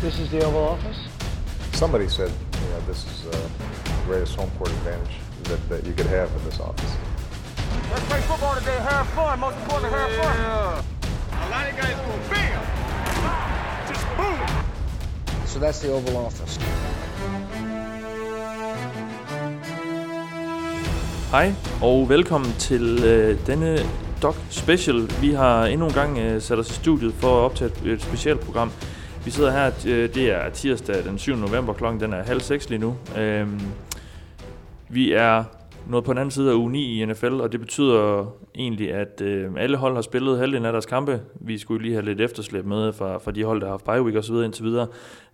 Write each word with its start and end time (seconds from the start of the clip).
This 0.00 0.18
is 0.18 0.30
the 0.30 0.42
Oval 0.46 0.64
Office. 0.64 0.96
Somebody 1.72 2.08
said, 2.08 2.32
you 2.54 2.68
know, 2.70 2.80
this 2.86 3.04
is 3.04 3.26
uh, 3.26 3.32
the 3.84 4.06
greatest 4.06 4.34
home 4.34 4.50
court 4.56 4.70
advantage 4.70 5.16
that, 5.42 5.68
that 5.68 5.84
you 5.84 5.92
could 5.92 6.06
have 6.06 6.30
in 6.36 6.44
this 6.46 6.58
office. 6.58 6.92
Let's 7.90 8.06
play 8.08 8.20
football 8.20 8.54
today. 8.54 8.78
Have 8.78 9.06
fun. 9.08 9.38
Most 9.40 9.58
important, 9.58 9.92
have 9.92 10.12
fun. 10.12 10.36
A 10.40 11.50
lot 11.50 11.70
of 11.70 11.76
guys 11.76 11.96
go 12.06 12.12
bam, 12.30 12.62
just 13.88 14.06
boom. 14.16 14.38
So 15.46 15.58
that's 15.58 15.80
the 15.80 15.92
Oval 15.92 16.16
Office. 16.16 16.58
Hej 21.30 21.54
og 21.82 22.08
velkommen 22.08 22.52
til 22.58 23.04
øh, 23.04 23.46
denne 23.46 23.78
Doc 24.22 24.34
Special. 24.50 25.10
Vi 25.20 25.32
har 25.32 25.64
endnu 25.64 25.86
en 25.86 25.92
gang 25.92 26.18
øh, 26.18 26.42
sat 26.42 26.58
os 26.58 26.70
i 26.70 26.74
studiet 26.74 27.14
for 27.14 27.38
at 27.38 27.44
optage 27.44 27.70
et, 27.84 27.92
et 27.92 28.02
specielt 28.02 28.40
program. 28.40 28.72
Vi 29.24 29.30
sidder 29.30 29.50
her, 29.50 29.70
øh, 29.88 30.14
det 30.14 30.30
er 30.30 30.50
tirsdag 30.50 31.04
den 31.04 31.18
7. 31.18 31.36
november, 31.36 31.72
klokken 31.72 32.00
den 32.00 32.12
er 32.12 32.22
halv 32.22 32.40
seks 32.40 32.70
lige 32.70 32.78
nu. 32.78 32.96
Øhm, 33.18 33.60
vi 34.88 35.12
er 35.12 35.44
nået 35.88 36.04
på 36.04 36.12
den 36.12 36.18
anden 36.18 36.30
side 36.30 36.50
af 36.50 36.54
uge 36.54 36.70
9 36.70 37.02
i 37.02 37.04
NFL, 37.04 37.32
og 37.32 37.52
det 37.52 37.60
betyder 37.60 38.26
egentlig, 38.54 38.92
at 38.92 39.20
øh, 39.20 39.50
alle 39.58 39.76
hold 39.76 39.94
har 39.94 40.02
spillet 40.02 40.38
halvdelen 40.38 40.66
af 40.66 40.72
deres 40.72 40.86
kampe. 40.86 41.20
Vi 41.34 41.58
skulle 41.58 41.82
lige 41.82 41.94
have 41.94 42.04
lidt 42.04 42.20
efterslæb 42.20 42.64
med 42.64 42.92
fra, 42.92 43.18
fra 43.18 43.30
de 43.30 43.44
hold, 43.44 43.60
der 43.60 43.66
har 43.66 43.72
haft 43.72 43.84
bye 43.84 44.02
week 44.02 44.16
og 44.16 44.24
så 44.24 44.32
videre 44.32 44.46
indtil 44.46 44.64
videre. 44.64 44.86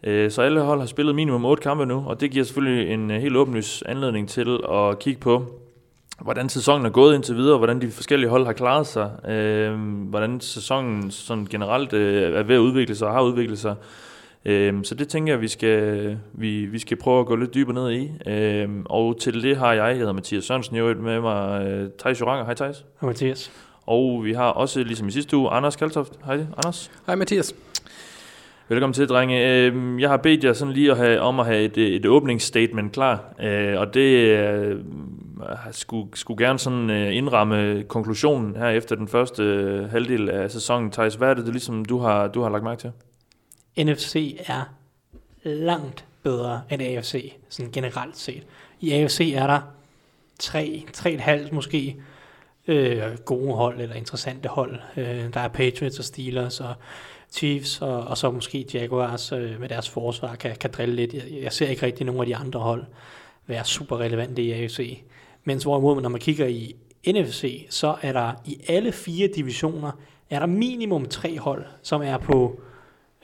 Øh, 0.04 0.30
så 0.30 0.42
alle 0.42 0.60
hold 0.60 0.80
har 0.80 0.86
spillet 0.86 1.14
minimum 1.14 1.44
8 1.44 1.62
kampe 1.62 1.86
nu, 1.86 2.04
og 2.06 2.20
det 2.20 2.30
giver 2.30 2.44
selvfølgelig 2.44 2.92
en 2.94 3.10
øh, 3.10 3.20
helt 3.20 3.36
åbenlys 3.36 3.82
anledning 3.82 4.28
til 4.28 4.60
at 4.72 4.98
kigge 4.98 5.20
på, 5.20 5.44
hvordan 6.20 6.48
sæsonen 6.48 6.86
er 6.86 6.90
gået 6.90 7.14
indtil 7.14 7.36
videre, 7.36 7.58
hvordan 7.58 7.80
de 7.80 7.90
forskellige 7.90 8.30
hold 8.30 8.46
har 8.46 8.52
klaret 8.52 8.86
sig, 8.86 9.30
øh, 9.30 9.74
hvordan 10.08 10.40
sæsonen 10.40 11.10
sådan 11.10 11.46
generelt 11.50 11.92
øh, 11.92 12.38
er 12.38 12.42
ved 12.42 12.54
at 12.54 12.58
udvikle 12.58 12.94
sig 12.94 13.08
og 13.08 13.14
har 13.14 13.22
udviklet 13.22 13.58
sig. 13.58 13.74
Øh, 14.44 14.74
så 14.82 14.94
det 14.94 15.08
tænker 15.08 15.32
jeg, 15.32 15.40
vi 15.40 15.48
skal, 15.48 16.18
vi, 16.32 16.66
vi 16.66 16.78
skal 16.78 16.96
prøve 16.96 17.20
at 17.20 17.26
gå 17.26 17.36
lidt 17.36 17.54
dybere 17.54 17.74
ned 17.74 17.90
i. 17.92 18.10
Øh, 18.30 18.68
og 18.84 19.20
til 19.20 19.42
det 19.42 19.56
har 19.56 19.72
jeg, 19.72 19.88
jeg 19.88 19.96
hedder 19.96 20.12
Mathias 20.12 20.44
Sørensen, 20.44 20.76
jo 20.76 20.94
med 20.94 21.20
mig 21.20 21.66
øh, 21.66 21.88
Thijs 21.98 22.20
Joranger. 22.20 22.44
Hej 22.44 22.54
Thijs. 22.54 22.84
Hej 23.00 23.06
Mathias. 23.06 23.52
Og 23.86 24.24
vi 24.24 24.32
har 24.32 24.48
også, 24.48 24.82
ligesom 24.82 25.08
i 25.08 25.10
sidste 25.10 25.36
uge, 25.36 25.50
Anders 25.50 25.76
Kaltoft. 25.76 26.12
Hej 26.24 26.34
Anders. 26.34 26.90
Hej 27.06 27.14
Mathias. 27.14 27.54
Velkommen 28.68 28.94
til, 28.94 29.08
drenge. 29.08 29.64
Øh, 29.66 30.00
Jeg 30.00 30.10
har 30.10 30.16
bedt 30.16 30.44
jer 30.44 30.52
sådan 30.52 30.74
lige 30.74 30.90
at 30.90 30.96
have, 30.96 31.20
om 31.20 31.40
at 31.40 31.46
have 31.46 31.62
et, 31.62 31.78
et 31.78 32.06
åbningsstatement 32.06 32.92
klar, 32.92 33.34
øh, 33.42 33.80
og 33.80 33.94
det 33.94 34.38
skulle, 35.70 36.08
skulle 36.14 36.46
gerne 36.46 36.58
sådan 36.58 36.90
øh, 36.90 37.16
indramme 37.16 37.82
konklusionen 37.82 38.56
her 38.56 38.68
efter 38.68 38.96
den 38.96 39.08
første 39.08 39.42
øh, 39.42 39.90
halvdel 39.90 40.30
af 40.30 40.50
sæsonen. 40.50 40.90
Thijs, 40.90 41.14
hvad 41.14 41.28
er 41.28 41.34
det, 41.34 41.44
det 41.44 41.52
ligesom, 41.52 41.84
du, 41.84 41.98
har, 41.98 42.28
du 42.28 42.42
har 42.42 42.48
lagt 42.48 42.64
mærke 42.64 42.80
til? 42.80 42.92
NFC 43.86 44.40
er 44.46 44.74
langt 45.42 46.04
bedre 46.22 46.62
end 46.70 46.82
AFC, 46.82 47.32
sådan 47.48 47.72
generelt 47.72 48.16
set. 48.16 48.42
I 48.80 48.92
AFC 48.92 49.32
er 49.36 49.46
der 49.46 49.60
tre, 50.38 50.84
tre 50.92 51.12
et 51.12 51.20
halvt 51.20 51.52
måske 51.52 51.96
øh, 52.66 53.02
gode 53.24 53.54
hold, 53.54 53.80
eller 53.80 53.96
interessante 53.96 54.48
hold. 54.48 54.78
Øh, 54.96 55.34
der 55.34 55.40
er 55.40 55.48
Patriots 55.48 55.98
og 55.98 56.04
Steelers 56.04 56.60
og 56.60 56.74
Chiefs, 57.30 57.82
og, 57.82 58.00
og 58.04 58.18
så 58.18 58.30
måske 58.30 58.66
Jaguars 58.74 59.32
øh, 59.32 59.60
med 59.60 59.68
deres 59.68 59.88
forsvar 59.88 60.34
kan, 60.34 60.56
kan 60.56 60.70
drille 60.70 60.94
lidt. 60.94 61.14
Jeg, 61.14 61.22
jeg 61.42 61.52
ser 61.52 61.68
ikke 61.68 61.86
rigtig 61.86 62.06
nogen 62.06 62.20
af 62.20 62.26
de 62.26 62.36
andre 62.36 62.60
hold 62.60 62.84
være 63.46 63.64
super 63.64 64.00
relevante 64.00 64.42
i 64.42 64.52
AFC. 64.52 65.02
Mens 65.48 65.62
hvorimod, 65.62 66.02
når 66.02 66.08
man 66.08 66.20
kigger 66.20 66.46
i 66.46 66.76
NFC, 67.08 67.66
så 67.70 67.96
er 68.02 68.12
der 68.12 68.32
i 68.44 68.60
alle 68.68 68.92
fire 68.92 69.28
divisioner, 69.36 69.90
er 70.30 70.38
der 70.38 70.46
minimum 70.46 71.06
tre 71.06 71.38
hold, 71.38 71.64
som 71.82 72.02
er 72.02 72.18
på, 72.18 72.60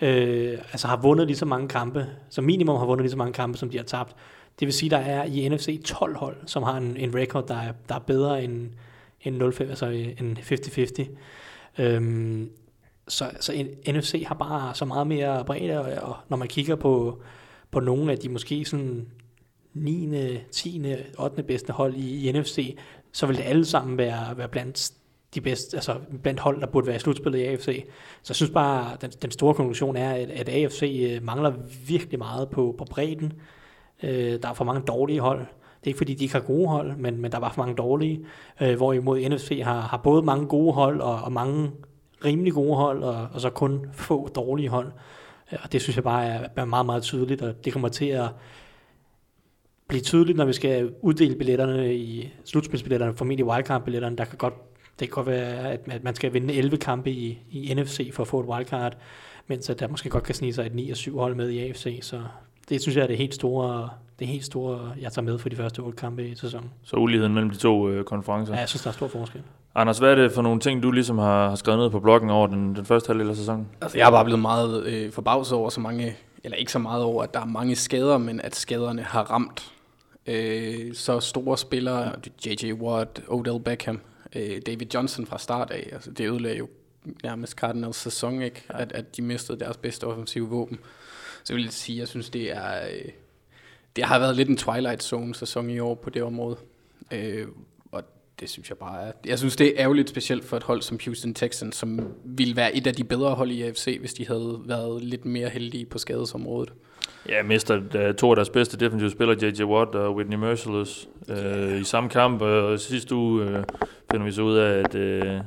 øh, 0.00 0.58
altså 0.72 0.86
har 0.88 0.96
vundet 0.96 1.26
lige 1.26 1.36
så 1.36 1.46
mange 1.46 1.68
kampe, 1.68 2.06
som 2.28 2.44
minimum 2.44 2.76
har 2.76 2.86
vundet 2.86 3.04
lige 3.04 3.10
så 3.10 3.16
mange 3.16 3.32
kampe, 3.32 3.58
som 3.58 3.70
de 3.70 3.76
har 3.76 3.84
tabt. 3.84 4.16
Det 4.60 4.66
vil 4.66 4.72
sige, 4.72 4.90
der 4.90 4.98
er 4.98 5.24
i 5.24 5.48
NFC 5.48 5.82
12 5.84 6.16
hold, 6.16 6.36
som 6.46 6.62
har 6.62 6.76
en, 6.76 6.96
en 6.96 7.14
record, 7.14 7.48
der 7.48 7.56
er, 7.56 7.72
der 7.88 7.94
er 7.94 7.98
bedre 7.98 8.44
end, 8.44 8.70
end 9.20 9.52
05, 9.52 9.68
altså 9.68 9.86
en 9.86 10.38
50-50. 10.40 11.08
Øhm, 11.78 12.50
så, 13.08 13.30
så 13.40 13.52
en, 13.52 13.66
NFC 13.94 14.24
har 14.26 14.34
bare 14.34 14.74
så 14.74 14.84
meget 14.84 15.06
mere 15.06 15.44
bredde, 15.44 15.80
og, 15.80 16.08
og 16.10 16.16
når 16.28 16.36
man 16.36 16.48
kigger 16.48 16.76
på, 16.76 17.22
på 17.70 17.80
nogle 17.80 18.12
af 18.12 18.18
de 18.18 18.28
måske 18.28 18.64
sådan 18.64 19.06
9., 19.74 20.38
10., 20.52 20.94
8. 21.18 21.42
bedste 21.42 21.72
hold 21.72 21.94
i, 21.94 22.28
i 22.28 22.32
NFC, 22.32 22.78
så 23.12 23.26
vil 23.26 23.36
det 23.36 23.42
alle 23.42 23.64
sammen 23.64 23.98
være, 23.98 24.38
være 24.38 24.48
blandt 24.48 24.92
de 25.34 25.40
bedste, 25.40 25.76
altså 25.76 25.96
blandt 26.22 26.40
hold, 26.40 26.60
der 26.60 26.66
burde 26.66 26.86
være 26.86 26.96
i 26.96 26.98
slutspillet 26.98 27.38
i 27.38 27.42
AFC. 27.42 27.86
Så 28.22 28.30
jeg 28.30 28.36
synes 28.36 28.50
bare, 28.50 28.96
den, 29.00 29.10
den 29.10 29.30
store 29.30 29.54
konklusion 29.54 29.96
er, 29.96 30.12
at, 30.12 30.30
at 30.30 30.48
AFC 30.48 31.10
øh, 31.10 31.24
mangler 31.24 31.52
virkelig 31.86 32.18
meget 32.18 32.50
på, 32.50 32.74
på 32.78 32.84
bredden. 32.84 33.32
Øh, 34.02 34.42
der 34.42 34.48
er 34.48 34.54
for 34.54 34.64
mange 34.64 34.82
dårlige 34.82 35.20
hold. 35.20 35.38
Det 35.40 35.86
er 35.86 35.88
ikke 35.88 35.98
fordi, 35.98 36.14
de 36.14 36.24
ikke 36.24 36.34
har 36.34 36.42
gode 36.42 36.68
hold, 36.68 36.96
men, 36.96 37.20
men 37.20 37.32
der 37.32 37.38
var 37.38 37.52
for 37.52 37.62
mange 37.62 37.74
dårlige. 37.74 38.24
Øh, 38.60 38.76
hvorimod 38.76 39.28
NFC 39.28 39.60
har, 39.64 39.80
har 39.80 39.96
både 39.96 40.22
mange 40.22 40.46
gode 40.46 40.72
hold 40.72 41.00
og, 41.00 41.22
og 41.22 41.32
mange 41.32 41.70
rimelig 42.24 42.52
gode 42.52 42.76
hold, 42.76 43.02
og, 43.02 43.28
og 43.32 43.40
så 43.40 43.50
kun 43.50 43.86
få 43.92 44.28
dårlige 44.28 44.68
hold. 44.68 44.92
Øh, 45.52 45.58
og 45.62 45.72
det 45.72 45.82
synes 45.82 45.96
jeg 45.96 46.04
bare 46.04 46.26
er, 46.26 46.48
er 46.56 46.64
meget, 46.64 46.86
meget 46.86 47.02
tydeligt, 47.02 47.42
og 47.42 47.64
det 47.64 47.72
kommer 47.72 47.88
til 47.88 48.06
at 48.06 48.28
blive 49.92 50.02
tydeligt, 50.02 50.38
når 50.38 50.44
vi 50.44 50.52
skal 50.52 50.90
uddele 51.00 51.36
billetterne 51.36 51.94
i 51.94 52.32
slutspilsbilletterne, 52.44 53.16
formentlig 53.16 53.46
wildcard-billetterne. 53.46 54.16
Der 54.16 54.24
kan 54.24 54.38
godt, 54.38 54.54
det 55.00 55.08
kan 55.08 55.14
godt 55.14 55.26
være, 55.26 55.70
at, 55.72 55.80
at 55.90 56.04
man 56.04 56.14
skal 56.14 56.32
vinde 56.32 56.54
11 56.54 56.76
kampe 56.76 57.10
i, 57.10 57.38
i 57.50 57.74
NFC 57.74 58.12
for 58.14 58.22
at 58.22 58.28
få 58.28 58.40
et 58.40 58.46
wildcard, 58.46 58.96
mens 59.46 59.70
at 59.70 59.80
der 59.80 59.88
måske 59.88 60.10
godt 60.10 60.24
kan 60.24 60.34
snige 60.34 60.52
sig 60.52 60.66
et 60.66 60.74
9 60.74 60.90
og 60.90 60.96
7 60.96 61.18
hold 61.18 61.34
med 61.34 61.50
i 61.50 61.58
AFC, 61.58 61.98
så 62.02 62.20
det 62.68 62.82
synes 62.82 62.96
jeg 62.96 63.02
er 63.02 63.06
det 63.06 63.16
helt 63.16 63.34
store, 63.34 63.88
det 64.18 64.26
helt 64.26 64.44
store, 64.44 64.92
jeg 65.00 65.12
tager 65.12 65.24
med 65.24 65.38
for 65.38 65.48
de 65.48 65.56
første 65.56 65.80
8 65.80 65.96
kampe 65.96 66.28
i 66.28 66.34
sæsonen. 66.34 66.70
Så 66.82 66.96
uligheden 66.96 67.34
mellem 67.34 67.50
de 67.50 67.56
to 67.56 67.88
øh, 67.88 68.04
konferencer. 68.04 68.54
Ja, 68.54 68.60
jeg 68.60 68.68
synes, 68.68 68.82
der 68.82 68.88
er 68.88 68.94
stor 68.94 69.08
forskel. 69.08 69.42
Anders, 69.74 69.98
hvad 69.98 70.10
er 70.10 70.14
det 70.14 70.32
for 70.32 70.42
nogle 70.42 70.60
ting, 70.60 70.82
du 70.82 70.90
ligesom 70.90 71.18
har, 71.18 71.48
har 71.48 71.56
skrevet 71.56 71.80
ned 71.80 71.90
på 71.90 72.00
bloggen 72.00 72.30
over 72.30 72.46
den, 72.46 72.76
den 72.76 72.84
første 72.84 73.08
halvdel 73.08 73.30
af 73.30 73.36
sæsonen? 73.36 73.68
Altså, 73.80 73.98
jeg 73.98 74.06
er 74.06 74.10
bare 74.10 74.24
blevet 74.24 74.40
meget 74.40 74.84
øh, 74.84 75.12
forbavset 75.12 75.58
over 75.58 75.70
så 75.70 75.80
mange, 75.80 76.16
eller 76.44 76.56
ikke 76.56 76.72
så 76.72 76.78
meget 76.78 77.04
over, 77.04 77.22
at 77.22 77.34
der 77.34 77.40
er 77.40 77.46
mange 77.46 77.76
skader, 77.76 78.18
men 78.18 78.40
at 78.40 78.56
skaderne 78.56 79.02
har 79.02 79.22
ramt 79.22 79.72
øh, 80.26 80.94
så 80.94 81.20
store 81.20 81.58
spillere, 81.58 82.14
J.J. 82.46 82.72
Watt, 82.72 83.22
Odell 83.28 83.60
Beckham, 83.60 84.00
øh, 84.36 84.62
David 84.66 84.86
Johnson 84.94 85.26
fra 85.26 85.38
start 85.38 85.70
af. 85.70 85.88
Altså, 85.92 86.10
det 86.10 86.30
ødelagde 86.30 86.58
jo 86.58 86.68
nærmest 87.22 87.52
Cardinals 87.52 87.96
sæson, 87.96 88.42
ikke? 88.42 88.62
At, 88.68 88.92
at 88.92 89.16
de 89.16 89.22
mistede 89.22 89.60
deres 89.60 89.76
bedste 89.76 90.04
offensive 90.04 90.48
våben. 90.48 90.78
Så 91.44 91.52
jeg 91.52 91.56
vil 91.56 91.70
sige, 91.70 91.98
jeg 91.98 92.08
synes, 92.08 92.30
det 92.30 92.52
er... 92.52 92.86
Øh, 92.86 93.08
det 93.96 94.04
har 94.04 94.18
været 94.18 94.36
lidt 94.36 94.48
en 94.48 94.56
Twilight 94.56 95.02
Zone 95.02 95.34
sæson 95.34 95.70
i 95.70 95.78
år 95.78 95.94
på 95.94 96.10
det 96.10 96.22
område. 96.22 96.56
Øh, 97.10 97.46
og 97.92 98.02
det 98.40 98.50
synes 98.50 98.68
jeg 98.70 98.78
bare 98.78 99.02
er... 99.02 99.12
Jeg 99.24 99.38
synes, 99.38 99.56
det 99.56 99.66
er 99.66 99.72
ærgerligt 99.76 100.10
specielt 100.10 100.44
for 100.44 100.56
et 100.56 100.62
hold 100.62 100.82
som 100.82 100.98
Houston 101.04 101.34
Texans, 101.34 101.76
som 101.76 102.14
ville 102.24 102.56
være 102.56 102.76
et 102.76 102.86
af 102.86 102.94
de 102.94 103.04
bedre 103.04 103.34
hold 103.34 103.50
i 103.50 103.62
AFC, 103.62 103.96
hvis 104.00 104.14
de 104.14 104.26
havde 104.26 104.60
været 104.64 105.04
lidt 105.04 105.24
mere 105.24 105.48
heldige 105.48 105.86
på 105.86 105.98
skadesområdet. 105.98 106.72
Ja, 107.28 107.42
mister 107.42 107.76
uh, 107.76 108.14
to 108.14 108.30
af 108.30 108.36
deres 108.36 108.50
bedste 108.50 108.76
defensive 108.76 109.10
spillere, 109.10 109.36
J.J. 109.42 109.62
Watt 109.62 109.94
og 109.94 110.16
Whitney 110.16 110.36
Merciless, 110.36 111.08
uh, 111.28 111.80
i 111.80 111.84
samme 111.84 112.10
kamp. 112.10 112.42
Og 112.42 112.80
sidste 112.80 113.14
uge 113.14 113.44
uh, 113.44 113.62
finder 114.10 114.24
vi 114.24 114.32
så 114.32 114.42
ud 114.42 114.56
af, 114.56 114.78
at, 114.78 114.94
uh, 114.94 115.40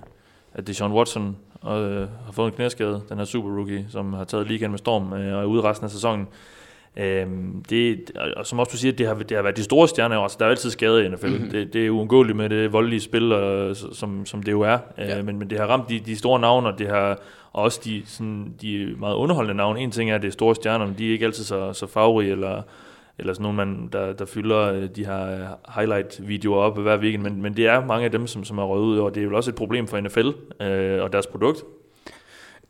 at 0.53 0.67
Deshaun 0.67 0.91
Watson 0.91 1.37
uh, 1.63 1.69
har 1.69 2.31
fået 2.31 2.47
en 2.47 2.53
knæskade, 2.53 3.01
den 3.09 3.17
her 3.17 3.25
super 3.25 3.49
rookie, 3.49 3.85
som 3.89 4.13
har 4.13 4.23
taget 4.23 4.47
ligaen 4.47 4.71
med 4.71 4.79
storm 4.79 5.11
uh, 5.11 5.19
og 5.19 5.19
er 5.19 5.45
ude 5.45 5.61
resten 5.61 5.85
af 5.85 5.91
sæsonen. 5.91 6.27
Øhm, 6.97 7.63
det, 7.69 8.11
og 8.37 8.45
som 8.45 8.59
også 8.59 8.71
du 8.71 8.77
siger, 8.77 8.91
det 8.91 9.07
har, 9.07 9.13
det 9.13 9.37
har 9.37 9.41
været 9.41 9.57
de 9.57 9.63
store 9.63 9.87
stjerner 9.87 10.17
også. 10.17 10.37
Der 10.39 10.45
er 10.45 10.49
altid 10.49 10.69
skade 10.69 11.05
i 11.05 11.09
NFL. 11.09 11.27
Mm-hmm. 11.27 11.49
Det, 11.49 11.73
det 11.73 11.85
er 11.85 11.89
uundgåeligt 11.89 12.37
med 12.37 12.49
det 12.49 12.73
voldelige 12.73 13.01
spil, 13.01 13.31
og, 13.31 13.75
som, 13.75 14.25
som 14.25 14.43
det 14.43 14.51
jo 14.51 14.61
er. 14.61 14.77
Ja. 14.97 15.17
Øh, 15.17 15.25
men, 15.25 15.39
men 15.39 15.49
det 15.49 15.59
har 15.59 15.65
ramt 15.65 15.89
de, 15.89 15.99
de 15.99 16.15
store 16.15 16.39
navne, 16.39 16.67
og 16.67 16.79
det 16.79 16.87
har 16.87 17.19
og 17.55 17.63
også 17.63 17.81
de, 17.83 18.03
sådan, 18.05 18.53
de 18.61 18.95
meget 18.99 19.15
underholdende 19.15 19.57
navne. 19.57 19.79
En 19.79 19.91
ting 19.91 20.11
er, 20.11 20.15
at 20.15 20.21
det 20.21 20.27
er 20.27 20.31
store 20.31 20.55
stjerner, 20.55 20.85
men 20.85 20.95
de 20.97 21.07
er 21.07 21.11
ikke 21.11 21.25
altid 21.25 21.43
så, 21.43 21.73
så 21.73 21.87
farverige, 21.87 22.31
eller, 22.31 22.61
eller 23.19 23.33
sådan 23.33 23.43
nogle, 23.43 23.57
man, 23.57 23.89
der, 23.93 24.13
der 24.13 24.25
fylder 24.25 24.73
øh, 24.73 24.89
de 24.95 25.05
her 25.05 25.31
øh, 25.31 25.75
highlight-videoer 25.75 26.57
op 26.57 26.77
hver 26.77 26.97
weekend. 26.97 27.23
Men, 27.23 27.41
men 27.41 27.57
det 27.57 27.67
er 27.67 27.85
mange 27.85 28.05
af 28.05 28.11
dem, 28.11 28.27
som, 28.27 28.43
som 28.43 28.57
er 28.57 28.63
røget 28.63 28.83
ud, 28.83 28.99
og 28.99 29.15
det 29.15 29.21
er 29.21 29.25
jo 29.25 29.35
også 29.35 29.51
et 29.51 29.55
problem 29.55 29.87
for 29.87 29.99
NFL 29.99 30.29
øh, 30.61 31.03
og 31.03 31.13
deres 31.13 31.27
produkt. 31.27 31.63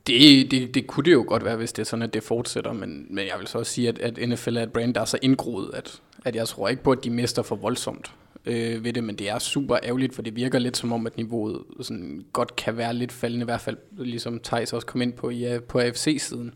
Det, 0.08 0.52
det, 0.52 0.76
det 0.76 0.88
kunne 0.88 1.04
det 1.04 1.14
jo 1.14 1.26
godt 1.28 1.46
være, 1.46 1.56
hvis 1.56 1.74
det 1.74 1.82
er 1.82 1.86
sådan, 1.86 2.04
at 2.04 2.14
det 2.14 2.24
fortsætter, 2.24 2.74
men, 2.74 3.08
men 3.10 3.26
jeg 3.26 3.36
vil 3.40 3.48
så 3.48 3.58
også 3.58 3.72
sige, 3.72 3.90
at, 3.90 4.00
at 4.00 4.30
NFL 4.30 4.58
er 4.58 4.64
et 4.64 4.74
brand, 4.74 4.94
der 4.94 5.02
er 5.02 5.06
så 5.06 5.18
indgroet, 5.22 5.72
at, 5.74 6.02
at 6.26 6.36
jeg 6.36 6.48
tror 6.48 6.68
ikke 6.68 6.84
på, 6.84 6.92
at 6.92 7.04
de 7.04 7.10
mister 7.10 7.42
for 7.42 7.56
voldsomt 7.56 8.12
øh, 8.46 8.84
ved 8.84 8.94
det, 8.94 9.04
men 9.04 9.16
det 9.16 9.30
er 9.30 9.40
super 9.40 9.78
ærgerligt, 9.84 10.16
for 10.16 10.22
det 10.22 10.36
virker 10.36 10.60
lidt 10.60 10.78
som 10.78 10.94
om, 10.94 11.08
at 11.08 11.18
niveauet 11.18 11.64
sådan 11.82 12.26
godt 12.34 12.56
kan 12.56 12.78
være 12.78 12.94
lidt 12.94 13.12
faldende, 13.12 13.44
i 13.44 13.46
hvert 13.46 13.62
fald 13.62 13.78
ligesom 13.98 14.40
Thijs 14.40 14.74
også 14.74 14.88
kom 14.88 15.02
ind 15.02 15.14
på, 15.14 15.30
ja, 15.30 15.60
på 15.68 15.80
AFC-siden, 15.80 16.54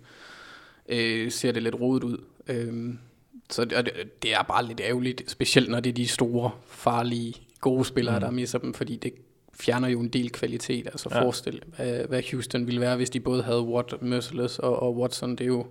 øh, 0.90 1.32
ser 1.32 1.52
det 1.52 1.64
lidt 1.64 1.76
rodet 1.76 2.04
ud. 2.04 2.18
Øh, 2.48 2.94
så 3.50 3.66
det, 3.66 3.90
det, 4.24 4.34
er 4.34 4.44
bare 4.44 4.66
lidt 4.66 4.82
ærgerligt, 4.84 5.32
specielt 5.32 5.70
når 5.70 5.80
det 5.80 5.90
er 5.90 5.94
de 5.94 6.08
store, 6.08 6.52
farlige, 6.68 7.34
gode 7.62 7.86
spillere, 7.86 8.16
mm. 8.16 8.22
der 8.22 8.32
misser 8.32 8.60
dem, 8.60 8.74
fordi 8.74 8.96
det 8.96 9.14
fjerner 9.54 9.88
jo 9.88 10.00
en 10.00 10.10
del 10.10 10.30
kvalitet. 10.30 10.88
Altså 10.88 11.10
ja. 11.12 11.22
forestil, 11.22 11.62
hvad, 11.76 12.08
hvad 12.08 12.22
Houston 12.32 12.68
ville 12.68 12.82
være, 12.82 12.96
hvis 12.96 13.10
de 13.10 13.20
både 13.20 13.44
havde 13.44 13.62
Watt, 13.62 14.02
Merciless 14.02 14.60
og, 14.60 14.82
og 14.82 14.98
Watson. 14.98 15.32
Det 15.32 15.42
er 15.42 15.46
jo 15.48 15.66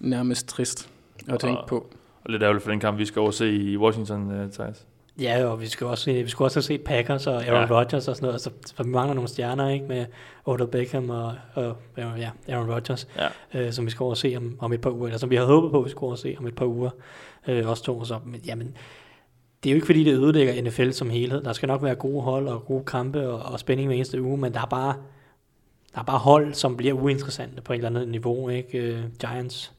nærmest 0.00 0.48
trist 0.48 0.88
at 1.28 1.40
tænke 1.40 1.58
Og- 1.58 1.68
på. 1.68 1.92
Og 2.24 2.30
lidt 2.30 2.42
ærgerligt 2.42 2.64
for 2.64 2.70
den 2.70 2.80
kamp, 2.80 2.98
vi 2.98 3.04
skal 3.04 3.20
over 3.20 3.30
se 3.30 3.52
i 3.52 3.76
Washington, 3.76 4.42
uh, 4.44 4.50
Thijs. 4.50 4.86
Ja, 5.20 5.44
og 5.46 5.60
vi 5.60 5.66
skal 5.66 5.86
også, 5.86 6.04
se- 6.04 6.22
vi 6.22 6.28
skal 6.28 6.44
også 6.44 6.56
have 6.56 6.62
set 6.62 6.80
Packers 6.84 7.26
og 7.26 7.44
Aaron 7.44 7.68
Ja. 7.70 7.78
Rodgers 7.80 8.08
og 8.08 8.16
sådan 8.16 8.26
noget, 8.26 8.40
så, 8.40 8.50
så 8.66 8.82
vi 8.82 8.88
mangler 8.88 9.14
nogle 9.14 9.28
stjerner, 9.28 9.68
ikke, 9.68 9.86
med 9.86 10.06
Odell 10.44 10.68
Beckham 10.70 11.10
og, 11.10 11.34
og 11.54 11.76
ja, 11.96 12.30
Aaron 12.48 12.70
Rodgers, 12.70 13.08
Ja. 13.16 13.28
øh, 13.60 13.72
som 13.72 13.86
vi 13.86 13.90
skal 13.90 14.04
over 14.04 14.14
se 14.14 14.34
om, 14.36 14.56
om 14.60 14.72
et 14.72 14.80
par 14.80 14.90
uger, 14.90 15.06
eller 15.06 15.18
som 15.18 15.30
vi 15.30 15.36
havde 15.36 15.46
håbet 15.48 15.70
på, 15.70 15.78
at 15.78 15.84
vi 15.84 15.90
skulle 15.90 16.06
over 16.08 16.16
se 16.16 16.34
om 16.38 16.46
et 16.46 16.54
par 16.56 16.66
uger, 16.66 16.90
øh, 17.48 17.68
også 17.68 17.82
to, 17.82 18.04
så, 18.04 18.18
men, 18.26 18.40
jamen, 18.46 18.76
det 19.62 19.70
er 19.70 19.72
jo 19.72 19.76
ikke 19.76 19.86
fordi, 19.86 20.04
det 20.04 20.12
ødelægger 20.12 20.62
NFL 20.62 20.90
som 20.90 21.10
helhed. 21.10 21.42
Der 21.42 21.52
skal 21.52 21.66
nok 21.66 21.82
være 21.82 21.94
gode 21.94 22.22
hold 22.22 22.48
og 22.48 22.64
gode 22.64 22.84
kampe 22.84 23.28
og, 23.30 23.52
og 23.52 23.60
spænding 23.60 23.88
hver 23.88 23.96
eneste 23.96 24.22
uge, 24.22 24.38
men 24.38 24.52
der 24.54 24.60
er 24.60 24.66
bare, 24.66 24.94
der 25.94 26.00
er 26.00 26.04
bare 26.04 26.18
hold, 26.18 26.54
som 26.54 26.76
bliver 26.76 26.94
uinteressante 26.94 27.62
på 27.62 27.72
et 27.72 27.76
eller 27.76 27.88
andet 27.90 28.08
niveau. 28.08 28.48
Ikke? 28.48 28.78
Øh, 28.78 29.02
Giants 29.20 29.72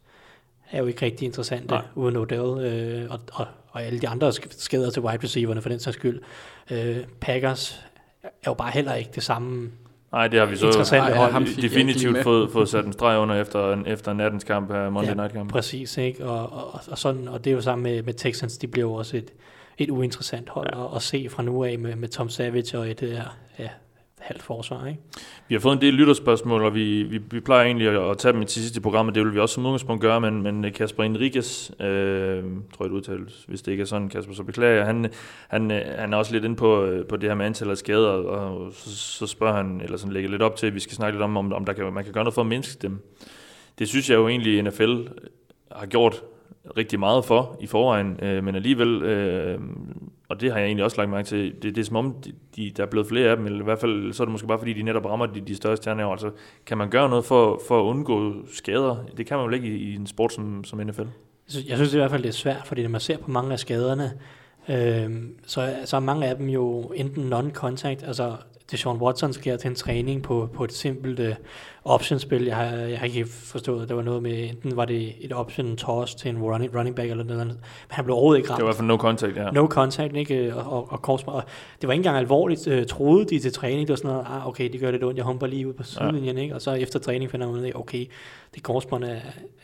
er 0.72 0.80
jo 0.80 0.86
ikke 0.86 1.06
rigtig 1.06 1.26
interessante. 1.26 1.68
Nej. 1.68 1.82
uden 1.96 2.16
Odell, 2.18 2.66
øh, 2.66 3.12
og, 3.12 3.20
og, 3.34 3.46
og 3.74 3.84
alle 3.84 4.00
de 4.00 4.08
andre 4.08 4.30
sk- 4.30 4.56
skader 4.64 4.90
til 4.90 5.02
wide 5.02 5.24
receiverne 5.24 5.62
for 5.62 5.70
den 5.70 5.80
sags 5.80 5.98
skyld. 5.98 6.22
Øh, 6.72 6.98
Packers 7.22 7.86
er 8.24 8.30
jo 8.48 8.54
bare 8.54 8.72
heller 8.72 8.94
ikke 8.94 9.10
det 9.16 9.24
samme 9.24 9.70
Nej, 10.12 10.28
det 10.28 10.40
har 10.40 10.46
vi 10.46 10.56
så 10.56 10.66
interessante 10.66 11.10
Nej, 11.10 11.31
hold. 11.31 11.62
definitivt 11.62 12.24
fået, 12.24 12.52
fået 12.52 12.70
sat 12.70 12.86
en 12.86 12.94
streg 12.94 13.18
under 13.20 13.42
efter, 13.42 13.84
efter 13.86 14.14
nattens 14.14 14.44
kamp 14.44 14.72
her, 14.72 14.90
Monday 14.90 15.10
Ja, 15.10 15.14
Night 15.16 15.34
kamp. 15.34 15.52
Præcis, 15.52 15.98
ikke? 15.98 16.25
Og, 16.25 16.54
og, 16.54 16.81
og, 16.92 16.98
sådan, 16.98 17.28
og 17.28 17.44
det 17.44 17.52
er 17.52 17.56
jo 17.56 17.62
sammen 17.62 17.84
med, 17.84 18.04
med 18.04 18.14
Texans, 18.14 18.58
de 18.58 18.68
bliver 18.68 18.88
jo 18.88 18.94
også 18.94 19.18
et, 19.18 19.31
et 19.78 19.90
uinteressant 19.90 20.50
hold 20.50 20.70
Ja. 20.74 20.80
ja. 20.80 20.86
at, 20.90 20.96
at 20.96 21.02
se 21.02 21.28
fra 21.30 21.44
nu 21.44 21.64
af 21.64 21.80
med, 21.80 21.96
med 21.96 22.08
Tom 22.10 22.30
Savage 22.30 22.78
og 22.80 22.90
et 22.90 23.04
øh, 23.04 23.20
ja, 23.60 23.70
halvt 24.24 24.44
forsvar. 24.44 24.88
Ikke? 24.88 25.00
Vi 25.48 25.56
har 25.56 25.60
fået 25.60 25.74
en 25.74 25.81
del 25.81 25.94
lytterspørgsmål, 25.94 26.64
og 26.64 26.75
vi, 26.75 27.04
vi, 27.04 27.18
vi 27.31 27.40
plejer 27.40 27.66
egentlig 27.66 27.88
at, 27.88 28.10
at 28.12 28.18
tage 28.18 28.34
dem 28.34 28.46
til 28.46 28.62
sidste 28.62 28.81
program, 28.81 29.08
og 29.08 29.16
Det 29.16 29.25
vil 29.25 29.34
vi 29.34 29.40
også 29.40 29.56
som 29.56 29.66
udgangspunkt 29.66 30.02
gøre, 30.02 30.22
men, 30.22 30.42
men 30.42 30.72
Kasper 30.72 31.04
Enriquez, 31.04 31.70
øh, 31.70 32.44
tror 32.74 32.86
jeg 32.86 32.90
det 32.90 32.96
udtales, 32.96 33.44
hvis 33.48 33.62
det 33.62 33.72
ikke 33.72 33.81
er 33.81 33.86
sådan, 33.86 34.10
Kasper, 34.10 34.34
så 34.34 34.44
beklager 34.44 34.75
jeg. 34.75 34.86
Han, 34.86 35.12
han, 35.48 35.72
øh, 35.72 35.81
han 35.98 36.14
er 36.14 36.18
også 36.18 36.31
lidt 36.34 36.46
inde 36.46 36.56
på, 36.56 36.84
øh, 36.86 37.06
på 37.06 37.16
det 37.16 37.30
her 37.30 37.36
med 37.36 37.46
antallet 37.46 37.72
af 37.72 37.78
skader, 37.78 38.10
og 38.10 38.74
så, 38.74 38.98
så 38.98 39.28
spørger 39.28 39.56
han, 39.56 39.81
eller 39.81 39.98
sådan 39.98 40.14
lægger 40.14 40.30
lidt 40.30 40.42
op 40.42 40.56
til, 40.56 40.68
at 40.68 40.75
vi 40.75 40.80
skal 40.80 40.96
snakke 40.96 41.18
lidt 41.18 41.24
om, 41.24 41.38
om, 41.38 41.54
om 41.54 41.66
der 41.66 41.74
kan, 41.74 41.94
man 41.94 42.04
kan 42.04 42.14
gøre 42.14 42.24
noget 42.24 42.34
for 42.34 42.42
at 42.42 42.48
mindske 42.48 42.81
dem. 42.81 43.02
Det 43.80 43.88
synes 43.88 44.10
jeg 44.10 44.16
jo 44.16 44.28
egentlig, 44.28 44.62
NFL 44.62 44.98
har 45.72 45.86
gjort 45.86 46.24
rigtig 46.78 47.00
meget 47.00 47.25
for 47.25 47.58
i 47.62 47.68
forvejen, 47.68 48.20
øh, 48.22 48.44
men 48.44 48.56
alligevel, 48.56 49.04
øh, 49.04 49.60
og 50.34 50.42
det 50.42 50.52
har 50.52 50.60
jeg 50.60 50.66
egentlig 50.66 50.84
også 50.86 50.98
lagt 50.98 51.10
mærke 51.10 51.28
til, 51.28 51.54
det, 51.62 51.76
det 51.76 51.78
er 51.78 51.86
som 51.86 51.96
om, 51.96 52.16
de, 52.26 52.32
de, 52.56 52.72
der 52.78 52.84
er 52.84 52.88
blevet 52.88 53.08
flere 53.08 53.30
af 53.30 53.38
dem, 53.38 53.46
eller 53.46 53.60
i 53.60 53.64
hvert 53.64 53.80
fald 53.80 54.14
så 54.14 54.24
er 54.24 54.26
det 54.26 54.32
måske 54.32 54.48
bare 54.48 54.58
fordi, 54.58 54.74
de 54.74 54.84
netop 54.84 55.06
rammer 55.06 55.26
de, 55.26 55.42
de 55.42 55.56
større 55.56 55.78
stjerner. 55.78 56.08
Altså, 56.08 56.32
kan 56.66 56.78
man 56.78 56.90
gøre 56.90 57.10
noget 57.10 57.26
for, 57.26 57.62
for 57.68 57.80
at 57.80 57.84
undgå 57.84 58.34
skader? 58.54 59.06
Det 59.18 59.26
kan 59.26 59.38
man 59.38 59.46
jo 59.46 59.52
ikke 59.52 59.68
i, 59.68 59.92
i 59.92 59.96
en 59.96 60.08
sport 60.08 60.34
som, 60.34 60.64
som 60.64 60.80
NFL. 60.80 61.02
Altså, 61.02 61.60
jeg 61.68 61.78
synes, 61.78 61.94
i 61.94 61.98
hvert 61.98 62.12
fald, 62.12 62.24
det 62.24 62.30
er 62.30 62.34
svært, 62.34 62.62
fordi 62.66 62.82
når 62.82 62.90
man 62.90 63.02
ser 63.02 63.18
på 63.18 63.32
mange 63.32 63.54
af 63.54 63.60
skaderne, 63.60 64.14
øh, 64.70 65.12
så, 65.46 65.76
så 65.86 65.96
er 65.96 66.00
mange 66.00 66.28
af 66.28 66.36
dem 66.36 66.50
jo 66.50 66.82
enten 66.82 67.34
non-contact, 67.34 68.08
altså 68.08 68.36
Deshaun 68.74 68.98
Watson 68.98 69.34
sker 69.34 69.58
til 69.58 69.70
en 69.70 69.75
træning 69.75 70.24
på, 70.24 70.50
på 70.54 70.64
et 70.64 70.74
simpelt 70.74 71.20
uh, 71.20 71.28
optionspil. 71.86 72.46
Jeg 72.46 72.56
har, 72.56 72.64
jeg 72.75 73.00
har 73.00 73.06
ikke 73.06 73.25
forstået, 73.25 73.84
at 73.84 73.90
der 73.90 73.96
var 73.96 74.02
noget 74.02 74.24
med, 74.24 74.50
enten 74.50 74.78
var 74.78 74.86
det 74.86 75.14
et 75.25 75.34
option 75.34 75.78
toss 75.78 76.16
til 76.16 76.30
en 76.30 76.42
running, 76.42 76.75
running 76.75 76.96
back 76.96 77.12
eller 77.12 77.24
noget 77.24 77.42
andet, 77.42 77.56
men 77.58 77.66
han 77.90 78.06
blev 78.06 78.14
overhovedet 78.16 78.40
ikke 78.40 78.48
Det 78.48 78.52
ramt. 78.52 78.62
var 78.62 78.66
i 78.66 78.68
hvert 78.68 78.75
fald 78.75 78.88
no 78.88 78.98
contact, 78.98 79.38
ja. 79.38 79.52
No 79.52 79.68
contact, 79.68 80.16
ikke? 80.16 80.56
Og, 80.56 80.72
og, 80.78 80.92
og, 80.92 81.02
korsbånd. 81.02 81.36
og 81.36 81.44
det 81.81 81.88
var 81.88 81.94
ikke 81.94 82.00
engang 82.00 82.18
alvorligt, 82.18 82.68
øh, 82.68 82.86
troede 82.86 83.25
de 83.25 83.40
til 83.40 83.54
træning. 83.54 83.81
Det 83.81 83.90
var 83.90 83.96
sådan 83.96 84.12
noget, 84.12 84.25
ah, 84.30 84.48
okay, 84.48 84.70
det 84.72 84.80
gør 84.80 84.92
lidt 84.92 85.04
ondt, 85.04 85.18
jeg 85.18 85.25
humper 85.25 85.48
lige 85.48 85.68
ud 85.68 85.74
på 85.74 85.84
sidelinjen, 85.84 86.38
ikke? 86.38 86.56
Og 86.56 86.62
så 86.62 86.72
efter 86.74 87.00
træning 87.00 87.31
finder 87.31 87.48
man 87.48 87.56
ud 87.56 87.64
af, 87.66 87.72
okay, 87.75 88.06
det 88.56 88.64
korsbånd 88.64 89.04
er, 89.04 89.16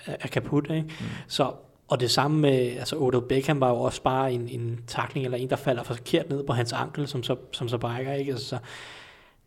er, 0.06 0.16
er 0.20 0.28
kaput, 0.28 0.70
ikke? 0.70 0.82
Mm. 1.00 1.06
Så, 1.28 1.52
og 1.88 2.00
det 2.00 2.12
samme 2.12 2.40
med, 2.40 2.60
altså 2.80 2.96
Odell 3.00 3.24
Beckham 3.30 3.62
var 3.62 3.70
jo 3.70 3.76
også 3.76 4.02
bare 4.02 4.34
en, 4.34 4.48
en 4.50 4.80
takling, 4.88 5.26
eller 5.26 5.38
en, 5.38 5.50
der 5.50 5.56
falder 5.56 5.84
forkert 5.84 6.30
ned 6.30 6.44
på 6.44 6.54
hans 6.54 6.74
ankel, 6.74 7.08
som 7.08 7.24
så, 7.24 7.36
som 7.52 7.68
så 7.70 7.78
brækker, 7.78 8.14
ikke? 8.14 8.32
Altså, 8.32 8.48
så 8.48 8.58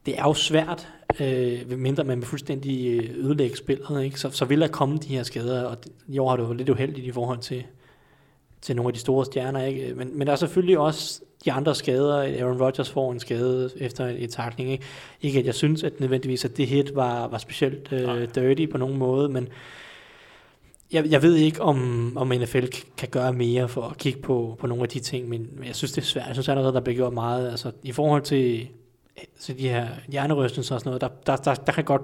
det 0.06 0.18
er 0.18 0.22
jo 0.22 0.34
svært, 0.34 0.88
øh, 1.20 1.78
mindre 1.78 2.04
man 2.04 2.18
vil 2.18 2.26
fuldstændig 2.26 2.86
øh, 2.86 3.24
ødelægge 3.24 3.56
spillet, 3.56 4.04
ikke? 4.04 4.20
Så, 4.20 4.30
så 4.30 4.44
vil 4.44 4.60
der 4.60 4.68
komme 4.68 4.98
de 4.98 5.08
her 5.08 5.22
skader, 5.22 5.64
og 5.64 5.76
i 6.08 6.18
år 6.18 6.28
har 6.28 6.36
det 6.36 6.44
jo 6.44 6.52
lidt 6.52 6.68
uheldigt 6.68 7.06
i 7.06 7.12
forhold 7.12 7.38
til, 7.38 7.64
til 8.60 8.76
nogle 8.76 8.88
af 8.88 8.94
de 8.94 9.00
store 9.00 9.24
stjerner. 9.24 9.64
Ikke? 9.64 9.94
Men, 9.94 10.18
men 10.18 10.26
der 10.26 10.32
er 10.32 10.36
selvfølgelig 10.36 10.78
også 10.78 11.22
de 11.44 11.52
andre 11.52 11.74
skader. 11.74 12.16
Aaron 12.16 12.62
Rodgers 12.62 12.90
får 12.90 13.12
en 13.12 13.20
skade 13.20 13.70
efter 13.76 14.06
et 14.18 14.30
takling. 14.30 14.70
Ikke, 14.70 14.84
ikke 15.20 15.38
at 15.38 15.46
jeg 15.46 15.54
synes, 15.54 15.82
at 15.82 16.00
nødvendigvis, 16.00 16.44
at 16.44 16.56
det 16.56 16.66
hit 16.66 16.94
var, 16.94 17.28
var 17.28 17.38
specielt 17.38 17.92
øh, 17.92 18.28
dirty 18.34 18.66
på 18.66 18.78
nogen 18.78 18.98
måde, 18.98 19.28
men 19.28 19.48
jeg, 20.92 21.06
jeg 21.10 21.22
ved 21.22 21.34
ikke, 21.34 21.62
om, 21.62 22.12
om 22.16 22.28
NFL 22.28 22.64
kan 22.96 23.08
gøre 23.08 23.32
mere 23.32 23.68
for 23.68 23.82
at 23.82 23.98
kigge 23.98 24.20
på, 24.20 24.56
på 24.60 24.66
nogle 24.66 24.82
af 24.82 24.88
de 24.88 25.00
ting, 25.00 25.28
men, 25.28 25.48
men 25.56 25.66
jeg 25.66 25.76
synes, 25.76 25.92
det 25.92 26.02
er 26.02 26.06
svært. 26.06 26.26
Jeg 26.26 26.34
synes 26.34 26.48
allerede, 26.48 26.72
der 26.72 26.80
bliver 26.80 26.96
gjort 26.96 27.12
meget. 27.12 27.50
Altså, 27.50 27.72
I 27.82 27.92
forhold 27.92 28.22
til, 28.22 28.68
til 29.40 29.58
de 29.58 29.68
her 29.68 29.88
hjernerystelser 30.08 30.74
og 30.74 30.80
sådan 30.80 30.88
noget, 30.90 31.00
der, 31.00 31.08
der, 31.26 31.36
der, 31.36 31.54
der 31.54 31.72
kan 31.72 31.84
godt 31.84 32.02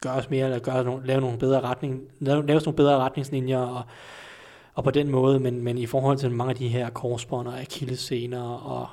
gøres 0.00 0.30
mere, 0.30 0.44
eller 0.44 0.58
gøre 0.58 0.84
nogle, 0.84 1.06
lave 1.06 1.20
nogle 1.20 1.38
bedre 1.38 1.60
retning, 1.60 2.02
lave, 2.20 2.46
laves 2.46 2.64
nogle 2.64 2.76
bedre 2.76 2.96
retningslinjer, 2.96 3.58
og, 3.58 3.82
og 4.74 4.84
på 4.84 4.90
den 4.90 5.10
måde, 5.10 5.40
men, 5.40 5.62
men 5.62 5.78
i 5.78 5.86
forhold 5.86 6.18
til 6.18 6.30
mange 6.30 6.50
af 6.50 6.56
de 6.56 6.68
her 6.68 6.90
korsbånd 6.90 7.48
og 7.48 7.60
akillessener 7.60 8.42
og 8.42 8.88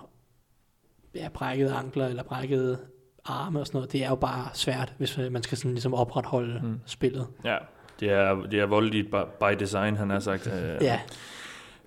ja, 1.15 1.27
brækkede 1.33 1.73
ankler 1.73 2.07
eller 2.07 2.23
brækkede 2.23 2.77
arme 3.25 3.59
og 3.59 3.67
sådan 3.67 3.77
noget, 3.77 3.91
det 3.91 4.03
er 4.03 4.09
jo 4.09 4.15
bare 4.15 4.47
svært, 4.53 4.93
hvis 4.97 5.17
øh, 5.17 5.31
man 5.31 5.43
skal 5.43 5.57
sådan 5.57 5.71
ligesom 5.71 5.93
opretholde 5.93 6.59
Mm. 6.63 6.79
spillet. 6.85 7.27
Ja, 7.45 7.57
det 7.99 8.11
er, 8.11 8.35
det 8.51 8.59
er 8.59 8.65
voldeligt 8.65 9.11
by, 9.11 9.15
by 9.39 9.59
design, 9.59 9.95
han 9.95 10.09
har 10.09 10.19
sagt. 10.19 10.47
Øh, 10.47 10.77
Ja, 10.81 10.99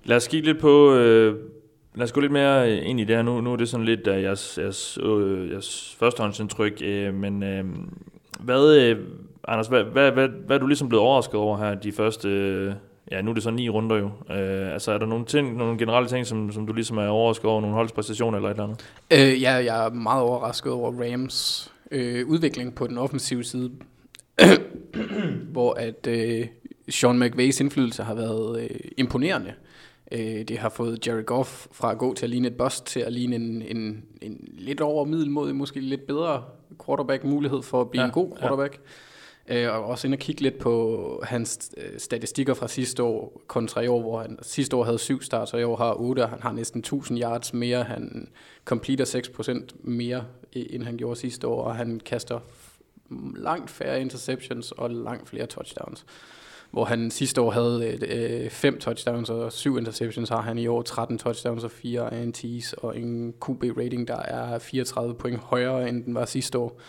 Lad 0.03 0.17
os 0.17 0.27
kigge 0.27 0.45
lidt 0.47 0.59
på... 0.61 0.93
Øh, 0.93 1.39
lad 1.97 2.03
os 2.03 2.11
gå 2.11 2.21
lidt 2.21 2.31
mere 2.31 2.71
øh, 2.71 2.89
ind 2.89 2.99
i 2.99 3.03
det 3.03 3.15
her. 3.15 3.23
Nu, 3.23 3.41
nu 3.41 3.53
er 3.53 3.55
det 3.55 3.69
sådan 3.69 3.85
lidt 3.85 4.07
uh, 4.07 4.23
jeres, 4.23 4.57
jeres, 4.61 4.99
øh, 5.03 5.51
jeres 5.51 5.95
førstehåndsindtryk, 5.99 6.81
øh, 6.81 7.13
men 7.13 7.43
øh, 7.43 7.65
hvad, 8.39 8.75
øh, 8.75 8.97
Anders, 9.47 9.67
hvad, 9.67 9.83
hvad, 9.83 10.11
hvad, 10.11 10.27
hvad 10.27 10.55
er 10.55 10.59
du 10.59 10.67
ligesom 10.67 10.89
blevet 10.89 11.05
overrasket 11.05 11.35
over 11.35 11.57
her 11.57 11.75
de 11.75 11.91
første... 11.91 12.29
Øh, 12.29 12.73
ja, 13.11 13.21
nu 13.21 13.29
er 13.29 13.33
det 13.33 13.43
så 13.43 13.51
ni 13.51 13.69
runder 13.69 13.95
jo. 13.95 14.05
Øh, 14.05 14.73
altså, 14.73 14.91
er 14.91 14.97
der 14.97 15.05
nogle, 15.05 15.25
ting, 15.25 15.57
nogle 15.57 15.77
generelle 15.77 16.09
ting, 16.09 16.27
som, 16.27 16.51
som 16.51 16.67
du 16.67 16.73
ligesom 16.73 16.97
er 16.97 17.07
overrasket 17.07 17.45
over? 17.45 17.61
Nogle 17.61 17.75
holdspræstationer 17.75 18.37
eller 18.37 18.49
et 18.49 18.53
eller 18.53 18.63
andet? 18.63 18.85
Øh, 19.11 19.41
ja, 19.41 19.51
jeg 19.51 19.85
er 19.85 19.89
meget 19.89 20.21
overrasket 20.21 20.71
over 20.71 20.91
Rams 21.03 21.71
øh, 21.91 22.27
udvikling 22.27 22.75
på 22.75 22.87
den 22.87 22.97
offensive 22.97 23.43
side, 23.43 23.71
hvor 25.53 25.73
at 25.73 26.07
øh, 26.07 26.47
Sean 26.89 27.19
McVays 27.19 27.59
indflydelse 27.59 28.03
har 28.03 28.13
været 28.13 28.61
øh, 28.61 28.79
imponerende. 28.97 29.53
Øh, 30.11 30.43
det 30.43 30.57
har 30.57 30.69
fået 30.69 31.07
Jared 31.07 31.23
Goff 31.23 31.67
fra 31.71 31.91
at 31.91 31.97
gå 31.97 32.13
til 32.13 32.25
at 32.25 32.29
ligne 32.29 32.47
et 32.47 32.57
bust 32.57 32.85
til 32.85 32.99
at 32.99 33.13
ligne 33.13 33.35
en, 33.35 33.61
en, 33.61 34.03
en 34.21 34.47
lidt 34.51 34.81
over 34.81 35.05
middelmodig, 35.05 35.55
måske 35.55 35.79
lidt 35.79 36.07
bedre 36.07 36.43
quarterback 36.85 37.23
mulighed 37.23 37.61
for 37.61 37.81
at 37.81 37.89
blive 37.89 38.01
Ja, 38.01 38.05
en 38.07 38.11
god 38.13 38.37
quarterback. 38.39 38.73
Ja. 39.49 39.69
Og 39.69 39.85
også 39.85 40.07
ind 40.07 40.13
og 40.13 40.19
kigge 40.19 40.41
lidt 40.41 40.59
på 40.59 41.21
hans 41.23 41.71
øh, 41.77 41.99
statistikker 41.99 42.53
fra 42.53 42.67
sidste 42.67 43.03
år 43.03 43.41
kontra 43.47 43.81
i 43.81 43.87
år, 43.87 44.01
hvor 44.01 44.21
han 44.21 44.39
sidste 44.41 44.75
år 44.75 44.83
havde 44.83 44.97
syv 44.99 45.21
starts, 45.21 45.53
og 45.53 45.59
i 45.59 45.63
år 45.63 45.75
har 45.75 45.93
otte, 45.93 46.23
og 46.23 46.29
han 46.29 46.41
har 46.41 46.51
næsten 46.51 46.79
1000 46.79 47.19
yards 47.19 47.53
mere. 47.53 47.83
Han 47.83 48.29
completer 48.65 49.05
6% 49.05 49.75
mere, 49.81 50.25
end 50.53 50.83
han 50.83 50.97
gjorde 50.97 51.19
sidste 51.19 51.47
år, 51.47 51.63
og 51.63 51.75
han 51.75 51.99
kaster 52.05 52.39
langt 53.35 53.69
færre 53.69 54.01
interceptions 54.01 54.71
og 54.71 54.89
langt 54.89 55.29
flere 55.29 55.45
touchdowns. 55.45 56.05
Hvor 56.71 56.85
han 56.85 57.11
sidste 57.11 57.41
år 57.41 57.51
havde 57.51 57.97
øh, 58.07 58.49
fem 58.49 58.79
touchdowns 58.79 59.29
og 59.29 59.53
syv 59.53 59.77
interceptions, 59.77 60.29
har 60.29 60.41
han 60.41 60.57
i 60.57 60.67
år 60.67 60.81
13 60.81 61.17
touchdowns 61.17 61.63
og 61.63 61.71
fire 61.71 62.23
INTs, 62.23 62.73
og 62.73 62.97
en 62.97 63.33
QB-rating, 63.45 64.07
der 64.07 64.17
er 64.17 64.59
34 64.59 65.15
point 65.15 65.39
højere, 65.39 65.89
end 65.89 66.03
den 66.03 66.15
var 66.15 66.25
sidste 66.25 66.57
år. 66.57 66.79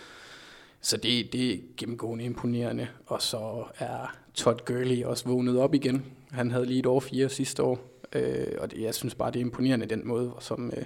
Så 0.81 0.97
det, 0.97 1.33
det 1.33 1.55
er 1.55 1.59
gennemgående 1.77 2.25
imponerende. 2.25 2.89
Og 3.07 3.23
så 3.23 3.65
er 3.79 4.17
Todd 4.35 4.65
Gurley 4.65 5.05
også 5.05 5.29
vågnet 5.29 5.59
op 5.59 5.75
igen. 5.75 6.05
Han 6.31 6.51
havde 6.51 6.67
lige 6.67 6.79
et 6.79 6.87
år 6.87 7.01
fire 7.01 7.29
sidste 7.29 7.63
år. 7.63 7.79
Øh, 8.13 8.47
og 8.59 8.71
det, 8.71 8.83
jeg 8.83 8.95
synes 8.95 9.15
bare, 9.15 9.31
det 9.31 9.37
er 9.37 9.45
imponerende 9.45 9.87
den 9.87 10.09
måde, 10.09 10.33
som 10.41 10.73
øh, 10.77 10.85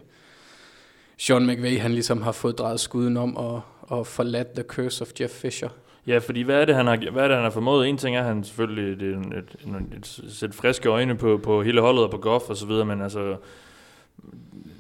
Sean 1.19 1.47
McVay 1.47 1.79
han 1.79 1.93
ligesom 1.93 2.23
har 2.23 2.33
fået 2.33 2.59
drejet 2.59 2.81
skuden 2.81 3.17
om 3.17 3.37
og, 3.37 3.61
og 3.81 4.07
forladt 4.07 4.49
The 4.49 4.63
Curse 4.63 5.03
of 5.03 5.11
Jeff 5.21 5.33
Fisher. 5.33 5.69
Ja, 6.07 6.19
fordi 6.19 6.43
hvad 6.43 6.61
er 6.61 6.65
det, 6.65 6.75
han 6.75 6.87
har, 6.87 7.11
hvad 7.13 7.23
er 7.23 7.29
det, 7.29 7.37
han 7.37 7.45
har 7.45 7.51
formået? 7.51 7.89
En 7.89 7.97
ting 7.97 8.17
er, 8.17 8.21
at 8.21 8.27
han 8.27 8.45
selvfølgelig 8.45 9.01
det 9.01 9.09
et, 9.09 9.17
et, 9.17 9.57
et, 9.67 9.99
et 9.99 10.33
sæt 10.33 10.55
friske 10.55 10.89
øjne 10.89 11.15
på, 11.15 11.41
på 11.43 11.63
hele 11.63 11.81
holdet 11.81 12.05
og 12.05 12.11
på 12.11 12.17
Goff 12.17 12.45
og 12.51 12.57
så 12.57 12.67
videre, 12.67 12.85
men 12.85 13.03
altså, 13.03 13.37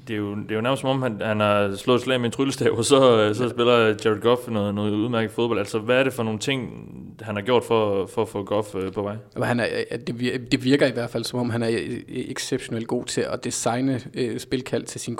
det 0.09 0.14
er 0.14 0.19
jo, 0.19 0.35
det 0.35 0.50
er 0.50 0.55
jo 0.55 0.61
nærmest 0.61 0.81
som 0.81 0.91
om, 0.91 1.02
han, 1.02 1.21
han 1.21 1.41
har 1.41 1.76
slået 1.76 1.97
et 1.97 2.02
slag 2.02 2.21
med 2.21 2.26
en 2.26 2.33
tryllestav, 2.33 2.73
og 2.73 2.85
så, 2.85 3.31
så 3.35 3.49
spiller 3.49 3.79
Jared 4.05 4.21
Goff 4.21 4.49
noget, 4.49 4.75
noget 4.75 4.93
udmærket 4.93 5.31
fodbold. 5.31 5.59
Altså, 5.59 5.79
hvad 5.79 5.97
er 5.97 6.05
det 6.05 6.12
for 6.12 6.23
nogle 6.23 6.38
ting, 6.38 6.71
han 7.21 7.37
har 7.37 7.43
gjort 7.43 7.64
for, 7.64 8.07
for 8.07 8.23
at 8.23 8.29
få 8.29 8.45
Goff 8.45 8.75
øh, 8.75 8.93
på 8.93 9.02
vej? 9.02 9.17
Han 9.43 9.61
er, 9.61 9.67
at 9.91 10.07
det, 10.07 10.12
vir- 10.12 10.49
det 10.49 10.64
virker 10.64 10.87
i 10.87 10.93
hvert 10.93 11.11
fald, 11.11 11.25
som 11.25 11.38
om 11.38 11.50
han 11.50 11.62
er 11.62 11.71
øh, 11.71 12.00
exceptionelt 12.09 12.88
god 12.88 13.05
til 13.05 13.21
at 13.21 13.45
designe 13.45 14.00
øh, 14.14 14.38
spilkald 14.38 14.85
til 14.85 15.00
sin. 15.00 15.19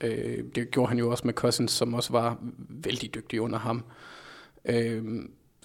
Øh, 0.00 0.38
det 0.54 0.70
gjorde 0.70 0.88
han 0.88 0.98
jo 0.98 1.10
også 1.10 1.22
med 1.26 1.34
Cousins, 1.34 1.72
som 1.72 1.94
også 1.94 2.12
var 2.12 2.36
vældig 2.68 3.14
dygtig 3.14 3.40
under 3.40 3.58
ham. 3.58 3.84
Øh, 4.68 5.02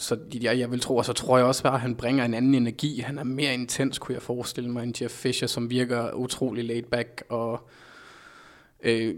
så 0.01 0.17
jeg, 0.41 0.59
jeg 0.59 0.71
vil 0.71 0.79
tro, 0.79 0.95
og 0.95 1.05
så 1.05 1.13
tror 1.13 1.37
jeg 1.37 1.45
også 1.45 1.63
bare, 1.63 1.73
at 1.73 1.81
han 1.81 1.95
bringer 1.95 2.25
en 2.25 2.33
anden 2.33 2.55
energi. 2.55 2.99
Han 2.99 3.17
er 3.17 3.23
mere 3.23 3.53
intens, 3.53 3.99
kunne 3.99 4.13
jeg 4.15 4.21
forestille 4.21 4.69
mig, 4.69 4.83
end 4.83 5.01
Jeff 5.01 5.13
Fisher, 5.13 5.47
som 5.47 5.69
virker 5.69 6.13
utrolig 6.13 6.65
laid 6.65 6.83
back, 6.83 7.23
og 7.29 7.69
øh, 8.83 9.15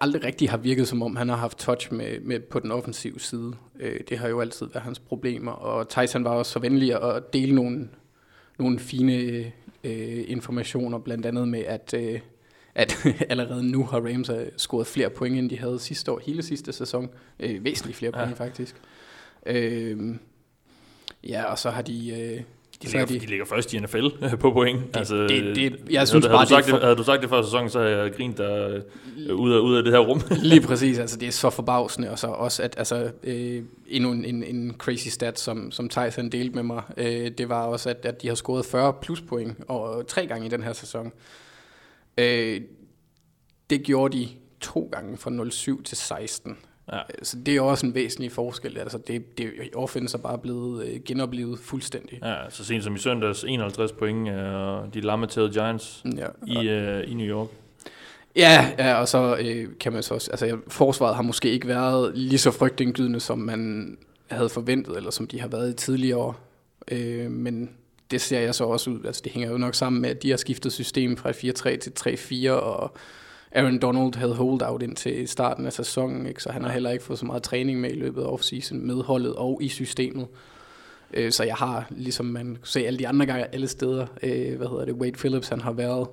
aldrig 0.00 0.24
rigtig 0.24 0.50
har 0.50 0.56
virket, 0.56 0.88
som 0.88 1.02
om 1.02 1.16
han 1.16 1.28
har 1.28 1.36
haft 1.36 1.58
touch 1.58 1.92
med, 1.92 2.20
med 2.20 2.40
på 2.40 2.58
den 2.58 2.70
offensive 2.70 3.20
side. 3.20 3.52
Øh, 3.80 4.00
det 4.08 4.18
har 4.18 4.28
jo 4.28 4.40
altid 4.40 4.66
været 4.66 4.82
hans 4.82 4.98
problemer, 4.98 5.52
og 5.52 5.88
Tyson 5.88 6.24
var 6.24 6.30
også 6.30 6.52
så 6.52 6.58
venlig 6.58 7.02
at 7.02 7.32
dele 7.32 7.54
nogle, 7.54 7.88
nogle 8.58 8.78
fine 8.78 9.14
øh, 9.84 10.24
informationer, 10.28 10.98
blandt 10.98 11.26
andet 11.26 11.48
med, 11.48 11.60
at, 11.60 11.94
øh, 11.94 12.20
at 12.74 13.06
allerede 13.30 13.70
nu 13.70 13.84
har 13.84 14.00
Rams 14.00 14.28
øh, 14.28 14.46
scoret 14.56 14.86
flere 14.86 15.10
point, 15.10 15.38
end 15.38 15.50
de 15.50 15.58
havde 15.58 15.78
sidste 15.78 16.12
år, 16.12 16.20
hele 16.26 16.42
sidste 16.42 16.72
sæson. 16.72 17.08
Øh, 17.40 17.64
væsentligt 17.64 17.98
flere 17.98 18.12
point, 18.12 18.30
ja. 18.30 18.44
faktisk. 18.44 18.76
Øh, 19.50 20.14
ja, 21.28 21.44
og 21.44 21.58
så 21.58 21.70
har 21.70 21.82
de... 21.82 22.10
Øh, 22.10 22.42
de, 22.82 22.86
ligger, 22.86 23.06
de, 23.06 23.20
de 23.20 23.26
ligger 23.26 23.44
først 23.44 23.72
i 23.72 23.78
NFL 23.78 24.08
på 24.40 24.50
point. 24.50 24.86
Det, 24.86 24.96
altså, 24.96 25.16
det, 25.16 25.56
det, 25.56 25.80
jeg 25.90 26.08
synes 26.08 26.24
havde, 26.24 26.34
bare, 26.34 26.44
du 26.44 26.48
sagt 26.48 26.64
det, 26.64 26.70
for... 26.70 26.76
det, 26.76 26.84
havde 26.84 26.96
du 26.96 27.04
sagt 27.04 27.22
det 27.22 27.30
før 27.30 27.42
sæsonen, 27.42 27.70
så 27.70 27.78
havde 27.78 27.96
jeg 27.96 28.12
grint 28.12 28.38
der 28.38 28.82
øh, 29.28 29.34
ud, 29.34 29.52
af, 29.52 29.58
ud 29.58 29.76
af 29.76 29.82
det 29.84 29.92
her 29.92 29.98
rum. 29.98 30.22
Lige 30.42 30.60
præcis, 30.60 30.98
altså 30.98 31.16
det 31.16 31.28
er 31.28 31.32
så 31.32 31.50
forbavsende, 31.50 32.10
og 32.10 32.18
så 32.18 32.26
også 32.26 32.62
at 32.62 32.74
altså, 32.78 33.10
øh, 33.22 33.62
endnu 33.88 34.12
en, 34.12 34.24
en, 34.24 34.44
en 34.44 34.74
crazy 34.78 35.08
stat, 35.08 35.38
som, 35.38 35.70
som 35.70 35.88
Tyson 35.88 36.28
delte 36.28 36.54
med 36.54 36.62
mig, 36.62 36.82
øh, 36.96 37.30
det 37.38 37.48
var 37.48 37.66
også, 37.66 37.90
at, 37.90 38.06
at 38.06 38.22
de 38.22 38.28
har 38.28 38.34
scoret 38.34 38.66
40 38.66 38.92
plus 39.02 39.20
point 39.20 39.56
og 39.68 40.06
tre 40.06 40.26
gange 40.26 40.46
i 40.46 40.50
den 40.50 40.62
her 40.62 40.72
sæson. 40.72 41.12
Øh, 42.18 42.60
det 43.70 43.82
gjorde 43.82 44.18
de 44.18 44.28
to 44.60 44.88
gange 44.92 45.16
fra 45.16 45.50
07 45.50 45.82
til 45.82 45.96
16. 45.96 46.58
Ja. 46.92 46.98
Øh, 46.98 47.02
så 47.22 47.36
det 47.46 47.56
er 47.56 47.60
også 47.60 47.86
en 47.86 47.94
væsentlig 47.94 48.32
forskel. 48.32 48.78
Altså 48.78 48.98
det, 48.98 49.38
det 49.38 49.50
offense 49.74 50.18
er 50.18 50.22
bare 50.22 50.38
blevet 50.38 50.86
øh, 50.86 51.00
genoplevet 51.04 51.58
fuldstændig. 51.58 52.18
Ja, 52.22 52.36
så 52.50 52.64
sent 52.64 52.84
som 52.84 52.94
i 52.94 52.98
søndags 52.98 53.44
51 53.48 53.92
point 53.92 54.28
og 54.28 54.94
de 54.94 55.00
lammeterede 55.00 55.50
Giants 55.50 56.04
ja. 56.16 56.26
i, 56.46 56.68
øh, 56.68 57.10
i 57.10 57.14
New 57.14 57.26
York. 57.26 57.48
Ja, 58.36 58.72
ja 58.78 58.94
og 58.94 59.08
så 59.08 59.36
øh, 59.40 59.68
kan 59.80 59.92
man 59.92 60.02
så 60.02 60.14
også, 60.14 60.30
altså 60.30 60.58
forsvaret 60.68 61.16
har 61.16 61.22
måske 61.22 61.50
ikke 61.50 61.68
været 61.68 62.12
lige 62.14 62.38
så 62.38 62.50
frygtindgydende, 62.50 63.20
som 63.20 63.38
man 63.38 63.96
havde 64.30 64.48
forventet, 64.48 64.96
eller 64.96 65.10
som 65.10 65.26
de 65.26 65.40
har 65.40 65.48
været 65.48 65.70
i 65.70 65.76
tidligere 65.76 66.18
år. 66.18 66.40
Øh, 66.90 67.30
men 67.30 67.70
det 68.10 68.20
ser 68.20 68.40
jeg 68.40 68.54
så 68.54 68.64
også 68.64 68.90
ud, 68.90 69.04
altså 69.04 69.20
det 69.24 69.32
hænger 69.32 69.50
jo 69.50 69.58
nok 69.58 69.74
sammen 69.74 70.02
med, 70.02 70.10
at 70.10 70.22
de 70.22 70.30
har 70.30 70.36
skiftet 70.36 70.72
system 70.72 71.16
fra 71.16 71.30
4-3 71.30 71.76
til 71.78 71.92
3-4, 72.48 72.50
og 72.50 72.96
Aaron 73.52 73.78
Donald 73.78 74.14
havde 74.14 74.34
holdout 74.34 74.82
indtil 74.82 75.28
starten 75.28 75.66
af 75.66 75.72
sæsonen, 75.72 76.26
ikke? 76.26 76.42
så 76.42 76.52
han 76.52 76.64
har 76.64 76.70
heller 76.70 76.90
ikke 76.90 77.04
fået 77.04 77.18
så 77.18 77.26
meget 77.26 77.42
træning 77.42 77.80
med 77.80 77.90
i 77.90 77.98
løbet 77.98 78.22
af 78.22 78.26
offseason 78.26 78.86
med 78.86 79.02
holdet 79.02 79.34
og 79.34 79.58
i 79.62 79.68
systemet. 79.68 80.26
Øh, 81.14 81.32
så 81.32 81.44
jeg 81.44 81.54
har, 81.54 81.86
ligesom 81.90 82.26
man 82.26 82.46
kan 82.46 82.58
se 82.62 82.86
alle 82.86 82.98
de 82.98 83.08
andre 83.08 83.26
gange, 83.26 83.54
alle 83.54 83.68
steder, 83.68 84.06
øh, 84.22 84.56
hvad 84.56 84.68
hedder 84.68 84.84
det, 84.84 84.94
Wade 84.94 85.12
Phillips, 85.12 85.48
han 85.48 85.60
har 85.60 85.72
været 85.72 86.08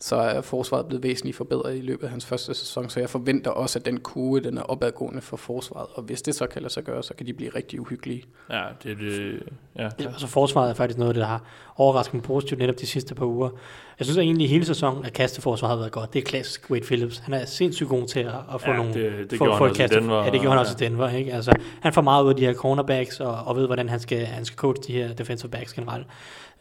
så 0.00 0.16
er 0.16 0.40
forsvaret 0.40 0.86
blevet 0.86 1.02
væsentligt 1.02 1.36
forbedret 1.36 1.76
i 1.76 1.80
løbet 1.80 2.04
af 2.04 2.10
hans 2.10 2.26
første 2.26 2.54
sæson, 2.54 2.90
så 2.90 3.00
jeg 3.00 3.10
forventer 3.10 3.50
også, 3.50 3.78
at 3.78 3.84
den 3.84 4.00
kurve 4.00 4.40
den 4.40 4.58
er 4.58 4.62
opadgående 4.62 5.20
for 5.20 5.36
forsvaret, 5.36 5.86
og 5.94 6.02
hvis 6.02 6.22
det 6.22 6.34
så 6.34 6.46
kan 6.46 6.62
lade 6.62 6.72
sig 6.72 6.84
gøre, 6.84 7.02
så 7.02 7.14
kan 7.14 7.26
de 7.26 7.32
blive 7.32 7.50
rigtig 7.54 7.80
uhyggelige. 7.80 8.22
Ja, 8.50 8.62
det, 8.82 8.98
det 8.98 9.42
ja. 9.76 9.82
ja 9.82 9.88
altså 9.98 10.26
forsvaret 10.26 10.70
er 10.70 10.74
faktisk 10.74 10.98
noget 10.98 11.10
af 11.10 11.14
det, 11.14 11.20
der 11.20 11.26
har 11.26 11.42
overrasket 11.76 12.14
mig 12.14 12.22
positivt 12.22 12.60
netop 12.60 12.80
de 12.80 12.86
sidste 12.86 13.14
par 13.14 13.26
uger. 13.26 13.50
Jeg 13.98 14.06
synes 14.06 14.18
at 14.18 14.22
egentlig, 14.22 14.48
hele 14.50 14.64
sæsonen, 14.64 15.04
at 15.04 15.12
kasteforsvaret 15.12 15.70
har 15.70 15.78
været 15.78 15.92
godt. 15.92 16.12
Det 16.12 16.18
er 16.18 16.24
klassisk 16.24 16.70
Wade 16.70 16.84
Phillips. 16.84 17.18
Han 17.18 17.34
er 17.34 17.44
sindssygt 17.44 17.88
god 17.88 18.06
til 18.06 18.20
at, 18.20 18.34
at 18.54 18.60
få 18.60 18.70
ja, 18.70 18.76
nogle... 18.76 18.94
det, 18.94 19.30
det 19.30 19.38
få, 19.38 19.44
gjorde 19.44 19.58
få 19.58 19.64
han 19.64 19.70
også 19.70 19.82
kaste, 19.82 19.96
i 19.96 20.00
Denver. 20.00 20.24
Ja, 20.24 20.30
det 20.30 20.40
gjorde 20.40 20.48
han 20.48 20.58
også 20.58 20.72
i 20.72 20.88
Denver. 20.88 21.08
Ikke? 21.08 21.32
Altså, 21.32 21.52
han 21.80 21.92
får 21.92 22.02
meget 22.02 22.24
ud 22.24 22.28
af 22.28 22.36
de 22.36 22.46
her 22.46 22.54
cornerbacks, 22.54 23.20
og, 23.20 23.34
og 23.34 23.56
ved, 23.56 23.66
hvordan 23.66 23.88
han 23.88 24.00
skal, 24.00 24.26
han 24.26 24.44
skal 24.44 24.56
coach 24.56 24.82
de 24.86 24.92
her 24.92 25.12
defensive 25.12 25.50
backs 25.50 25.74
generelt. 25.74 26.06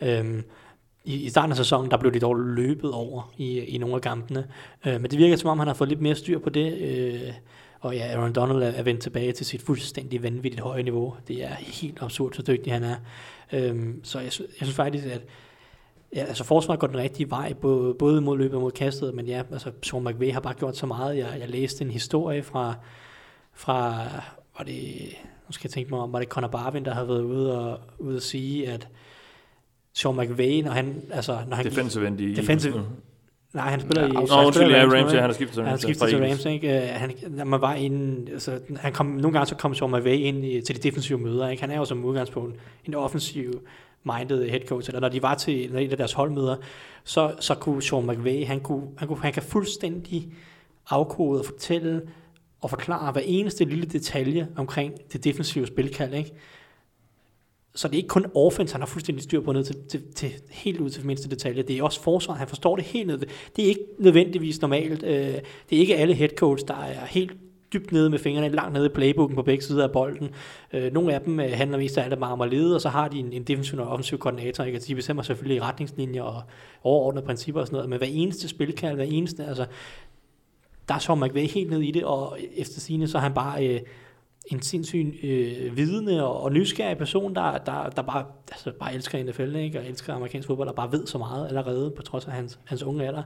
Øhm, 0.01 0.43
i, 1.05 1.15
i 1.15 1.29
starten 1.29 1.51
af 1.51 1.57
sæsonen, 1.57 1.91
der 1.91 1.97
blev 1.97 2.13
de 2.13 2.19
dog 2.19 2.35
løbet 2.35 2.91
over 2.91 3.33
i, 3.37 3.59
i 3.59 3.77
nogle 3.77 3.95
af 3.95 4.01
kampene. 4.01 4.47
Øh, 4.85 5.01
men 5.01 5.11
det 5.11 5.19
virker 5.19 5.35
som 5.35 5.49
om, 5.49 5.59
han 5.59 5.67
har 5.67 5.73
fået 5.73 5.89
lidt 5.89 6.01
mere 6.01 6.15
styr 6.15 6.39
på 6.39 6.49
det. 6.49 6.77
Øh, 6.77 7.33
og 7.79 7.95
ja, 7.95 8.15
Aaron 8.15 8.33
Donald 8.33 8.63
er, 8.63 8.67
er 8.67 8.83
vendt 8.83 9.01
tilbage 9.01 9.31
til 9.31 9.45
sit 9.45 9.61
fuldstændig 9.61 10.23
vanvittigt 10.23 10.63
høje 10.63 10.83
niveau. 10.83 11.15
Det 11.27 11.43
er 11.43 11.55
helt 11.55 11.97
absurd, 12.01 12.33
så 12.33 12.41
dygtig 12.41 12.73
han 12.73 12.83
er. 12.83 12.95
Øh, 13.53 13.93
så 14.03 14.19
jeg, 14.19 14.25
jeg 14.39 14.61
synes 14.61 14.75
faktisk, 14.75 15.05
at 15.05 15.21
ja, 16.15 16.23
altså 16.23 16.43
forsvaret 16.43 16.79
går 16.79 16.87
den 16.87 16.97
rigtige 16.97 17.29
vej, 17.29 17.53
både, 17.53 17.93
både 17.93 18.21
mod 18.21 18.37
løbet 18.37 18.55
og 18.55 18.61
mod 18.61 18.71
kastet, 18.71 19.13
men 19.15 19.25
ja, 19.25 19.43
altså 19.51 19.71
Sean 19.81 20.03
McVay 20.03 20.33
har 20.33 20.39
bare 20.39 20.53
gjort 20.53 20.77
så 20.77 20.85
meget. 20.85 21.17
Jeg, 21.17 21.37
jeg 21.39 21.49
læste 21.49 21.83
en 21.83 21.91
historie 21.91 22.43
fra, 22.43 22.75
fra 23.53 24.03
var 24.57 24.65
det, 24.65 24.93
nu 25.47 25.51
skal 25.51 25.67
jeg 25.67 25.73
tænke 25.73 25.89
mig 25.89 25.99
om, 25.99 26.13
var 26.13 26.19
det 26.19 26.27
Conor 26.27 26.47
Barvin, 26.47 26.85
der 26.85 26.93
har 26.93 27.03
været 27.03 27.23
ude 27.23 27.59
og, 27.59 27.79
ude 27.99 28.15
at 28.15 28.23
sige, 28.23 28.69
at 28.69 28.87
Sean 29.95 30.17
McVay, 30.17 30.61
når 30.61 30.71
han... 30.71 31.01
Altså, 31.11 31.37
når 31.47 31.55
han 31.55 31.65
defensive 31.65 32.07
end 32.07 32.21
i... 32.21 32.33
Defensive, 32.33 32.85
Nej, 33.53 33.69
han 33.69 33.79
spiller 33.81 34.01
ja, 34.01 34.07
i... 34.07 34.11
Nå, 34.11 34.45
undskyld, 34.45 34.69
ja, 34.71 34.83
Rams, 34.83 35.13
ja, 35.13 35.19
han 35.19 35.29
har 35.29 35.33
skiftet 35.33 35.53
til 35.53 35.63
Rams. 35.63 35.67
Han 35.67 35.67
har 35.67 35.77
skiftet 35.77 36.09
til 36.09 36.27
Rams, 36.27 36.45
ikke? 36.45 36.67
Uh, 36.67 36.99
han, 36.99 37.11
man 37.47 37.61
var 37.61 37.73
inde, 37.73 38.31
altså, 38.31 38.59
han 38.75 38.93
kom, 38.93 39.05
nogle 39.05 39.31
gange 39.31 39.45
så 39.45 39.55
kom 39.55 39.75
Sean 39.75 39.91
McVay 39.91 40.17
ind 40.17 40.45
i, 40.45 40.61
til 40.61 40.75
de 40.75 40.81
defensive 40.81 41.19
møder, 41.19 41.49
ikke? 41.49 41.61
Han 41.61 41.71
er 41.71 41.77
jo 41.77 41.85
som 41.85 42.05
udgangspunkt 42.05 42.55
en 42.85 42.93
offensiv 42.93 43.61
minded 44.03 44.49
head 44.49 44.59
coach, 44.67 44.89
eller 44.89 44.99
når 44.99 45.09
de 45.09 45.21
var 45.21 45.35
til 45.35 45.77
en 45.77 45.91
af 45.91 45.97
deres 45.97 46.13
holdmøder, 46.13 46.55
så, 47.03 47.31
så 47.39 47.55
kunne 47.55 47.83
Sean 47.83 48.07
McVay, 48.07 48.45
han, 48.45 48.59
kunne, 48.59 48.83
han, 48.97 49.07
kunne, 49.07 49.19
han 49.21 49.33
kan 49.33 49.43
fuldstændig 49.43 50.27
afkode 50.89 51.39
og 51.39 51.45
fortælle 51.45 52.01
og 52.61 52.69
forklare 52.69 53.11
hver 53.11 53.21
eneste 53.25 53.65
lille 53.65 53.85
detalje 53.85 54.47
omkring 54.55 54.93
det 55.13 55.23
defensive 55.23 55.67
spilkald, 55.67 56.13
ikke? 56.13 56.31
Så 57.75 57.87
det 57.87 57.93
er 57.93 57.97
ikke 57.97 58.07
kun 58.07 58.25
offense, 58.35 58.73
han 58.73 58.81
har 58.81 58.87
fuldstændig 58.87 59.23
styr 59.23 59.41
på 59.41 59.51
ned 59.51 59.63
til, 59.63 59.75
til, 59.89 60.01
til 60.15 60.31
helt 60.51 60.79
ud 60.79 60.89
til 60.89 61.05
mindste 61.05 61.29
detalje. 61.29 61.61
Det 61.61 61.77
er 61.77 61.83
også 61.83 62.01
forsvaret, 62.01 62.39
han 62.39 62.47
forstår 62.47 62.75
det 62.75 62.85
helt 62.85 63.07
ned. 63.07 63.17
Det 63.55 63.63
er 63.63 63.67
ikke 63.67 63.85
nødvendigvis 63.99 64.61
normalt. 64.61 65.03
Øh, 65.03 65.33
det 65.69 65.75
er 65.75 65.79
ikke 65.79 65.95
alle 65.95 66.13
head 66.13 66.29
coach, 66.29 66.67
der 66.67 66.73
er 66.73 67.05
helt 67.05 67.31
dybt 67.73 67.91
nede 67.91 68.09
med 68.09 68.19
fingrene, 68.19 68.49
langt 68.49 68.73
nede 68.73 68.85
i 68.85 68.89
playbooken 68.89 69.35
på 69.35 69.41
begge 69.41 69.63
sider 69.63 69.83
af 69.83 69.91
bolden. 69.91 70.29
Øh, 70.73 70.93
nogle 70.93 71.13
af 71.13 71.21
dem 71.21 71.39
øh, 71.39 71.51
handler 71.51 71.77
mest 71.77 71.97
af 71.97 72.03
alt 72.03 72.19
bare 72.19 72.31
om 72.31 72.39
og 72.39 72.47
lede, 72.47 72.75
og 72.75 72.81
så 72.81 72.89
har 72.89 73.07
de 73.07 73.19
en, 73.19 73.33
en 73.33 73.43
defensiv 73.43 73.79
og 73.79 73.87
offensiv 73.87 74.17
koordinator, 74.17 74.63
ikke? 74.63 74.75
Altså, 74.75 74.87
de 74.87 74.95
bestemmer 74.95 75.23
selvfølgelig 75.23 75.61
retningslinjer 75.61 76.23
og 76.23 76.41
overordnede 76.83 77.25
principper 77.25 77.61
og 77.61 77.67
sådan 77.67 77.75
noget, 77.75 77.89
men 77.89 77.97
hver 77.97 78.07
eneste 78.07 78.47
spilkald, 78.47 78.95
hver 78.95 79.05
eneste, 79.05 79.45
altså, 79.45 79.65
der 80.89 80.99
så 80.99 81.15
man 81.15 81.35
ikke 81.35 81.53
helt 81.53 81.69
ned 81.69 81.81
i 81.81 81.91
det, 81.91 82.03
og 82.03 82.37
efter 82.55 82.79
sine 82.79 83.07
så 83.07 83.17
har 83.17 83.23
han 83.23 83.33
bare... 83.33 83.67
Øh, 83.67 83.79
en 84.47 84.61
sindssyg 84.61 85.19
øh, 85.23 85.77
vidende 85.77 86.27
og, 86.27 86.43
og 86.43 86.51
nysgerrig 86.51 86.97
person, 86.97 87.35
der, 87.35 87.57
der, 87.57 87.89
der 87.89 88.01
bare, 88.01 88.25
altså, 88.51 88.71
bare 88.79 88.93
elsker 88.93 89.23
NFL, 89.23 89.55
ikke? 89.55 89.79
og 89.79 89.85
elsker 89.85 90.13
amerikansk 90.13 90.47
fodbold, 90.47 90.67
og 90.67 90.75
bare 90.75 90.91
ved 90.91 91.07
så 91.07 91.17
meget 91.17 91.47
allerede, 91.47 91.91
på 91.91 92.01
trods 92.01 92.25
af 92.25 92.31
hans, 92.31 92.59
hans 92.65 92.83
unge 92.83 93.07
alder. 93.07 93.23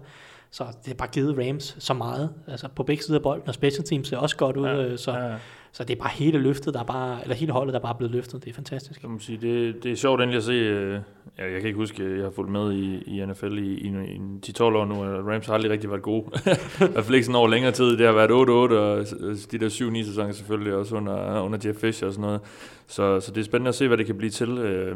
Så 0.52 0.64
det 0.64 0.88
har 0.88 0.94
bare 0.94 1.08
givet 1.08 1.38
Rams 1.38 1.76
så 1.80 1.94
meget, 1.94 2.30
altså 2.48 2.68
på 2.68 2.84
begge 2.84 3.04
sider 3.04 3.18
af 3.18 3.24
bolden, 3.24 3.48
og 3.48 3.54
special 3.54 3.84
teams 3.84 4.08
ser 4.08 4.18
også 4.18 4.38
godt 4.38 4.58
ud, 4.58 4.66
ja, 4.66 4.84
øh, 4.84 4.98
så, 4.98 5.12
ja. 5.12 5.36
Så 5.72 5.84
det 5.84 5.96
er 5.96 6.00
bare 6.00 6.12
hele 6.14 6.40
løftet, 6.40 6.74
der 6.74 6.80
er 6.80 6.84
bare, 6.84 7.22
eller 7.24 7.36
hele 7.36 7.52
holdet, 7.52 7.74
der 7.74 7.80
er 7.80 7.84
bare 7.84 7.96
blevet 7.96 8.12
løftet, 8.16 8.44
det 8.44 8.50
er 8.50 8.54
fantastisk. 8.54 9.02
Jeg 9.02 9.10
må 9.10 9.20
sige, 9.20 9.38
det, 9.42 9.84
det 9.84 9.92
er 9.92 9.96
sjovt 9.96 10.22
endelig 10.22 10.38
at 10.38 10.44
se, 10.44 10.52
øh, 10.52 10.92
jeg, 11.38 11.52
jeg 11.52 11.62
kan 11.62 11.68
ikke 11.68 11.78
huske, 11.80 12.16
jeg 12.16 12.24
har 12.24 12.32
fulgt 12.32 12.52
med 12.52 12.74
i, 12.74 13.04
i 13.06 13.26
NFL 13.26 13.58
i, 13.58 13.74
i, 13.74 13.88
i 13.88 14.20
10-12 14.48 14.64
år 14.64 14.86
nu, 14.86 15.04
og 15.04 15.28
Rams 15.28 15.46
har 15.46 15.54
aldrig 15.54 15.72
rigtig 15.72 15.90
været 15.90 16.02
gode. 16.02 16.26
I 16.36 16.92
hvert 16.92 17.06
fald 17.06 17.16
ikke 17.16 17.26
sådan 17.26 17.36
over 17.36 17.48
længere 17.48 17.72
tid, 17.72 17.98
det 17.98 18.06
har 18.06 18.14
været 18.14 18.30
8-8, 18.30 18.34
og 18.34 19.06
de 19.52 19.58
der 19.58 19.70
7-9 19.70 20.06
sæsoner 20.06 20.32
selvfølgelig 20.32 20.74
også 20.74 20.96
under, 20.96 21.42
under 21.42 21.60
Jeff 21.66 21.80
Fisher 21.80 22.08
og 22.08 22.14
sådan 22.14 22.26
noget. 22.26 22.42
Så, 22.88 23.20
så 23.20 23.32
det 23.32 23.42
er 23.42 23.46
spændende 23.46 23.70
at 23.70 23.76
se, 23.76 23.88
hvad 23.88 23.98
det 23.98 24.06
kan 24.06 24.18
blive 24.18 24.32
til. 24.32 24.50
Øh, 24.50 24.96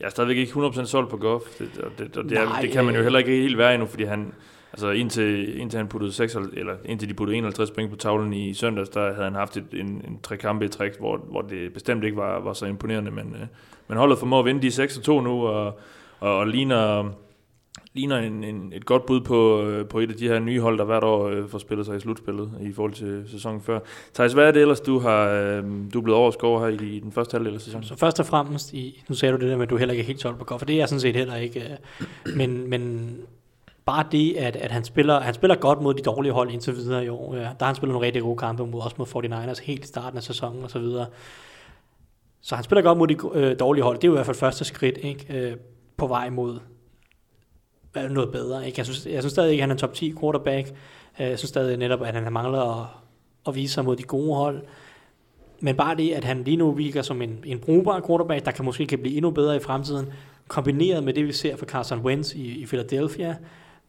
jeg 0.00 0.06
er 0.06 0.10
stadigvæk 0.10 0.36
ikke 0.36 0.52
100% 0.52 0.84
solgt 0.84 1.10
på 1.10 1.16
Goff, 1.16 1.44
det, 1.58 1.68
det, 1.98 2.14
det, 2.14 2.30
det, 2.30 2.38
er, 2.38 2.44
Nej, 2.44 2.60
det 2.60 2.70
kan 2.70 2.84
man 2.84 2.94
jo 2.94 3.02
heller 3.02 3.18
ikke 3.18 3.30
helt 3.30 3.58
være 3.58 3.74
endnu, 3.74 3.86
fordi 3.86 4.04
han, 4.04 4.32
Altså 4.72 4.90
indtil, 4.90 5.60
indtil 5.60 5.76
han 5.76 5.88
puttede 5.88 6.12
6, 6.12 6.34
eller 6.34 6.74
indtil 6.84 7.08
de 7.08 7.14
puttede 7.14 7.38
51 7.38 7.70
point 7.70 7.90
på 7.90 7.96
tavlen 7.96 8.32
i 8.32 8.54
søndags, 8.54 8.88
der 8.88 9.12
havde 9.12 9.24
han 9.24 9.34
haft 9.34 9.56
et, 9.56 9.64
en, 9.72 9.86
en 9.86 10.18
tre 10.22 10.36
kampe 10.36 10.64
i 10.64 10.68
træk, 10.68 10.98
hvor, 10.98 11.16
hvor 11.16 11.42
det 11.42 11.72
bestemt 11.72 12.04
ikke 12.04 12.16
var, 12.16 12.40
var 12.40 12.52
så 12.52 12.66
imponerende, 12.66 13.10
men, 13.10 13.34
øh, 13.40 13.46
men 13.88 13.98
holdet 13.98 14.18
formår 14.18 14.38
at 14.38 14.44
vinde 14.44 14.62
de 14.62 14.84
6-2 14.84 15.10
nu, 15.20 15.46
og, 15.46 15.78
og, 16.20 16.36
og 16.36 16.46
ligner, 16.46 17.10
ligner 17.94 18.16
en, 18.18 18.44
en, 18.44 18.72
et 18.72 18.86
godt 18.86 19.06
bud 19.06 19.20
på, 19.20 19.62
øh, 19.62 19.88
på 19.88 19.98
et 19.98 20.10
af 20.10 20.16
de 20.16 20.28
her 20.28 20.38
nye 20.38 20.60
hold, 20.60 20.78
der 20.78 20.84
hvert 20.84 21.04
år 21.04 21.28
øh, 21.28 21.48
får 21.48 21.58
spillet 21.58 21.86
sig 21.86 21.96
i 21.96 22.00
slutspillet 22.00 22.50
i 22.60 22.72
forhold 22.72 22.92
til 22.92 23.24
sæsonen 23.26 23.60
før. 23.60 23.80
Thijs, 24.14 24.32
hvad 24.32 24.44
er 24.44 24.50
det 24.50 24.62
ellers, 24.62 24.80
du 24.80 24.98
har 24.98 25.28
øh, 25.28 25.64
du 25.94 25.98
er 25.98 26.02
blevet 26.02 26.18
overskåret 26.18 26.72
her 26.72 26.80
i, 26.80 26.96
i 26.96 27.00
den 27.00 27.12
første 27.12 27.34
halvdel 27.34 27.54
af 27.54 27.60
sæsonen? 27.60 27.84
Så 27.84 27.96
først 27.96 28.20
og 28.20 28.26
fremmest, 28.26 28.72
i, 28.72 29.02
nu 29.08 29.14
sagde 29.14 29.32
du 29.32 29.40
det 29.40 29.48
der 29.48 29.56
med, 29.56 29.62
at 29.62 29.70
du 29.70 29.76
heller 29.76 29.92
ikke 29.92 30.02
er 30.02 30.06
helt 30.06 30.20
solgt 30.20 30.38
på 30.38 30.44
godt, 30.44 30.60
for 30.60 30.66
det 30.66 30.74
er 30.74 30.78
jeg 30.78 30.88
sådan 30.88 31.00
set 31.00 31.16
heller 31.16 31.36
ikke. 31.36 31.60
Øh, 31.60 32.36
men, 32.36 32.70
men 32.70 33.10
bare 33.90 34.04
det, 34.12 34.36
at, 34.36 34.56
at 34.56 34.70
han, 34.70 34.84
spiller, 34.84 35.20
han 35.20 35.34
spiller 35.34 35.56
godt 35.56 35.82
mod 35.82 35.94
de 35.94 36.02
dårlige 36.02 36.32
hold 36.32 36.50
indtil 36.50 36.76
videre 36.76 37.04
i 37.04 37.08
år. 37.08 37.34
Ja, 37.34 37.40
der 37.40 37.46
har 37.58 37.66
han 37.66 37.74
spillet 37.74 37.92
nogle 37.92 38.06
rigtig 38.06 38.22
gode 38.22 38.36
kampe, 38.36 38.66
mod, 38.66 38.82
også 38.82 38.96
mod 38.98 39.06
49ers 39.06 39.64
helt 39.64 39.84
i 39.84 39.88
starten 39.88 40.16
af 40.16 40.22
sæsonen 40.22 40.64
og 40.64 40.70
så 40.70 40.78
videre. 40.78 41.06
Så 42.40 42.54
han 42.54 42.64
spiller 42.64 42.82
godt 42.82 42.98
mod 42.98 43.06
de 43.06 43.16
øh, 43.34 43.58
dårlige 43.58 43.84
hold. 43.84 43.96
Det 43.96 44.04
er 44.04 44.08
jo 44.08 44.12
i 44.12 44.16
hvert 44.16 44.26
fald 44.26 44.36
første 44.36 44.64
skridt 44.64 44.98
ikke, 45.02 45.26
øh, 45.30 45.56
på 45.96 46.06
vej 46.06 46.30
mod 46.30 46.58
øh, 47.96 48.10
noget 48.10 48.32
bedre. 48.32 48.66
Ikke? 48.66 48.78
Jeg, 48.78 48.86
synes, 48.86 49.06
jeg 49.06 49.22
synes 49.22 49.32
stadig 49.32 49.50
ikke, 49.50 49.62
at 49.62 49.68
han 49.68 49.76
er 49.76 49.80
top 49.80 49.94
10 49.94 50.14
quarterback. 50.20 50.68
Øh, 51.20 51.26
jeg 51.26 51.38
synes 51.38 51.48
stadig 51.48 51.76
netop, 51.76 52.02
at 52.02 52.14
han 52.14 52.32
mangler 52.32 52.80
at, 52.80 52.86
at 53.48 53.54
vise 53.54 53.74
sig 53.74 53.84
mod 53.84 53.96
de 53.96 54.02
gode 54.02 54.34
hold. 54.34 54.62
men 55.60 55.76
bare 55.76 55.96
det, 55.96 56.12
at 56.12 56.24
han 56.24 56.44
lige 56.44 56.56
nu 56.56 56.72
virker 56.72 57.02
som 57.02 57.22
en, 57.22 57.38
en 57.46 57.58
brugbar 57.58 58.02
quarterback, 58.06 58.44
der 58.44 58.50
kan 58.50 58.64
måske 58.64 58.86
kan 58.86 58.98
blive 58.98 59.16
endnu 59.16 59.30
bedre 59.30 59.56
i 59.56 59.60
fremtiden, 59.60 60.06
kombineret 60.48 61.04
med 61.04 61.14
det, 61.14 61.26
vi 61.26 61.32
ser 61.32 61.56
fra 61.56 61.66
Carson 61.66 62.00
Wentz 62.00 62.34
i, 62.34 62.62
i 62.62 62.66
Philadelphia, 62.66 63.36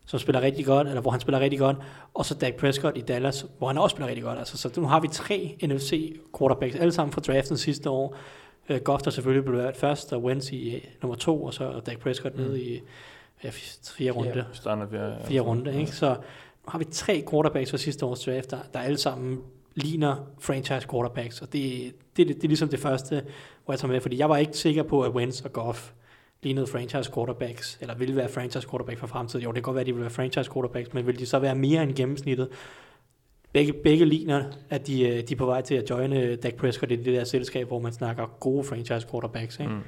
som 0.05 0.19
spiller 0.19 0.41
rigtig 0.41 0.65
godt, 0.65 0.87
eller 0.87 1.01
hvor 1.01 1.11
han 1.11 1.19
spiller 1.19 1.39
rigtig 1.39 1.59
godt, 1.59 1.77
og 2.13 2.25
så 2.25 2.35
Dak 2.35 2.53
Prescott 2.53 2.97
i 2.97 3.01
Dallas, 3.01 3.45
hvor 3.57 3.67
han 3.67 3.77
også 3.77 3.93
spiller 3.93 4.07
rigtig 4.07 4.23
godt. 4.23 4.39
Altså, 4.39 4.57
så 4.57 4.81
nu 4.81 4.87
har 4.87 4.99
vi 4.99 5.07
tre 5.07 5.57
NFC 5.63 6.19
quarterbacks, 6.37 6.75
alle 6.75 6.91
sammen 6.91 7.13
fra 7.13 7.21
draften 7.21 7.57
sidste 7.57 7.89
år. 7.89 8.15
Uh, 8.69 8.77
Goff 8.77 9.03
der 9.03 9.11
selvfølgelig 9.11 9.45
blev 9.45 9.57
valgt 9.57 9.77
først, 9.77 10.13
og 10.13 10.23
Wentz 10.23 10.51
i 10.51 10.75
uh, 10.75 10.81
nummer 11.01 11.15
to, 11.15 11.43
og 11.43 11.53
så 11.53 11.81
Dak 11.85 11.99
Prescott 11.99 12.35
mm. 12.35 12.41
nede 12.41 12.61
i 12.63 12.81
ja, 13.43 13.49
fire 13.97 14.11
runde. 14.11 14.45
Standard, 14.53 14.91
ja, 14.91 15.23
Fire 15.23 15.41
runde, 15.41 15.79
ikke? 15.79 15.91
Så 15.91 16.09
nu 16.65 16.67
har 16.67 16.79
vi 16.79 16.85
tre 16.85 17.23
quarterbacks 17.31 17.71
fra 17.71 17.77
sidste 17.77 18.05
års 18.05 18.19
draft, 18.23 18.51
der, 18.51 18.57
der 18.73 18.79
alle 18.79 18.97
sammen 18.97 19.39
ligner 19.75 20.15
franchise 20.39 20.87
quarterbacks, 20.91 21.41
og 21.41 21.53
det, 21.53 21.93
det, 22.17 22.27
det, 22.27 22.35
det 22.35 22.43
er 22.43 22.47
ligesom 22.47 22.69
det 22.69 22.79
første, 22.79 23.23
hvor 23.65 23.73
jeg 23.73 23.79
tager 23.79 23.91
med, 23.91 24.01
fordi 24.01 24.17
jeg 24.17 24.29
var 24.29 24.37
ikke 24.37 24.57
sikker 24.57 24.83
på, 24.83 25.01
at 25.01 25.11
Wentz 25.11 25.41
og 25.41 25.53
Goff 25.53 25.91
lignede 26.43 26.67
franchise 26.67 27.11
quarterbacks, 27.13 27.77
eller 27.81 27.95
ville 27.95 28.15
være 28.15 28.29
franchise 28.29 28.67
quarterback 28.69 28.99
for 28.99 29.07
fremtiden. 29.07 29.43
Jo, 29.43 29.49
det 29.49 29.55
kan 29.55 29.63
godt 29.63 29.75
være, 29.75 29.81
at 29.81 29.87
de 29.87 29.93
vil 29.93 30.01
være 30.01 30.09
franchise 30.09 30.51
quarterbacks, 30.53 30.93
men 30.93 31.07
vil 31.07 31.19
de 31.19 31.25
så 31.25 31.39
være 31.39 31.55
mere 31.55 31.83
end 31.83 31.93
gennemsnittet? 31.93 32.49
Begge, 33.53 33.73
begge 33.73 34.05
ligner, 34.05 34.43
at 34.69 34.87
de, 34.87 35.09
øh, 35.09 35.27
de 35.27 35.33
er 35.33 35.37
på 35.37 35.45
vej 35.45 35.61
til 35.61 35.75
at 35.75 35.89
joine 35.89 36.35
Dak 36.35 36.53
Prescott 36.53 36.91
i 36.91 36.95
det 36.95 37.05
der 37.05 37.23
selskab, 37.23 37.67
hvor 37.67 37.79
man 37.79 37.91
snakker 37.91 38.25
gode 38.39 38.63
franchise 38.63 39.07
quarterbacks. 39.11 39.59
Ikke? 39.59 39.71
Mm. 39.71 39.79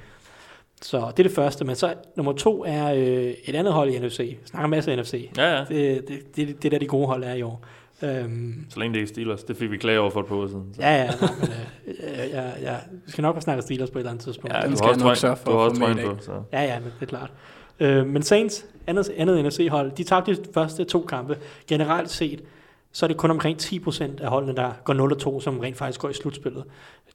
Så 0.82 0.98
det 0.98 1.20
er 1.20 1.24
det 1.24 1.32
første, 1.32 1.66
men 1.66 1.76
så 1.76 1.96
nummer 2.16 2.34
to 2.34 2.64
er 2.68 2.94
øh, 2.94 3.34
et 3.46 3.56
andet 3.56 3.74
hold 3.74 3.90
i 3.90 4.00
NFC. 4.00 4.20
Jeg 4.20 4.38
snakker 4.46 4.68
masser 4.68 4.92
af 4.92 4.98
NFC. 4.98 5.30
Ja, 5.38 5.58
ja. 5.58 5.66
Det, 5.70 6.08
det, 6.08 6.36
det, 6.36 6.64
det 6.64 6.72
der 6.72 6.80
de 6.80 6.88
gode 6.88 7.08
hold 7.08 7.24
er 7.24 7.34
i 7.34 7.42
år. 7.42 7.66
Um, 8.04 8.66
så 8.70 8.80
længe 8.80 8.94
det 8.94 9.00
ikke 9.00 9.10
Steelers. 9.10 9.44
Det 9.44 9.58
fik 9.58 9.72
vi 9.72 9.78
klage 9.78 10.00
over 10.00 10.10
for 10.10 10.20
et 10.20 10.26
par 10.26 10.36
uger 10.36 10.48
siden. 10.48 10.74
Så. 10.74 10.82
Ja, 10.82 10.96
ja. 10.96 11.06
Nej, 11.06 11.30
men, 11.40 11.50
øh, 11.88 12.20
jeg, 12.20 12.30
jeg, 12.32 12.54
jeg, 12.62 12.80
vi 13.06 13.12
skal 13.12 13.22
nok 13.22 13.42
snakke 13.42 13.62
Steelers 13.62 13.90
på 13.92 13.98
et 13.98 14.02
eller 14.02 14.12
andet 14.12 14.24
tidspunkt. 14.24 14.56
Ja, 14.56 14.62
Den 14.62 14.72
du 14.72 14.78
skal 14.78 14.88
har 14.88 14.94
jeg 14.94 15.06
også 15.06 15.08
nok 15.08 15.18
sørge 15.18 15.38
for 15.38 15.52
Du 15.52 15.58
har 15.58 15.64
også 15.64 15.82
trøjen 15.82 15.98
på, 15.98 16.18
så. 16.22 16.32
Ja, 16.52 16.62
ja, 16.64 16.80
men 16.80 16.92
det 17.00 17.02
er 17.02 17.06
klart. 17.06 17.32
Øh, 17.80 18.08
men 18.08 18.24
Saints, 18.24 18.66
andet, 18.88 19.12
andet 19.18 19.46
NFC-hold, 19.46 19.92
de 19.92 20.04
tabte 20.04 20.36
de 20.36 20.40
første 20.54 20.84
to 20.84 21.02
kampe. 21.02 21.38
Generelt 21.68 22.10
set, 22.10 22.44
så 22.92 23.06
er 23.06 23.08
det 23.08 23.18
kun 23.18 23.32
omkring 23.32 23.62
10% 23.62 24.04
af 24.24 24.30
holdene, 24.30 24.56
der 24.56 24.72
går 24.84 25.38
0-2, 25.38 25.42
som 25.42 25.60
rent 25.60 25.78
faktisk 25.78 26.00
går 26.00 26.10
i 26.10 26.14
slutspillet. 26.14 26.64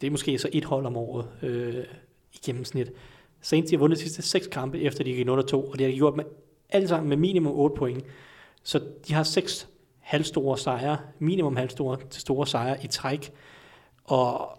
Det 0.00 0.06
er 0.06 0.10
måske 0.10 0.38
så 0.38 0.48
et 0.52 0.64
hold 0.64 0.86
om 0.86 0.96
året 0.96 1.26
øh, 1.42 1.74
i 2.32 2.38
gennemsnit. 2.46 2.90
Saints 3.40 3.70
de 3.70 3.76
har 3.76 3.78
vundet 3.78 3.98
de 3.98 4.02
sidste 4.02 4.22
seks 4.22 4.46
kampe, 4.46 4.80
efter 4.80 5.04
de 5.04 5.14
gik 5.14 5.26
0-2, 5.26 5.30
og 5.32 5.72
det 5.72 5.80
har 5.80 5.90
de 5.90 5.96
gjort 5.96 6.16
med, 6.16 6.24
alle 6.70 6.88
sammen 6.88 7.08
med 7.08 7.16
minimum 7.16 7.52
8 7.52 7.76
point. 7.76 8.04
Så 8.62 8.80
de 9.08 9.14
har 9.14 9.22
seks 9.22 9.68
halvstore 10.08 10.58
sejre, 10.58 10.96
minimum 11.18 11.56
halvstore 11.56 11.96
til 12.10 12.20
store 12.20 12.46
sejre 12.46 12.76
i 12.84 12.86
træk. 12.86 13.30
Og 14.04 14.58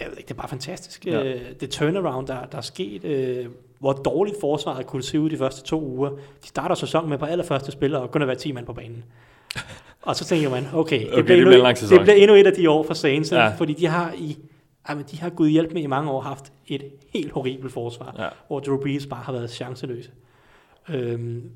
jeg 0.00 0.06
ved 0.10 0.16
ikke, 0.18 0.28
det 0.28 0.34
er 0.34 0.38
bare 0.38 0.48
fantastisk. 0.48 1.06
Ja. 1.06 1.22
Ja. 1.22 1.38
Det 1.60 1.70
turnaround, 1.70 2.26
der, 2.26 2.44
der 2.46 2.58
er 2.58 2.62
sket, 2.62 3.04
øh, 3.04 3.46
hvor 3.78 3.92
dårligt 3.92 4.36
forsvaret 4.40 4.86
kunne 4.86 5.02
se 5.02 5.20
ud 5.20 5.30
de 5.30 5.36
første 5.38 5.62
to 5.62 5.82
uger. 5.82 6.10
De 6.10 6.48
starter 6.48 6.74
sæsonen 6.74 7.10
med 7.10 7.18
på 7.18 7.24
allerførste 7.24 7.72
spiller 7.72 7.98
og 7.98 8.10
kun 8.10 8.22
at 8.22 8.28
være 8.28 8.36
10 8.36 8.52
mand 8.52 8.66
på 8.66 8.72
banen. 8.72 9.04
Og 10.02 10.16
så 10.16 10.24
tænker 10.24 10.50
man, 10.50 10.66
okay, 10.74 11.00
det, 11.00 11.06
Okay, 11.12 11.22
bliver, 11.22 11.36
det 11.36 11.46
bliver 11.46 11.64
endnu, 11.66 11.74
sæson. 11.76 11.98
det 11.98 12.04
bliver 12.04 12.16
endnu 12.16 12.34
et 12.36 12.46
af 12.46 12.52
de 12.52 12.70
år 12.70 12.82
for 12.82 12.94
Saints, 12.94 13.32
Ja. 13.32 13.48
fordi 13.56 13.72
de 13.72 13.86
har 13.86 14.12
i 14.18 14.38
Jamen, 14.88 15.04
de 15.10 15.20
har 15.20 15.30
gud 15.30 15.48
hjælp 15.48 15.72
med 15.72 15.82
i 15.82 15.86
mange 15.86 16.10
år 16.10 16.20
haft 16.20 16.52
et 16.66 16.82
helt 17.14 17.32
horribelt 17.32 17.72
forsvar, 17.72 18.14
Ja. 18.18 18.28
hvor 18.46 18.60
Drew 18.60 18.80
Brees 18.82 19.06
bare 19.06 19.22
har 19.22 19.32
været 19.32 19.50
chanceløse. 19.50 20.10
Øhm, 20.88 21.50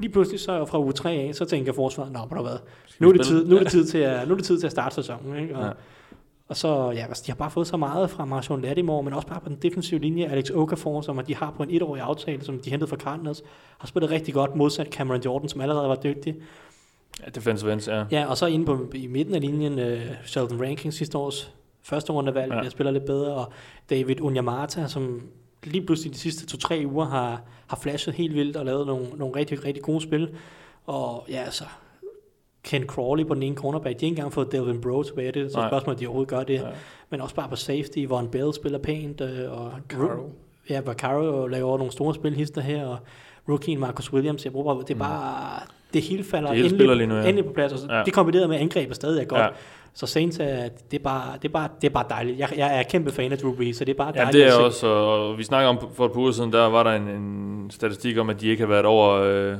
lige 0.00 0.12
pludselig 0.12 0.40
så 0.40 0.64
fra 0.64 0.78
uge 0.80 0.92
3 0.92 1.10
af, 1.10 1.34
så 1.34 1.44
tænker 1.44 1.72
forsvaret, 1.72 2.12
nå, 2.12 2.18
der 2.30 2.42
hvad, 2.42 2.58
nu 2.98 3.08
er, 3.08 3.12
det 3.12 3.26
tid, 3.26 3.46
nu, 3.46 3.56
er 3.56 3.60
det 3.60 3.70
tid 3.70 3.84
til 3.86 3.98
at, 3.98 4.28
nu 4.28 4.32
er 4.34 4.36
det 4.36 4.46
tid 4.46 4.58
til 4.58 4.66
at 4.66 4.70
starte 4.72 4.94
sæsonen. 4.94 5.36
Ikke? 5.42 5.56
Og, 5.56 5.64
Ja. 5.64 5.70
og 6.48 6.56
så, 6.56 6.90
ja, 6.90 7.04
altså, 7.08 7.22
de 7.26 7.32
har 7.32 7.36
bare 7.36 7.50
fået 7.50 7.66
så 7.66 7.76
meget 7.76 8.10
fra 8.10 8.24
Marshawn 8.24 8.62
Lattimore, 8.62 9.02
men 9.02 9.12
også 9.12 9.28
bare 9.28 9.40
på 9.40 9.48
den 9.48 9.56
defensive 9.62 10.00
linje, 10.00 10.26
Alex 10.26 10.50
Okafor, 10.50 11.00
som 11.00 11.20
de 11.26 11.34
har 11.36 11.54
på 11.56 11.62
en 11.62 11.70
etårig 11.70 12.02
aftale, 12.02 12.44
som 12.44 12.58
de 12.58 12.70
hentede 12.70 12.88
fra 12.88 12.96
Cardinals, 12.96 13.42
har 13.78 13.86
spillet 13.88 14.10
rigtig 14.10 14.34
godt, 14.34 14.56
modsat 14.56 14.86
Cameron 14.92 15.20
Jordan, 15.20 15.48
som 15.48 15.60
allerede 15.60 15.88
var 15.88 15.94
dygtig. 15.96 16.36
Ja, 17.24 17.30
defensive 17.34 17.72
ends, 17.72 17.88
ja. 17.88 18.04
Ja, 18.10 18.26
og 18.26 18.36
så 18.36 18.46
inde 18.46 18.66
på, 18.66 18.86
i 18.94 19.06
midten 19.06 19.34
af 19.34 19.40
linjen, 19.40 19.72
uh, 19.78 19.98
Sheldon 20.24 20.60
Rankings 20.62 20.96
sidste 20.96 21.18
års 21.18 21.54
første 21.82 22.12
rundevalg, 22.12 22.52
Ja. 22.52 22.62
ja. 22.62 22.68
spiller 22.68 22.90
lidt 22.90 23.04
bedre, 23.04 23.32
og 23.34 23.52
David 23.90 24.20
Unyamata, 24.20 24.86
som 24.88 25.22
lige 25.64 25.86
pludselig 25.86 26.14
de 26.14 26.18
sidste 26.18 26.46
to-tre 26.46 26.82
uger 26.86 27.06
har, 27.06 27.42
har 27.66 27.76
flashet 27.76 28.14
helt 28.14 28.34
vildt 28.34 28.56
og 28.56 28.64
lavet 28.64 28.86
nogle, 28.86 29.06
nogle 29.16 29.36
rigtig, 29.36 29.64
rigtig 29.64 29.82
gode 29.82 30.00
spil. 30.00 30.34
Og 30.86 31.26
ja, 31.28 31.42
altså, 31.42 31.64
Ken 32.62 32.86
Crawley 32.86 33.26
på 33.26 33.34
den 33.34 33.42
ene 33.42 33.56
cornerback, 33.56 34.00
de 34.00 34.04
har 34.04 34.06
ikke 34.06 34.06
engang 34.06 34.32
fået 34.32 34.52
Delvin 34.52 34.80
Bro 34.80 35.02
tilbage, 35.02 35.32
det 35.32 35.42
er 35.42 35.48
så 35.48 35.58
Nej. 35.58 35.68
spørgsmålet, 35.68 35.96
om 35.96 36.00
de 36.00 36.06
overhovedet 36.06 36.30
gør 36.30 36.42
det. 36.42 36.54
Ja. 36.54 36.68
Men 37.10 37.20
også 37.20 37.34
bare 37.34 37.48
på 37.48 37.56
safety, 37.56 38.04
hvor 38.06 38.20
en 38.20 38.28
Bell 38.28 38.54
spiller 38.54 38.78
pænt, 38.78 39.20
øh, 39.20 39.52
og 39.52 39.72
Caro. 39.88 40.32
Ja, 40.70 40.80
Vaccaro 40.80 41.46
laver 41.46 41.78
nogle 41.78 41.92
store 41.92 42.14
spilhister 42.14 42.60
her, 42.60 42.86
og 42.86 42.98
rookien 43.48 43.80
Marcus 43.80 44.12
Williams, 44.12 44.44
jeg 44.44 44.52
bruger, 44.52 44.82
det 44.82 44.94
er 44.94 44.98
bare, 44.98 45.60
det 45.94 46.02
hele 46.02 46.24
falder 46.24 46.48
Det 46.48 46.56
hele 46.56 46.70
spiller 46.70 46.94
lige 46.94 47.06
nu, 47.06 47.14
ja. 47.16 47.22
endelig 47.22 47.44
på 47.44 47.52
plads, 47.52 47.72
og 47.72 47.78
så, 47.78 47.86
Ja. 47.90 47.96
ja. 47.98 48.04
det 48.04 48.12
kombineret 48.12 48.48
med 48.48 48.56
angrebet 48.60 48.96
stadig 48.96 49.20
er 49.20 49.24
godt. 49.24 49.38
Ja. 49.40 49.44
Ja. 49.44 49.50
Så 49.94 50.06
Saints 50.06 50.38
er, 50.40 50.68
det 50.90 50.98
er 50.98 51.02
bare, 51.04 51.32
det 51.42 51.48
er 51.48 51.52
bare, 51.52 51.68
det 51.80 51.86
er 51.88 51.92
bare 51.92 52.04
dejligt. 52.10 52.38
Jeg, 52.38 52.48
jeg 52.56 52.78
er 52.78 52.82
kæmpe 52.82 53.12
fan 53.12 53.32
af 53.32 53.38
Drew 53.38 53.56
Brees, 53.56 53.76
så 53.76 53.84
det 53.84 53.92
er 53.92 53.96
bare 53.96 54.12
Ja, 54.16 54.20
dejligt 54.24 54.44
det 54.44 54.52
er 54.52 54.58
også, 54.64 54.86
og 54.86 55.38
vi 55.38 55.42
snakker 55.44 55.68
om 55.68 55.78
for 55.94 56.06
et 56.06 56.12
par 56.12 56.20
uger 56.20 56.32
siden, 56.32 56.52
der 56.52 56.66
var 56.66 56.82
der 56.82 56.90
en, 56.92 57.08
en 57.08 57.70
statistik 57.70 58.18
om, 58.18 58.30
at 58.30 58.40
de 58.40 58.48
ikke 58.48 58.62
har 58.62 58.68
været 58.68 58.84
over, 58.84 59.10
øh, 59.14 59.56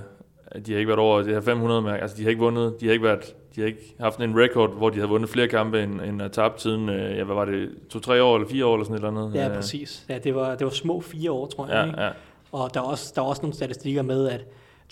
de 0.67 0.73
har 0.73 0.79
ikke 0.79 0.89
været 0.89 0.99
over 1.01 1.23
det 1.23 1.35
her 1.35 1.41
500 1.41 1.83
mærke. 1.83 2.03
Altså, 2.03 2.17
de 2.17 2.23
har 2.23 2.31
ikke 2.31 2.43
vundet, 2.43 2.75
de 2.81 2.87
har 2.87 2.93
ikke 2.93 3.05
været, 3.05 3.35
de 3.57 3.61
har 3.61 3.69
ikke 3.69 3.95
haft 4.01 4.19
en 4.19 4.39
record, 4.41 4.77
hvor 4.77 4.91
de 4.91 5.01
har 5.01 5.07
vundet 5.07 5.31
flere 5.31 5.49
kampe, 5.49 5.83
end, 5.83 6.01
end 6.01 6.23
at 6.23 6.33
tabt 6.33 6.63
siden, 6.63 6.89
øh, 6.89 7.17
ja, 7.19 7.25
hvad 7.25 7.35
var 7.35 7.45
det, 7.45 7.69
to-tre 7.91 8.23
år 8.23 8.37
eller 8.37 8.49
fire 8.49 8.67
år 8.67 8.75
eller 8.75 8.85
sådan 8.85 8.95
et 9.05 9.07
eller 9.09 9.23
andet. 9.25 9.35
Ja, 9.41 9.49
Øh, 9.49 9.55
præcis. 9.55 10.05
Ja, 10.09 10.19
det 10.19 10.35
var, 10.35 10.55
det 10.55 10.65
var 10.65 10.71
små 10.71 11.01
fire 11.01 11.31
år, 11.31 11.47
tror 11.47 11.69
jeg. 11.69 11.87
ikke? 11.87 12.01
Ja, 12.01 12.07
ja. 12.07 12.13
Og 12.53 12.75
der 12.75 12.81
er, 12.81 12.85
også, 12.85 13.13
der 13.17 13.23
er 13.23 13.27
også 13.27 13.43
nogle 13.43 13.55
statistikker 13.55 14.03
med, 14.03 14.29
at 14.29 14.41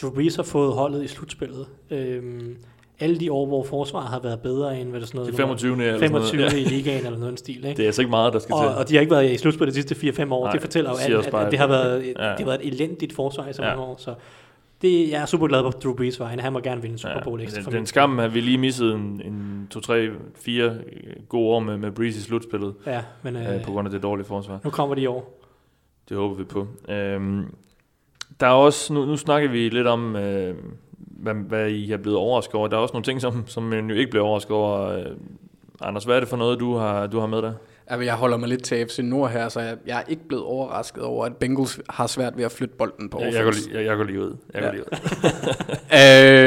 Drew 0.03 0.11
Brees 0.15 0.37
har 0.37 0.43
fået 0.43 0.73
holdet 0.75 1.05
i 1.05 1.09
slutspillet. 1.09 1.67
Øhm, 1.91 2.57
alle 3.01 3.21
de 3.21 3.33
år, 3.33 3.47
hvor 3.47 3.65
forsvaret 3.65 4.09
har 4.09 4.21
været 4.21 4.41
bedre 4.41 4.81
end 4.81 4.89
hvad 4.91 5.01
det 5.01 5.09
sådan 5.09 5.19
noget, 5.19 5.33
Det 5.33 5.41
er 5.41 5.43
25. 5.47 5.73
eller 5.73 5.99
sådan 5.99 6.11
noget. 6.13 6.31
25 6.31 6.61
Ja. 6.61 6.67
i 6.67 6.69
ligaen 6.75 7.07
eller 7.07 7.11
noget 7.19 7.27
i 7.27 7.29
den 7.31 7.37
stil. 7.37 7.57
Ikke? 7.57 7.69
Det 7.77 7.83
er 7.83 7.87
altså 7.87 8.03
ikke 8.03 8.11
meget, 8.11 8.33
der 8.33 8.39
skal 8.39 8.55
og, 8.55 8.61
til. 8.63 8.69
og 8.79 8.89
de 8.89 8.95
har 8.95 9.01
ikke 9.01 9.11
været 9.11 9.31
i 9.33 9.37
slutspillet 9.37 9.75
de 9.75 9.83
sidste 9.83 10.23
4-5 10.23 10.33
år. 10.33 10.45
Nej, 10.45 10.53
det 10.53 10.61
fortæller 10.61 10.91
jo 10.91 10.97
alt, 10.97 11.27
at, 11.27 11.35
at, 11.35 11.51
det, 11.51 11.59
har 11.59 11.67
været, 11.67 12.03
ja. 12.03 12.27
ja. 12.27 12.31
det 12.31 12.39
har 12.39 12.45
været 12.45 12.61
et 12.67 12.75
elendigt 12.75 13.13
forsvar 13.13 13.49
i 13.49 13.53
så 13.53 13.63
Ja. 13.63 13.69
mange 13.69 13.83
år. 13.83 13.97
Så 13.99 14.15
det, 14.83 15.11
jeg 15.11 15.23
er 15.23 15.27
super 15.27 15.47
glad 15.47 15.63
på 15.63 15.71
Drew 15.71 15.95
Brees 15.95 16.21
vegne. 16.21 16.43
Han 16.43 16.53
må 16.53 16.61
gerne 16.61 16.83
vinde 16.83 16.99
Super 16.99 17.21
Bowl 17.25 17.41
ekstra. 17.41 17.63
den, 17.63 17.73
den 17.73 17.87
skam, 17.87 18.21
at 18.21 18.35
vi 18.35 18.41
lige 18.41 18.59
missede 18.59 18.95
en, 18.95 19.23
en 19.25 19.67
to, 19.71 19.81
tre, 19.81 20.09
fire 20.35 20.75
gode 21.29 21.47
år 21.49 21.61
med, 21.61 21.77
med 21.77 21.91
Breeze 21.91 22.19
i 22.19 22.23
slutspillet. 22.23 22.75
Ja, 22.87 23.01
men 23.23 23.37
øh, 23.37 23.55
øh, 23.55 23.63
på 23.65 23.71
grund 23.71 23.89
af 23.89 23.93
det 23.93 24.03
dårlige 24.03 24.27
forsvar. 24.27 24.61
nu 24.65 24.71
kommer 24.71 24.95
de 24.95 25.01
i 25.03 25.07
år. 25.07 25.41
Det 26.09 26.17
håber 26.17 26.35
vi 26.35 26.45
på. 26.45 26.67
Øhm, 26.89 27.45
der 28.41 28.47
er 28.47 28.51
også, 28.51 28.93
nu, 28.93 29.05
nu 29.05 29.17
snakker 29.17 29.49
vi 29.51 29.69
lidt 29.69 29.87
om, 29.87 30.17
øh, 30.17 30.55
hvad, 30.99 31.35
hvad 31.35 31.69
I 31.71 31.93
er 31.93 31.97
blevet 31.97 32.19
overrasket 32.19 32.55
over. 32.55 32.69
Der 32.69 32.77
er 32.77 32.81
også 32.81 32.93
nogle 32.93 33.05
ting, 33.05 33.21
som, 33.21 33.45
som 33.47 33.63
man 33.63 33.91
jo 33.91 33.95
ikke 33.97 34.11
bliver 34.11 34.25
overrasket 34.25 34.53
over. 34.57 34.81
Øh, 34.99 35.07
Anders, 35.81 36.05
hvad 36.05 36.17
er 36.17 36.21
det 36.21 36.29
for 36.29 36.37
noget, 36.37 36.61
du 36.61 36.75
har, 36.77 37.07
du 37.07 37.19
har 37.19 37.27
med 37.27 37.43
dig? 37.43 37.55
Altså, 37.87 38.05
jeg 38.05 38.15
holder 38.15 38.37
mig 38.37 38.49
lidt 38.49 38.65
til 38.65 38.87
FC 38.87 38.99
Nord 39.03 39.31
her, 39.31 39.49
så 39.49 39.61
jeg, 39.61 39.77
jeg 39.87 39.99
er 39.99 40.03
ikke 40.09 40.29
blevet 40.29 40.45
overrasket 40.45 41.03
over, 41.03 41.25
at 41.27 41.37
Bengals 41.37 41.81
har 41.89 42.07
svært 42.07 42.37
ved 42.37 42.45
at 42.45 42.53
flytte 42.53 42.75
bolden 42.77 43.09
på 43.09 43.19
offense. 43.19 43.37
jeg, 43.39 43.45
går 43.45 43.53
lige, 43.53 43.77
jeg, 43.79 43.85
jeg 43.85 43.97
går 43.97 44.05
lige 44.05 44.21
ud. 44.21 44.37
Jeg 44.55 44.63
går 44.63 44.69
Ja. 44.69 44.73
lige 44.73 44.83
ud. 44.83 44.99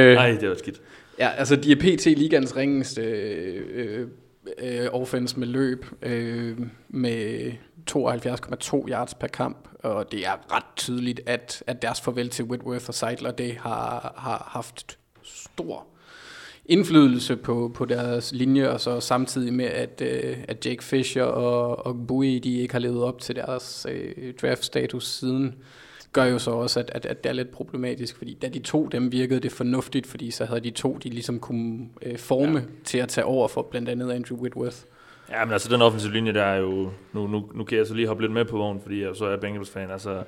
Øh, 0.10 0.16
Nej, 0.16 0.38
det 0.42 0.50
var 0.50 0.56
skidt. 0.56 0.82
Ja, 1.20 1.30
altså 1.38 1.56
de 1.56 1.72
er 1.72 1.76
pt. 1.76 2.06
ligans 2.06 2.56
ringeste 2.58 3.02
øh, 3.02 4.08
øh, 4.58 4.88
offense 4.92 5.40
med 5.40 5.48
løb 5.48 5.86
øh, 6.02 6.58
med 6.90 7.52
72,2 7.92 8.90
yards 8.90 9.14
per 9.14 9.28
kamp, 9.28 9.68
og 9.84 10.12
det 10.12 10.26
er 10.26 10.56
ret 10.56 10.76
tydeligt, 10.76 11.22
at, 11.26 11.64
at 11.68 11.82
deres 11.82 12.02
farvel 12.02 12.30
til 12.30 12.46
Whitworth 12.46 12.86
og 12.88 12.94
Seidler, 12.94 13.32
det 13.32 13.54
har, 13.54 14.14
har 14.18 14.50
haft 14.52 14.98
stor 15.24 15.88
indflydelse 16.66 17.36
på, 17.36 17.72
på 17.74 17.86
deres 17.86 18.32
linje, 18.32 18.70
og 18.70 18.82
så 18.82 19.00
samtidig 19.00 19.54
med, 19.54 19.66
at, 19.66 20.02
øh, 20.06 20.38
at 20.48 20.66
Jake 20.66 20.84
Fisher 20.84 21.24
og, 21.24 21.86
og 21.86 22.08
Bowie, 22.08 22.40
de 22.40 22.60
ikke 22.60 22.74
har 22.74 22.80
levet 22.80 23.04
op 23.04 23.20
til 23.22 23.36
deres 23.36 23.88
øh, 23.90 24.34
draft-status 24.42 25.08
siden, 25.08 25.56
gør 26.14 26.24
jo 26.24 26.40
så 26.40 26.52
også, 26.52 26.80
at, 26.80 26.92
at, 26.94 27.06
at 27.06 27.24
det 27.24 27.30
er 27.30 27.34
lidt 27.34 27.52
problematisk, 27.52 28.18
fordi 28.18 28.34
da 28.34 28.48
de 28.48 28.60
to 28.60 28.88
dem 28.88 29.12
virkede 29.12 29.40
det 29.40 29.52
fornuftigt, 29.52 30.08
fordi 30.08 30.32
så 30.32 30.46
havde 30.46 30.62
de 30.62 30.72
to, 30.72 30.98
de 31.04 31.10
ligesom 31.10 31.40
kunne 31.40 31.90
øh, 32.02 32.18
forme 32.18 32.60
ja. 32.60 32.66
til 32.84 32.98
at 32.98 33.10
tage 33.10 33.26
over 33.26 33.48
for 33.48 33.62
blandt 33.62 33.90
andet 33.90 34.12
Andrew 34.12 34.38
Whitworth. 34.38 34.78
Ja, 35.30 35.46
men 35.46 35.54
altså 35.54 35.70
den 35.70 35.82
offensive 35.82 36.14
linje, 36.14 36.34
der 36.34 36.44
er 36.44 36.58
jo... 36.58 36.90
Nu, 37.14 37.28
nu, 37.28 37.52
nu 37.56 37.64
kan 37.64 37.78
jeg 37.78 37.88
så 37.88 37.94
lige 37.94 38.08
hoppe 38.08 38.24
lidt 38.24 38.32
med 38.32 38.46
på 38.46 38.58
vognen, 38.58 38.82
fordi 38.82 39.04
jeg 39.04 39.16
så 39.16 39.26
er 39.26 39.38
Bengals-fan. 39.38 39.92
Altså, 39.92 40.24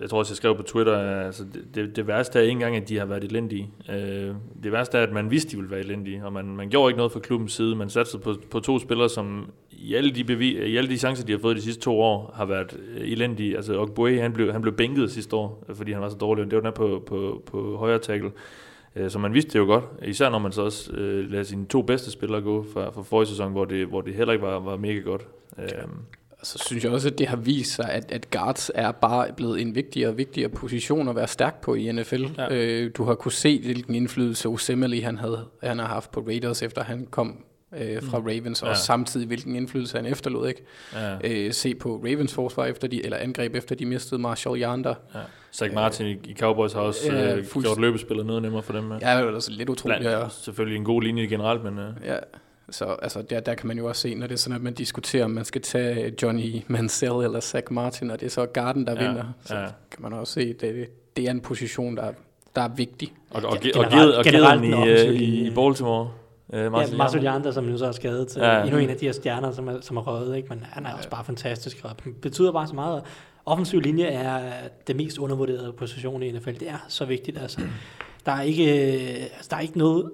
jeg 0.00 0.10
tror 0.10 0.18
også, 0.18 0.32
jeg 0.32 0.36
skrev 0.36 0.56
på 0.56 0.62
Twitter, 0.62 0.98
altså 0.98 1.44
det, 1.54 1.64
det, 1.74 1.96
det 1.96 2.06
værste 2.06 2.38
er 2.38 2.42
ikke 2.42 2.52
engang, 2.52 2.76
at 2.76 2.88
de 2.88 2.98
har 2.98 3.06
været 3.06 3.24
elendige. 3.24 3.70
Øh, 3.90 4.34
det 4.62 4.72
værste 4.72 4.98
er, 4.98 5.02
at 5.02 5.12
man 5.12 5.30
vidste, 5.30 5.50
de 5.50 5.56
ville 5.56 5.70
være 5.70 5.80
elendige, 5.80 6.24
og 6.24 6.32
man, 6.32 6.44
man 6.44 6.68
gjorde 6.68 6.90
ikke 6.90 6.96
noget 6.96 7.12
fra 7.12 7.20
klubbens 7.20 7.52
side. 7.52 7.76
Man 7.76 7.90
satte 7.90 8.18
på, 8.18 8.34
på 8.50 8.60
to 8.60 8.78
spillere, 8.78 9.08
som 9.08 9.50
i 9.70 9.94
alle, 9.94 10.10
de 10.10 10.24
bevi, 10.24 10.66
i 10.66 10.76
alle 10.76 10.90
de 10.90 10.98
chancer, 10.98 11.26
de 11.26 11.32
har 11.32 11.38
fået 11.38 11.56
de 11.56 11.62
sidste 11.62 11.82
to 11.82 12.00
år, 12.00 12.32
har 12.34 12.44
været 12.44 12.80
elendige. 12.96 13.56
Altså 13.56 13.80
Ogboe, 13.80 14.20
han 14.20 14.32
blev, 14.32 14.52
han 14.52 14.62
blev 14.62 14.74
bænket 14.74 15.10
sidste 15.10 15.36
år, 15.36 15.64
fordi 15.74 15.92
han 15.92 16.02
var 16.02 16.08
så 16.08 16.16
dårlig. 16.16 16.44
Det 16.44 16.54
var 16.54 16.60
den 16.60 16.66
her 16.66 16.70
på, 16.70 17.02
på, 17.06 17.42
på 17.46 17.76
højre 17.76 17.98
tackle. 17.98 18.30
Øh, 18.96 19.10
så 19.10 19.18
man 19.18 19.34
vidste 19.34 19.52
det 19.52 19.58
jo 19.58 19.64
godt, 19.64 19.84
især 20.04 20.30
når 20.30 20.38
man 20.38 20.52
så 20.52 20.62
også 20.62 20.92
øh, 20.92 21.30
lader 21.30 21.44
sine 21.44 21.66
to 21.66 21.82
bedste 21.82 22.10
spillere 22.10 22.40
gå 22.40 22.66
fra, 22.72 22.90
fra 22.90 23.02
forrige 23.02 23.28
sæson, 23.28 23.52
hvor 23.52 23.64
det, 23.64 23.86
hvor 23.86 24.00
det 24.00 24.14
heller 24.14 24.32
ikke 24.32 24.46
var, 24.46 24.60
var 24.60 24.76
mega 24.76 24.98
godt. 24.98 25.26
Øh, 25.58 25.64
så 26.42 26.58
synes 26.66 26.84
jeg 26.84 26.92
også, 26.92 27.08
at 27.08 27.18
det 27.18 27.26
har 27.28 27.36
vist 27.36 27.74
sig, 27.74 27.90
at, 27.90 28.12
at 28.12 28.30
guards 28.30 28.70
er 28.74 28.92
bare 28.92 29.26
blevet 29.36 29.60
en 29.60 29.74
vigtigere 29.74 30.10
og 30.10 30.18
vigtigere 30.18 30.48
position 30.48 31.08
at 31.08 31.16
være 31.16 31.26
stærk 31.28 31.60
på 31.60 31.74
i 31.74 31.92
NFL. 31.92 32.24
Ja. 32.38 32.42
Ja. 32.54 32.54
Øh, 32.54 32.90
du 32.96 33.04
har 33.04 33.14
kunne 33.14 33.32
se, 33.32 33.60
hvilken 33.64 33.94
indflydelse 33.94 34.48
Osemele 34.48 35.02
han, 35.02 35.18
havde, 35.18 35.44
han 35.62 35.78
har 35.78 35.86
haft 35.86 36.10
på 36.10 36.20
Raiders, 36.20 36.62
efter 36.62 36.84
han 36.84 37.06
kom 37.10 37.36
øh, 37.80 38.02
fra 38.02 38.18
Ravens, 38.18 38.62
og 38.62 38.66
Ja. 38.66 38.72
ja. 38.72 38.76
samtidig 38.78 39.26
hvilken 39.26 39.56
indflydelse 39.56 39.96
han 39.96 40.06
efterlod. 40.06 40.48
Ikke? 40.48 40.62
ja, 40.94 41.16
Øh, 41.24 41.52
se 41.52 41.74
på 41.74 41.96
Ravens 41.96 42.34
forsvar 42.34 42.64
efter 42.66 42.88
de, 42.88 43.04
eller 43.04 43.16
angreb 43.18 43.54
efter 43.54 43.74
de 43.74 43.86
mistede 43.86 44.20
Marshall 44.20 44.62
Yonder. 44.62 44.94
ja. 45.14 45.20
Zach 45.52 45.74
Martin 45.74 46.06
i, 46.06 46.10
i 46.24 46.34
Cowboys 46.40 46.72
har 46.72 46.80
også 46.80 47.12
Ja, 47.12 47.36
øh, 47.36 47.44
fuldst- 47.44 47.62
gjort 47.66 47.80
løbespillet 47.80 48.26
noget 48.26 48.42
nemmere 48.42 48.62
for 48.62 48.72
dem. 48.72 48.90
Ja. 48.92 48.96
Jeg 49.00 49.18
er 49.18 49.24
jo 49.24 49.34
altså 49.34 49.50
lidt 49.52 49.68
utrolig. 49.68 49.98
Blandt, 50.00 50.18
Ja, 50.22 50.28
Selvfølgelig 50.28 50.76
en 50.78 50.84
god 50.84 51.02
linje 51.02 51.26
generelt, 51.26 51.64
men... 51.64 51.78
Øh, 51.78 51.84
ja. 52.04 52.16
Så 52.70 52.84
altså, 53.02 53.22
der, 53.22 53.40
der 53.40 53.54
kan 53.54 53.66
man 53.68 53.78
jo 53.78 53.86
også 53.86 54.02
se, 54.02 54.14
når 54.14 54.26
det 54.26 54.34
er 54.34 54.38
sådan, 54.38 54.56
at 54.56 54.62
man 54.62 54.74
diskuterer, 54.74 55.24
om 55.24 55.30
man 55.30 55.44
skal 55.44 55.62
tage 55.62 56.14
Johnny 56.22 56.62
Mansell 56.66 57.12
eller 57.12 57.40
Zach 57.40 57.66
Martin, 57.70 58.10
og 58.10 58.20
det 58.20 58.26
er 58.26 58.30
så 58.30 58.46
Garden, 58.46 58.86
der 58.86 59.02
Ja, 59.02 59.08
vinder. 59.08 59.24
Så 59.44 59.56
ja. 59.56 59.66
kan 59.90 60.02
man 60.02 60.12
også 60.12 60.32
se, 60.32 60.40
at 60.40 60.60
det, 60.60 60.86
det 61.16 61.26
er 61.26 61.30
en 61.30 61.40
position, 61.40 61.96
der, 61.96 62.12
der 62.56 62.62
er 62.62 62.68
vigtig. 62.68 63.12
og, 63.30 63.42
og, 63.44 63.58
Ja, 63.64 63.70
og, 63.78 63.84
og, 63.84 63.90
generelt- 63.90 64.14
og 64.16 64.24
generelt 64.24 64.62
den 64.62 64.72
i, 64.88 64.88
øh, 64.88 65.14
i, 65.14 65.46
i 65.48 65.54
Baltimore. 65.54 66.10
Øh, 66.52 66.60
Ja, 66.62 66.70
Marcel 66.70 66.96
Marcel 66.96 67.22
Jarman. 67.22 67.40
Jander, 67.42 67.50
som 67.52 67.68
jo 67.68 67.78
så 67.78 67.86
er 67.86 67.92
skadet 67.92 68.28
til 68.28 68.40
Ja. 68.40 68.56
ja. 68.58 68.62
endnu 68.64 68.78
en 68.78 68.90
af 68.90 68.96
de 68.96 69.04
her 69.06 69.12
stjerner, 69.12 69.52
som 69.52 69.68
er, 69.68 69.80
som 69.80 69.96
er 69.96 70.00
røget, 70.02 70.36
ikke? 70.36 70.48
men 70.48 70.64
han 70.70 70.86
er 70.86 70.94
også 70.94 71.08
bare 71.08 71.24
fantastisk, 71.24 71.78
og 71.84 71.90
betyder 72.22 72.52
bare 72.52 72.66
så 72.66 72.74
meget. 72.74 73.02
Offensiv 73.46 73.80
linje 73.80 74.04
er 74.04 74.52
det 74.86 74.96
mest 74.96 75.18
undervurderede 75.18 75.72
position 75.72 76.22
i 76.22 76.32
NFL. 76.32 76.50
Det 76.52 76.68
er 76.68 76.84
så 76.88 77.04
vigtigt. 77.04 77.38
Altså. 77.38 77.60
Der, 78.26 78.32
er 78.32 78.42
ikke, 78.42 78.64
altså, 79.34 79.46
der 79.50 79.56
er 79.56 79.60
ikke 79.60 79.78
noget, 79.78 80.10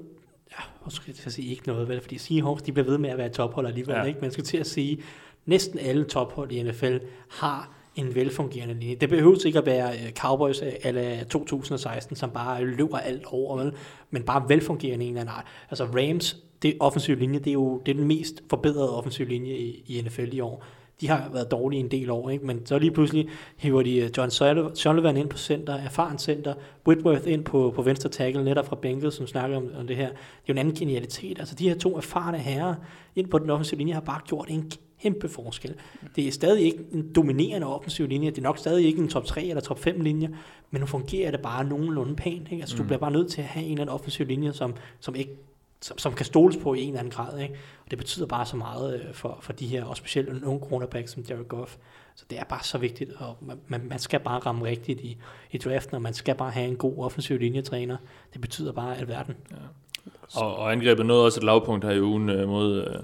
ja, 0.58 0.64
hvor 0.82 0.90
skal 0.90 1.14
jeg 1.24 1.32
sige 1.32 1.50
ikke 1.50 1.66
noget, 1.66 1.88
vel? 1.88 2.00
fordi 2.00 2.18
Seahawks 2.18 2.62
de 2.62 2.72
bliver 2.72 2.86
ved 2.86 2.98
med 2.98 3.10
at 3.10 3.18
være 3.18 3.28
tophold 3.28 3.66
alligevel. 3.66 3.96
Ja. 3.96 4.04
Ikke? 4.04 4.20
Man 4.20 4.30
skal 4.30 4.44
til 4.44 4.56
at 4.56 4.66
sige, 4.66 5.02
næsten 5.46 5.78
alle 5.78 6.04
tophold 6.04 6.52
i 6.52 6.62
NFL 6.62 6.96
har 7.30 7.70
en 7.96 8.14
velfungerende 8.14 8.74
linje. 8.74 8.94
Det 8.94 9.08
behøver 9.08 9.46
ikke 9.46 9.58
at 9.58 9.66
være 9.66 9.92
øh, 9.92 10.12
Cowboys 10.12 10.62
eller 10.82 11.24
2016, 11.24 12.16
som 12.16 12.30
bare 12.30 12.64
løber 12.64 12.98
alt 12.98 13.24
over, 13.26 13.56
vel? 13.56 13.72
men 14.10 14.22
bare 14.22 14.44
velfungerende 14.48 15.04
en 15.04 15.10
eller 15.10 15.20
anden 15.20 15.34
art. 15.34 15.44
Altså 15.70 15.84
Rams, 15.84 16.36
det 16.62 16.76
offensiv 16.80 17.16
linje, 17.16 17.38
det 17.38 17.46
er 17.46 17.52
jo 17.52 17.82
det 17.86 17.92
er 17.92 17.96
den 17.96 18.06
mest 18.06 18.42
forbedrede 18.50 18.96
offensiv 18.96 19.26
linje 19.26 19.54
i, 19.54 19.84
i 19.86 20.02
NFL 20.02 20.28
i 20.32 20.40
år. 20.40 20.64
De 21.04 21.08
har 21.08 21.30
været 21.32 21.50
dårlige 21.50 21.80
en 21.80 21.90
del 21.90 22.10
år, 22.10 22.30
ikke? 22.30 22.46
men 22.46 22.66
så 22.66 22.78
lige 22.78 22.90
pludselig 22.90 23.28
hiver 23.56 23.82
de 23.82 23.96
øh, 23.96 24.10
John 24.16 24.30
Sullivan- 24.74 25.16
ind 25.16 25.28
på 25.28 25.38
center, 25.38 25.74
erfaren 25.74 26.18
center, 26.18 26.54
Whitworth 26.86 27.32
ind 27.32 27.44
på, 27.44 27.72
på 27.76 27.82
venstre 27.82 28.08
tackle, 28.08 28.44
netop 28.44 28.66
fra 28.66 28.76
Bengals, 28.82 29.14
som 29.14 29.26
snakker 29.26 29.56
om, 29.56 29.68
om 29.78 29.86
det 29.86 29.96
her. 29.96 30.08
Det 30.08 30.14
er 30.14 30.44
jo 30.48 30.52
en 30.52 30.58
anden 30.58 30.74
genialitet. 30.74 31.38
Altså 31.38 31.54
de 31.54 31.68
her 31.68 31.78
to 31.78 31.96
erfarne 31.96 32.38
herrer 32.38 32.74
ind 33.16 33.28
på 33.28 33.38
den 33.38 33.50
offensive 33.50 33.78
linje 33.78 33.92
har 33.92 34.00
bare 34.00 34.20
gjort 34.26 34.48
en 34.50 34.70
kæmpe 35.02 35.28
forskel. 35.28 35.74
Det 36.16 36.28
er 36.28 36.32
stadig 36.32 36.64
ikke 36.64 36.78
en 36.92 37.12
dominerende 37.12 37.66
offensiv 37.66 38.06
linje. 38.06 38.30
Det 38.30 38.38
er 38.38 38.42
nok 38.42 38.58
stadig 38.58 38.86
ikke 38.86 39.02
en 39.02 39.08
top 39.08 39.24
3 39.24 39.44
eller 39.44 39.60
top 39.60 39.78
5 39.78 40.00
linje, 40.00 40.30
men 40.70 40.80
nu 40.80 40.86
fungerer 40.86 41.30
det 41.30 41.40
bare 41.40 41.64
nogenlunde 41.64 42.16
pænt. 42.16 42.48
Ikke? 42.50 42.62
Altså, 42.62 42.76
mm. 42.76 42.82
Du 42.82 42.86
bliver 42.86 42.98
bare 42.98 43.10
nødt 43.10 43.30
til 43.30 43.40
at 43.40 43.46
have 43.46 43.64
en 43.64 43.70
eller 43.72 43.82
anden 43.82 43.94
offensiv 43.94 44.26
linje, 44.26 44.52
som, 44.52 44.74
som 45.00 45.14
ikke 45.14 45.36
som, 45.84 45.98
som 45.98 46.12
kan 46.12 46.26
stoles 46.26 46.56
på 46.56 46.74
i 46.74 46.82
en 46.82 46.88
eller 46.88 46.98
anden 46.98 47.12
grad. 47.12 47.38
Ikke? 47.38 47.54
Og 47.84 47.90
det 47.90 47.98
betyder 47.98 48.26
bare 48.26 48.46
så 48.46 48.56
meget 48.56 49.00
øh, 49.00 49.14
for, 49.14 49.38
for 49.40 49.52
de 49.52 49.66
her, 49.66 49.84
og 49.84 49.96
specielt 49.96 50.28
en 50.28 50.44
ung 50.44 50.60
cornerback 50.68 51.08
som 51.08 51.22
Jared 51.28 51.44
Goff. 51.44 51.76
Så 52.16 52.24
det 52.30 52.38
er 52.38 52.44
bare 52.44 52.62
så 52.62 52.78
vigtigt, 52.78 53.10
og 53.18 53.36
man, 53.68 53.80
man, 53.88 53.98
skal 53.98 54.20
bare 54.20 54.38
ramme 54.38 54.64
rigtigt 54.64 55.00
i, 55.00 55.16
i 55.50 55.58
draften, 55.58 55.94
og 55.94 56.02
man 56.02 56.14
skal 56.14 56.34
bare 56.34 56.50
have 56.50 56.68
en 56.68 56.76
god 56.76 56.98
offensiv 56.98 57.38
linjetræner. 57.38 57.96
Det 58.32 58.40
betyder 58.40 58.72
bare 58.72 58.98
alverden. 58.98 59.34
Og, 60.34 60.56
og 60.56 60.72
angrebet 60.72 61.06
nåede 61.06 61.24
også 61.24 61.40
et 61.40 61.44
lavpunkt 61.44 61.84
her 61.84 61.92
i 61.92 62.00
ugen 62.00 62.28
øh, 62.30 62.48
mod, 62.48 62.84
øh, 62.84 63.02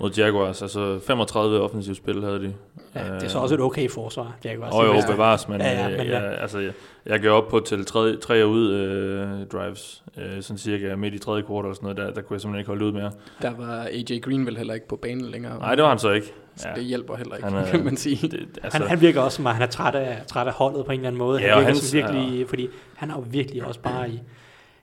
mod 0.00 0.10
Jaguars. 0.12 0.62
Altså 0.62 0.98
35 1.06 1.60
offensive 1.60 1.94
spil 1.94 2.22
havde 2.24 2.40
de. 2.40 2.54
Ja, 2.94 3.14
det 3.14 3.22
er 3.22 3.28
så 3.28 3.38
også 3.38 3.54
et 3.54 3.60
okay 3.60 3.90
forsvar. 3.90 4.36
Jeg 4.44 4.58
Og 4.60 4.86
jo, 4.86 5.12
bevares, 5.12 5.48
men, 5.48 5.60
Ja, 5.60 5.72
ja, 5.80 5.90
øh, 5.90 5.98
men 5.98 6.06
ja. 6.06 6.20
jeg, 6.22 6.38
altså, 6.40 6.58
jeg, 6.58 6.72
jeg 7.06 7.20
gav 7.20 7.32
op 7.32 7.48
på 7.48 7.60
til 7.60 7.84
tre, 7.86 8.16
tre 8.16 8.46
ud 8.46 8.72
øh, 8.72 9.46
drives, 9.52 10.02
øh, 10.18 10.42
sådan 10.42 10.58
cirka 10.58 10.96
midt 10.96 11.14
i 11.14 11.18
tredje 11.18 11.42
kvartal 11.42 11.68
og 11.70 11.76
sådan 11.76 11.84
noget, 11.94 11.96
der, 11.96 12.04
der 12.14 12.22
kunne 12.22 12.34
jeg 12.34 12.40
simpelthen 12.40 12.58
ikke 12.60 12.68
holde 12.68 12.84
ud 12.84 12.92
mere. 12.92 13.10
Der 13.42 13.50
var 13.58 13.80
AJ 13.84 14.18
Green 14.22 14.46
vel 14.46 14.56
heller 14.56 14.74
ikke 14.74 14.88
på 14.88 14.96
banen 14.96 15.24
længere. 15.26 15.58
Nej, 15.58 15.74
det 15.74 15.82
var 15.82 15.88
han 15.90 15.98
så 15.98 16.10
ikke. 16.10 16.32
Så 16.56 16.68
det 16.76 16.84
hjælper 16.84 17.16
heller 17.16 17.36
ikke, 17.36 17.48
Han 17.48 17.58
er- 17.58 17.70
kan 17.70 17.84
man 17.84 17.96
sige. 17.96 18.28
Det, 18.28 18.48
Altså, 18.62 18.78
han, 18.78 18.88
han 18.88 19.00
virker 19.00 19.20
også 19.20 19.36
som, 19.36 19.46
at 19.46 19.52
han 19.52 19.62
er 19.62 19.66
træt 19.66 19.94
af, 19.94 20.18
træt 20.26 20.46
af 20.46 20.52
holdet 20.52 20.84
på 20.86 20.92
en 20.92 20.98
eller 20.98 21.08
anden 21.08 21.18
måde. 21.18 21.40
Ja, 21.40 21.46
han 21.48 21.54
og 21.54 21.60
virker 21.60 21.72
hans- 21.72 21.94
virkelig, 21.94 22.48
fordi 22.48 22.68
han 22.96 23.10
er 23.10 23.14
jo 23.14 23.24
virkelig 23.30 23.64
også 23.64 23.80
bare 23.80 24.10
i... 24.10 24.20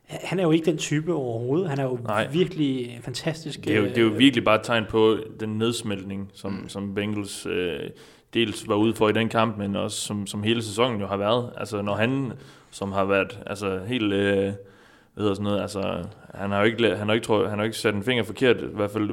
Han 0.07 0.39
er 0.39 0.43
jo 0.43 0.51
ikke 0.51 0.65
den 0.65 0.77
type 0.77 1.13
overhovedet. 1.13 1.69
Han 1.69 1.79
er 1.79 1.83
jo 1.83 1.99
Nej. 2.03 2.27
Virkelig 2.31 2.99
fantastisk. 3.03 3.63
det, 3.65 3.73
er 3.75 3.77
jo, 3.79 3.85
det 3.85 3.97
er 3.97 4.01
jo 4.01 4.09
øh, 4.09 4.19
virkelig 4.19 4.43
bare 4.43 4.55
et 4.55 4.61
tegn 4.63 4.85
på 4.89 5.17
den 5.39 5.49
nedsmeltning, 5.57 6.31
som, 6.33 6.51
mm. 6.51 6.69
som 6.69 6.95
Bengals 6.95 7.45
øh, 7.45 7.79
dels 8.33 8.67
var 8.67 8.75
ude 8.75 8.93
for 8.93 9.09
i 9.09 9.11
den 9.11 9.29
kamp, 9.29 9.57
men 9.57 9.75
også 9.75 9.97
som, 10.01 10.27
som 10.27 10.43
hele 10.43 10.63
sæsonen 10.63 11.01
jo 11.01 11.07
har 11.07 11.17
været. 11.17 11.49
Altså 11.57 11.81
når 11.81 11.95
han, 11.95 12.31
som 12.71 12.91
har 12.91 13.05
været 13.05 13.39
altså, 13.45 13.79
helt... 13.87 14.13
Øh, 14.13 14.51
hedder 15.17 15.33
sådan 15.33 15.43
noget, 15.43 15.61
altså, 15.61 16.03
han 16.33 16.51
har 16.51 16.59
jo 16.59 16.65
ikke, 16.65 16.95
han 16.95 17.07
har 17.07 17.13
ikke, 17.13 17.25
tror, 17.25 17.47
han 17.47 17.57
har 17.57 17.65
ikke 17.65 17.77
sat 17.77 17.95
en 17.95 18.03
finger 18.03 18.23
forkert, 18.23 18.57
i 18.57 18.65
hvert 18.73 18.91
fald 18.91 19.09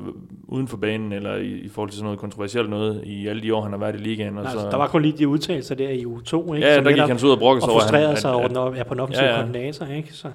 uden 0.48 0.68
for 0.68 0.76
banen, 0.76 1.12
eller 1.12 1.37
i, 1.37 1.46
i 1.46 1.68
forhold 1.68 1.90
til 1.90 1.96
sådan 1.96 2.05
noget 2.05 2.18
kontroversielt 2.18 2.70
noget, 2.70 3.03
i 3.05 3.26
alle 3.26 3.42
de 3.42 3.55
år, 3.55 3.62
han 3.62 3.72
har 3.72 3.79
været 3.79 3.94
i 3.94 3.98
ligaen. 3.98 4.37
Og 4.38 4.42
Nej, 4.44 4.53
så, 4.53 4.59
altså, 4.59 4.70
der 4.70 4.76
var 4.76 4.87
kun 4.88 5.03
lige 5.03 5.18
de 5.18 5.29
udtalelser 5.29 5.74
der 5.74 5.88
i 5.88 6.07
uge 6.07 6.22
2, 6.22 6.55
ikke? 6.55 6.66
ja, 6.66 6.74
som 6.74 6.85
der 6.85 6.90
gik 6.92 7.00
han 7.00 7.18
så 7.18 7.26
ud 7.26 7.33
og 7.33 7.38
brokkede 7.38 7.64
sig 7.64 7.72
over, 7.72 7.81
at 7.83 7.90
han- 8.00 8.11
at- 8.11 8.18
sig 8.18 8.33
over, 8.35 8.44
at- 8.44 8.57
op- 8.57 8.76
ja, 8.76 8.83
på 8.83 8.94
den 8.94 9.00
offensive 9.00 9.24
Ja, 9.26 9.31
ja, 9.35 9.37
koordinator, 9.42 9.87
ikke? 9.87 10.12
Så 10.12 10.29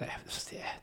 ja, 0.00 0.06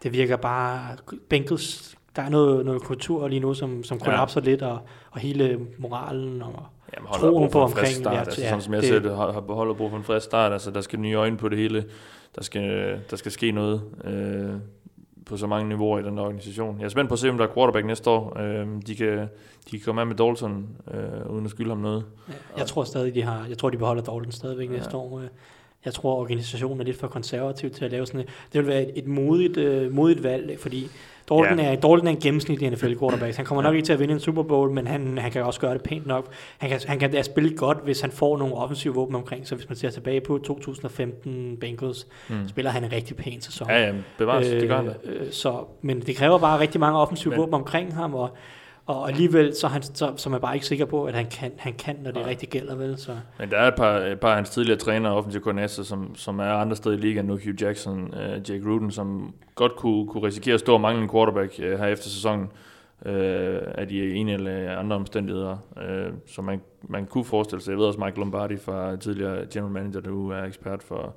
det, 0.04 0.13
virker 0.13 0.36
bare... 0.36 0.82
Bengals, 1.30 1.95
der 2.15 2.21
er 2.21 2.30
noget, 2.30 2.65
noget 2.65 2.82
kultur 2.82 3.28
lige 3.28 3.39
nu, 3.39 3.54
som, 3.54 3.84
som 3.84 3.97
Ja. 3.97 4.04
kollapser 4.06 4.41
lidt, 4.41 4.62
og, 4.62 4.80
og 5.12 5.19
hele 5.19 5.60
moralen 5.78 6.41
og 6.41 6.65
Jamen, 6.97 7.10
troen 7.13 7.49
på 7.52 7.62
omkring... 7.62 7.88
start. 7.95 8.13
ja, 8.13 8.19
altså, 8.19 8.41
ja, 8.41 8.47
sådan 8.49 8.62
som 8.62 8.73
jeg 8.73 8.82
det- 8.82 8.89
ser 8.89 8.99
det, 8.99 9.15
har, 9.15 9.54
holder 9.54 9.73
brug 9.73 9.89
for 9.89 9.97
en 9.97 10.04
frisk 10.04 10.26
start. 10.26 10.52
Altså, 10.54 10.71
der 10.71 10.82
skal 10.82 10.99
nye 10.99 11.13
øjne 11.13 11.38
på 11.38 11.49
det 11.49 11.58
hele. 11.58 11.86
Der 12.36 12.43
skal, 12.43 12.99
der 13.10 13.15
skal 13.15 13.32
ske 13.32 13.52
noget 13.52 13.82
øh, 14.04 14.49
på 15.26 15.38
så 15.38 15.47
mange 15.47 15.69
niveauer 15.69 15.99
i 15.99 16.04
den 16.04 16.19
organisation. 16.19 16.78
Jeg 16.80 16.86
er 16.86 16.89
spændt 16.89 17.10
på 17.10 17.13
at 17.13 17.19
se, 17.19 17.30
om 17.30 17.38
der 17.38 17.47
er 17.47 17.54
quarterback 17.54 17.86
næste 17.86 18.10
år. 18.10 18.39
Øh, 18.39 18.67
de, 18.88 18.95
kan, 18.95 19.17
de 19.17 19.28
kan 19.71 19.80
komme 19.86 20.02
af 20.02 20.08
med 20.08 20.15
Dalton, 20.15 20.67
øh, 20.93 21.32
uden 21.32 21.45
at 21.45 21.52
skylde 21.52 21.69
ham 21.69 21.78
noget. 21.78 22.06
Ja, 22.30 22.34
Jeg 22.58 22.65
tror 22.65 22.84
stadig, 22.84 23.15
de 23.15 23.21
har, 23.21 23.45
jeg 23.49 23.58
tror, 23.58 23.69
de 23.69 23.78
beholder 23.78 24.04
Dalton 24.04 24.32
stadigvæk 24.32 24.67
Ja. 24.67 24.73
ja. 24.73 24.78
næste 24.80 24.97
år. 24.97 25.21
Øh. 25.84 25.86
Jeg 25.86 25.93
tror, 25.93 26.15
organisationen 26.15 26.80
er 26.82 26.86
lidt 26.86 27.00
for 27.00 27.08
konservativ 27.08 27.69
til 27.69 27.86
at 27.86 27.91
lave 27.91 28.06
sådan 28.06 28.19
et, 28.22 28.28
det 28.54 28.60
vil 28.62 28.67
være 28.67 28.82
et, 28.82 28.91
et 28.96 29.08
modigt, 29.08 29.58
uh, 29.58 29.91
modigt 29.96 30.24
valg, 30.24 30.60
fordi 30.60 30.88
Dalton, 31.30 31.60
ja. 31.60 31.65
er, 31.65 31.69
Dalton 31.76 32.08
er 32.08 32.12
en 32.12 32.19
gennemsnitlig 32.19 32.69
NFL 32.69 32.93
quarterback. 33.00 33.36
Han 33.36 33.46
kommer 33.46 33.62
nok 33.62 33.76
ikke 33.76 33.86
til 33.86 33.93
at 33.93 34.00
vinde 34.00 34.13
en 34.13 34.19
Super 34.19 34.43
Bowl, 34.43 34.72
men 34.72 34.88
han, 34.88 35.17
han 35.17 35.32
kan 35.32 35.43
også 35.43 35.60
gøre 35.60 35.74
det 35.74 35.82
pænt 35.84 36.08
nok. 36.08 36.28
Han 36.58 36.69
kan, 36.69 36.80
han 36.88 37.00
kan 37.00 37.24
spille 37.24 37.58
godt, 37.58 37.78
hvis 37.84 38.02
han 38.02 38.12
får 38.12 38.38
nogle 38.38 38.54
offensive 38.56 38.93
våben 38.93 39.15
omkring, 39.15 39.48
så 39.48 39.56
hvis 39.56 39.69
man 39.69 39.76
ser 39.76 39.89
tilbage 39.89 40.22
på 40.22 40.38
2015 40.38 41.58
Bengals, 41.58 42.08
Mm. 42.30 42.48
spiller 42.48 42.72
han 42.72 42.84
en 42.84 42.91
rigtig 42.91 43.15
pæn 43.15 43.41
sæson. 43.41 43.69
Ja, 43.69 43.86
ja, 43.86 43.93
bevares, 44.17 44.48
øh, 44.48 44.60
det 44.62 44.69
gør 44.69 44.76
han 44.78 44.86
da. 44.86 44.93
Øh, 45.06 45.32
så, 45.32 45.56
men 45.82 46.00
det 46.00 46.15
kræver 46.15 46.38
bare 46.39 46.60
rigtig 46.60 46.80
mange 46.80 47.00
offensive 47.00 47.30
Men- 47.30 47.39
våben 47.39 47.54
omkring 47.54 47.96
ham, 47.96 48.13
og, 48.15 48.30
og 48.86 49.10
alligevel 49.10 49.56
så 49.56 49.67
er, 49.67 49.72
han, 49.72 49.84
så, 49.84 50.13
så 50.17 50.30
er 50.30 50.32
man 50.32 50.41
bare 50.41 50.56
ikke 50.56 50.65
sikker 50.65 50.86
på, 50.86 51.06
at 51.06 51.13
han 51.13 51.26
kan, 51.26 51.52
han 51.58 51.74
kan 51.74 51.96
når 52.04 52.12
det 52.12 52.22
Nej. 52.22 52.30
rigtig 52.30 52.50
gælder. 52.50 52.76
Vel? 52.76 52.98
Så. 52.98 53.17
Men 53.39 53.50
der 53.50 53.58
er 53.58 53.67
et 53.67 53.76
par, 53.76 53.98
et 53.98 54.19
par 54.19 54.30
af 54.30 54.36
hans 54.36 54.50
tidligere 54.50 54.80
trænere, 54.80 55.13
offensiv 55.13 55.41
koordinator, 55.41 55.84
som, 55.84 56.15
som 56.15 56.39
er 56.39 56.54
andre 56.54 56.76
steder 56.76 56.96
i 56.96 57.00
ligaen 57.00 57.26
nu, 57.26 57.34
Hugh 57.34 57.62
Jackson, 57.62 58.04
uh, 58.04 58.50
Jake 58.50 58.62
Ruden, 58.65 58.91
som 58.91 59.34
godt 59.56 59.76
kunne, 59.76 60.08
kunne 60.08 60.28
risikere 60.28 60.54
at 60.54 60.60
stå 60.60 60.74
og 60.74 60.82
mangle 60.82 61.04
en 61.04 61.10
quarterback 61.10 61.54
uh, 61.60 61.65
her 61.65 61.86
efter 61.86 62.10
sæsonen 62.10 62.43
uh, 63.06 63.12
af 63.76 63.88
de 63.88 64.13
ene 64.13 64.34
eller 64.34 64.78
andre 64.78 64.96
omstændigheder. 64.96 65.58
Uh, 65.76 66.13
så 66.28 66.41
man, 66.41 66.62
man 66.82 67.06
kunne 67.06 67.26
forestille 67.26 67.62
sig, 67.62 67.72
jeg 67.72 67.78
ved 67.78 67.86
også 67.86 68.00
Mike 68.00 68.19
Lombardi 68.19 68.58
fra 68.58 68.96
tidligere 68.96 69.46
general 69.54 69.72
manager, 69.72 70.00
der 70.00 70.10
nu 70.10 70.30
er 70.30 70.43
ekspert 70.43 70.84
for, 70.84 71.15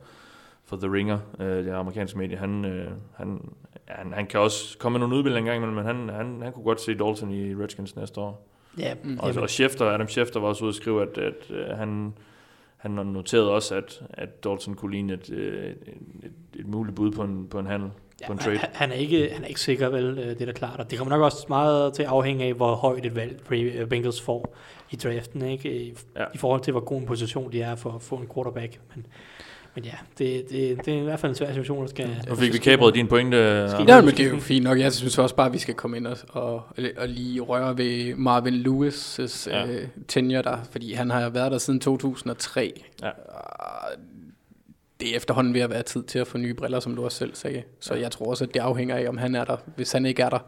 for 0.65 0.77
The 0.77 0.93
Ringer, 0.93 1.19
uh, 1.39 1.47
det 1.47 1.71
amerikanske 1.71 2.19
medie, 2.19 2.37
han, 2.37 2.65
uh, 2.65 2.93
han, 3.15 3.41
han, 3.89 4.13
han 4.13 4.27
kan 4.27 4.41
også 4.41 4.79
komme 4.79 4.99
med 4.99 5.01
nogle 5.01 5.17
udbildninger 5.17 5.53
en 5.53 5.61
gang 5.61 5.73
imellem, 5.73 5.87
men 5.87 6.09
han, 6.09 6.17
han, 6.17 6.43
han 6.43 6.53
kunne 6.53 6.65
godt 6.65 6.81
se 6.81 6.95
Dalton 6.95 7.31
i 7.31 7.55
Redskins 7.55 7.97
næste 7.97 8.21
år. 8.21 8.49
Ja, 8.79 8.95
Mm. 9.05 9.19
Og, 9.19 9.35
og 9.37 9.51
Schefter, 9.51 9.87
Adam 9.87 10.09
Schefter 10.09 10.41
var 10.41 10.49
også 10.49 10.65
ude 10.65 10.69
at 10.69 10.75
skrive, 10.75 11.03
at, 11.03 11.19
at, 11.19 11.51
at 11.51 11.77
han, 11.77 12.15
han 12.77 12.91
noterede 12.91 13.51
også, 13.51 13.75
at, 13.75 14.03
at 14.11 14.45
Dalton 14.45 14.75
kunne 14.75 14.91
ligne 14.93 15.13
et, 15.13 15.31
øh, 15.31 15.65
et, 15.71 15.77
et, 16.23 16.33
et 16.61 16.67
muligt 16.67 16.97
bud 16.97 17.11
på 17.11 17.23
en, 17.23 17.47
på 17.49 17.59
en 17.59 17.67
handel, 17.67 17.91
på 18.27 18.33
en 18.33 18.39
trade. 18.39 18.59
Han, 18.73 18.91
er 18.91 18.95
ikke, 18.95 19.29
han 19.33 19.43
er 19.45 19.49
ikke 19.49 19.61
sikker, 19.61 19.89
vel, 19.89 20.19
øh, 20.19 20.27
det 20.27 20.43
er 20.43 20.47
da 20.47 20.53
klart. 20.53 20.81
Og 20.81 20.91
det 20.91 20.99
kommer 20.99 21.17
nok 21.17 21.25
også 21.25 21.47
meget 21.49 21.93
til 21.95 22.03
at 22.03 22.09
afhænge 22.09 22.45
af, 22.45 22.55
hvor 22.55 22.75
højt 22.75 23.07
et 23.07 23.15
valg 23.15 23.53
øh, 23.53 23.89
Bengals 23.89 24.21
får 24.21 24.57
i 24.91 24.97
draften, 24.97 25.43
ikke? 25.43 25.81
I, 25.83 25.95
Ja. 26.17 26.21
ja. 26.23 26.27
i 26.35 26.39
forhold 26.39 26.61
til, 26.61 26.71
hvor 26.71 26.81
god 26.81 27.01
en 27.01 27.07
position 27.07 27.53
de 27.53 27.63
er 27.63 27.75
for 27.75 27.91
at 27.93 28.03
få 28.03 28.17
en 28.17 28.29
quarterback. 28.35 28.81
Men, 28.95 29.07
men 29.77 29.85
ja, 29.85 29.93
det, 30.19 30.51
det, 30.51 30.85
det 30.85 30.95
er 30.95 30.99
i 30.99 31.05
hvert 31.05 31.21
fald 31.21 31.31
en 31.31 31.37
svær 31.37 31.49
situation, 31.49 31.83
der 31.83 31.89
skal... 31.89 32.25
Nu 32.29 32.35
fik 32.35 32.53
vi 32.53 32.59
kabret 32.59 32.95
din 32.95 33.09
pointe. 33.09 33.37
Ja, 33.37 34.01
men 34.01 34.11
det 34.11 34.21
er 34.21 34.31
jo 34.31 34.41
fint 34.41 34.65
nok. 34.65 34.79
Jeg 34.79 34.93
synes 34.93 35.19
også 35.19 35.35
bare, 35.35 35.47
at 35.47 35.53
vi 35.53 35.59
skal 35.59 35.75
komme 35.75 35.97
ind 35.97 36.07
og, 36.07 36.17
og, 36.29 36.63
og 36.97 37.09
lige 37.09 37.41
røre 37.41 37.79
ved 37.79 38.15
Marvin 38.15 38.55
Lewis' 38.55 39.51
Ja. 39.51 39.61
ja. 39.61 39.73
øh, 39.73 39.89
tenure 40.09 40.43
der, 40.43 40.59
fordi 40.71 40.93
han 40.93 41.11
har 41.11 41.29
været 41.29 41.53
der 41.53 41.59
siden 41.59 41.81
2003. 41.81 42.83
Ja. 43.03 43.09
Og 43.09 43.89
det 45.01 45.13
er 45.13 45.17
efterhånden 45.17 45.55
ved 45.55 45.61
at 45.61 45.71
være 45.71 45.83
tid 45.83 46.03
til 46.03 46.19
at 46.19 46.27
få 46.27 46.39
nye 46.39 46.55
briller, 46.55 46.81
som 46.81 46.97
du 46.97 47.05
også 47.05 47.19
selv 47.19 47.35
sagde. 47.35 47.63
Så 47.81 47.95
jeg 47.95 48.11
tror 48.11 48.31
også, 48.31 48.45
at 48.45 48.55
det 48.55 48.61
afhænger 48.61 48.97
af, 48.97 49.09
om 49.09 49.19
han 49.19 49.35
er 49.35 49.45
der. 49.45 49.57
Hvis 49.77 49.93
han 49.93 50.07
ikke 50.07 50.23
er 50.23 50.29
der, 50.29 50.39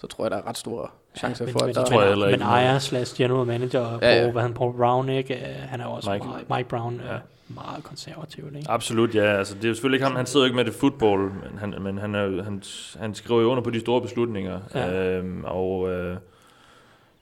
så 0.00 0.06
tror 0.06 0.24
jeg, 0.24 0.30
der 0.30 0.36
er 0.36 0.48
ret 0.48 0.56
store 0.58 0.88
chancer 1.16 1.44
men, 1.44 1.52
for, 1.52 1.60
men, 1.60 1.68
at 1.68 1.74
der 1.74 1.84
tror 1.84 2.02
jeg 2.02 2.10
men, 2.10 2.22
heller 2.22 2.38
men 2.38 2.42
ejer 2.46 2.78
slash 2.78 3.16
general 3.16 3.46
manager 3.46 3.98
Ja, 4.02 4.14
ja, 4.14 4.24
ja. 4.24 4.30
hvad 4.30 4.42
han 4.42 4.54
Paul 4.54 4.76
Brown, 4.76 5.08
ikke? 5.08 5.34
Øh, 5.34 5.54
han 5.68 5.80
er 5.80 5.86
også 5.86 6.10
Mike. 6.12 6.26
Mike, 6.26 6.54
Mike 6.56 6.68
Brown 6.68 7.00
Ja. 7.06 7.12
ja. 7.12 7.18
meget 7.48 7.84
konservativ, 7.84 8.44
ikke? 8.56 8.70
Absolut, 8.70 9.14
ja. 9.14 9.38
Altså, 9.38 9.54
det 9.54 9.64
er 9.64 9.68
jo 9.68 9.74
selvfølgelig 9.74 9.96
ikke 9.96 10.06
ham. 10.06 10.16
Han 10.16 10.26
sidder 10.26 10.46
jo 10.46 10.48
ikke 10.48 10.56
med 10.56 10.64
det 10.64 10.74
football, 10.74 11.20
men 11.20 11.58
han, 11.58 11.74
men 11.82 11.98
han, 11.98 12.14
er, 12.14 12.42
han, 12.42 12.62
han 13.00 13.14
skriver 13.14 13.40
jo 13.40 13.50
under 13.50 13.62
på 13.62 13.70
de 13.70 13.80
store 13.80 14.00
beslutninger. 14.00 14.60
Ja. 14.74 15.02
Øhm, 15.02 15.44
og 15.44 15.90
øh, 15.90 16.16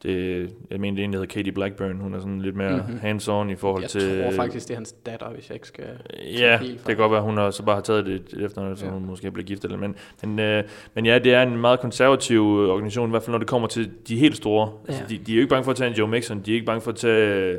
det, 0.04 0.50
jeg 0.70 0.80
mener, 0.80 0.94
det 0.96 1.00
er 1.02 1.04
en, 1.04 1.12
der 1.12 1.18
hedder 1.18 1.34
Katie 1.34 1.52
Blackburn. 1.52 1.96
Hun 2.00 2.14
er 2.14 2.18
sådan 2.18 2.40
lidt 2.40 2.56
mere 2.56 2.84
Mhm. 2.88 2.98
hands-on 3.02 3.50
i 3.50 3.54
forhold 3.54 3.82
jeg 3.82 3.90
til... 3.90 4.22
tror 4.22 4.30
faktisk, 4.30 4.66
det 4.68 4.74
er 4.74 4.76
hans 4.78 4.92
datter, 4.92 5.30
hvis 5.30 5.48
jeg 5.48 5.54
ikke 5.56 5.66
skal... 5.68 5.84
Ja, 6.38 6.58
det 6.62 6.80
kan 6.86 6.96
godt 6.96 7.10
være, 7.10 7.18
at 7.20 7.24
hun 7.24 7.36
har 7.36 7.50
så 7.50 7.62
bare 7.62 7.74
har 7.76 7.82
taget 7.82 8.06
det 8.06 8.14
et 8.14 8.44
efternavn, 8.44 8.76
så 8.76 8.84
Ja. 8.86 8.90
hun 8.92 9.06
måske 9.06 9.30
bliver 9.30 9.46
gift. 9.46 9.64
Eller, 9.64 9.78
men, 9.78 9.94
men, 10.22 10.38
øh, 10.38 10.64
men 10.94 11.06
ja, 11.06 11.18
det 11.18 11.34
er 11.34 11.42
en 11.42 11.56
meget 11.56 11.80
konservativ 11.80 12.42
organisation, 12.46 13.08
i 13.08 13.10
hvert 13.10 13.22
fald 13.22 13.32
når 13.32 13.38
det 13.38 13.48
kommer 13.48 13.68
til 13.68 13.90
de 14.08 14.16
helt 14.16 14.36
store. 14.36 14.72
Altså, 14.88 15.02
Ja. 15.10 15.14
de, 15.16 15.20
de 15.24 15.32
er 15.32 15.36
jo 15.36 15.40
ikke 15.40 15.50
bange 15.50 15.64
for 15.64 15.70
at 15.70 15.76
tage 15.76 15.90
en 15.90 15.96
Joe 15.96 16.08
Mixon, 16.08 16.40
de 16.40 16.50
er 16.50 16.54
ikke 16.54 16.66
bange 16.66 16.80
for 16.80 16.90
at 16.90 16.96
tage... 16.96 17.58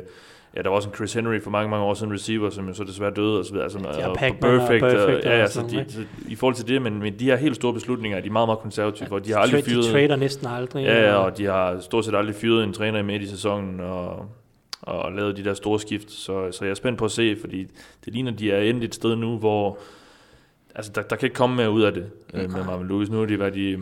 Ja, 0.56 0.62
der 0.62 0.68
var 0.68 0.76
også 0.76 0.88
en 0.88 0.94
Chris 0.94 1.12
Henry 1.12 1.40
for 1.40 1.50
mange, 1.50 1.70
mange 1.70 1.84
år 1.84 1.94
siden 1.94 2.12
receiver, 2.12 2.50
som 2.50 2.68
jo 2.68 2.74
så 2.74 2.84
desværre 2.84 3.10
døde 3.16 3.38
og 3.38 3.44
så 3.44 3.50
videre. 3.52 3.64
Altså, 3.64 3.78
Ja, 3.98 4.08
og 4.08 4.16
Pac-Man 4.16 4.60
og 4.60 4.60
perfect, 4.60 4.80
Perfect 4.82 5.16
og, 5.26 5.32
ja, 5.32 5.40
altså, 5.40 5.54
sådan 5.60 5.70
de, 5.86 5.92
så, 5.92 6.00
i 6.28 6.34
forhold 6.34 6.54
til 6.54 6.68
det, 6.68 6.82
men, 6.82 6.98
men 6.98 7.18
de 7.18 7.24
her 7.24 7.36
helt 7.36 7.56
store 7.56 7.72
beslutninger, 7.72 8.20
de 8.20 8.28
er 8.28 8.32
meget, 8.32 8.48
meget 8.48 8.58
konservative, 8.58 9.08
for 9.08 9.18
de 9.18 9.32
har 9.32 9.38
aldrig 9.38 9.64
fyret... 9.64 9.84
De 9.84 9.90
trader 9.92 10.16
næsten 10.16 10.46
aldrig. 10.46 10.84
Ja, 10.84 11.02
ja, 11.10 11.14
og- 11.16 11.38
de 11.38 11.44
har 11.44 11.80
stort 11.80 12.04
set 12.04 12.14
aldrig 12.14 12.34
fyret 12.34 12.64
en 12.64 12.72
træner 12.72 12.98
i 12.98 13.02
midt 13.02 13.22
i 13.22 13.26
sæsonen, 13.28 13.80
og, 13.80 14.26
og 14.82 15.12
lavet 15.12 15.36
de 15.36 15.44
der 15.44 15.54
store 15.54 15.80
skift. 15.80 16.10
Så, 16.10 16.52
så 16.52 16.64
jeg 16.64 16.70
er 16.70 16.74
spændt 16.74 16.98
på 16.98 17.04
at 17.04 17.10
se, 17.10 17.36
fordi 17.40 17.64
det 18.04 18.12
ligner, 18.12 18.30
de 18.30 18.52
er 18.52 18.60
endt 18.60 18.84
et 18.84 18.94
sted 18.94 19.16
nu, 19.16 19.38
hvor 19.38 19.78
altså, 20.74 20.92
der, 20.94 21.02
der 21.02 21.16
kan 21.16 21.26
ikke 21.26 21.36
komme 21.36 21.56
mere 21.56 21.70
ud 21.70 21.82
af 21.82 21.92
det 21.92 22.10
øh, 22.34 22.52
med 22.52 22.64
Marvin 22.64 22.88
Lewis. 22.88 23.10
Nu 23.10 23.18
har 23.18 23.26
de 23.26 23.38
været 23.38 23.56
i 23.56 23.76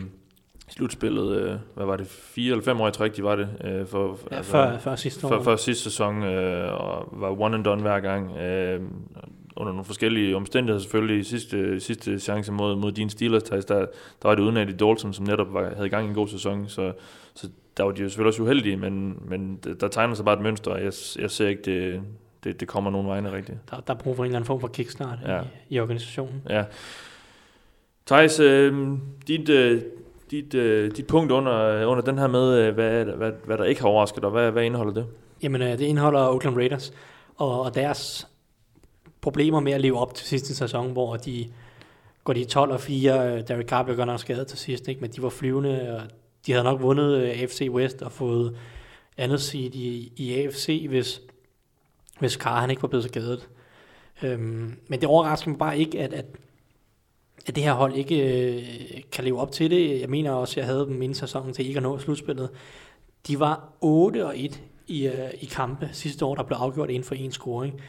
slutspillet, 0.67 1.37
øh, 1.41 1.55
hvad 1.75 1.85
var 1.85 1.97
det, 1.97 2.07
fire 2.07 2.51
eller 2.51 2.63
fem 2.63 2.81
år 2.81 2.87
i 2.87 2.91
træk, 2.91 3.15
de 3.15 3.23
var 3.23 3.35
det. 3.35 3.49
Øh, 3.63 3.85
for, 3.87 4.19
Ja, 4.31 4.41
før, 4.41 4.77
før 4.77 4.95
sidste 4.95 5.27
år. 5.27 5.29
før, 5.29 5.43
før 5.43 5.55
sidste 5.55 5.83
sæson, 5.83 6.23
øh, 6.23 6.73
og 6.73 7.09
var 7.11 7.41
one 7.41 7.55
and 7.55 7.63
done 7.63 7.81
hver 7.81 7.99
gang. 7.99 8.37
Øh, 8.37 8.81
under 9.57 9.71
nogle 9.73 9.85
forskellige 9.85 10.35
omstændigheder 10.35 10.81
selvfølgelig. 10.81 11.25
Sidste, 11.25 11.79
sidste 11.79 12.19
chance 12.19 12.51
mod, 12.51 12.75
mod 12.75 12.91
din 12.91 13.09
Steelers, 13.09 13.43
der, 13.43 13.61
der 13.61 13.85
var 14.23 14.35
det 14.35 14.43
uden 14.43 14.57
Eddie 14.57 14.75
Dalton, 14.75 15.13
som 15.13 15.25
netop 15.25 15.53
var, 15.53 15.75
havde 15.75 15.89
gang 15.89 16.05
i 16.05 16.09
en 16.09 16.15
god 16.15 16.27
sæson. 16.27 16.67
Så, 16.67 16.93
så 17.35 17.49
der 17.77 17.83
var 17.83 17.91
de 17.91 18.01
jo 18.01 18.09
selvfølgelig 18.09 18.27
også 18.27 18.41
uheldige, 18.41 18.77
men, 18.77 19.19
men 19.27 19.59
der, 19.79 19.87
tegner 19.87 20.13
sig 20.13 20.25
bare 20.25 20.35
et 20.35 20.41
mønster, 20.41 20.71
og 20.71 20.83
jeg, 20.83 20.93
jeg 21.19 21.31
ser 21.31 21.47
ikke, 21.47 21.61
det, 21.65 22.01
det, 22.43 22.59
det 22.59 22.67
kommer 22.67 22.91
nogen 22.91 23.07
vegne 23.07 23.31
rigtigt. 23.31 23.57
Der, 23.71 23.79
der 23.79 23.93
er 23.93 23.97
brug 23.97 24.15
for 24.15 24.23
en 24.23 24.27
eller 24.27 24.37
anden 24.37 24.47
form 24.47 24.59
for 24.59 24.67
kickstart 24.67 25.19
ja. 25.25 25.41
i, 25.41 25.45
i 25.69 25.79
organisationen. 25.79 26.41
Ja. 26.49 26.63
Thijs, 28.05 28.39
øh, 28.39 28.87
dit, 29.27 29.49
øh, 29.49 29.81
dit, 30.31 30.53
øh, 30.53 30.91
dit 30.97 31.07
punkt 31.07 31.31
under, 31.31 31.85
under 31.85 32.03
den 32.03 32.17
her 32.17 32.27
med, 32.27 32.57
øh, 32.57 32.73
hvad, 32.73 33.05
hvad, 33.05 33.31
hvad 33.45 33.57
der 33.57 33.63
ikke 33.63 33.81
har 33.81 33.87
overrasket 33.87 34.23
dig, 34.23 34.29
hvad, 34.29 34.51
hvad 34.51 34.63
indeholder 34.63 34.93
det? 34.93 35.05
Jamen, 35.43 35.61
øh, 35.61 35.71
det 35.71 35.81
indeholder 35.81 36.19
Oakland 36.19 36.55
Raiders, 36.55 36.93
og, 37.35 37.61
og 37.61 37.75
deres 37.75 38.27
problemer 39.21 39.59
med 39.59 39.71
at 39.71 39.81
leve 39.81 39.99
op 39.99 40.13
til 40.13 40.27
sidste 40.27 40.55
sæson, 40.55 40.91
hvor 40.91 41.15
de 41.15 41.47
går 42.23 42.33
de 42.33 42.45
12 42.45 42.71
og 42.71 42.81
4, 42.81 43.37
øh, 43.37 43.47
Derek 43.47 43.67
Carr 43.67 43.83
blev 43.83 43.95
godt 43.95 44.07
nok 44.07 44.19
skadet 44.19 44.47
til 44.47 44.57
sidst, 44.57 44.87
ikke? 44.87 45.01
men 45.01 45.11
de 45.11 45.21
var 45.21 45.29
flyvende, 45.29 45.95
og 45.95 46.01
de 46.45 46.51
havde 46.51 46.63
nok 46.63 46.81
vundet 46.81 47.17
øh, 47.17 47.29
AFC 47.29 47.67
West 47.71 48.01
og 48.01 48.11
fået 48.11 48.57
andet 49.17 49.41
seed 49.41 49.75
i, 49.75 50.13
i 50.15 50.33
AFC, 50.33 50.85
hvis, 50.89 51.21
hvis 52.19 52.33
Carr 52.33 52.59
han 52.59 52.69
ikke 52.69 52.81
var 52.81 52.87
blevet 52.87 53.03
så 53.03 53.09
skadet. 53.09 53.49
Øhm, 54.23 54.73
men 54.87 55.01
det 55.01 55.09
overrasker 55.09 55.49
mig 55.49 55.59
bare 55.59 55.79
ikke, 55.79 55.99
at, 55.99 56.13
at, 56.13 56.25
at 57.45 57.55
det 57.55 57.63
her 57.63 57.73
hold 57.73 57.95
ikke 57.95 58.15
øh, 58.15 58.63
kan 59.11 59.23
leve 59.23 59.39
op 59.39 59.51
til 59.51 59.71
det. 59.71 60.01
Jeg 60.01 60.09
mener 60.09 60.31
også, 60.31 60.53
at 60.53 60.57
jeg 60.57 60.65
havde 60.65 60.85
dem 60.85 61.01
inden 61.01 61.15
sæsonen 61.15 61.53
til 61.53 61.67
ikke 61.67 61.77
at 61.77 61.83
nå 61.83 61.99
slutspillet. 61.99 62.49
De 63.27 63.39
var 63.39 63.73
8 63.81 64.25
og 64.25 64.39
1 64.39 64.61
i, 64.87 65.07
øh, 65.07 65.29
i 65.41 65.45
kampe 65.45 65.89
sidste 65.93 66.25
år, 66.25 66.35
der 66.35 66.43
blev 66.43 66.57
afgjort 66.57 66.89
inden 66.89 67.03
for 67.03 67.15
en 67.15 67.31
scoring. 67.31 67.81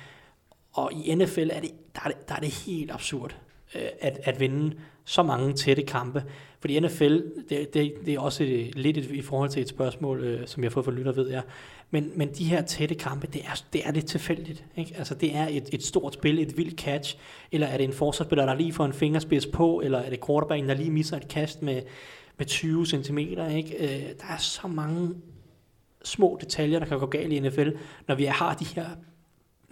Og 0.72 0.92
i 0.92 1.14
NFL 1.14 1.50
er 1.52 1.60
det, 1.60 1.70
der, 1.94 2.00
er 2.04 2.08
det, 2.08 2.28
der 2.28 2.34
er 2.34 2.40
det 2.40 2.48
helt 2.48 2.90
absurd 2.90 3.36
Øh, 3.76 3.88
at, 4.00 4.20
at 4.24 4.40
vinde 4.40 4.76
så 5.04 5.22
mange 5.22 5.52
tætte 5.52 5.82
kampe. 5.82 6.24
Fordi 6.60 6.80
NFL, 6.80 7.18
det, 7.48 7.74
det, 7.74 7.94
det 8.06 8.14
er 8.14 8.20
også 8.20 8.44
et, 8.44 8.74
lidt 8.74 8.98
et, 8.98 9.10
i 9.10 9.22
forhold 9.22 9.50
til 9.50 9.62
et 9.62 9.68
spørgsmål, 9.68 10.24
øh, 10.24 10.46
som 10.46 10.62
jeg 10.62 10.70
har 10.70 10.72
fået 10.72 10.84
fra 10.84 10.92
lytter, 10.92 11.12
ved 11.12 11.30
jeg. 11.30 11.42
Men, 11.90 12.12
men 12.14 12.34
de 12.34 12.44
her 12.44 12.62
tætte 12.62 12.94
kampe, 12.94 13.26
det 13.26 13.42
er, 13.44 13.62
det 13.72 13.86
er 13.86 13.92
lidt 13.92 14.06
tilfældigt. 14.06 14.64
Ikke? 14.76 14.94
Altså 14.98 15.14
det 15.14 15.36
er 15.36 15.46
et, 15.50 15.68
et 15.72 15.82
stort 15.82 16.14
spil, 16.14 16.38
et 16.38 16.56
vildt 16.56 16.80
catch, 16.80 17.16
eller 17.52 17.66
er 17.66 17.76
det 17.76 17.84
en 17.84 17.92
forsvarsspiller, 17.92 18.46
der 18.46 18.54
lige 18.54 18.72
får 18.72 18.84
en 18.84 18.92
fingerspids 18.92 19.46
på, 19.46 19.80
eller 19.84 19.98
er 19.98 20.10
det 20.10 20.26
quarterbacken, 20.26 20.68
der 20.68 20.74
lige 20.74 20.90
misser 20.90 21.16
et 21.16 21.28
kast 21.28 21.62
med, 21.62 21.82
med 22.38 22.46
20 22.46 22.86
cm. 22.86 23.18
Ikke? 23.18 23.76
Øh, 23.78 24.02
der 24.20 24.26
er 24.28 24.38
så 24.38 24.68
mange 24.68 25.14
små 26.04 26.38
detaljer, 26.40 26.78
der 26.78 26.86
kan 26.86 26.98
gå 26.98 27.06
galt 27.06 27.32
i 27.32 27.40
NFL, 27.40 27.70
når 28.08 28.14
vi 28.14 28.24
har 28.24 28.54
de 28.54 28.64
her 28.64 28.86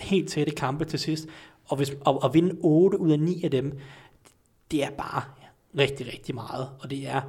helt 0.00 0.28
tætte 0.28 0.52
kampe 0.52 0.84
til 0.84 0.98
sidst. 0.98 1.28
Og, 1.68 1.77
hvis, 1.77 1.96
og, 2.05 2.22
og 2.22 2.35
vinde 2.35 2.57
8 2.61 3.00
ud 3.00 3.11
af 3.11 3.20
9 3.20 3.44
af 3.44 3.50
dem, 3.50 3.79
det 4.70 4.85
er 4.85 4.90
bare 4.90 5.22
rigtig, 5.79 6.07
rigtig 6.07 6.35
meget. 6.35 6.68
Og 6.81 6.90
det 6.90 7.09
er 7.09 7.20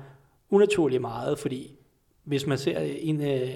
unaturligt 0.50 1.02
meget, 1.02 1.40
fordi 1.40 1.72
hvis 2.24 2.48
man 2.48 2.58
ser 2.58 2.80
en, 2.80 3.22
øh, 3.22 3.50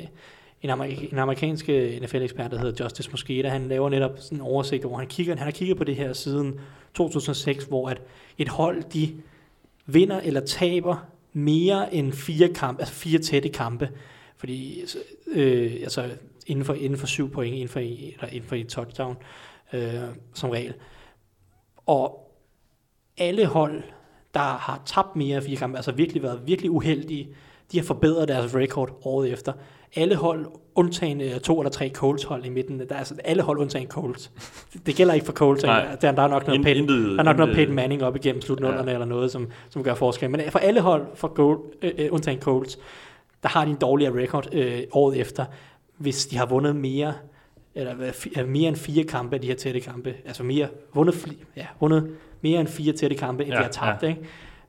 en, 0.62 0.70
amerik- 0.70 1.12
en 1.12 1.18
amerikansk 1.18 1.70
øh, 1.70 2.02
NFL-ekspert, 2.02 2.52
der 2.52 2.58
hedder 2.58 2.84
Justice 2.84 3.12
Mosqueda, 3.12 3.50
han 3.50 3.68
laver 3.68 3.90
netop 3.90 4.12
sådan 4.20 4.38
en 4.38 4.42
oversigt, 4.42 4.84
hvor 4.84 4.98
han 4.98 5.08
kigger, 5.08 5.36
han 5.36 5.44
har 5.44 5.52
kigget 5.52 5.78
på 5.78 5.84
det 5.84 5.96
her 5.96 6.14
siden 6.14 6.60
2006, 6.94 7.64
hvor 7.64 7.90
at 7.90 8.02
et 8.38 8.50
hold, 8.50 8.84
de 8.84 9.16
vinder 9.86 10.20
eller 10.20 10.42
taber 10.42 11.06
mere 11.34 11.94
end 11.94 12.14
fire 12.14 12.48
kampe, 12.54 12.82
altså 12.82 12.96
fire 12.96 13.20
tætte 13.20 13.50
kampe, 13.50 13.90
fordi 14.38 14.82
øh, 15.28 15.74
altså 15.82 16.10
inden 16.48 16.66
for, 16.66 16.74
inden 16.74 16.98
for 16.98 17.08
syv 17.08 17.32
point, 17.32 17.54
inden 17.54 17.70
for, 17.70 17.80
eller 17.80 18.28
inden 18.32 18.50
for 18.50 18.56
et 18.56 18.68
touchdown, 18.68 19.12
øh, 19.12 19.49
som 20.34 20.50
regel. 20.50 20.74
Og 21.86 22.32
alle 23.18 23.46
hold, 23.46 23.84
der 24.34 24.40
har 24.40 24.82
tabt 24.86 25.16
mere 25.16 25.38
af 25.38 25.44
fire 25.44 25.56
kampe, 25.56 25.78
altså 25.78 25.92
virkelig 25.92 26.24
været 26.24 26.42
virkelig 26.46 26.72
uheldige, 26.72 27.30
de 27.72 27.78
har 27.78 27.86
forbedret 27.86 28.28
deres 28.28 28.56
record 28.56 28.90
året 29.06 29.32
efter. 29.32 29.54
Alle 29.96 30.16
hold, 30.16 30.46
undtagen 30.76 31.22
øh, 31.22 31.40
to 31.40 31.60
eller 31.60 31.72
tre 31.72 31.90
Colts 31.90 32.24
hold 32.24 32.46
i 32.46 32.50
midten, 32.50 32.80
der 32.80 32.86
er 32.90 32.98
altså 32.98 33.16
alle 33.24 33.44
hold 33.44 33.60
undtagen 33.60 33.88
Colts. 33.88 34.32
Det, 34.86 34.96
gælder 34.96 35.14
ikke 35.14 35.26
for 35.26 35.34
Colts, 35.34 35.62
der, 35.62 36.12
der 36.12 36.22
er 36.22 36.28
nok 36.28 36.48
noget 36.48 36.64
Peyton, 36.64 36.88
der 36.88 37.20
er 37.20 37.24
nok 37.24 37.38
noget 37.38 37.56
Peyton 37.56 37.76
Manning 37.76 38.04
op 38.04 38.16
igennem 38.16 38.42
slutnullerne 38.42 38.88
ja. 38.88 38.94
eller 38.94 39.06
noget, 39.06 39.32
som, 39.32 39.52
som 39.70 39.84
gør 39.84 39.94
forskel. 39.94 40.30
Men 40.30 40.42
for 40.50 40.60
alle 40.60 40.82
hold, 40.82 41.08
for 41.16 41.28
Gold, 41.28 41.60
øh, 41.82 41.92
øh, 41.98 42.08
undtagen 42.12 42.40
Colts, 42.40 42.80
der 43.44 43.50
har 43.50 43.66
de 43.66 43.72
en 43.72 43.78
dårligere 43.78 44.24
record 44.24 44.48
øh, 44.52 44.82
året 44.92 45.20
efter, 45.20 45.46
hvis 45.98 46.28
de 46.28 46.38
har 46.38 46.46
vundet 46.46 46.76
mere 46.76 47.14
eller 47.76 48.12
øh, 48.38 48.48
mere 48.48 48.68
end 48.68 48.76
fire 48.76 49.04
kampe 49.04 49.36
af 49.36 49.42
de 49.42 49.48
her 49.48 49.56
tætte 49.56 49.80
kampe. 49.80 50.16
Altså 50.26 50.44
mere, 50.44 50.68
vundet, 50.94 51.28
ja, 51.56 51.66
vundet 51.80 52.16
mere 52.42 52.60
end 52.60 52.68
fire 52.68 52.94
tætte 52.94 53.16
kampe, 53.16 53.44
end 53.44 53.54
Ja, 53.54 53.58
de 53.58 53.64
har 53.64 53.72
tabt. 53.72 54.04
Ja. 54.04 54.08
Ikke? 54.08 54.22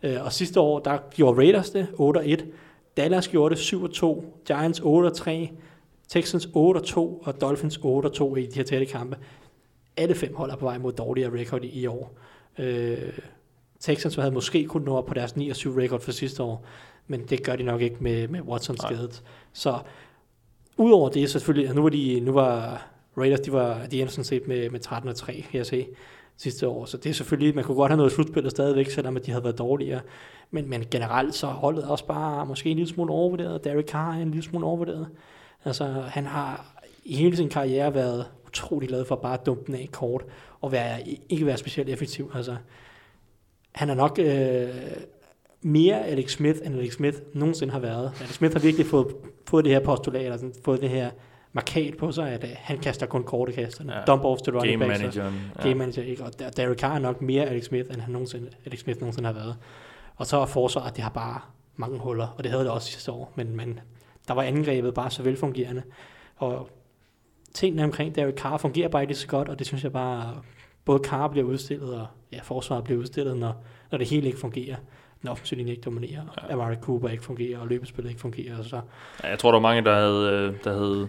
Øh, 0.03 0.25
og 0.25 0.33
sidste 0.33 0.61
år, 0.61 0.79
der 0.79 0.99
gjorde 1.11 1.39
Raiders 1.39 1.71
det, 1.71 1.87
8-1. 1.93 2.45
Dallas 2.97 3.29
gjorde 3.29 3.55
det 3.55 3.61
7-2. 3.61 4.25
Giants 4.47 4.81
8-3. 4.81 5.31
Texans 6.09 6.47
8-2. 6.47 6.99
Og 6.99 7.41
Dolphins 7.41 7.77
8-2 7.77 8.37
i 8.37 8.47
de 8.47 8.55
her 8.55 8.63
tætte 8.63 8.87
kampe. 8.87 9.17
Alle 9.97 10.15
fem 10.15 10.35
hold 10.35 10.51
er 10.51 10.57
på 10.57 10.65
vej 10.65 10.79
mod 10.79 10.93
dårligere 10.93 11.41
record 11.41 11.65
i, 11.65 11.81
i 11.81 11.87
år. 11.87 12.19
Øh, 12.59 12.99
Texans 13.81 14.15
havde 14.15 14.31
måske 14.31 14.65
kun 14.65 14.83
nå 14.83 14.97
op 14.97 15.07
på 15.07 15.15
deres 15.15 15.33
9-7 15.33 15.39
record 15.39 16.01
for 16.01 16.13
sidste 16.13 16.43
år, 16.43 16.65
men 17.07 17.25
det 17.25 17.43
gør 17.43 17.57
de 17.57 17.63
nok 17.63 17.81
ikke 17.81 17.97
med, 18.01 18.29
med 18.29 18.41
Watson 18.41 18.77
skadet. 18.77 19.23
Så 19.53 19.79
udover 20.77 21.09
det 21.09 21.31
selvfølgelig, 21.31 21.75
nu 21.75 21.83
var, 21.83 21.89
de, 21.89 22.21
nu 22.21 22.33
var 22.33 22.87
Raiders, 23.17 23.41
de 23.41 23.53
var 23.53 23.87
de 23.87 24.01
endte 24.01 24.15
sådan 24.15 24.25
set 24.25 24.49
med, 24.49 24.71
med 24.71 24.81
13 24.81 25.09
og 25.09 25.17
3, 25.17 25.33
kan 25.33 25.59
jeg 25.59 25.67
se, 25.67 25.87
sidste 26.37 26.69
år. 26.69 26.85
Så 26.85 26.97
det 26.97 27.11
er 27.11 27.15
selvfølgelig, 27.15 27.55
man 27.55 27.65
kunne 27.65 27.77
godt 27.77 27.91
have 27.91 27.97
noget 27.97 28.13
slutspillet 28.13 28.51
stadigvæk, 28.51 28.91
selvom 28.91 29.17
at 29.17 29.27
de 29.27 29.31
havde 29.31 29.45
været 29.45 29.59
dårligere. 29.59 30.01
Men, 30.51 30.71
men 30.71 30.85
generelt 30.91 31.35
så 31.35 31.47
holdet 31.47 31.85
også 31.85 32.07
bare 32.07 32.47
måske 32.47 32.71
en 32.71 32.77
lille 32.77 32.93
smule 32.93 33.13
overvurderet. 33.13 33.65
Derek 33.65 33.89
Carr 33.89 34.15
er 34.15 34.23
en 34.23 34.31
lille 34.31 34.43
smule 34.43 34.67
overvurderet. 34.67 35.09
Altså, 35.65 35.85
han 35.85 36.27
har 36.27 36.75
i 37.05 37.17
hele 37.17 37.37
sin 37.37 37.49
karriere 37.49 37.95
været 37.95 38.27
utrolig 38.47 38.89
glad 38.89 39.05
for 39.05 39.17
bare 39.17 39.35
at 39.35 39.47
dumpe 39.47 39.67
den 39.67 39.75
af 39.75 39.89
kort, 39.93 40.25
og 40.61 40.73
være, 40.73 40.99
ikke 41.29 41.47
være 41.47 41.57
specielt 41.57 41.89
effektiv. 41.89 42.33
Altså, 42.35 42.57
han 43.73 43.91
er 43.91 43.95
nok 43.95 44.19
øh, 44.19 44.69
mere 45.63 46.07
Alex 46.07 46.33
Smith, 46.33 46.59
end 46.65 46.75
Alex 46.75 46.93
Smith 46.93 47.19
nogensinde 47.35 47.73
har 47.73 47.81
været. 47.81 48.13
Alex 48.21 48.31
Smith 48.35 48.53
har 48.55 48.61
virkelig 48.61 48.87
fået, 48.87 49.07
fået 49.49 49.65
det 49.65 49.73
her 49.73 49.81
postulat, 49.81 50.23
eller 50.23 50.37
sådan, 50.37 50.55
fået 50.65 50.81
det 50.81 50.89
her 50.91 51.11
markat 51.53 51.95
på 51.99 52.13
sig, 52.13 52.31
at 52.31 52.45
øh, 52.45 52.51
han 52.57 52.79
kaster 52.79 53.07
kun 53.07 53.25
korte 53.25 53.53
kasterne. 53.53 53.93
Ja. 53.93 53.99
Ja. 53.99 54.05
Dump 54.05 54.25
offs 54.25 54.43
til 54.43 54.53
running 54.57 54.81
Game 54.81 54.93
backs. 54.93 55.17
og- 55.17 55.23
manageren. 55.25 55.51
game 55.63 55.75
manager, 55.75 56.03
ikke? 56.03 56.25
Og 56.25 56.39
Der- 56.39 56.51
Derek 56.51 56.79
Carr 56.79 56.95
er 56.95 56.99
nok 56.99 57.23
mere 57.23 57.45
Alex 57.47 57.65
Smith, 57.65 57.91
end 57.93 58.01
han 58.01 58.13
nogensinde, 58.13 58.51
Alex 58.67 58.81
Smith 58.81 59.01
nogensinde 59.01 59.27
har 59.27 59.35
været. 59.35 59.57
Og 60.17 60.27
så 60.27 60.37
er 60.37 60.47
forsvaret, 60.47 60.97
det 60.97 61.03
har 61.05 61.11
bare 61.11 61.41
mange 61.77 61.99
huller, 61.99 62.27
og 62.37 62.45
det 62.45 62.51
havde 62.53 62.65
det 62.65 62.73
også 62.73 62.89
sidste 62.93 63.13
år, 63.13 63.33
men, 63.35 63.57
men 63.57 63.81
der 64.29 64.35
var 64.35 64.43
angrebet 64.43 64.95
bare 64.95 65.11
så 65.11 65.23
velfungerende. 65.23 65.83
Og 66.37 66.69
tingene 67.55 67.85
omkring 67.85 68.15
Derek 68.15 68.35
Carr 68.35 68.57
fungerer 68.57 68.89
bare 68.89 69.03
ikke 69.03 69.15
så 69.15 69.27
godt, 69.27 69.49
og 69.49 69.59
det 69.59 69.67
synes 69.67 69.85
jeg 69.85 69.93
bare 69.93 70.35
både 70.85 71.01
Carr 71.05 71.29
bliver 71.29 71.47
udstillet, 71.47 71.95
og 72.01 72.07
ja, 72.33 72.39
forsvaret 72.43 72.85
bliver 72.85 73.01
udstillet, 73.01 73.37
når, 73.37 73.65
når 73.91 73.99
det 73.99 74.07
hele 74.09 74.27
ikke 74.27 74.39
fungerer. 74.39 74.77
Linje 75.53 75.71
ikke 75.71 75.83
dominerer, 75.83 76.23
ja. 76.49 76.53
Amari 76.53 76.75
Cooper 76.83 77.09
ikke 77.09 77.25
fungerer, 77.25 77.59
og 77.59 77.67
løbespillet 77.69 78.11
ikke 78.11 78.21
fungerer. 78.21 78.63
Så 78.63 78.81
Ja, 79.23 79.29
jeg 79.29 79.39
tror, 79.39 79.51
der 79.51 79.59
var 79.59 79.69
mange, 79.69 79.85
der 79.85 79.95
havde, 79.95 80.31
øh, 80.33 80.55
der 80.65 80.73
havde 80.73 81.09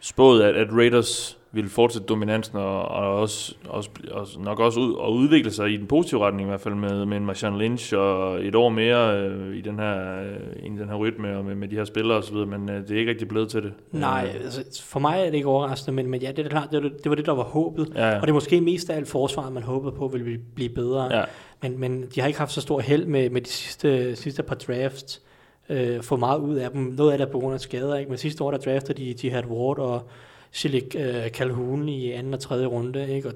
spået, 0.00 0.42
at, 0.42 0.56
at 0.56 0.68
Raiders 0.72 1.38
ville 1.52 1.70
fortsætte 1.70 2.06
dominansen 2.06 2.56
og, 2.58 2.88
og 2.88 3.20
også, 3.20 3.54
også, 3.68 3.90
også, 4.10 4.40
nok 4.40 4.60
også 4.60 4.80
ud, 4.80 4.92
og 4.94 5.12
udvikle 5.14 5.50
sig 5.50 5.70
i 5.70 5.76
den 5.76 5.86
positive 5.86 6.20
retning 6.26 6.48
i 6.48 6.50
hvert 6.50 6.60
fald 6.60 6.74
med, 6.74 7.06
med 7.06 7.16
en 7.16 7.26
Marshawn 7.26 7.58
Lynch 7.58 7.94
og 7.96 8.44
et 8.44 8.54
år 8.54 8.68
mere 8.68 9.18
øh, 9.20 9.56
i, 9.56 9.60
den 9.60 9.78
her, 9.78 10.20
øh, 10.22 10.64
i 10.64 10.68
den 10.68 10.88
her 10.88 10.94
rytme 10.94 11.36
og 11.38 11.44
med, 11.44 11.54
med 11.54 11.68
de 11.68 11.76
her 11.76 11.84
spillere 11.84 12.18
osv., 12.18 12.36
men 12.36 12.68
øh, 12.70 12.82
det 12.82 12.90
er 12.90 12.98
ikke 12.98 13.10
rigtig 13.10 13.28
blevet 13.28 13.50
til 13.50 13.62
det. 13.62 13.72
nej, 13.92 14.32
Øh, 14.34 14.44
altså, 14.44 14.82
for 14.84 15.00
mig 15.00 15.20
er 15.20 15.24
det 15.24 15.34
ikke 15.34 15.48
overraskende, 15.48 15.96
men, 15.96 16.10
men 16.10 16.22
ja, 16.22 16.32
det 16.32 16.44
er 16.46 16.48
klart, 16.48 16.68
det 16.72 16.82
var 16.82 16.88
det, 16.88 17.08
var 17.10 17.14
det, 17.14 17.26
der 17.26 17.34
var 17.34 17.42
håbet. 17.44 17.92
ja, 17.94 18.08
ja. 18.08 18.16
Og 18.16 18.22
det 18.22 18.28
er 18.28 18.34
måske 18.34 18.60
mest 18.60 18.90
af 18.90 18.96
alt 18.96 19.08
forsvaret, 19.08 19.52
man 19.52 19.62
håbede 19.62 19.92
på, 19.92 20.08
ville 20.08 20.38
blive 20.54 20.70
bedre. 20.74 21.16
ja. 21.18 21.24
Men, 21.64 21.80
men 21.80 22.06
de 22.14 22.20
har 22.20 22.26
ikke 22.28 22.38
haft 22.38 22.52
så 22.52 22.60
stor 22.60 22.80
held 22.80 23.06
med, 23.06 23.30
med 23.30 23.40
de 23.40 23.48
sidste, 23.48 24.16
sidste 24.16 24.42
par 24.42 24.54
drafts. 24.54 25.22
Øh, 25.68 26.02
få 26.02 26.16
meget 26.16 26.38
ud 26.38 26.54
af 26.54 26.70
dem. 26.70 26.82
Noget 26.82 27.12
af 27.12 27.18
det 27.18 27.26
er 27.26 27.32
på 27.32 27.38
grund 27.38 27.54
af 27.54 27.60
skader. 27.60 27.96
Ikke? 27.96 28.08
Men 28.08 28.18
sidste 28.18 28.44
år, 28.44 28.50
der 28.50 28.58
draftede 28.58 29.04
de 29.04 29.14
Jihad 29.22 29.44
Ward 29.44 29.78
og 29.78 30.08
Shilik 30.52 30.96
øh, 30.98 31.28
Calhoun 31.28 31.88
i 31.88 32.12
anden 32.12 32.34
og 32.34 32.40
tredje 32.40 32.66
runde. 32.66 33.14
Ikke? 33.14 33.28
Og 33.28 33.34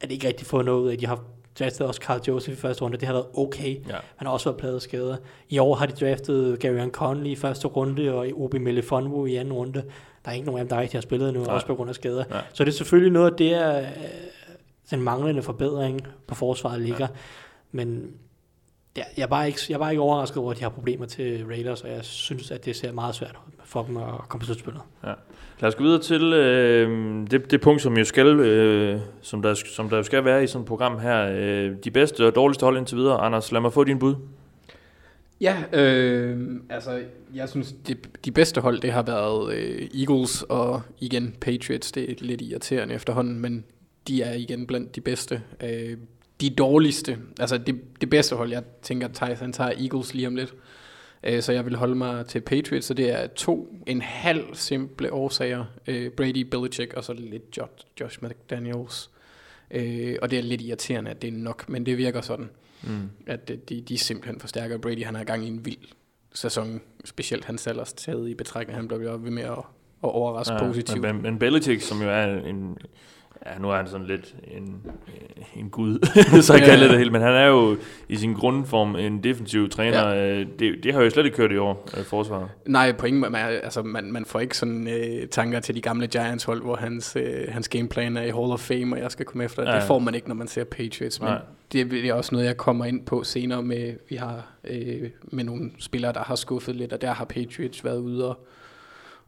er 0.00 0.06
det 0.06 0.12
ikke 0.12 0.28
rigtig 0.28 0.46
fået 0.46 0.64
noget 0.64 0.82
ud 0.82 0.88
af. 0.88 0.98
De 0.98 1.06
har 1.06 1.24
draftet 1.58 1.86
også 1.86 2.00
Carl 2.04 2.20
Joseph 2.28 2.58
i 2.58 2.60
første 2.60 2.82
runde. 2.82 2.96
Det 2.96 3.06
har 3.06 3.14
været 3.14 3.26
okay. 3.34 3.76
ja. 3.88 3.96
Han 4.16 4.26
har 4.26 4.30
også 4.30 4.48
været 4.48 4.60
pladet 4.60 4.74
af 4.74 4.82
skader. 4.82 5.16
I 5.48 5.58
år 5.58 5.74
har 5.74 5.86
de 5.86 6.06
draftet 6.06 6.60
Gary 6.60 6.88
Conley 6.88 7.30
i 7.30 7.36
første 7.36 7.68
runde, 7.68 8.14
og 8.14 8.26
Obi 8.36 8.58
Melifonwu 8.58 9.26
i 9.26 9.36
anden 9.36 9.52
runde. 9.52 9.82
Der 10.24 10.30
er 10.30 10.34
ikke 10.34 10.46
nogen 10.46 10.58
af 10.60 10.64
dem, 10.64 10.68
der 10.68 10.80
rigtig 10.80 10.96
har 10.96 11.02
spillet 11.02 11.34
nu, 11.34 11.40
Nej. 11.40 11.54
også 11.54 11.66
på 11.66 11.74
grund 11.74 11.88
af 11.88 11.94
skader. 11.94 12.24
Nej. 12.30 12.42
Så 12.52 12.64
det 12.64 12.70
er 12.70 12.76
selvfølgelig 12.76 13.12
noget 13.12 13.30
af 13.30 13.36
det, 13.36 13.54
er, 13.54 13.78
øh, 13.78 13.86
den 14.90 15.02
manglende 15.02 15.42
forbedring 15.42 16.06
på 16.26 16.34
forsvaret 16.34 16.80
ligger. 16.80 17.06
Men 17.72 18.12
ja, 18.96 19.02
jeg, 19.16 19.22
er 19.22 19.26
bare 19.26 19.46
ikke, 19.46 19.60
jeg 19.68 19.74
er 19.74 19.78
bare 19.78 19.92
ikke 19.92 20.02
overrasket 20.02 20.38
over, 20.38 20.50
at 20.50 20.58
de 20.58 20.62
har 20.62 20.70
problemer 20.70 21.06
til 21.06 21.46
Raiders, 21.46 21.82
og 21.82 21.90
jeg 21.90 22.04
synes, 22.04 22.50
at 22.50 22.64
det 22.64 22.76
ser 22.76 22.92
meget 22.92 23.14
svært 23.14 23.36
ud 23.46 23.52
for 23.64 23.82
dem 23.82 23.96
at 23.96 24.28
komme 24.28 24.40
på 24.40 24.46
slutspillet. 24.46 24.82
Lad 25.60 25.68
os 25.68 25.74
gå 25.74 25.82
videre 25.84 26.02
til 26.02 26.32
øh, 26.32 27.26
det, 27.30 27.50
det 27.50 27.60
punkt, 27.60 27.82
som 27.82 27.96
jo 27.96 28.04
skal, 28.04 28.26
øh, 28.26 29.00
som, 29.22 29.42
der, 29.42 29.54
som 29.54 29.88
der 29.88 29.96
jo 29.96 30.02
skal 30.02 30.24
være 30.24 30.44
i 30.44 30.46
sådan 30.46 30.62
et 30.62 30.68
program 30.68 30.98
her. 30.98 31.28
Øh, 31.32 31.76
de 31.84 31.90
bedste 31.90 32.26
og 32.26 32.34
dårligste 32.34 32.64
hold 32.64 32.78
indtil 32.78 32.96
videre. 32.96 33.18
Anders, 33.18 33.52
lad 33.52 33.60
mig 33.60 33.72
få 33.72 33.84
din 33.84 33.98
bud. 33.98 34.14
Ja, 35.40 35.56
øh, 35.72 36.60
altså 36.70 37.00
jeg 37.34 37.48
synes, 37.48 37.74
de, 37.88 37.96
de 38.24 38.32
bedste 38.32 38.60
hold, 38.60 38.80
det 38.80 38.92
har 38.92 39.02
været 39.02 39.54
øh, 39.54 39.88
Eagles 40.00 40.42
og 40.42 40.82
igen 41.00 41.34
Patriots. 41.40 41.92
Det 41.92 42.10
er 42.10 42.14
lidt 42.18 42.40
irriterende 42.42 42.94
efterhånden, 42.94 43.40
men 43.40 43.64
de 44.08 44.22
er 44.22 44.34
igen 44.34 44.66
blandt 44.66 44.96
de 44.96 45.00
bedste. 45.00 45.42
Øh, 45.64 45.96
de 46.40 46.50
dårligste, 46.50 47.18
altså 47.40 47.58
det, 47.58 47.80
det 48.00 48.10
bedste 48.10 48.36
hold, 48.36 48.50
jeg 48.50 48.62
tænker, 48.82 49.08
Thijs, 49.14 49.38
han 49.38 49.52
tager 49.52 49.70
Eagles 49.70 50.14
lige 50.14 50.26
om 50.26 50.36
lidt. 50.36 50.54
Øh, 51.24 51.42
så 51.42 51.52
jeg 51.52 51.64
vil 51.64 51.76
holde 51.76 51.94
mig 51.94 52.26
til 52.26 52.40
Patriots, 52.40 52.86
så 52.86 52.94
det 52.94 53.10
er 53.10 53.26
to 53.26 53.74
en 53.86 54.02
halv 54.02 54.44
simple 54.52 55.12
årsager. 55.12 55.64
Øh, 55.86 56.10
Brady, 56.10 56.42
Belichick 56.42 56.94
og 56.94 57.04
så 57.04 57.12
lidt 57.12 57.56
Josh, 57.56 57.72
Josh 58.00 58.18
McDaniels. 58.22 59.10
Øh, 59.70 60.16
og 60.22 60.30
det 60.30 60.38
er 60.38 60.42
lidt 60.42 60.60
irriterende, 60.60 61.10
at 61.10 61.22
det 61.22 61.28
er 61.28 61.38
nok, 61.38 61.68
men 61.68 61.86
det 61.86 61.98
virker 61.98 62.20
sådan 62.20 62.50
Mm. 62.82 63.10
at 63.26 63.50
øh, 63.50 63.58
de, 63.68 63.80
de 63.80 63.98
simpelthen 63.98 64.40
forstærker 64.40 64.78
Brady. 64.78 65.04
Han 65.04 65.16
i 65.16 65.24
gang 65.24 65.44
i 65.44 65.48
en 65.48 65.66
vild 65.66 65.88
sæson, 66.34 66.80
specielt 67.04 67.44
hans 67.44 67.66
ellers 67.66 67.92
taget 67.92 68.28
i 68.28 68.34
betragtning. 68.34 68.78
Han 68.78 68.88
bliver 68.88 69.16
ved 69.16 69.30
med 69.30 69.42
at, 69.42 69.50
at 69.50 69.64
overraske 70.00 70.54
ja, 70.54 70.66
positivt. 70.66 71.00
Men, 71.00 71.22
men 71.22 71.38
Belichick, 71.38 71.82
som 71.82 72.02
jo 72.02 72.08
er 72.08 72.24
en... 72.24 72.78
Ja, 73.52 73.58
nu 73.58 73.70
er 73.70 73.76
han 73.76 73.88
sådan 73.88 74.06
lidt 74.06 74.34
en, 74.44 74.82
en 75.56 75.70
gud, 75.70 75.98
så 76.42 76.54
jeg 76.54 76.62
kalder 76.62 76.88
det 76.88 76.98
helt. 76.98 77.12
Men 77.12 77.20
han 77.20 77.34
er 77.34 77.46
jo 77.46 77.76
i 78.08 78.16
sin 78.16 78.34
grundform 78.34 78.96
en 78.96 79.24
defensiv 79.24 79.68
træner. 79.68 80.08
Ja. 80.08 80.44
Det, 80.58 80.74
det 80.82 80.94
har 80.94 81.02
jo 81.02 81.10
slet 81.10 81.24
ikke 81.24 81.36
kørt 81.36 81.52
i 81.52 81.56
år, 81.56 81.88
øh, 81.96 82.04
forsvaret. 82.04 82.48
Nej, 82.66 82.92
på 82.92 83.06
ingen 83.06 83.20
måde. 83.20 83.30
Man, 83.30 83.46
altså, 83.62 83.82
man, 83.82 84.12
man 84.12 84.24
får 84.24 84.40
ikke 84.40 84.56
sådan 84.56 84.88
øh, 84.88 85.28
tanker 85.28 85.60
til 85.60 85.74
de 85.74 85.80
gamle 85.80 86.06
Giants-hold, 86.06 86.62
hvor 86.62 86.76
hans, 86.76 87.16
øh, 87.16 87.44
hans 87.48 87.68
gameplan 87.68 88.16
er 88.16 88.22
i 88.22 88.30
Hall 88.30 88.52
of 88.52 88.60
Fame, 88.60 88.96
og 88.96 89.02
jeg 89.02 89.10
skal 89.10 89.26
komme 89.26 89.44
efter. 89.44 89.70
Ja. 89.70 89.76
det 89.76 89.82
får 89.82 89.98
man 89.98 90.14
ikke, 90.14 90.28
når 90.28 90.34
man 90.34 90.48
ser 90.48 90.64
Patriots. 90.64 91.20
Men 91.20 91.28
Nej. 91.28 91.40
det, 91.72 91.90
det 91.90 92.04
er 92.08 92.14
også 92.14 92.34
noget, 92.34 92.46
jeg 92.46 92.56
kommer 92.56 92.84
ind 92.84 93.06
på 93.06 93.24
senere 93.24 93.62
med, 93.62 93.92
vi 94.08 94.16
har 94.16 94.46
øh, 94.64 95.10
med 95.22 95.44
nogle 95.44 95.70
spillere, 95.78 96.12
der 96.12 96.22
har 96.22 96.34
skuffet 96.34 96.76
lidt, 96.76 96.92
og 96.92 97.00
der 97.02 97.12
har 97.12 97.24
Patriots 97.24 97.84
været 97.84 97.98
ude 97.98 98.28
og, 98.28 98.46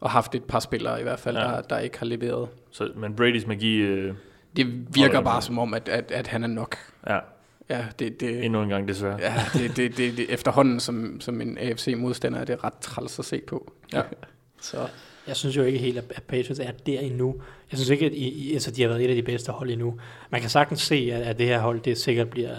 og 0.01 0.11
haft 0.11 0.35
et 0.35 0.45
par 0.45 0.61
spillere 0.61 1.01
i 1.01 1.03
hvert 1.03 1.19
fald, 1.21 1.37
Ja. 1.37 1.43
der, 1.43 1.61
der 1.63 1.79
ikke 1.79 1.99
har 1.99 2.07
leveret. 2.07 2.49
Så, 2.71 2.91
men 2.97 3.17
Bradys 3.17 3.47
magi... 3.47 3.77
Øh, 3.77 4.15
Det 4.57 4.95
virker 4.95 5.21
bare 5.21 5.43
som 5.43 5.59
om, 5.59 5.75
at, 5.75 5.89
at, 5.89 6.11
at 6.11 6.27
han 6.27 6.45
er 6.45 6.49
nok. 6.49 6.77
ja, 7.09 7.19
Ja, 7.71 7.85
det, 7.99 8.21
det, 8.21 8.45
endnu 8.45 8.63
en 8.63 8.69
gang 8.69 8.89
desværre. 8.89 9.19
Ja, 9.21 9.35
det, 9.55 9.77
det, 9.77 9.97
det, 9.97 10.17
det, 10.17 10.31
efterhånden 10.31 10.81
som, 10.81 11.21
som 11.21 11.41
en 11.41 11.59
AFC-modstander 11.59 12.39
er 12.41 12.45
det 12.45 12.65
ret 12.65 12.73
træls 12.81 13.19
at 13.19 13.25
se 13.25 13.41
på. 13.47 13.73
Ja. 13.93 14.03
Så 14.61 14.89
Jeg 15.27 15.37
synes 15.37 15.57
jo 15.57 15.63
ikke 15.63 15.79
helt, 15.79 15.99
at 15.99 16.05
at 16.17 16.23
Patriots 16.23 16.61
er 16.61 16.71
der 16.87 17.01
endnu. 17.01 17.35
Jeg 17.71 17.79
synes 17.79 17.91
ikke, 17.91 18.07
at 18.07 18.13
I, 18.13 18.29
I- 18.29 18.53
altså, 18.53 18.71
de 18.71 18.83
har 18.83 18.89
været 18.89 19.05
et 19.05 19.09
af 19.09 19.15
de 19.15 19.23
bedste 19.23 19.53
hold 19.53 19.71
endnu. 19.71 19.99
Man 20.31 20.41
kan 20.41 20.51
sagtens 20.51 20.81
se, 20.81 21.11
at, 21.13 21.23
at 21.23 21.39
det 21.39 21.47
her 21.47 21.59
hold, 21.61 21.81
det 21.81 21.99
sikkert 21.99 22.31
bliver, 22.31 22.57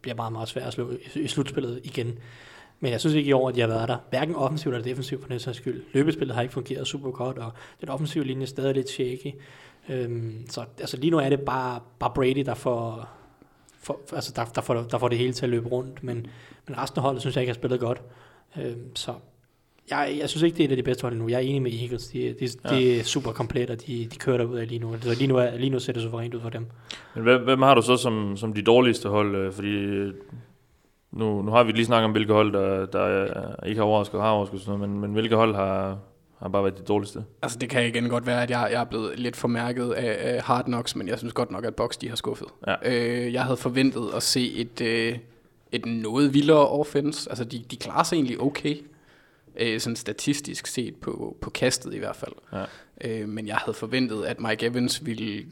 bliver 0.00 0.14
meget, 0.14 0.32
meget 0.32 0.48
svært 0.48 0.66
at 0.66 0.72
slå 0.72 0.92
i, 1.14 1.20
i 1.20 1.26
slutspillet 1.28 1.80
igen. 1.84 2.18
Men 2.84 2.92
jeg 2.92 3.00
synes 3.00 3.14
ikke 3.14 3.28
i 3.28 3.32
år, 3.32 3.48
at 3.48 3.54
de 3.54 3.60
har 3.60 3.68
været 3.68 3.88
der. 3.88 3.96
Hverken 4.10 4.34
offensivt 4.34 4.74
eller 4.74 4.84
defensivt 4.84 5.22
for 5.22 5.28
den 5.28 5.38
sags 5.38 5.56
skyld. 5.56 5.82
Løbespillet 5.92 6.34
har 6.34 6.42
ikke 6.42 6.54
fungeret 6.54 6.86
super 6.86 7.10
godt, 7.10 7.38
og 7.38 7.52
den 7.80 7.88
offensive 7.88 8.24
linje 8.24 8.42
er 8.42 8.46
stadig 8.46 8.74
lidt 8.74 8.88
shaky. 8.88 9.32
Øhm, 9.88 10.46
så 10.50 10.64
altså, 10.80 10.96
lige 10.96 11.10
nu 11.10 11.18
er 11.18 11.28
det 11.28 11.40
bare, 11.40 11.80
bare 11.98 12.10
Brady, 12.14 12.42
der 12.46 12.54
får, 12.54 13.08
for, 13.82 14.00
altså, 14.12 14.32
der, 14.36 14.44
der, 14.44 14.60
får, 14.60 14.74
der 14.74 14.98
får 14.98 15.08
det 15.08 15.18
hele 15.18 15.32
til 15.32 15.46
at 15.46 15.50
løbe 15.50 15.68
rundt. 15.68 16.04
Men, 16.04 16.26
men 16.68 16.78
resten 16.78 16.98
af 16.98 17.02
holdet 17.02 17.20
synes 17.20 17.36
jeg 17.36 17.42
ikke 17.42 17.50
har 17.50 17.54
spillet 17.54 17.80
godt. 17.80 18.02
Øhm, 18.62 18.96
så 18.96 19.14
jeg, 19.90 20.16
jeg 20.20 20.28
synes 20.28 20.42
ikke, 20.42 20.56
det 20.56 20.62
er 20.62 20.68
et 20.68 20.70
af 20.70 20.76
de 20.76 20.82
bedste 20.82 21.02
hold 21.02 21.12
endnu. 21.12 21.28
Jeg 21.28 21.36
er 21.36 21.40
enig 21.40 21.62
med 21.62 21.72
Eagles. 21.82 22.06
De, 22.08 22.34
de, 22.40 22.48
Ja. 22.64 22.76
de 22.76 22.98
er 23.00 23.04
super 23.04 23.32
komplet, 23.32 23.70
og 23.70 23.86
de, 23.86 24.08
de 24.12 24.16
kører 24.18 24.36
derud 24.36 24.58
af 24.58 24.68
lige 24.68 24.78
nu. 24.78 24.96
Så 25.02 25.14
lige 25.18 25.26
nu, 25.28 25.36
er, 25.36 25.56
lige 25.56 25.70
nu 25.70 25.78
ser 25.78 25.92
det 25.92 26.02
suverænt 26.02 26.34
ud 26.34 26.40
for 26.40 26.48
dem. 26.50 26.66
Men 27.14 27.22
hvem, 27.22 27.42
hvem 27.44 27.62
har 27.62 27.74
du 27.74 27.82
så 27.82 27.96
som, 27.96 28.36
som 28.36 28.52
de 28.52 28.62
dårligste 28.62 29.08
hold? 29.08 29.36
øh, 29.36 29.52
Fordi 29.52 29.76
nu, 31.14 31.42
nu 31.42 31.50
har 31.50 31.64
vi 31.64 31.72
lige 31.72 31.84
snakket 31.84 32.04
om, 32.04 32.10
hvilke 32.10 32.32
hold, 32.32 32.52
der, 32.52 32.86
der 32.86 33.04
øh, 33.04 33.68
ikke 33.68 33.78
har 33.78 33.86
overrasket 33.86 34.14
og 34.14 34.22
har 34.22 34.30
overrasket, 34.30 34.60
sådan 34.60 34.78
noget, 34.78 34.90
men, 34.90 35.00
men 35.00 35.12
hvilke 35.12 35.36
hold 35.36 35.54
har, 35.54 35.98
har 36.38 36.48
bare 36.48 36.62
været 36.62 36.78
de 36.78 36.82
dårligste? 36.82 37.24
altså, 37.42 37.58
det 37.58 37.68
kan 37.68 37.86
igen 37.86 38.08
godt 38.08 38.26
være, 38.26 38.42
at 38.42 38.50
jeg, 38.50 38.68
jeg 38.72 38.80
er 38.80 38.84
blevet 38.84 39.18
lidt 39.18 39.36
formærket 39.36 39.92
af, 39.92 40.34
af 40.34 40.42
Hard 40.42 40.64
Knocks, 40.64 40.96
men 40.96 41.08
jeg 41.08 41.18
synes 41.18 41.32
godt 41.32 41.50
nok, 41.50 41.64
at 41.64 41.74
Box 41.74 41.96
de 41.96 42.08
har 42.08 42.16
skuffet. 42.16 42.48
Ja. 42.66 42.74
Øh, 42.84 43.32
jeg 43.32 43.42
havde 43.42 43.56
forventet 43.56 44.10
at 44.14 44.22
se 44.22 44.52
et, 44.52 44.80
øh, 44.80 45.18
et 45.72 45.86
noget 45.86 46.34
vildere 46.34 46.68
offense. 46.68 47.30
Altså, 47.30 47.44
de, 47.44 47.64
de 47.70 47.76
klarer 47.76 48.02
sig 48.02 48.16
egentlig 48.16 48.40
okay. 48.40 48.76
Øh, 49.56 49.80
sådan 49.80 49.96
statistisk 49.96 50.66
set 50.66 50.96
på, 50.96 51.36
på 51.40 51.50
kastet 51.50 51.94
i 51.94 51.98
hvert 51.98 52.16
fald. 52.16 52.32
Ja. 52.52 52.64
Øh, 53.04 53.28
men 53.28 53.46
jeg 53.46 53.56
havde 53.56 53.74
forventet, 53.74 54.24
at 54.24 54.40
Mike 54.40 54.66
Evans 54.66 55.06
ville 55.06 55.44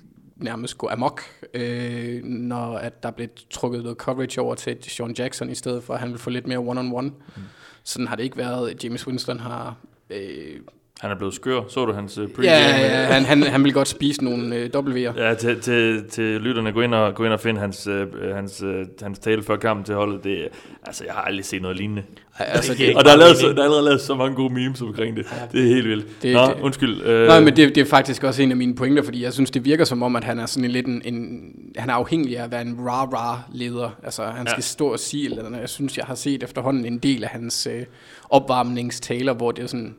nærmest 0.43 0.79
gå 0.79 0.89
amok, 0.89 1.23
øh, 1.55 2.25
når 2.25 2.79
at 2.79 3.03
der 3.03 3.11
blev 3.11 3.29
trukket 3.51 3.83
noget 3.83 3.99
coverage 3.99 4.41
over 4.41 4.55
til 4.55 4.77
Sean 4.83 5.15
Jackson, 5.19 5.51
i 5.51 5.55
stedet 5.55 5.83
for 5.83 5.95
at 5.95 6.01
han 6.01 6.09
ville 6.09 6.19
få 6.19 6.31
lidt 6.31 6.47
mere 6.47 6.59
one-on-one. 6.59 7.11
Mm. 7.37 7.43
Sådan 7.85 8.07
har 8.07 8.17
det 8.17 8.25
ikke 8.25 8.37
været. 8.37 8.85
James 8.85 9.07
Winston 9.07 9.41
har... 9.41 9.77
Øh, 10.11 10.61
Han 11.01 11.11
er 11.11 11.15
blevet 11.17 11.35
skør. 11.35 11.61
Så 11.69 11.85
du 11.85 11.93
hans 11.93 12.19
uh, 12.19 12.29
pregame? 12.29 12.55
ja, 12.57 13.01
ja, 13.01 13.13
han, 13.13 13.25
han, 13.25 13.43
han 13.43 13.65
vil 13.65 13.73
godt 13.73 13.89
spise 13.89 14.25
nogle 14.25 14.57
øh, 14.57 14.71
W'er. 14.77 15.21
Ja, 15.23 15.35
til, 15.35 15.61
til, 15.61 16.05
til 16.11 16.25
lytterne, 16.41 16.73
gå 16.73 16.81
ind 16.81 16.95
og, 16.95 17.15
gå 17.15 17.25
ind 17.25 17.33
og 17.33 17.41
finde 17.41 17.61
hans, 17.61 17.87
øh, 17.87 18.07
hans, 18.35 18.63
øh, 18.63 18.87
hans 19.03 19.19
tale 19.19 19.43
før 19.43 19.57
kampen 19.57 19.85
til 19.85 19.95
holdet. 19.95 20.25
Det, 20.25 20.49
altså, 20.87 21.05
jeg 21.05 21.15
har 21.15 21.21
aldrig 21.23 21.45
set 21.45 21.63
noget 21.63 21.77
lignende. 21.77 22.03
Altså, 22.39 22.73
Det 22.73 22.79
giver 22.79 22.97
Og 22.99 23.05
der 23.05 23.13
er, 23.13 23.17
lavet, 23.17 23.37
så, 23.37 23.49
der 23.49 23.59
er 23.59 23.63
allerede 23.65 23.85
lavet 23.85 24.01
så 24.01 24.15
mange 24.15 24.37
gode 24.37 24.55
memes 24.55 24.83
omkring 24.83 25.17
det. 25.17 25.27
Det 25.53 25.61
er 25.63 25.67
helt 25.75 25.89
vildt. 25.89 26.07
Det- 26.23 26.35
Nå, 26.35 26.41
det- 26.47 26.55
undskyld. 26.63 27.03
Øh, 27.03 27.27
Nej, 27.27 27.41
men 27.41 27.57
det, 27.57 27.75
det 27.75 27.81
er 27.81 27.85
faktisk 27.85 28.25
også 28.25 28.43
en 28.43 28.51
af 28.51 28.57
mine 28.57 28.75
pointer, 28.75 29.03
fordi 29.03 29.23
jeg 29.23 29.33
synes, 29.33 29.51
det 29.51 29.65
virker 29.65 29.85
som 29.85 30.03
om, 30.03 30.17
at 30.17 30.25
han 30.25 30.39
er 30.39 30.47
sådan 30.47 30.65
en 30.65 30.71
lidt 30.71 30.87
en, 30.87 31.03
en 31.05 31.41
han 31.77 31.91
er 31.91 31.95
afhængig 31.95 32.39
af 32.39 32.45
at 32.45 32.51
være 32.51 32.63
en 32.63 32.79
rah-rah 32.89 33.37
leder. 33.53 33.99
Altså, 34.05 34.25
han 34.25 34.47
skal 34.47 34.59
Ja. 34.59 34.63
stå 34.63 34.87
og 34.93 34.99
sige 34.99 35.25
eller 35.31 35.45
andet. 35.47 35.61
Jeg 35.61 35.69
synes, 35.69 35.97
jeg 35.99 36.05
har 36.07 36.15
set 36.15 36.43
efterhånden 36.43 36.85
en 36.85 36.99
del 36.99 37.25
af 37.25 37.31
hans 37.31 37.69
øh, 37.73 37.83
opvarmningstaler, 38.31 39.35
hvor 39.35 39.53
det 39.53 39.63
er 39.63 39.67
sådan, 39.67 39.95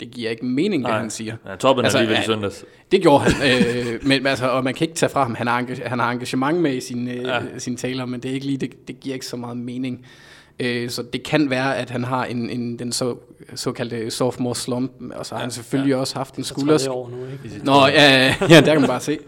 det 0.00 0.10
giver 0.10 0.30
ikke 0.30 0.44
mening, 0.44 0.82
hvad 0.82 0.90
Nej. 0.90 1.00
han 1.00 1.10
siger. 1.10 1.36
Ja, 1.46 1.56
toppen 1.56 1.84
altså, 1.84 1.98
Altså, 1.98 2.12
alligevel 2.14 2.16
i 2.16 2.20
ja, 2.20 2.26
søndags. 2.26 2.64
Det 2.92 3.02
gjorde 3.02 3.24
han, 3.24 3.50
øh, 3.66 3.98
men 4.08 4.26
altså, 4.26 4.48
og 4.48 4.64
man 4.64 4.74
kan 4.74 4.84
ikke 4.84 4.96
tage 4.96 5.10
fra 5.10 5.22
ham, 5.22 5.34
han 5.34 5.46
har, 5.46 5.58
engage, 5.58 5.88
han 5.88 5.98
har 5.98 6.10
engagement 6.10 6.58
med 6.58 6.74
i 6.74 6.80
sine, 6.80 7.12
øh, 7.12 7.22
Ja. 7.22 7.34
ja. 7.34 7.40
sine 7.58 7.76
taler, 7.76 8.04
men 8.06 8.20
det 8.20 8.30
er 8.30 8.34
ikke 8.34 8.46
lige, 8.46 8.58
det, 8.58 8.88
det 8.88 9.00
giver 9.00 9.14
ikke 9.14 9.26
så 9.26 9.36
meget 9.36 9.56
mening. 9.56 10.06
Øh, 10.60 10.90
så 10.90 11.02
det 11.12 11.22
kan 11.22 11.50
være, 11.50 11.76
at 11.76 11.90
han 11.90 12.04
har 12.04 12.24
en, 12.24 12.50
en 12.50 12.78
den 12.78 12.92
så, 12.92 13.16
såkaldte 13.54 14.10
sophomore 14.10 14.54
slump, 14.54 14.92
og 15.14 15.26
så 15.26 15.34
har 15.34 15.42
han 15.42 15.50
selvfølgelig 15.50 15.96
også 15.96 16.14
haft 16.16 16.36
en 16.36 16.44
tredje 16.44 16.90
år 16.90 17.08
nu, 17.10 17.16
ikke? 17.32 17.64
Nå, 17.64 17.72
ja, 17.86 17.90
ja, 17.90 18.34
ja, 18.48 18.60
der 18.60 18.72
kan 18.72 18.80
man 18.80 18.88
bare 18.88 19.00
se. 19.00 19.18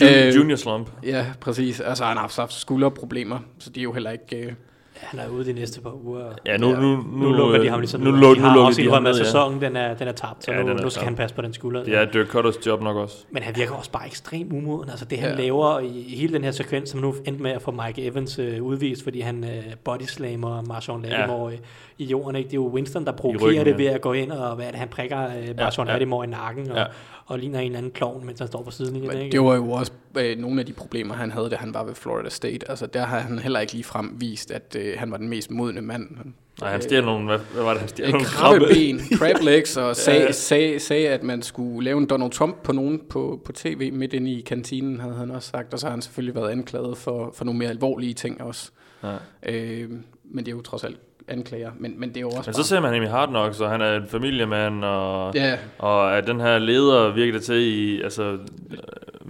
Junior, 0.00 0.26
Øh, 0.26 0.36
junior 0.36 0.56
slump. 0.56 0.90
Ja, 1.04 1.26
præcis. 1.40 1.80
Altså, 1.80 2.04
han 2.04 2.16
har 2.16 2.20
haft, 2.20 2.36
haft 2.36 2.52
skulderproblemer, 2.60 3.38
så 3.58 3.70
det 3.70 3.78
er 3.78 3.82
jo 3.82 3.92
heller 3.92 4.10
ikke... 4.10 4.36
Øh, 4.36 4.52
Han 5.00 5.20
er 5.20 5.28
ude 5.28 5.44
de 5.44 5.52
næste 5.52 5.80
par 5.80 6.04
uger. 6.06 6.24
Ja, 6.46 6.56
nu, 6.56 6.70
nu, 6.70 6.76
nu, 6.80 6.96
Nu, 6.96 7.18
nu 7.18 7.32
lukker 7.32 7.58
de 7.58 7.68
ham 7.68 7.80
ligesom 7.80 8.00
nu, 8.00 8.10
ud. 8.10 8.16
nu, 8.18 8.34
de 8.34 8.38
nu 8.40 8.44
har 8.46 8.54
lukker 8.54 8.66
også 8.66 8.82
indrømmet, 8.82 9.10
at 9.10 9.18
ja. 9.18 9.24
sæsonen 9.24 9.60
den 9.60 9.76
er, 9.76 9.94
den 9.94 10.08
er 10.08 10.12
tabt, 10.12 10.44
så 10.44 10.50
Ja, 10.52 10.56
ja, 10.58 10.62
nu, 10.64 10.70
er 10.72 10.82
nu 10.82 10.90
skal 10.90 11.04
han 11.04 11.14
passe 11.16 11.36
på 11.36 11.42
den 11.42 11.52
skulder. 11.52 11.84
Det 11.84 11.94
er 11.96 12.04
Dirk 12.04 12.26
Cutters 12.26 12.66
job 12.66 12.82
nok 12.82 12.96
også. 12.96 13.16
Men 13.30 13.42
han 13.42 13.56
virker 13.56 13.74
også 13.74 13.90
bare 13.90 14.06
ekstremt 14.06 14.52
umoden. 14.52 14.90
Altså 14.90 15.04
det, 15.04 15.18
han 15.18 15.28
Ja. 15.28 15.34
ja. 15.34 15.40
laver 15.42 15.78
i 15.80 16.14
hele 16.16 16.32
den 16.34 16.44
her 16.44 16.50
sekvens, 16.50 16.90
som 16.90 17.00
nu 17.00 17.14
endte 17.24 17.42
med 17.42 17.50
at 17.50 17.62
få 17.62 17.70
Mike 17.70 18.06
Evans 18.06 18.38
øh, 18.38 18.62
udvist, 18.62 19.04
fordi 19.04 19.20
han 19.20 19.44
øh, 19.44 19.50
bodyslammer 19.84 20.62
Marshawn 20.62 21.02
Lattimore 21.02 21.50
ja. 21.50 21.56
i 21.98 22.04
jorden. 22.04 22.36
Ikke? 22.36 22.46
Det 22.48 22.52
er 22.54 22.60
jo 22.60 22.70
Winston, 22.74 23.04
der 23.04 23.12
provokerer 23.12 23.48
ryggen, 23.50 23.64
det 23.64 23.70
ja. 23.70 23.76
ved 23.76 23.86
at 23.86 24.00
gå 24.00 24.12
ind 24.12 24.32
og 24.32 24.56
hvad 24.56 24.66
det, 24.66 24.74
han 24.74 24.88
prikker 24.88 25.18
øh, 25.26 25.56
Marshawn 25.58 25.86
ja. 25.88 25.92
Lattimore 25.92 26.26
i 26.26 26.28
nakken 26.30 26.70
og, 26.70 26.76
Ja. 26.76 26.84
Og 27.28 27.38
ligner 27.38 27.58
en 27.58 27.66
eller 27.66 27.78
anden 27.78 27.92
klovn, 27.92 28.26
mens 28.26 28.38
han 28.38 28.48
står 28.48 28.62
på 28.62 28.70
siden. 28.70 29.00
Men 29.06 29.18
Ikke? 29.18 29.32
det 29.32 29.40
var 29.40 29.54
jo 29.54 29.70
også 29.70 29.92
øh, 30.18 30.38
nogle 30.38 30.60
af 30.60 30.66
de 30.66 30.72
problemer, 30.72 31.14
han 31.14 31.30
havde, 31.30 31.50
da 31.50 31.56
han 31.56 31.74
var 31.74 31.84
ved 31.84 31.94
Florida 31.94 32.28
State. 32.28 32.70
Altså, 32.70 32.86
der 32.86 33.04
har 33.04 33.18
han 33.18 33.38
heller 33.38 33.60
ikke 33.60 33.72
lige 33.72 33.84
frem 33.84 34.10
vist, 34.18 34.50
at 34.50 34.76
øh, 34.78 34.94
han 34.98 35.10
var 35.10 35.16
den 35.16 35.28
mest 35.28 35.50
modne 35.50 35.80
mand. 35.80 36.08
Nej, 36.60 36.70
han 36.70 36.82
stjal 36.82 37.04
nogle, 37.04 37.26
hvad, 37.26 37.38
hvad 37.52 37.62
var 37.62 37.70
det, 37.70 37.80
han 37.80 37.88
stjal? 37.88 38.06
Øh, 38.06 38.12
Nogle 38.12 38.26
krabbeben, 38.26 39.00
crab 39.18 39.36
legs, 39.42 39.76
og 39.76 39.96
sag, 39.96 40.14
Ja. 40.20 40.24
ja. 40.24 40.32
sag, 40.32 40.80
sagde, 40.80 41.08
at 41.08 41.22
man 41.22 41.42
skulle 41.42 41.84
lave 41.84 41.98
en 41.98 42.06
Donald 42.06 42.30
Trump 42.30 42.56
på 42.62 42.72
nogen 42.72 43.00
på, 43.10 43.40
på 43.44 43.52
tv 43.52 43.92
midt 43.92 44.12
inde 44.12 44.32
i 44.32 44.40
kantinen, 44.40 45.00
havde 45.00 45.14
han 45.14 45.30
også 45.30 45.48
sagt. 45.50 45.72
Og 45.74 45.78
så 45.80 45.86
har 45.86 45.90
han 45.90 46.02
selvfølgelig 46.02 46.34
været 46.34 46.50
anklaget 46.50 46.96
for, 46.98 47.30
for 47.34 47.44
nogle 47.44 47.58
mere 47.58 47.68
alvorlige 47.70 48.14
ting 48.14 48.42
også. 48.42 48.70
Ja. 49.02 49.16
Øh, 49.46 49.90
men 50.24 50.44
det 50.46 50.52
er 50.52 50.56
jo 50.56 50.62
trods 50.62 50.84
alt 50.84 50.98
anklager. 51.28 51.70
Men, 51.78 51.94
men 52.00 52.08
det 52.08 52.16
er 52.16 52.20
jo 52.20 52.28
også 52.28 52.50
Men 52.50 52.54
så 52.54 52.62
ser 52.62 52.80
man 52.80 52.94
ham 52.94 53.02
i 53.02 53.06
Hard 53.06 53.28
Knocks, 53.28 53.60
og 53.60 53.70
han 53.70 53.80
er 53.80 53.96
en 53.96 54.06
familiemand, 54.08 54.84
og, 54.84 55.34
Ja, 55.34 55.56
og 55.78 56.16
at 56.18 56.26
den 56.26 56.40
her 56.40 56.58
leder 56.58 57.12
virker 57.14 57.32
det 57.32 57.42
til 57.42 57.56
i, 57.56 58.02
altså, 58.02 58.38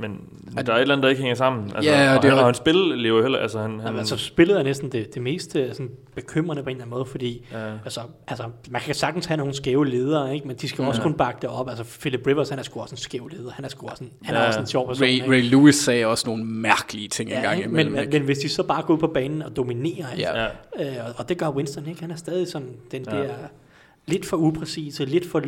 men 0.01 0.20
der 0.66 0.72
er 0.72 0.76
et 0.76 0.80
eller 0.80 0.94
andet, 0.94 1.03
der 1.03 1.09
ikke 1.09 1.20
hænger 1.22 1.34
sammen. 1.34 1.70
Altså, 1.74 1.90
Ja, 1.90 2.11
og 2.11 2.16
og, 2.16 2.22
det 2.22 2.28
er 2.28 2.32
han, 2.32 2.38
og 2.38 2.44
hans 2.44 2.57
spil 2.57 2.74
lever 2.74 3.22
heller, 3.22 3.38
altså 3.38 3.59
han, 3.61 3.80
han 3.80 3.96
altså, 3.99 4.16
spillet 4.16 4.59
er 4.59 4.62
næsten 4.62 4.92
det, 4.92 5.14
det 5.14 5.22
mest 5.22 5.53
sådan, 5.53 5.90
bekymrende 6.14 6.62
på 6.62 6.68
en 6.68 6.76
eller 6.76 6.84
anden 6.84 6.96
måde, 6.99 7.07
fordi 7.07 7.46
ja, 7.53 7.72
altså, 7.84 8.01
altså, 8.28 8.44
man 8.70 8.80
kan 8.80 8.94
sagtens 8.94 9.26
have 9.26 9.36
nogle 9.38 9.55
skæve 9.55 9.86
ledere, 9.86 10.34
ikke? 10.34 10.49
men 10.49 10.57
de 10.57 10.68
skal 10.68 10.82
jo 10.82 10.88
også 10.88 11.01
Ja. 11.01 11.03
kunne 11.03 11.16
bakke 11.16 11.38
det 11.42 11.51
op. 11.51 11.68
Altså, 11.68 11.84
Philip 12.01 12.26
Rivers, 12.26 12.49
han 12.49 12.59
er 12.59 12.62
sgu 12.62 12.80
også 12.80 12.92
en 12.92 12.96
skæv 12.96 13.28
leder. 13.28 13.51
Han 13.53 13.64
er 13.64 13.68
sgu 13.68 13.86
også 13.88 14.05
en, 14.05 14.11
han 14.22 14.34
er 14.36 14.40
Ja. 14.40 14.46
også 14.46 14.61
en 14.61 14.66
sjov 14.66 14.86
person. 14.88 15.05
Ray, 15.05 15.11
ikke? 15.11 15.30
Ray 15.30 15.42
Lewis 15.51 15.74
sagde 15.74 16.07
også 16.07 16.24
nogle 16.26 16.44
mærkelige 16.44 17.09
ting 17.09 17.30
Ja, 17.30 17.36
engang 17.36 17.57
ikke? 17.59 17.68
imellem. 17.70 17.92
men, 17.92 18.01
ikke? 18.01 18.12
men 18.18 18.22
hvis 18.22 18.38
de 18.38 18.49
så 18.49 18.62
bare 18.62 18.82
går 18.82 18.94
ud 18.94 18.99
på 18.99 19.07
banen 19.14 19.42
og 19.42 19.57
dominerer, 19.57 20.12
ikke? 20.12 20.28
Ja. 20.32 20.42
ja. 20.42 20.49
Øh, 20.80 21.07
og, 21.09 21.14
og 21.16 21.28
det 21.28 21.38
gør 21.38 21.49
Winston 21.51 21.86
ikke. 21.86 22.01
Han 22.01 22.11
er 22.11 22.16
stadig 22.16 22.49
sådan 22.49 22.68
den 22.90 23.05
Ja. 23.11 23.16
ja. 23.16 23.22
der 23.22 23.28
lidt 24.09 24.26
for 24.26 24.36
upræcise, 24.36 25.04
lidt 25.04 25.26
for 25.26 25.42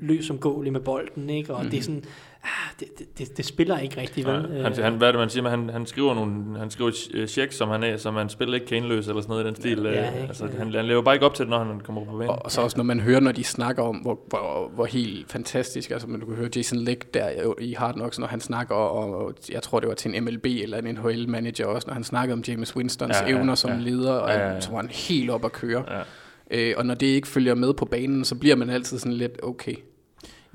løs 0.00 0.24
som 0.24 0.38
gåelig 0.38 0.72
med 0.72 0.80
bolden, 0.80 1.30
ikke? 1.30 1.54
Og 1.54 1.64
mm. 1.64 1.70
det 1.70 1.78
er 1.78 1.82
sådan, 1.82 2.04
ah, 2.44 2.50
det, 2.80 2.88
det, 2.98 3.18
det, 3.18 3.36
det 3.36 3.44
spiller 3.44 3.78
ikke 3.78 4.00
rigtigt, 4.00 4.26
vel? 4.26 4.48
Ja, 4.52 4.62
han, 4.62 4.82
han, 4.82 4.94
hvad 4.94 5.08
er 5.08 5.12
det, 5.12 5.18
man 5.18 5.30
siger, 5.30 5.42
men 5.42 5.50
han, 5.50 5.68
han 5.68 5.86
skriver 5.86 6.14
nogle, 6.14 6.58
han 6.58 6.70
skriver 6.70 6.90
øh, 7.14 7.28
checks, 7.28 7.56
som 7.56 7.68
han 7.68 7.82
er, 7.82 7.96
som 7.96 8.14
han 8.14 8.28
spiller 8.28 8.54
ikke 8.54 8.66
kan 8.66 8.76
indløse, 8.76 9.10
eller 9.10 9.22
sådan 9.22 9.30
noget 9.30 9.44
i 9.44 9.46
den 9.46 9.56
stil. 9.56 9.78
Ja, 9.84 9.90
Ja, 9.90 10.06
ikke? 10.06 10.28
altså, 10.28 10.48
han, 10.58 10.74
han 10.74 10.84
lever 10.84 11.02
bare 11.02 11.14
ikke 11.14 11.26
op 11.26 11.34
til 11.34 11.42
det, 11.44 11.50
når 11.50 11.64
han 11.64 11.80
kommer 11.80 12.04
på 12.04 12.12
banen. 12.12 12.28
Og, 12.28 12.44
og 12.44 12.50
så 12.50 12.60
også 12.60 12.76
når 12.76 12.84
man 12.84 13.00
hører, 13.00 13.20
når 13.20 13.32
de 13.32 13.44
snakker 13.44 13.82
om, 13.82 13.96
hvor, 13.96 14.18
hvor, 14.28 14.70
hvor 14.74 14.84
helt 14.84 15.32
fantastisk, 15.32 15.90
altså 15.90 16.08
man 16.08 16.20
kan 16.20 16.34
høre 16.34 16.48
Jason 16.56 16.78
Lick 16.78 17.14
der 17.14 17.54
i 17.60 17.72
Hard 17.72 17.94
Knocks, 17.94 18.18
når 18.18 18.26
han 18.26 18.40
snakker, 18.40 18.74
og, 18.74 19.24
og 19.24 19.34
jeg 19.52 19.62
tror 19.62 19.80
det 19.80 19.88
var 19.88 19.94
til 19.94 20.14
en 20.14 20.24
MLB 20.24 20.46
eller 20.46 20.78
en 20.78 20.84
NHL-manager 20.84 21.66
også, 21.66 21.86
når 21.86 21.94
han 21.94 22.04
snakkede 22.04 22.32
om 22.32 22.44
James 22.48 22.76
Winstons 22.76 23.16
ja, 23.20 23.28
ja, 23.28 23.36
evner 23.36 23.54
som 23.54 23.70
ja. 23.70 23.76
leder, 23.76 24.12
og 24.12 24.30
Ja, 24.30 24.38
ja, 24.38 24.52
ja. 24.54 24.60
så 24.60 24.70
var 24.70 24.76
han 24.76 24.88
helt 24.88 25.30
op 25.30 25.44
at 25.44 25.52
køre. 25.52 25.84
Ja. 25.88 26.02
Øh, 26.50 26.74
og 26.76 26.86
når 26.86 26.94
det 26.94 27.06
ikke 27.06 27.28
følger 27.28 27.54
med 27.54 27.74
på 27.74 27.84
banen, 27.84 28.24
så 28.24 28.34
bliver 28.34 28.56
man 28.56 28.70
altid 28.70 28.98
sådan 28.98 29.12
lidt, 29.12 29.40
okay. 29.42 29.74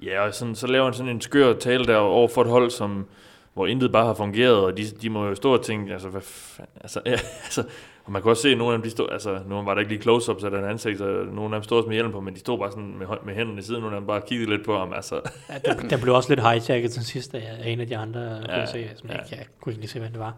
Ja, 0.03 0.25
og 0.27 0.33
sådan, 0.33 0.55
så 0.55 0.67
laver 0.67 0.85
han 0.85 0.93
sådan 0.93 1.11
en 1.11 1.21
skør 1.21 1.53
tale 1.53 1.85
der 1.85 1.97
over 1.97 2.27
for 2.27 2.41
et 2.41 2.49
hold, 2.49 2.71
som, 2.71 3.05
hvor 3.53 3.67
intet 3.67 3.91
bare 3.91 4.05
har 4.05 4.13
fungeret, 4.13 4.55
og 4.55 4.77
de, 4.77 4.83
de 4.83 5.09
må 5.09 5.25
jo 5.25 5.35
stå 5.35 5.53
og 5.53 5.65
tænke, 5.65 5.93
altså, 5.93 6.09
hvad 6.09 6.21
fanden, 6.21 6.77
altså, 6.81 7.01
ja, 7.05 7.11
altså, 7.45 7.63
og 8.05 8.11
man 8.11 8.21
kan 8.21 8.29
også 8.29 8.41
se, 8.41 8.49
at 8.49 8.57
nogle 8.57 8.73
af 8.73 8.77
dem, 8.79 8.83
de 8.83 8.89
stod, 8.89 9.07
altså, 9.11 9.39
nogle 9.47 9.65
var 9.65 9.73
der 9.73 9.79
ikke 9.79 9.91
lige 9.91 10.01
close-ups 10.01 10.43
af 10.43 10.51
den 10.51 10.65
ansigt, 10.65 10.97
så 10.97 11.05
nogle 11.31 11.55
af 11.55 11.61
dem 11.61 11.63
stod 11.63 11.77
også 11.77 11.87
med 11.87 11.95
hjelm 11.95 12.11
på, 12.11 12.19
men 12.19 12.33
de 12.33 12.39
stod 12.39 12.57
bare 12.59 12.71
sådan 12.71 12.97
med, 12.97 13.07
med 13.25 13.35
hænderne 13.35 13.59
i 13.59 13.63
siden, 13.63 13.81
nogle 13.81 13.95
af 13.95 14.01
dem 14.01 14.07
bare 14.07 14.21
kiggede 14.27 14.49
lidt 14.49 14.65
på 14.65 14.77
ham, 14.77 14.93
altså, 14.93 15.21
Ja, 15.49 15.71
den, 15.71 15.89
den 15.89 15.99
blev 15.99 16.13
også 16.13 16.29
lidt 16.29 16.41
hijacket 16.41 16.91
til 16.91 17.05
sidst 17.05 17.35
af 17.35 17.55
af 17.59 17.69
en 17.69 17.79
af 17.79 17.87
de 17.87 17.97
andre, 17.97 18.21
ja, 18.21 18.55
kunne 18.55 18.67
se, 18.67 18.89
som 18.95 19.09
ja. 19.09 19.13
ja. 19.13 19.19
ikke, 19.19 19.35
jeg 19.35 19.45
kunne 19.61 19.71
ikke 19.73 19.81
lige 19.81 19.89
se, 19.89 19.99
hvad 19.99 20.09
det 20.09 20.19
var. 20.19 20.33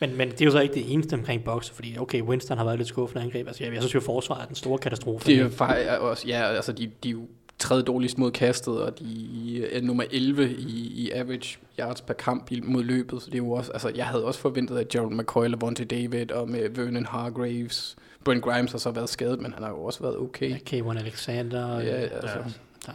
Men, 0.00 0.16
men 0.16 0.30
det 0.30 0.40
er 0.40 0.44
jo 0.44 0.50
så 0.50 0.60
ikke 0.60 0.74
det 0.74 0.92
eneste 0.92 1.14
omkring 1.14 1.44
bokser, 1.44 1.74
fordi 1.74 1.98
okay, 1.98 2.22
Winston 2.22 2.58
har 2.58 2.64
været 2.64 2.78
lidt 2.78 2.88
skuffende 2.88 3.22
angreb. 3.22 3.46
Altså, 3.46 3.64
jeg, 3.64 3.72
jeg 3.72 3.82
synes 3.82 3.94
jo, 3.94 4.00
forsvaret 4.00 4.42
er 4.42 4.46
den 4.46 4.56
store 4.56 4.78
katastrofe. 4.78 5.26
Det 5.26 5.38
er 5.38 5.42
jo 5.42 5.48
faktisk 5.48 5.90
også, 6.00 6.28
ja, 6.28 6.42
altså 6.42 6.72
de, 6.72 6.90
de 7.04 7.08
jo 7.10 7.20
tredje 7.58 7.82
dårligst 7.82 8.18
mod 8.18 8.30
kastet, 8.30 8.82
og 8.82 8.98
de 8.98 9.66
er 9.72 9.82
nummer 9.82 10.04
11 10.10 10.50
i, 10.58 10.92
i 10.96 11.10
average 11.10 11.58
yards 11.80 12.00
per 12.00 12.14
kamp 12.14 12.52
i- 12.52 12.60
mod 12.60 12.82
løbet, 12.84 13.22
så 13.22 13.26
det 13.26 13.34
er 13.34 13.38
jo 13.38 13.50
også, 13.50 13.72
altså 13.72 13.92
jeg 13.94 14.06
havde 14.06 14.24
også 14.24 14.40
forventet, 14.40 14.78
at 14.78 14.88
Gerald 14.88 15.10
McCoy, 15.14 15.46
Lavonte 15.48 15.84
David 15.84 16.32
og 16.32 16.48
med 16.48 16.68
Vernon 16.70 17.06
Hargraves, 17.06 17.96
Brent 18.24 18.42
Grimes 18.42 18.72
har 18.72 18.78
så 18.78 18.90
været 18.90 19.08
skadet, 19.08 19.40
men 19.40 19.52
han 19.52 19.62
har 19.62 19.70
jo 19.70 19.84
også 19.84 20.00
været 20.00 20.16
okay. 20.18 20.50
Ja, 20.50 20.58
Kayvon 20.66 20.96
Alexander. 20.98 21.78
Ja, 21.78 21.84
Ja, 21.86 21.92
altså. 22.06 22.38
der, 22.86 22.92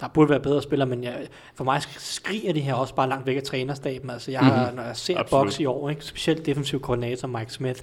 der 0.00 0.08
burde 0.08 0.30
være 0.30 0.40
bedre 0.40 0.62
spillere, 0.62 0.88
men 0.88 1.04
jeg, 1.04 1.26
for 1.54 1.64
mig 1.64 1.82
skriger 1.98 2.52
det 2.52 2.62
her 2.62 2.74
også 2.74 2.94
bare 2.94 3.08
langt 3.08 3.26
væk 3.26 3.36
af 3.36 3.42
trænerstaben. 3.42 4.10
Altså, 4.10 4.30
jeg 4.30 4.40
har, 4.40 4.66
Mhm. 4.66 4.76
når 4.76 4.82
jeg 4.82 4.96
ser 4.96 5.18
Absolut. 5.18 5.42
boks 5.44 5.60
i 5.60 5.64
år, 5.64 5.90
ikke, 5.90 6.04
specielt 6.04 6.46
defensiv 6.46 6.80
koordinator 6.80 7.28
Mike 7.28 7.52
Smith, 7.52 7.80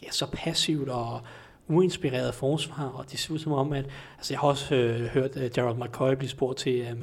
det 0.00 0.08
er 0.08 0.12
så 0.12 0.26
passivt 0.32 0.88
og 0.88 1.20
uinspireret 1.70 2.34
forsvar, 2.34 2.84
og 2.84 3.10
det 3.10 3.18
ser 3.18 3.34
ud 3.34 3.38
som 3.38 3.52
om, 3.52 3.72
at 3.72 3.84
altså, 4.18 4.34
jeg 4.34 4.40
har 4.40 4.48
også 4.48 4.74
øh, 4.74 5.00
hørt 5.00 5.36
uh, 5.36 5.42
Gerald 5.54 5.76
McCoy 5.76 6.14
blive 6.14 6.28
spurgt 6.30 6.58
til, 6.58 6.86
um, 6.92 6.98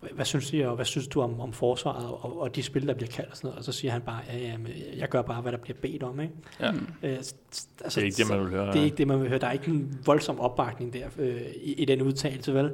hvad, 0.00 0.10
hvad 0.12 0.24
synes 0.24 0.50
du, 0.50 0.64
og 0.64 0.74
hvad 0.76 0.84
synes 0.84 1.08
du 1.08 1.20
om, 1.20 1.40
om 1.40 1.52
forsvaret 1.52 2.06
og, 2.06 2.40
og 2.40 2.56
de 2.56 2.62
spil, 2.62 2.86
der 2.86 2.94
bliver 2.94 3.10
kaldt 3.10 3.30
og 3.30 3.36
sådan 3.36 3.48
noget, 3.48 3.58
og 3.58 3.64
så 3.64 3.72
siger 3.72 3.92
han 3.92 4.00
bare, 4.02 4.20
ja, 4.32 4.38
jamen, 4.38 4.68
jeg 4.96 5.08
gør 5.08 5.22
bare, 5.22 5.42
hvad 5.42 5.52
der 5.52 5.58
bliver 5.58 5.76
bedt 5.82 6.02
om, 6.02 6.20
ikke? 6.20 6.32
ja, 6.60 6.72
Øh, 7.02 7.22
s- 7.22 7.36
s- 7.52 7.68
altså, 7.84 8.00
det 8.00 8.02
er 8.02 8.06
ikke 8.06 8.16
det, 8.16 8.28
man 8.30 8.40
vil 8.40 8.48
høre. 8.48 8.72
det 8.72 8.80
er 8.80 8.84
ikke 8.84 8.96
det, 8.96 9.06
man 9.06 9.20
vil 9.20 9.28
høre. 9.28 9.38
Der 9.38 9.46
er 9.46 9.52
ikke 9.52 9.66
en 9.70 9.98
voldsom 10.06 10.40
opbakning 10.40 10.92
der 10.92 11.06
øh, 11.18 11.40
i, 11.62 11.72
i 11.72 11.84
den 11.84 12.02
udtalelse, 12.02 12.54
vel? 12.54 12.72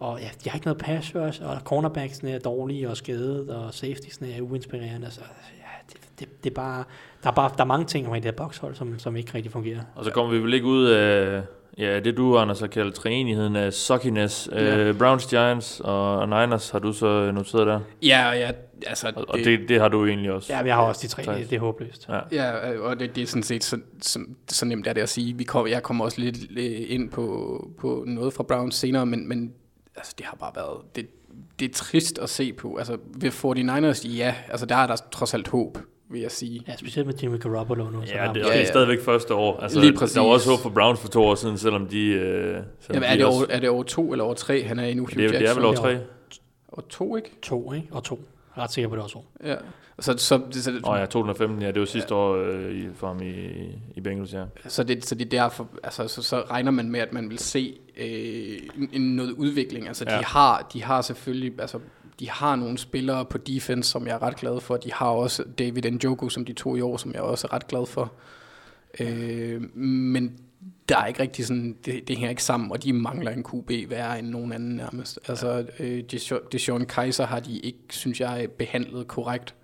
Og 0.00 0.20
ja, 0.20 0.28
de 0.44 0.48
har 0.50 0.56
ikke 0.56 0.66
noget 0.66 0.78
pass 0.82 1.14
rush, 1.14 1.42
og 1.44 1.56
cornerbacksene 1.64 2.30
er 2.30 2.38
dårlige 2.38 2.90
og 2.90 2.96
skadet, 2.96 3.50
og 3.50 3.74
safetiesne 3.74 4.32
er 4.32 4.40
uinspirerende. 4.40 5.10
Så 5.10 5.20
ja, 5.58 5.92
det, 5.92 6.00
det, 6.20 6.44
det 6.44 6.50
er 6.50 6.54
bare, 6.54 6.84
der 7.26 7.32
er 7.32 7.34
bare 7.34 7.50
der 7.56 7.62
er 7.62 7.68
mange 7.68 7.86
ting 7.86 8.06
omkring 8.06 8.22
det 8.22 8.32
her 8.32 8.36
bokshold, 8.36 8.74
som, 8.74 8.98
som 8.98 9.16
ikke 9.16 9.34
rigtig 9.34 9.52
fungerer. 9.52 9.80
Og 9.94 10.04
så 10.04 10.10
kommer 10.10 10.32
vi 10.32 10.38
vel 10.38 10.54
ikke 10.54 10.66
ud 10.66 10.84
af 10.84 11.42
ja, 11.78 12.00
det, 12.00 12.16
du, 12.16 12.38
Anders, 12.38 12.60
har 12.60 12.66
kaldt 12.66 12.94
træenigheden 12.94 13.56
af 13.56 13.72
suckiness. 13.72 14.48
Ja. 14.52 14.76
Øh, 14.76 14.98
Browns, 14.98 15.26
Giants 15.26 15.80
og 15.84 16.28
Niners 16.28 16.70
har 16.70 16.78
du 16.78 16.92
så 16.92 17.30
noteret 17.32 17.66
der. 17.66 17.80
Ja, 18.02 18.30
ja, 18.30 18.50
altså... 18.86 19.12
Og, 19.16 19.24
og 19.28 19.38
det, 19.38 19.68
det 19.68 19.80
har 19.80 19.88
du 19.88 20.06
egentlig 20.06 20.32
også. 20.32 20.52
Ja, 20.52 20.58
men 20.58 20.66
jeg 20.66 20.74
har 20.74 20.82
også 20.82 21.00
de 21.02 21.08
tre, 21.08 21.38
det, 21.38 21.50
det 21.50 21.56
er 21.56 21.60
håbløst. 21.60 22.08
Ja. 22.08 22.20
Ja, 22.32 22.72
øh, 22.72 22.82
og 22.82 23.00
det, 23.00 23.16
det 23.16 23.22
er 23.22 23.26
sådan 23.26 23.42
set 23.42 23.64
så, 23.64 23.78
så, 24.02 24.20
så 24.48 24.66
nemt 24.66 24.86
er 24.86 24.92
det 24.92 25.00
at 25.00 25.08
sige. 25.08 25.36
Vi 25.36 25.44
kom, 25.44 25.68
jeg 25.68 25.82
kommer 25.82 26.04
også 26.04 26.20
lidt 26.20 26.36
øh, 26.56 26.86
ind 26.88 27.10
på, 27.10 27.70
på 27.78 28.04
noget 28.06 28.32
fra 28.32 28.42
Browns 28.42 28.74
senere, 28.74 29.06
men, 29.06 29.28
men 29.28 29.52
altså, 29.96 30.14
det 30.18 30.26
har 30.26 30.36
bare 30.36 30.52
været... 30.56 30.80
Det, 30.96 31.06
det 31.60 31.70
er 31.70 31.74
trist 31.74 32.18
at 32.18 32.30
se 32.30 32.52
på. 32.52 32.76
Altså, 32.76 32.98
ved 33.14 33.30
49ers, 33.30 34.16
ja, 34.16 34.34
altså, 34.48 34.66
der 34.66 34.76
er 34.76 34.86
der 34.86 34.96
trods 35.12 35.34
alt 35.34 35.48
håb, 35.48 35.78
vil 36.10 36.20
jeg 36.20 36.30
sige. 36.30 36.62
Ja, 36.68 36.76
specielt 36.76 37.06
med 37.06 37.14
Jimmy 37.22 37.38
Garoppolo 37.40 37.90
nu. 37.90 38.02
så 38.06 38.12
Ja, 38.14 38.20
det, 38.22 38.22
Ja, 38.22 38.28
og 38.28 38.34
det 38.34 38.46
er 38.46 38.58
ja. 38.58 38.64
stadigvæk 38.64 39.00
første 39.00 39.34
år. 39.34 39.60
Altså, 39.60 39.80
Lige 39.80 39.92
præcis. 39.92 40.14
Der 40.14 40.20
var 40.20 40.28
også 40.28 40.50
håb 40.50 40.58
for 40.58 40.70
Browns 40.70 41.00
for 41.00 41.08
to 41.08 41.22
år 41.22 41.34
siden, 41.34 41.58
selvom 41.58 41.86
de... 41.86 42.06
Øh, 42.06 42.62
selvom 42.80 43.02
Jamen, 43.02 43.02
de 43.02 43.06
er, 43.06 43.16
det 43.16 43.24
også, 43.26 43.38
over, 43.38 43.46
er 43.50 43.60
det 43.60 43.68
over 43.68 43.82
to 43.82 44.12
eller 44.12 44.24
over 44.24 44.34
tre? 44.34 44.62
Han 44.62 44.78
er 44.78 44.84
endnu 44.84 45.04
Hugh 45.04 45.16
det, 45.16 45.24
er, 45.24 45.28
det 45.28 45.36
er 45.36 45.40
Jackson. 45.40 45.56
vel 45.56 45.64
over 45.64 45.74
det 45.74 45.82
tre? 45.82 45.98
Over 46.68 46.82
to, 46.88 47.16
ikke? 47.16 47.30
To, 47.42 47.72
ikke? 47.72 47.88
Og 47.90 48.04
to. 48.04 48.20
Jeg 48.56 48.60
er 48.60 48.64
ret 48.64 48.72
sikker 48.72 48.88
på, 48.88 48.96
det 48.96 49.02
også. 49.04 49.18
Ja. 49.44 49.54
Så, 50.00 50.12
så, 50.16 50.40
så, 50.50 50.62
så, 50.62 50.70
Åh 50.84 50.90
oh, 50.92 50.98
ja, 51.00 51.06
2015, 51.06 51.62
ja, 51.62 51.70
det 51.70 51.80
var 51.80 51.86
sidste 51.86 52.14
år 52.14 52.34
øh, 52.36 52.72
i, 52.76 52.86
for 52.94 53.06
ham 53.06 53.22
i, 53.22 53.34
i 53.96 54.00
Bengals, 54.00 54.32
ja. 54.34 54.44
Så 54.68 54.82
det, 54.84 55.06
så 55.06 55.14
det 55.14 55.24
er 55.24 55.28
derfor, 55.42 55.68
altså, 55.84 56.08
så, 56.08 56.22
så 56.22 56.40
regner 56.50 56.70
man 56.70 56.90
med, 56.90 57.00
at 57.00 57.12
man 57.12 57.30
vil 57.30 57.38
se 57.38 57.74
øh, 57.96 58.06
en- 58.78 58.88
en, 58.92 59.16
noget 59.16 59.30
udvikling. 59.32 59.88
Altså, 59.88 60.04
Ja. 60.08 60.18
de, 60.18 60.24
har, 60.24 60.68
de 60.72 60.82
har 60.82 61.02
selvfølgelig, 61.02 61.52
altså, 61.60 61.78
de 62.20 62.30
har 62.30 62.56
nogle 62.56 62.78
spillere 62.78 63.24
på 63.24 63.38
defense, 63.38 63.90
som 63.90 64.06
jeg 64.06 64.14
er 64.14 64.22
ret 64.22 64.36
glad 64.36 64.60
for. 64.60 64.76
De 64.76 64.92
har 64.92 65.06
også 65.08 65.44
David 65.58 65.82
Njoku, 65.90 66.28
som 66.28 66.44
de 66.44 66.52
to 66.52 66.76
i 66.76 66.80
år, 66.80 66.96
som 66.96 67.12
jeg 67.12 67.20
også 67.20 67.46
er 67.50 67.54
ret 67.54 67.66
glad 67.66 67.86
for. 67.86 68.12
Øh, 69.00 69.76
men 69.76 70.32
der 70.88 70.96
er 70.98 71.06
ikke 71.06 71.20
rigtig 71.22 71.46
sådan, 71.46 71.76
det, 71.84 72.08
det 72.08 72.16
hænger 72.16 72.30
ikke 72.30 72.42
sammen, 72.42 72.72
og 72.72 72.82
de 72.82 72.92
mangler 72.92 73.30
en 73.30 73.44
QB 73.44 73.90
værre 73.90 74.18
end 74.18 74.26
nogen 74.28 74.52
anden 74.52 74.76
nærmest. 74.76 75.18
Altså, 75.28 75.66
øh, 75.78 76.02
Deshaun- 76.54 76.84
Kaiser 76.84 77.26
har 77.26 77.40
de 77.40 77.58
ikke, 77.58 77.78
synes 77.90 78.20
jeg, 78.20 78.48
behandlet 78.58 79.08
korrekt. 79.08 79.54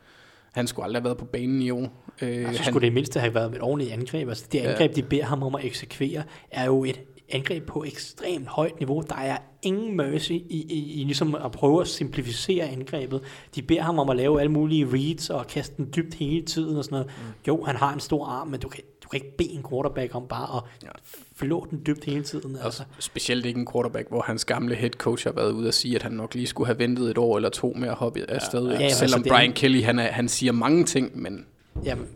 Han 0.53 0.67
skulle 0.67 0.85
aldrig 0.85 1.01
have 1.01 1.05
været 1.05 1.19
på 1.19 1.25
banen 1.25 1.63
i 1.63 1.71
år. 1.71 2.05
Øh, 2.23 2.29
Altså, 2.29 2.63
han, 2.63 2.73
skulle 2.73 2.87
det 2.87 2.93
mindste 2.93 3.21
have 3.21 3.35
været 3.35 3.51
med 3.51 3.57
et 3.59 3.63
ordentligt 3.63 3.93
angreb. 3.93 4.29
Altså, 4.29 4.47
det 4.53 4.59
Ja. 4.59 4.71
angreb, 4.71 4.97
de 4.97 5.03
beder 5.03 5.25
ham 5.25 5.43
om 5.43 5.55
at 5.55 5.65
eksekvere, 5.65 6.23
er 6.51 6.65
jo 6.67 6.85
et 6.85 7.01
angreb 7.29 7.67
på 7.67 7.85
ekstremt 7.85 8.47
højt 8.49 8.79
niveau. 8.79 9.01
Der 9.09 9.17
er 9.17 9.37
ingen 9.63 9.97
mercy 9.97 10.31
i, 10.33 10.67
i, 10.71 11.01
i 11.01 11.05
ligesom 11.05 11.35
at 11.35 11.53
prøve 11.53 11.81
at 11.81 11.89
simplificere 11.89 12.65
angrebet. 12.69 13.23
De 13.55 13.63
beder 13.63 13.83
ham 13.83 13.99
om 13.99 14.11
at 14.11 14.17
lave 14.17 14.41
alle 14.41 14.53
mulige 14.53 14.87
reads 14.93 15.31
og 15.31 15.47
kaste 15.47 15.77
den 15.77 15.89
dybt 15.97 16.15
hele 16.15 16.43
tiden 16.43 16.77
og 16.77 16.85
sådan 16.85 16.95
noget. 16.95 17.07
Mm. 17.19 17.33
Jo, 17.49 17.65
han 17.65 17.77
har 17.77 17.93
en 17.95 18.01
stor 18.01 18.27
arm, 18.27 18.49
men 18.49 18.61
du 18.61 18.69
kan, 18.69 18.83
du 19.05 19.09
kan 19.09 19.21
ikke 19.25 19.37
bede 19.37 19.51
en 19.51 19.65
quarterback 19.71 20.15
om 20.15 20.27
bare 20.29 20.57
at 20.57 20.63
Ja. 20.83 20.89
flå 21.37 21.67
den 21.71 21.83
dybt 21.87 22.05
hele 22.05 22.23
tiden. 22.23 22.51
Altså. 22.51 22.65
Altså, 22.65 22.83
specielt 22.99 23.47
ikke 23.47 23.61
en 23.61 23.67
quarterback, 23.73 24.09
hvor 24.09 24.23
hans 24.23 24.45
gamle 24.45 24.75
head 24.75 24.91
coach 24.91 25.27
har 25.27 25.33
været 25.33 25.53
ude 25.53 25.69
og 25.69 25.75
sige, 25.75 25.97
at 25.97 26.03
han 26.03 26.13
nok 26.13 26.35
lige 26.35 26.47
skulle 26.47 26.67
have 26.67 26.79
ventet 26.79 27.11
et 27.11 27.19
år 27.19 27.37
eller 27.37 27.49
to 27.49 27.73
med 27.77 27.89
at 27.89 27.95
hoppe 27.95 28.31
afsted. 28.31 28.67
Ja, 28.67 28.73
Ja, 28.73 28.79
men 28.81 28.91
Selvom 28.91 29.03
altså, 29.03 29.19
det 29.19 29.27
er- 29.27 29.31
Brian 29.35 29.53
Kelly, 29.53 29.83
han, 29.83 29.99
er, 29.99 30.03
han 30.13 30.29
siger 30.29 30.53
mange 30.53 30.85
ting, 30.85 31.19
men 31.23 31.47
Jamen, 31.85 32.07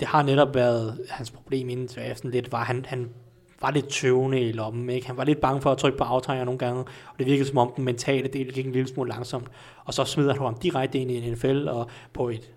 det 0.00 0.08
har 0.08 0.22
netop 0.22 0.54
været 0.54 0.98
hans 1.08 1.30
problem 1.30 1.68
inden 1.68 1.86
draften 1.96 2.30
lidt, 2.30 2.52
var 2.52 2.64
han, 2.64 2.84
han 2.88 3.08
var 3.60 3.70
lidt 3.70 3.88
tøvende 3.88 4.40
i 4.40 4.52
lommen. 4.52 4.90
Ikke? 4.90 5.06
Han 5.06 5.16
var 5.16 5.24
lidt 5.24 5.40
bange 5.40 5.60
for 5.60 5.72
at 5.72 5.78
trykke 5.78 5.98
på 5.98 6.04
aftrækker 6.04 6.44
nogle 6.44 6.58
gange, 6.58 6.80
og 6.80 7.18
det 7.18 7.26
virkede 7.26 7.48
som 7.48 7.58
om 7.58 7.72
den 7.76 7.84
mentale 7.84 8.28
del 8.28 8.52
gik 8.52 8.66
en 8.66 8.72
lille 8.72 8.88
smule 8.88 9.08
langsomt. 9.08 9.48
Og 9.84 9.94
så 9.94 10.04
smider 10.04 10.32
han 10.32 10.42
ham 10.42 10.58
direkte 10.58 10.98
ind 10.98 11.10
i 11.10 11.16
en 11.16 11.32
NFL 11.32 11.68
og 11.68 11.90
på 12.12 12.28
et, 12.28 12.52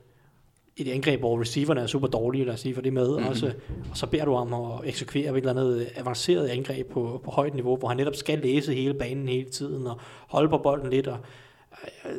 et 0.78 0.88
angreb, 0.88 1.20
hvor 1.20 1.42
receiverne 1.42 1.82
er 1.82 1.88
super 1.88 2.08
dårlige, 2.08 2.46
lad 2.46 2.54
os 2.54 2.60
sige, 2.60 2.76
for 2.76 2.82
det 2.82 2.94
med 2.94 3.10
mm-hmm. 3.10 3.28
også. 3.28 3.54
Og 3.92 3.98
så 3.98 4.08
beder 4.08 4.26
du 4.26 4.36
ham 4.36 4.54
at 4.54 4.80
eksekvere 4.84 5.32
et 5.32 5.38
eller 5.38 5.50
andet 5.50 5.90
avanceret 5.96 6.48
angreb 6.48 6.92
på, 6.92 7.22
på 7.24 7.32
højt 7.32 7.54
niveau, 7.54 7.76
hvor 7.76 7.88
han 7.88 7.98
netop 7.98 8.16
skal 8.16 8.40
læse 8.40 8.74
hele 8.74 8.94
banen 8.94 9.28
hele 9.28 9.50
tiden 9.50 9.88
og 9.88 10.00
holde 10.28 10.50
på 10.50 10.58
bolden 10.58 10.90
lidt. 10.90 11.08
Og, 11.08 11.18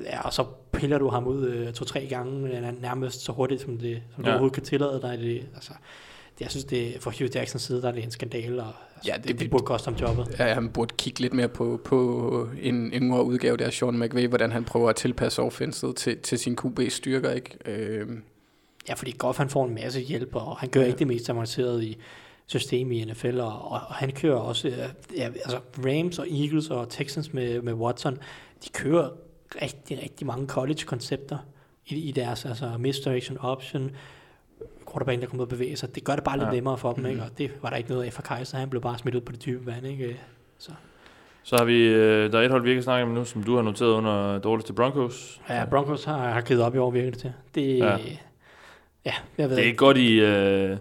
ja, 0.05 0.21
og 0.21 0.33
så 0.33 0.45
piller 0.73 0.99
du 0.99 1.09
ham 1.09 1.27
ud 1.27 1.47
øh, 1.47 1.73
to-tre 1.73 2.07
gange, 2.07 2.57
øh, 2.57 2.83
nærmest 2.83 3.21
så 3.21 3.33
hurtigt, 3.33 3.61
som, 3.61 3.79
det, 3.79 4.03
som 4.15 4.25
ja. 4.25 4.29
du 4.29 4.33
overhovedet 4.33 4.55
kan 4.55 4.63
tillade 4.63 5.01
dig. 5.03 5.19
Det, 5.19 5.47
altså, 5.55 5.73
jeg 6.41 6.51
synes, 6.51 6.65
det 6.65 6.97
for 7.01 7.11
Hugh 7.19 7.31
Jacksons 7.35 7.63
side, 7.63 7.83
der 7.83 7.89
er 7.89 7.93
det 7.93 8.05
en 8.05 8.11
skandal, 8.11 8.61
og 8.61 8.67
altså, 8.67 9.11
ja, 9.11 9.17
det, 9.17 9.29
det, 9.29 9.41
det, 9.41 9.51
burde 9.51 9.65
koste 9.65 9.89
ham 9.89 9.95
jobbet. 9.95 10.37
Ja, 10.39 10.55
han 10.55 10.69
burde 10.69 10.95
kigge 10.99 11.21
lidt 11.21 11.33
mere 11.33 11.49
på, 11.49 11.81
på 11.85 12.49
en 12.63 12.93
yngre 12.93 13.25
udgave 13.25 13.57
der, 13.57 13.71
Sean 13.71 13.99
McVay, 13.99 14.29
hvordan 14.29 14.53
han 14.53 14.65
prøver 14.65 14.91
at 14.91 14.97
tilpasse 14.97 15.43
offenset 15.43 15.97
til, 15.97 16.19
til 16.19 16.39
sin 16.39 16.57
QB 16.57 16.81
styrker, 16.89 17.33
ikke? 17.33 17.59
Øh. 17.67 18.09
Ja, 18.89 18.95
fordi 18.95 19.15
Goff 19.19 19.39
han 19.39 19.49
får 19.49 19.67
en 19.67 19.75
masse 19.75 20.01
hjælp, 20.01 20.35
og 20.35 20.57
han 20.57 20.69
gør 20.69 20.81
ja. 20.81 20.87
ikke 20.87 20.99
det 20.99 21.07
mest 21.07 21.31
avancerede 21.31 21.87
i 21.87 21.99
system 22.47 22.93
i 22.93 23.05
NFL, 23.05 23.41
og, 23.41 23.71
og, 23.71 23.81
og 23.89 23.95
han 23.95 24.13
kører 24.13 24.37
også, 24.37 24.69
ja, 25.17 25.25
altså 25.27 25.59
Rams 25.79 26.19
og 26.19 26.27
Eagles 26.31 26.71
og 26.71 26.89
Texans 26.89 27.33
med, 27.33 27.63
med 27.63 27.73
Watson, 27.73 28.19
de 28.65 28.69
kører 28.73 29.11
rigtig, 29.63 30.03
rigtig 30.03 30.27
mange 30.27 30.47
college-koncepter 30.47 31.39
i, 31.87 32.09
i 32.09 32.13
deres 32.13 32.45
altså 32.45 32.73
misdirection 32.79 33.39
option, 33.39 33.91
quarterback, 34.93 35.21
der 35.21 35.27
kommer 35.27 35.43
ud 35.43 35.47
og 35.47 35.51
bevæge 35.51 35.77
sig. 35.77 35.95
Det 35.95 36.05
gør 36.05 36.15
det 36.15 36.25
bare 36.25 36.39
lidt 36.39 36.49
ja. 36.49 36.53
nemmere 36.53 36.79
for 36.79 36.93
dem, 36.93 37.07
ikke? 37.07 37.21
Mhm. 37.21 37.31
og 37.31 37.39
det 37.39 37.51
var 37.63 37.71
der 37.71 37.77
ikke 37.77 37.91
noget 37.91 38.05
af 38.05 38.13
for 38.13 38.23
Kaiser. 38.23 38.59
Han 38.59 38.71
blev 38.71 38.83
bare 38.83 38.99
smidt 38.99 39.15
ud 39.15 39.21
på 39.21 39.33
det 39.33 39.45
dybe 39.45 39.67
vand. 39.67 39.87
Ikke? 39.87 40.21
Så. 40.59 40.73
Så 41.43 41.57
har 41.57 41.65
vi, 41.65 41.89
øh, 41.89 42.33
der 42.33 42.39
er 42.39 42.43
et 42.43 42.51
hold, 42.51 42.63
vi 42.63 42.71
ikke 42.71 42.83
snakke 42.83 43.03
om 43.03 43.11
nu, 43.11 43.25
som 43.25 43.43
du 43.43 43.57
har 43.57 43.63
noteret 43.63 43.93
under 43.93 44.39
dårligste 44.39 44.73
Broncos. 44.73 45.41
Ja, 45.49 45.65
Broncos 45.71 46.05
har, 46.05 46.31
har 46.31 46.41
givet 46.41 46.63
op 46.63 46.75
i 46.75 46.79
år, 46.79 46.91
virker 46.91 47.11
det 47.11 47.19
til. 47.21 47.33
Det, 47.55 47.79
ja. 47.79 47.97
ja 49.05 49.15
jeg 49.39 49.49
ved 49.49 49.57
det 49.57 49.63
er 49.63 49.67
ikke 49.67 49.77
godt 49.77 49.97
i, 49.97 50.23
uh, 50.73 50.79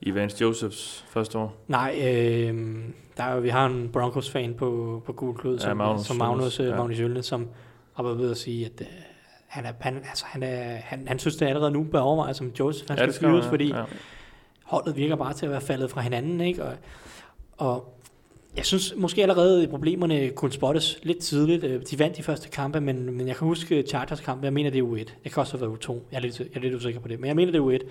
i 0.00 0.14
Vance 0.14 0.36
Josephs 0.40 1.04
første 1.08 1.38
år. 1.38 1.56
Nej, 1.66 1.94
øh, 1.98 2.78
der 3.16 3.24
er 3.24 3.40
vi 3.40 3.48
har 3.48 3.66
en 3.66 3.88
Broncos-fan 3.92 4.54
på, 4.54 5.02
på 5.06 5.12
Gul 5.12 5.36
Klud, 5.36 5.58
som, 5.58 5.68
ja, 5.68 5.74
Magnus, 5.74 6.06
som 6.06 6.16
Magnus, 6.16 6.60
ja. 6.60 6.76
Magnus 6.76 7.00
Jølne, 7.00 7.22
som 7.22 7.48
har 7.94 8.02
været 8.02 8.18
ved 8.18 8.30
at 8.30 8.36
sige, 8.36 8.66
at 8.66 8.80
uh, 8.80 8.86
han, 9.48 9.64
er, 9.64 9.72
han, 9.80 9.96
altså, 9.96 10.24
han, 10.26 10.42
er, 10.42 10.76
han, 10.76 11.08
han 11.08 11.18
synes, 11.18 11.36
det 11.36 11.46
allerede 11.46 11.70
nu 11.70 11.82
bør 11.82 12.00
overveje, 12.00 12.34
som 12.34 12.52
Joseph 12.58 12.90
han 12.90 12.98
ja, 12.98 13.10
skal 13.12 13.28
fyres, 13.28 13.46
fordi 13.46 13.66
ja. 13.66 13.84
holdet 14.64 14.96
virker 14.96 15.16
bare 15.16 15.32
til 15.32 15.46
at 15.46 15.52
være 15.52 15.60
faldet 15.60 15.90
fra 15.90 16.00
hinanden, 16.00 16.40
ikke? 16.40 16.64
Og, 16.64 16.72
og 17.56 17.98
jeg 18.56 18.66
synes 18.66 18.94
måske 18.96 19.22
allerede, 19.22 19.62
at 19.62 19.70
problemerne 19.70 20.30
kunne 20.30 20.52
spottes 20.52 20.98
lidt 21.02 21.18
tidligt. 21.18 21.64
Øh, 21.64 21.82
de 21.90 21.98
vandt 21.98 22.16
de 22.16 22.22
første 22.22 22.48
kampe, 22.48 22.80
men, 22.80 23.16
men 23.16 23.28
jeg 23.28 23.36
kan 23.36 23.46
huske 23.46 23.82
Chargers 23.82 24.20
kamp, 24.20 24.44
jeg 24.44 24.52
mener 24.52 24.70
det 24.70 24.78
er 24.78 24.84
U1. 24.84 25.12
Det 25.24 25.32
kan 25.32 25.40
også 25.40 25.58
have 25.58 25.68
været 25.68 25.88
U2, 25.88 25.92
jeg 25.92 26.16
er 26.16 26.20
lidt, 26.20 26.40
jeg 26.40 26.46
er 26.54 26.60
lidt 26.60 26.74
usikker 26.74 27.00
på 27.00 27.08
det, 27.08 27.20
men 27.20 27.28
jeg 27.28 27.36
mener 27.36 27.52
det 27.52 27.58
er 27.58 27.78
U1 27.78 27.88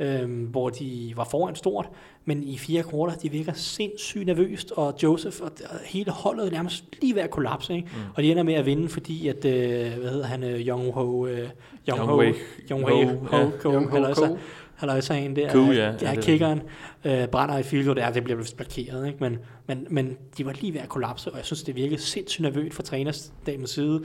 øhm, 0.00 0.44
hvor 0.44 0.68
de 0.68 1.12
var 1.16 1.24
foran 1.24 1.54
stort, 1.54 1.88
men 2.24 2.42
i 2.42 2.58
fire 2.58 2.82
kvarter, 2.82 3.16
de 3.16 3.30
virker 3.30 3.52
sindssygt 3.52 4.26
nervøst, 4.26 4.72
og 4.72 4.94
Joseph 5.02 5.36
og 5.40 5.50
hele 5.84 6.10
holdet 6.10 6.46
er 6.46 6.50
nærmest 6.50 6.84
lige 7.00 7.14
ved 7.14 7.22
at 7.22 7.30
kollapse, 7.30 7.74
ikke? 7.74 7.88
Mm. 7.94 8.02
og 8.14 8.22
de 8.22 8.30
ender 8.30 8.42
med 8.42 8.54
at 8.54 8.66
vinde, 8.66 8.88
fordi 8.88 9.28
at, 9.28 9.44
øh, 9.44 9.98
hvad 10.00 10.10
hedder 10.10 10.26
han, 10.26 10.44
øh, 10.44 10.60
Young 10.60 10.92
Ho, 10.92 11.26
øh, 11.26 11.48
Young 11.88 12.00
Ho, 12.00 12.22
Young 12.70 12.82
Ho, 12.82 13.04
Ho, 13.30 13.50
Ho, 13.62 13.80
Ho, 14.26 14.36
Halløjsa 14.78 15.14
en 15.14 15.36
der, 15.36 15.52
cool, 15.52 15.74
ja, 15.74 15.94
ja, 16.02 16.14
kiggeren, 16.20 16.62
øh, 17.04 17.28
brænder 17.28 17.58
i 17.58 17.62
field 17.62 17.94
det, 17.94 18.14
det 18.14 18.24
bliver 18.24 18.36
vist 18.38 18.56
blokeret, 18.56 19.06
ikke? 19.06 19.18
Men, 19.20 19.38
men, 19.66 19.86
men 19.90 20.16
de 20.38 20.46
var 20.46 20.52
lige 20.52 20.74
ved 20.74 20.80
at 20.80 20.88
kollapse, 20.88 21.30
og 21.30 21.36
jeg 21.36 21.44
synes, 21.44 21.62
det 21.62 21.76
virkede 21.76 22.00
sindssygt 22.00 22.42
nervøst 22.42 22.74
fra 22.74 22.82
trænersdamens 22.82 23.70
side. 23.70 24.02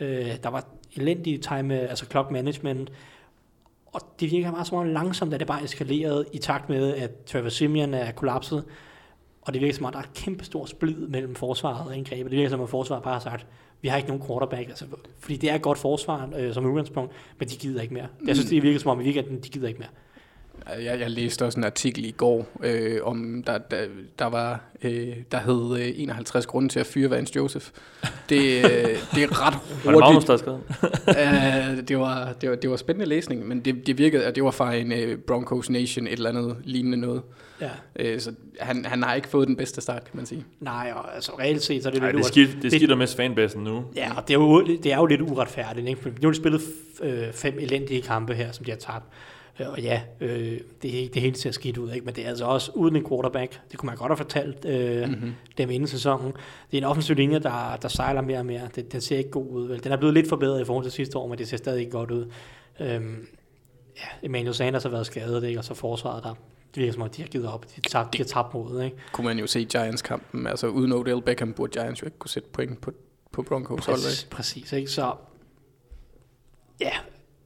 Øh, 0.00 0.36
der 0.42 0.48
var 0.48 0.66
elendig 0.96 1.40
time, 1.40 1.78
altså 1.78 2.06
clock 2.10 2.30
management, 2.30 2.92
og 3.96 4.02
det 4.20 4.30
virker 4.30 4.50
meget 4.50 4.66
som 4.66 4.78
om 4.78 4.86
langsomt, 4.86 5.34
at 5.34 5.40
det 5.40 5.46
bare 5.46 5.64
eskaleret 5.64 6.26
i 6.32 6.38
takt 6.38 6.68
med, 6.68 6.94
at 6.94 7.24
Trevor 7.24 7.48
Simeon 7.48 7.94
er 7.94 8.12
kollapset. 8.12 8.64
Og 9.42 9.54
det 9.54 9.60
virker 9.62 9.74
som 9.74 9.84
om, 9.84 9.92
der 9.92 9.98
er 9.98 10.04
kæmpe 10.14 10.44
stor 10.44 10.66
splid 10.66 10.96
mellem 10.96 11.34
forsvaret 11.34 11.86
og 11.86 11.94
angrebet. 11.94 12.30
Det 12.30 12.36
virker 12.36 12.50
som 12.50 12.60
om, 12.60 12.64
at 12.64 12.70
forsvaret 12.70 13.02
bare 13.02 13.12
har 13.12 13.20
sagt, 13.20 13.46
vi 13.80 13.88
har 13.88 13.96
ikke 13.96 14.08
nogen 14.08 14.26
quarterback. 14.26 14.68
Altså, 14.68 14.84
fordi 15.18 15.36
det 15.36 15.50
er 15.50 15.54
et 15.54 15.62
godt 15.62 15.78
forsvar 15.78 16.30
øh, 16.36 16.54
som 16.54 16.66
udgangspunkt, 16.66 17.12
men 17.38 17.48
de 17.48 17.56
gider 17.56 17.82
ikke 17.82 17.94
mere. 17.94 18.06
Jeg 18.26 18.36
synes, 18.36 18.50
det 18.50 18.62
virker 18.62 18.78
som 18.78 18.90
om, 18.90 18.98
at 18.98 19.04
de 19.44 19.48
gider 19.48 19.68
ikke 19.68 19.78
mere. 19.78 19.90
Jeg, 20.68 21.00
jeg 21.00 21.10
læste 21.10 21.44
også 21.44 21.60
en 21.60 21.64
artikel 21.64 22.04
i 22.04 22.10
går, 22.10 22.48
øh, 22.62 22.98
om 23.02 23.42
der, 23.46 23.58
der, 23.58 23.86
der 24.18 24.24
var, 24.26 24.60
øh, 24.82 25.16
der 25.32 25.38
hed 25.38 25.80
øh, 25.80 25.92
51 25.96 26.46
grunde 26.46 26.68
til 26.68 26.80
at 26.80 26.86
fyre 26.86 27.10
Vance 27.10 27.32
Joseph. 27.36 27.66
Det, 28.28 28.38
øh, 28.38 28.64
det 29.14 29.22
er 29.22 29.46
ret 29.46 29.54
hurtigt. 29.54 29.84
Var 29.84 29.92
det 29.92 30.00
Magnus, 30.00 30.24
der 30.24 30.36
skrev? 30.36 30.58
øh, 31.08 31.88
det, 31.88 31.98
var, 31.98 32.32
det, 32.40 32.50
var, 32.50 32.56
det 32.56 32.70
var 32.70 32.76
spændende 32.76 33.06
læsning, 33.06 33.48
men 33.48 33.60
det, 33.60 33.86
det 33.86 33.98
virkede, 33.98 34.24
at 34.24 34.34
det 34.34 34.44
var 34.44 34.50
fra 34.50 34.74
en 34.74 34.92
øh, 34.92 35.18
Broncos 35.18 35.70
Nation, 35.70 36.06
et 36.06 36.12
eller 36.12 36.30
andet 36.30 36.56
lignende 36.64 36.96
noget. 36.96 37.22
Ja. 37.60 37.70
Øh, 37.98 38.20
så 38.20 38.32
han, 38.60 38.84
han 38.84 39.02
har 39.02 39.14
ikke 39.14 39.28
fået 39.28 39.48
den 39.48 39.56
bedste 39.56 39.80
start, 39.80 40.04
kan 40.04 40.16
man 40.16 40.26
sige. 40.26 40.44
Nej, 40.60 40.92
og 40.94 41.14
altså 41.14 41.32
reelt 41.38 41.62
set, 41.62 41.82
så 41.82 41.88
er 41.88 41.92
det 41.92 42.02
Ej, 42.02 42.12
lidt 42.12 42.16
det, 42.16 42.26
skidt, 42.26 42.62
det 42.62 42.72
skidt 42.72 42.98
med 42.98 43.06
fanbasen 43.06 43.64
nu. 43.64 43.84
Ja, 43.96 44.16
og 44.16 44.28
det 44.28 44.34
er 44.34 44.38
jo, 44.38 44.66
det 44.66 44.92
er 44.92 44.96
jo 44.96 45.06
lidt 45.06 45.20
uretfærdigt. 45.20 45.88
Ikke? 45.88 46.02
For 46.02 46.08
nu 46.08 46.14
har 46.22 46.30
de 46.30 46.36
spillet 46.36 46.60
øh, 47.02 47.32
fem 47.32 47.58
elendige 47.60 48.02
kampe 48.02 48.34
her, 48.34 48.52
som 48.52 48.64
de 48.64 48.70
har 48.70 48.78
tabt. 48.78 49.04
Øh, 49.60 49.68
og 49.68 49.80
ja, 49.80 50.02
øh, 50.20 50.60
det, 50.82 51.14
det 51.14 51.22
hele 51.22 51.36
ser 51.36 51.50
skidt 51.50 51.78
ud, 51.78 51.92
ikke? 51.92 52.06
men 52.06 52.14
det 52.14 52.24
er 52.24 52.28
altså 52.28 52.44
også 52.44 52.70
uden 52.74 52.96
en 52.96 53.08
quarterback. 53.08 53.60
Det 53.70 53.78
kunne 53.78 53.86
man 53.86 53.96
godt 53.96 54.10
have 54.10 54.16
fortalt 54.16 54.64
øh, 54.64 55.08
mm-hmm. 55.08 55.32
dem 55.58 55.70
inden 55.70 55.88
sæsonen. 55.88 56.32
Det 56.70 56.76
er 56.76 56.78
en 56.78 56.84
offensiv 56.84 57.16
linje, 57.16 57.38
der, 57.38 57.76
der 57.82 57.88
sejler 57.88 58.20
mere 58.20 58.38
og 58.38 58.46
mere. 58.46 58.68
Den, 58.74 58.84
den 58.84 59.00
ser 59.00 59.18
ikke 59.18 59.30
god 59.30 59.46
ud. 59.50 59.68
Vel? 59.68 59.84
Den 59.84 59.92
er 59.92 59.96
blevet 59.96 60.14
lidt 60.14 60.28
forbedret 60.28 60.60
i 60.60 60.64
forhold 60.64 60.84
til 60.84 60.92
sidste 60.92 61.18
år, 61.18 61.28
men 61.28 61.38
det 61.38 61.48
ser 61.48 61.56
stadig 61.56 61.80
ikke 61.80 61.92
godt 61.92 62.10
ud. 62.10 62.30
Øhm, 62.80 63.26
ja, 63.96 64.26
Emmanuel 64.26 64.54
Sanders 64.54 64.82
har 64.82 64.90
været 64.90 65.06
skadet, 65.06 65.44
ikke? 65.44 65.60
og 65.60 65.64
så 65.64 65.74
forsvaret 65.74 66.24
der. 66.24 66.34
Det 66.74 66.80
virker 66.80 66.92
som 66.92 67.02
om, 67.02 67.10
de 67.10 67.22
har 67.22 67.28
givet 67.28 67.48
op. 67.48 67.66
De, 67.76 67.80
tab, 67.80 68.12
de 68.12 68.18
har 68.18 68.24
tabt 68.24 68.54
modet. 68.54 68.84
Ikke? 68.84 68.96
Kunne 69.12 69.24
man 69.24 69.38
jo 69.38 69.46
se 69.46 69.64
Giants-kampen. 69.64 70.46
Altså 70.46 70.66
uden 70.66 70.92
Odell 70.92 71.22
Beckham 71.22 71.52
burde 71.52 71.80
Giants 71.80 72.02
jo 72.02 72.06
ikke 72.06 72.18
kunne 72.18 72.30
sætte 72.30 72.48
point 72.52 72.80
på, 72.80 72.92
på 73.32 73.42
Broncos. 73.42 73.86
Præcis, 73.86 74.24
præcis 74.24 74.72
ikke? 74.72 74.90
Så 74.90 75.12
ja, 76.80 76.90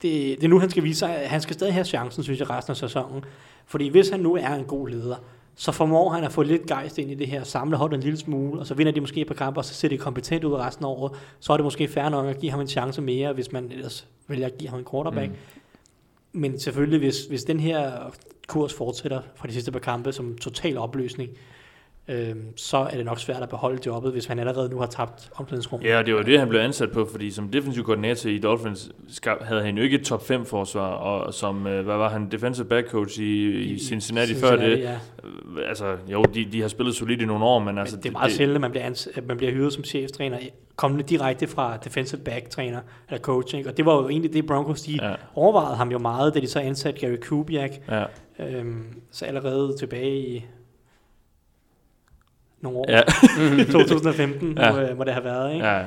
det, 0.02 0.40
det 0.40 0.44
er 0.44 0.48
nu, 0.48 0.58
han 0.58 0.70
skal 0.70 0.84
vise 0.84 0.98
sig. 0.98 1.22
Han 1.26 1.40
skal 1.40 1.54
stadig 1.54 1.74
have 1.74 1.84
chancen, 1.84 2.22
synes 2.22 2.40
jeg, 2.40 2.50
resten 2.50 2.70
af 2.70 2.76
sæsonen. 2.76 3.24
Fordi 3.66 3.88
hvis 3.88 4.08
han 4.08 4.20
nu 4.20 4.36
er 4.36 4.54
en 4.54 4.64
god 4.64 4.88
leder, 4.88 5.16
så 5.54 5.72
formår 5.72 6.10
han 6.10 6.24
at 6.24 6.32
få 6.32 6.42
lidt 6.42 6.66
gejst 6.66 6.98
ind 6.98 7.10
i 7.10 7.14
det 7.14 7.26
her, 7.26 7.44
samle 7.44 7.76
holdet 7.76 7.96
en 7.96 8.02
lille 8.02 8.18
smule, 8.18 8.60
og 8.60 8.66
så 8.66 8.74
vinder 8.74 8.92
de 8.92 9.00
måske 9.00 9.24
på 9.24 9.34
kampe, 9.34 9.60
og 9.60 9.64
så 9.64 9.74
ser 9.74 9.88
de 9.88 9.98
kompetent 9.98 10.44
ud 10.44 10.52
resten 10.52 10.84
af 10.84 10.88
året. 10.88 11.12
Så 11.40 11.52
er 11.52 11.56
det 11.56 11.64
måske 11.64 11.88
fair 11.88 12.08
nok 12.08 12.26
at 12.26 12.38
give 12.38 12.50
ham 12.50 12.60
en 12.60 12.68
chance 12.68 13.02
mere, 13.02 13.32
hvis 13.32 13.52
man 13.52 13.72
ellers 13.72 14.06
vælger 14.28 14.46
at 14.46 14.58
give 14.58 14.70
ham 14.70 14.78
en 14.78 14.84
quarterback. 14.90 15.30
Mm. 15.30 15.36
Men 16.32 16.60
selvfølgelig, 16.60 16.98
hvis, 16.98 17.24
hvis 17.24 17.44
den 17.44 17.60
her 17.60 17.92
kurs 18.46 18.74
fortsætter 18.74 19.20
fra 19.34 19.48
de 19.48 19.52
sidste 19.52 19.72
par 19.72 19.78
kampe 19.78 20.12
som 20.12 20.38
total 20.38 20.78
opløsning, 20.78 21.30
øh, 22.10 22.34
så 22.56 22.76
er 22.76 22.96
det 22.96 23.04
nok 23.04 23.18
svært 23.18 23.42
at 23.42 23.48
beholde 23.48 23.80
jobbet, 23.86 24.12
hvis 24.12 24.26
han 24.26 24.38
allerede 24.38 24.68
nu 24.68 24.78
har 24.78 24.86
tabt 24.86 25.30
omklædningsrummet. 25.34 25.88
Ja, 25.88 26.02
det 26.02 26.14
var 26.14 26.22
det, 26.22 26.38
han 26.38 26.48
blev 26.48 26.60
ansat 26.60 26.90
på, 26.90 27.08
fordi 27.10 27.30
som 27.30 27.48
defensive 27.48 27.84
koordinator 27.84 28.30
i 28.30 28.38
Dolphins 28.38 28.90
havde 29.40 29.62
han 29.62 29.76
jo 29.76 29.82
ikke 29.82 29.98
et 29.98 30.04
top 30.04 30.26
5 30.26 30.46
forsvar, 30.46 30.88
og 30.90 31.34
som, 31.34 31.66
øh, 31.66 31.84
hvad 31.84 31.96
var 31.96 32.08
han, 32.08 32.30
defensive 32.30 32.66
back 32.66 32.90
coach 32.90 33.20
i, 33.20 33.50
i 33.50 33.78
Cincinnati, 33.78 34.26
Cincinnati 34.26 34.34
før 34.34 34.56
det. 34.56 34.78
Ja. 34.78 34.92
Øh, 34.92 35.68
altså, 35.68 35.96
jo, 36.08 36.22
de, 36.22 36.48
de 36.52 36.60
har 36.60 36.68
spillet 36.68 36.94
solidt 36.94 37.22
i 37.22 37.24
nogle 37.24 37.44
år, 37.44 37.58
men, 37.58 37.78
altså... 37.78 37.96
Men 37.96 38.02
det 38.02 38.08
er 38.08 38.12
meget 38.12 38.32
sjældent, 38.32 38.54
at 38.54 38.60
man 38.60 38.70
bliver, 38.70 38.84
ansat, 38.84 39.26
man 39.26 39.36
bliver 39.36 39.52
hyret 39.52 39.72
som 39.72 39.84
cheftræner, 39.84 40.38
kommende 40.76 41.04
direkte 41.04 41.46
fra 41.46 41.76
defensive 41.76 42.20
back 42.20 42.50
træner 42.50 42.80
eller 43.08 43.20
coaching, 43.20 43.66
og 43.66 43.76
det 43.76 43.86
var 43.86 43.94
jo 43.94 44.08
egentlig 44.08 44.32
det, 44.32 44.46
Broncos, 44.46 44.82
de 44.82 44.98
ja. 45.02 45.14
overvejede 45.34 45.76
ham 45.76 45.90
jo 45.90 45.98
meget, 45.98 46.34
da 46.34 46.40
de 46.40 46.46
så 46.46 46.60
ansatte 46.60 47.00
Gary 47.00 47.16
Kubiak. 47.16 47.70
Ja. 47.90 48.04
Øhm, 48.38 48.84
så 49.10 49.24
allerede 49.24 49.76
tilbage 49.78 50.18
i 50.18 50.46
nogle 52.60 52.78
år. 52.78 52.84
Ja. 52.88 53.02
2015 53.72 54.58
ja. 54.58 54.72
må, 54.72 54.94
må 54.94 55.04
det 55.04 55.12
have 55.12 55.24
været, 55.24 55.54
ikke? 55.54 55.66
Ja. 55.66 55.84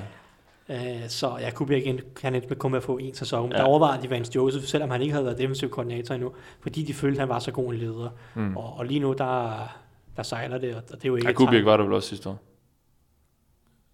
Uh, 0.69 1.07
så 1.07 1.37
jeg 1.37 1.53
kunne 1.53 1.75
ikke 1.75 2.03
han 2.21 2.35
endte 2.35 2.49
med 2.49 2.57
kun 2.57 2.71
med 2.71 2.77
at 2.77 2.83
få 2.83 2.97
en 2.97 3.13
sæson. 3.13 3.51
Ja. 3.51 3.57
Der 3.57 3.63
overvejede 3.63 4.03
de 4.03 4.09
Vance 4.09 4.31
Joseph, 4.35 4.65
selvom 4.65 4.89
han 4.89 5.01
ikke 5.01 5.13
havde 5.13 5.25
været 5.25 5.37
defensiv 5.37 5.69
koordinator 5.69 6.15
endnu, 6.15 6.31
fordi 6.61 6.83
de 6.83 6.93
følte, 6.93 7.15
at 7.15 7.19
han 7.19 7.29
var 7.29 7.39
så 7.39 7.51
god 7.51 7.73
en 7.73 7.79
leder. 7.79 8.09
Mm. 8.33 8.57
Og, 8.57 8.77
og 8.77 8.85
lige 8.85 8.99
nu, 8.99 9.13
der, 9.13 9.67
der 10.15 10.23
sejler 10.23 10.57
det, 10.57 10.75
og 10.75 10.83
det 10.89 11.05
er 11.05 11.07
jo 11.09 11.15
ikke 11.15 11.27
ja, 11.27 11.33
Kubiak 11.33 11.65
var 11.65 11.77
der 11.77 11.83
vel 11.83 11.93
også 11.93 12.09
sidste 12.09 12.29
år? 12.29 12.39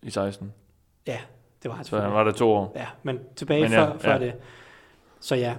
I 0.04 0.10
16? 0.10 0.54
Ja, 1.08 1.20
det 1.64 1.70
var 1.70 1.76
han 1.76 1.86
Så 1.86 2.00
han 2.00 2.12
var 2.12 2.24
der 2.24 2.32
to 2.32 2.52
år? 2.52 2.74
Ja, 2.76 2.86
men 3.04 3.20
tilbage 3.36 3.62
men 3.62 3.72
ja, 3.72 3.86
før, 3.86 3.98
før 3.98 4.14
ja. 4.14 4.20
det. 4.20 4.34
Så 5.20 5.36
ja, 5.36 5.56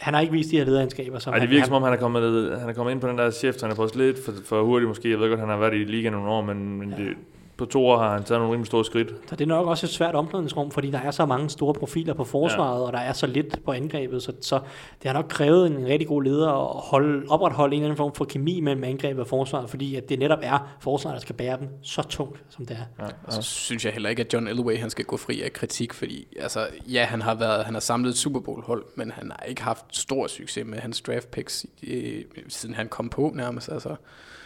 han 0.00 0.14
har 0.14 0.20
ikke 0.20 0.32
vist 0.32 0.50
de 0.50 0.56
her 0.56 0.64
lederegenskaber. 0.64 1.18
Som 1.18 1.32
Ej, 1.32 1.38
det 1.38 1.50
virker 1.50 1.60
han, 1.60 1.66
som 1.66 1.74
om, 1.74 1.82
han 1.82 1.92
er 1.92 1.96
kommet, 1.96 2.58
han 2.60 2.68
er 2.68 2.72
kommet 2.72 2.92
ind 2.92 3.00
på 3.00 3.08
den 3.08 3.18
der 3.18 3.30
chef, 3.30 3.60
han 3.60 3.70
er 3.70 3.74
på 3.74 3.88
lidt 3.94 4.24
for, 4.24 4.32
for 4.44 4.62
hurtigt 4.62 4.88
måske. 4.88 5.10
Jeg 5.10 5.18
ved 5.18 5.28
godt, 5.28 5.40
han 5.40 5.48
har 5.48 5.56
været 5.56 5.74
i 5.74 5.84
ligaen 5.84 6.12
nogle 6.12 6.28
år, 6.28 6.42
men, 6.42 6.78
men 6.78 6.90
ja. 6.90 6.96
det, 6.96 7.14
på 7.62 7.66
to 7.66 7.86
år 7.86 7.98
har 7.98 8.12
han 8.12 8.24
taget 8.24 8.40
nogle 8.40 8.52
rimelig 8.52 8.66
store 8.66 8.84
skridt. 8.84 9.08
Så 9.28 9.36
det 9.36 9.44
er 9.44 9.48
nok 9.48 9.66
også 9.66 9.86
et 9.86 9.90
svært 9.90 10.14
omklædningsrum, 10.14 10.70
fordi 10.70 10.90
der 10.90 10.98
er 10.98 11.10
så 11.10 11.26
mange 11.26 11.50
store 11.50 11.74
profiler 11.74 12.14
på 12.14 12.24
forsvaret, 12.24 12.80
ja. 12.80 12.86
og 12.86 12.92
der 12.92 12.98
er 12.98 13.12
så 13.12 13.26
lidt 13.26 13.64
på 13.64 13.72
angrebet, 13.72 14.22
så, 14.22 14.32
så 14.40 14.60
det 15.02 15.10
har 15.10 15.12
nok 15.12 15.26
krævet 15.28 15.66
en 15.66 15.86
rigtig 15.86 16.08
god 16.08 16.22
leder 16.22 16.48
at 16.48 16.80
holde, 16.90 17.28
opretholde 17.28 17.76
en 17.76 17.82
eller 17.82 17.86
anden 17.86 17.96
form 17.96 18.14
for 18.14 18.24
kemi 18.24 18.60
mellem 18.60 18.84
angrebet 18.84 19.20
og 19.20 19.26
forsvaret, 19.26 19.70
fordi 19.70 19.96
at 19.96 20.08
det 20.08 20.18
netop 20.18 20.38
er 20.42 20.76
forsvaret, 20.80 21.14
der 21.14 21.20
skal 21.20 21.34
bære 21.34 21.58
dem 21.58 21.68
så 21.82 22.02
tungt, 22.02 22.42
som 22.48 22.66
det 22.66 22.76
er. 22.76 23.04
Ja, 23.04 23.10
Og 23.24 23.32
så 23.32 23.42
synes 23.42 23.84
jeg 23.84 23.92
heller 23.92 24.10
ikke, 24.10 24.22
at 24.22 24.32
John 24.32 24.48
Elway 24.48 24.78
han 24.78 24.90
skal 24.90 25.04
gå 25.04 25.16
fri 25.16 25.42
af 25.42 25.52
kritik, 25.52 25.92
fordi 25.92 26.26
altså, 26.40 26.66
ja, 26.88 27.04
han 27.04 27.22
har, 27.22 27.34
været, 27.34 27.64
han 27.64 27.74
har 27.74 27.80
samlet 27.80 28.10
et 28.10 28.16
Super 28.16 28.40
Bowl-hold, 28.40 28.84
men 28.94 29.10
han 29.10 29.32
har 29.38 29.46
ikke 29.48 29.62
haft 29.62 29.84
stor 29.90 30.26
succes 30.26 30.66
med 30.66 30.78
hans 30.78 31.00
draft 31.00 31.30
picks, 31.30 31.66
øh, 31.88 32.24
siden 32.48 32.74
han 32.74 32.88
kom 32.88 33.08
på 33.08 33.32
nærmest. 33.34 33.68
Altså, 33.68 33.96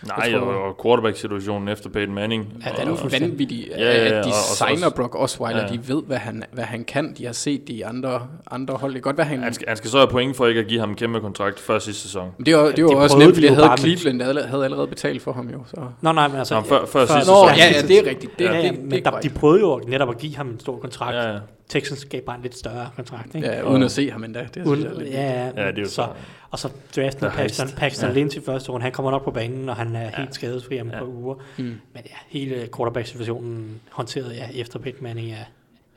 Nej, 0.07 0.33
tror- 0.33 0.41
og, 0.41 0.63
og 0.69 0.79
quarterback-situationen 0.83 1.69
efter 1.69 1.91
Peyton 1.91 2.15
Manning. 2.15 2.63
Ja, 2.67 2.71
det 2.71 2.79
er 2.85 2.87
jo 2.89 2.97
vanvittigt, 3.21 3.69
Ja, 3.79 3.85
ja, 3.85 4.05
ja, 4.09 4.19
at 4.19 4.25
de 4.25 4.29
og- 4.29 4.35
signer 4.35 4.91
Brock 4.91 5.15
Osweiler, 5.15 5.63
Ja. 5.63 5.69
de 5.69 5.89
ved, 5.89 6.03
hvad 6.07 6.17
han, 6.17 6.43
hvad 6.53 6.65
han 6.65 6.85
kan. 6.85 7.15
De 7.19 7.27
har 7.27 7.33
set 7.33 7.69
de 7.69 7.87
andre, 7.87 8.27
andre 8.51 8.75
hold. 8.75 8.95
Det 8.95 9.03
godt 9.03 9.17
være, 9.17 9.27
han... 9.27 9.43
Han 9.43 9.55
skal, 9.55 9.69
han 9.69 9.77
skal 9.77 9.91
så 9.91 9.99
have 9.99 10.09
point 10.09 10.37
for 10.37 10.47
ikke 10.47 10.61
at 10.61 10.67
give 10.67 10.81
ham 10.81 10.91
en 10.91 10.97
kæmpe 10.97 11.21
kontrakt 11.21 11.61
før 11.61 11.79
sidste 11.79 12.03
sæson. 12.03 12.31
Men 12.39 12.47
det 12.47 12.57
var, 12.57 12.71
det 12.71 12.85
var 12.85 12.91
de 12.91 12.97
også 12.97 13.15
prøvede 13.17 13.27
nemt, 13.27 13.37
fordi 13.37 13.47
jo 13.49 13.55
havde 13.55 13.77
Cleveland 13.79 14.23
allerede, 14.23 14.49
havde 14.49 14.65
allerede 14.65 14.87
betalt 14.87 15.23
for 15.23 15.33
ham 15.33 15.49
jo. 15.49 15.59
Så. 15.67 15.77
Nå 16.01 16.13
nej, 16.13 16.29
men 16.29 16.37
altså... 16.39 16.55
Nå, 16.55 16.61
før- 16.63 16.87
før 16.87 17.01
sidste 17.07 17.15
Nå, 17.15 17.49
sæson. 17.49 17.49
ja, 17.59 17.73
ja, 17.75 17.83
det 17.89 17.99
er 18.07 18.11
rigtigt. 18.11 18.39
Det, 18.39 18.45
Ja, 18.45 18.51
det, 18.53 18.57
ja, 18.65 18.69
det, 18.71 18.79
men 18.83 18.91
det 18.91 19.07
er 19.07 19.11
der, 19.11 19.21
de 19.21 19.29
prøvede 19.29 19.61
jo 19.61 19.81
netop 19.89 20.09
at 20.11 20.19
give 20.19 20.37
ham 20.37 20.49
en 20.49 20.61
stor 20.61 20.79
kontrakt. 20.79 21.17
Ja, 21.17 21.33
ja. 21.33 21.39
Texans 21.69 22.05
gav 22.05 22.21
bare 22.21 22.37
en 22.37 22.43
lidt 22.43 22.57
større 22.57 22.91
kontrakt, 22.97 23.35
ikke? 23.35 23.47
Ja, 23.49 23.71
uden 23.71 23.83
at 23.83 23.91
se 23.91 24.11
ham 24.11 24.25
endda. 24.25 24.41
Det 24.41 24.49
synes 24.53 24.67
Uden, 24.69 24.83
jeg 24.85 24.91
er 24.93 24.99
lidt 24.99 25.11
ja, 25.11 25.23
ja, 25.23 25.45
Ja, 25.65 25.71
det 25.71 25.79
er 25.79 25.83
jo 25.83 25.89
så, 25.89 25.95
så- 25.95 26.09
og 26.51 26.59
så 26.59 26.69
draften 26.97 27.25
af 27.27 27.31
er 27.31 27.35
Paxton. 27.37 27.69
Paxton 27.77 28.09
Ja. 28.11 28.15
Lynch 28.15 28.37
i 28.39 28.41
første 28.47 28.71
runde, 28.73 28.83
han 28.85 28.93
kommer 28.93 29.11
nok 29.11 29.25
på 29.25 29.31
banen, 29.31 29.69
og 29.69 29.77
han 29.77 29.97
er 29.97 30.11
helt 30.17 30.35
skadesfri 30.35 30.81
om 30.81 30.87
et 30.89 30.93
Ja. 30.93 30.99
par 30.99 31.07
uger. 31.07 31.35
Mm. 31.35 31.65
Men 31.65 31.79
ja, 31.95 32.17
hele 32.29 32.69
quarterback-situationen 32.77 33.81
håndteret 33.91 34.37
ja, 34.37 34.61
efter 34.63 34.79
Peyton 34.79 35.03
Manning 35.03 35.31
er, 35.31 35.35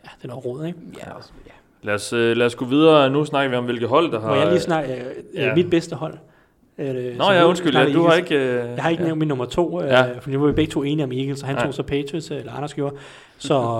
ja, 0.04 0.10
det 0.22 0.32
er 0.32 0.36
råd, 0.36 0.66
ikke? 0.66 0.80
Ja, 0.98 1.12
også, 1.14 1.30
ja. 1.48 1.52
Lad 1.82 1.94
os, 1.94 2.14
øh, 2.14 2.38
lad 2.38 2.46
os 2.46 2.56
gå 2.56 2.66
videre. 2.66 3.10
Nu 3.10 3.26
snakker 3.26 3.50
vi 3.50 3.56
om, 3.56 3.66
hvilke 3.66 3.88
hold, 3.88 4.12
der 4.12 4.20
har... 4.20 4.28
Må 4.28 4.36
jeg 4.36 4.48
lige 4.48 4.60
snakke 4.60 4.94
øh, 4.96 5.06
ja. 5.36 5.48
ja. 5.48 5.56
mit 5.56 5.70
bedste 5.70 5.96
hold? 5.96 6.18
Øh, 6.80 7.18
Nå 7.18 7.24
så 7.24 7.32
ja, 7.32 7.46
undskyld. 7.48 7.76
Ja, 7.78 7.94
du 7.94 8.04
har 8.08 8.14
ikke... 8.14 8.36
Øh, 8.36 8.56
Jeg 8.76 8.84
har 8.84 8.90
ikke 8.90 9.04
ja. 9.04 9.08
nævnt 9.08 9.20
min 9.20 9.28
nummer 9.28 9.46
to, 9.46 9.82
øh, 9.82 9.88
Ja. 9.88 10.18
for 10.20 10.30
nu 10.30 10.40
var 10.40 10.48
vi 10.48 10.54
begge 10.54 10.72
to 10.72 10.84
enige 10.84 11.04
om 11.04 11.12
Eagles, 11.12 11.42
og 11.42 11.48
han 11.48 11.58
Ja. 11.58 11.64
tog 11.64 11.74
så 11.74 11.84
Patriots, 11.84 12.32
eller 12.32 12.54
Anders 12.54 12.74
gjorde. 12.74 12.96
Så, 13.38 13.78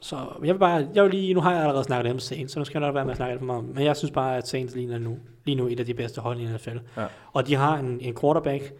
så 0.00 0.16
jeg 0.44 0.54
vil 0.54 0.58
bare, 0.58 0.88
jeg 0.94 1.02
vil 1.04 1.10
lige, 1.12 1.34
nu 1.34 1.40
har 1.40 1.52
jeg 1.52 1.60
allerede 1.60 1.84
snakket 1.84 2.12
om 2.12 2.18
Saints, 2.18 2.52
så 2.52 2.58
nu 2.58 2.64
skal 2.64 2.78
jeg 2.80 2.86
nok 2.88 2.94
være 2.94 3.04
med 3.04 3.10
at 3.10 3.16
snakke 3.16 3.30
alt 3.32 3.40
for 3.40 3.46
meget 3.46 3.58
om, 3.58 3.64
men 3.74 3.84
jeg 3.84 3.96
synes 3.96 4.10
bare, 4.12 4.36
at 4.36 4.48
Saints 4.48 4.74
lige 4.74 4.94
er 4.94 4.98
nu, 4.98 5.16
lige 5.44 5.54
nu 5.54 5.66
et 5.66 5.80
af 5.80 5.86
de 5.86 5.94
bedste 5.94 6.20
hold 6.20 6.40
i 6.40 6.44
NFL. 6.44 6.76
Ja. 6.96 7.04
Og 7.32 7.46
de 7.46 7.54
har 7.54 7.76
en, 7.78 7.98
en 8.00 8.14
quarterback, 8.20 8.72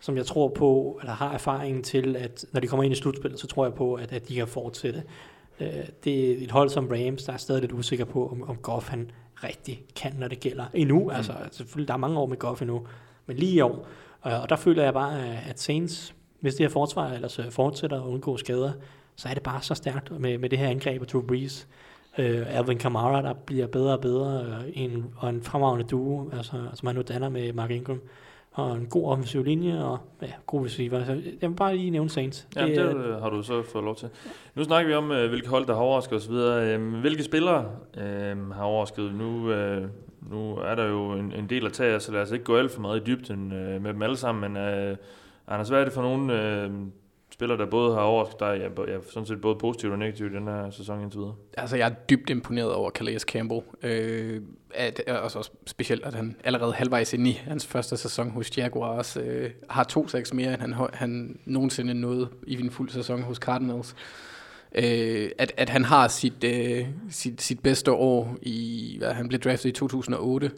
som 0.00 0.16
jeg 0.16 0.26
tror 0.26 0.48
på, 0.48 0.98
eller 1.00 1.12
har 1.14 1.32
erfaringen 1.32 1.82
til, 1.82 2.16
at 2.16 2.44
når 2.52 2.60
de 2.60 2.66
kommer 2.66 2.84
ind 2.84 2.92
i 2.92 2.96
slutspillet, 2.96 3.40
så 3.40 3.46
tror 3.46 3.64
jeg 3.64 3.74
på, 3.74 3.94
at, 3.94 4.12
at 4.12 4.28
de 4.28 4.34
kan 4.34 4.46
fortsætte. 4.48 5.02
Øh, 5.60 5.66
det 6.04 6.30
er 6.30 6.44
et 6.44 6.50
hold 6.50 6.68
som 6.68 6.88
Rams, 6.92 7.22
der 7.24 7.32
er 7.32 7.36
stadig 7.36 7.60
lidt 7.60 7.72
usikker 7.72 8.04
på, 8.04 8.28
om, 8.28 8.50
om 8.50 8.56
Goff 8.56 8.88
han 8.88 9.10
rigtig 9.44 9.82
kan, 9.96 10.12
når 10.18 10.28
det 10.28 10.40
gælder. 10.40 10.64
Endnu, 10.74 11.04
mm. 11.04 11.10
altså 11.10 11.32
selvfølgelig, 11.52 11.88
der 11.88 11.94
er 11.94 11.98
mange 11.98 12.18
år 12.18 12.26
med 12.26 12.36
Goff 12.36 12.62
endnu, 12.62 12.86
men 13.30 13.36
lige 13.36 13.52
i 13.52 13.60
år. 13.60 13.86
Og, 14.20 14.40
og 14.40 14.48
der 14.48 14.56
føler 14.56 14.82
jeg 14.82 14.92
bare, 14.92 15.18
at 15.48 15.60
Saints, 15.60 16.14
hvis 16.40 16.54
det 16.54 16.64
her 16.64 16.70
forsvar 16.70 17.12
ellers 17.12 17.38
øh, 17.38 17.50
fortsætter 17.50 18.02
at 18.02 18.06
undgå 18.06 18.36
skader, 18.36 18.72
så 19.16 19.28
er 19.28 19.34
det 19.34 19.42
bare 19.42 19.62
så 19.62 19.74
stærkt 19.74 20.20
med, 20.20 20.38
med 20.38 20.48
det 20.48 20.58
her 20.58 20.68
angreb 20.68 21.02
af 21.02 21.06
Drew 21.08 21.22
Brees. 21.22 21.68
Øh, 22.18 22.58
Alvin 22.58 22.78
Kamara, 22.78 23.22
der 23.22 23.32
bliver 23.32 23.66
bedre 23.66 23.92
og 23.92 24.00
bedre, 24.00 24.44
øh, 24.44 24.72
en, 24.72 25.06
og 25.16 25.28
en 25.28 25.42
fremragende 25.42 25.84
duo, 25.84 26.30
altså, 26.32 26.52
som 26.74 26.86
han 26.86 26.96
nu 26.96 27.02
danner 27.02 27.28
med 27.28 27.52
Mark 27.52 27.70
Ingram, 27.70 28.00
og 28.52 28.76
en 28.76 28.86
god 28.86 29.04
offensiv 29.04 29.44
linje, 29.44 29.84
og 29.84 29.98
ja, 30.22 30.32
god 30.46 30.64
receiver. 30.64 31.04
Så 31.04 31.12
jeg 31.40 31.50
vil 31.50 31.56
bare 31.56 31.76
lige 31.76 31.90
nævne 31.90 32.10
Saints. 32.10 32.48
Ja, 32.56 32.66
det, 32.66 32.96
øh, 32.96 33.22
har 33.22 33.30
du 33.30 33.42
så 33.42 33.62
fået 33.62 33.84
lov 33.84 33.96
til. 33.96 34.08
Nu 34.54 34.64
snakker 34.64 34.88
vi 34.88 34.94
om, 34.94 35.12
øh, 35.12 35.28
hvilke 35.28 35.48
hold, 35.48 35.66
der 35.66 35.74
har 35.74 35.82
overrasket 35.82 36.16
osv. 36.16 36.32
Øh, 36.32 37.00
hvilke 37.00 37.22
spillere 37.22 37.66
øh, 37.96 38.50
har 38.50 38.64
overrasket? 38.64 39.14
Nu, 39.14 39.50
øh, 39.50 39.88
nu 40.20 40.56
er 40.56 40.74
der 40.74 40.84
jo 40.84 41.12
en, 41.12 41.32
en 41.32 41.48
del 41.48 41.66
at 41.66 41.72
tage 41.72 42.00
så 42.00 42.12
lad 42.12 42.22
os 42.22 42.30
ikke 42.30 42.44
gå 42.44 42.56
alt 42.56 42.72
for 42.72 42.80
meget 42.80 43.00
i 43.00 43.04
dybden 43.04 43.52
øh, 43.52 43.82
med 43.82 43.92
dem 43.92 44.02
alle 44.02 44.16
sammen. 44.16 44.52
Men 44.52 44.62
øh, 44.62 44.96
Anders, 45.50 45.68
hvad 45.68 45.80
er 45.80 45.84
det 45.84 45.92
for 45.92 46.02
nogle 46.02 46.42
øh, 46.42 46.70
spillere, 47.30 47.58
der 47.58 47.66
både 47.66 47.94
har 47.94 48.00
overrasket 48.00 48.40
dig, 48.40 48.70
ja, 48.76 48.92
ja, 48.92 48.98
sådan 49.10 49.26
set 49.26 49.40
både 49.40 49.56
positivt 49.56 49.92
og 49.92 49.98
negativt 49.98 50.32
i 50.32 50.36
den 50.36 50.46
her 50.46 50.70
sæson 50.70 51.02
indtil 51.02 51.18
videre? 51.18 51.34
Altså, 51.56 51.76
jeg 51.76 51.88
er 51.88 51.94
dybt 52.10 52.30
imponeret 52.30 52.72
over 52.72 52.90
Calais 52.90 53.22
Campbell. 53.22 53.60
Øh, 53.82 54.42
at, 54.74 55.00
og 55.08 55.30
så 55.30 55.50
specielt, 55.66 56.04
at 56.04 56.14
han 56.14 56.36
allerede 56.44 56.72
halvvejs 56.72 57.12
ind 57.12 57.26
i 57.26 57.32
hans 57.32 57.66
første 57.66 57.96
sæson 57.96 58.30
hos 58.30 58.58
Jaguars 58.58 59.16
øh, 59.16 59.50
har 59.70 59.84
to 59.84 60.08
seks 60.08 60.34
mere, 60.34 60.54
end 60.54 60.60
han, 60.60 60.88
han 60.92 61.38
nogensinde 61.44 61.94
nåede 61.94 62.28
i 62.46 62.60
en 62.60 62.70
fuld 62.70 62.88
sæson 62.88 63.22
hos 63.22 63.36
Cardinals. 63.36 63.94
Øh, 64.74 65.30
at, 65.38 65.52
at 65.56 65.68
han 65.68 65.84
har 65.84 66.08
sit, 66.08 66.44
øh, 66.44 66.86
sit, 67.10 67.42
sit 67.42 67.60
bedste 67.60 67.92
år 67.92 68.36
i, 68.42 68.96
hvad, 68.98 69.12
han 69.12 69.28
blev 69.28 69.40
draftet 69.40 69.68
i 69.68 69.72
2008. 69.72 70.50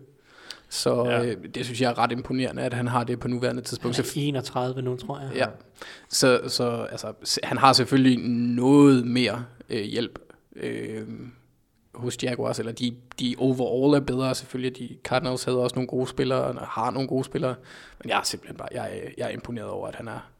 Så 0.69 1.05
Ja. 1.05 1.25
øh, 1.25 1.37
det 1.55 1.65
synes 1.65 1.81
jeg 1.81 1.91
er 1.91 1.99
ret 1.99 2.13
imponerende, 2.13 2.63
at 2.63 2.75
han 2.75 2.89
har 2.89 3.05
det 3.05 3.21
på 3.21 3.29
nuværende 3.29 3.61
Han 3.61 3.65
tidspunkt. 3.65 3.99
er 3.99 4.13
31 4.17 4.83
nu, 4.83 4.97
tror 4.97 5.21
jeg. 5.21 5.31
Ja. 5.35 5.47
Så, 6.09 6.41
så 6.49 6.87
altså, 6.91 7.13
han 7.43 7.59
har 7.59 7.73
selvfølgelig 7.73 8.19
noget 8.57 9.07
mere 9.07 9.45
øh, 9.71 9.83
hjælp 9.85 10.19
øh, 10.57 11.03
hos 11.95 12.17
Jaguars, 12.23 12.59
eller 12.59 12.73
de, 12.73 12.95
de 13.21 13.35
overall 13.39 13.95
er 14.03 14.07
bedre 14.07 14.35
selvfølgelig. 14.35 14.79
De 14.79 14.97
Cardinals 15.05 15.45
havde 15.45 15.59
også 15.59 15.75
nogle 15.77 15.89
gode 15.89 16.07
spillere, 16.09 16.41
og 16.45 16.67
har 16.67 16.91
nogle 16.91 17.09
gode 17.09 17.25
spillere, 17.25 17.55
men 18.03 18.11
jeg 18.11 18.19
er 18.19 18.23
simpelthen 18.23 18.57
bare, 18.57 18.69
jeg, 18.73 19.03
jeg 19.19 19.25
er 19.25 19.31
imponeret 19.31 19.69
over, 19.69 19.89
at 19.89 19.95
han 19.95 20.09
er, 20.09 20.31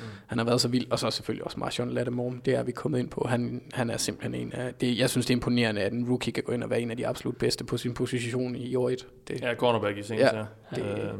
mm. 0.00 0.04
han 0.26 0.38
har 0.38 0.44
været 0.44 0.60
så 0.60 0.68
vild, 0.68 0.90
og 0.90 0.98
så 0.98 1.10
selvfølgelig 1.10 1.44
også 1.44 1.60
Marshawn 1.60 1.90
Lattimore, 1.90 2.34
det 2.44 2.54
er 2.54 2.62
vi 2.62 2.72
kommet 2.72 2.98
ind 2.98 3.08
på. 3.08 3.26
Han, 3.28 3.62
han 3.72 3.90
er 3.90 3.96
simpelthen 3.96 4.34
en 4.46 4.52
af, 4.52 4.74
det, 4.74 4.98
jeg 4.98 5.10
synes 5.10 5.26
det 5.26 5.34
er 5.34 5.36
imponerende, 5.36 5.80
at 5.80 5.92
en 5.92 6.08
rookie 6.08 6.32
kan 6.32 6.42
gå 6.42 6.52
ind 6.52 6.62
og 6.64 6.70
være 6.70 6.80
en 6.80 6.90
af 6.90 6.96
de 6.96 7.06
absolut 7.06 7.36
bedste 7.36 7.64
på 7.64 7.76
sin 7.76 7.94
position 7.94 8.56
i 8.56 8.74
år 8.74 8.90
1. 8.90 9.06
Det, 9.28 9.40
Ja, 9.40 9.54
cornerback 9.54 9.98
i 9.98 10.02
Saints, 10.02 10.22
ja. 10.32 10.36
Ja, 10.38 10.44
ja. 10.76 10.76
det- 10.76 11.02
Øh, 11.04 11.10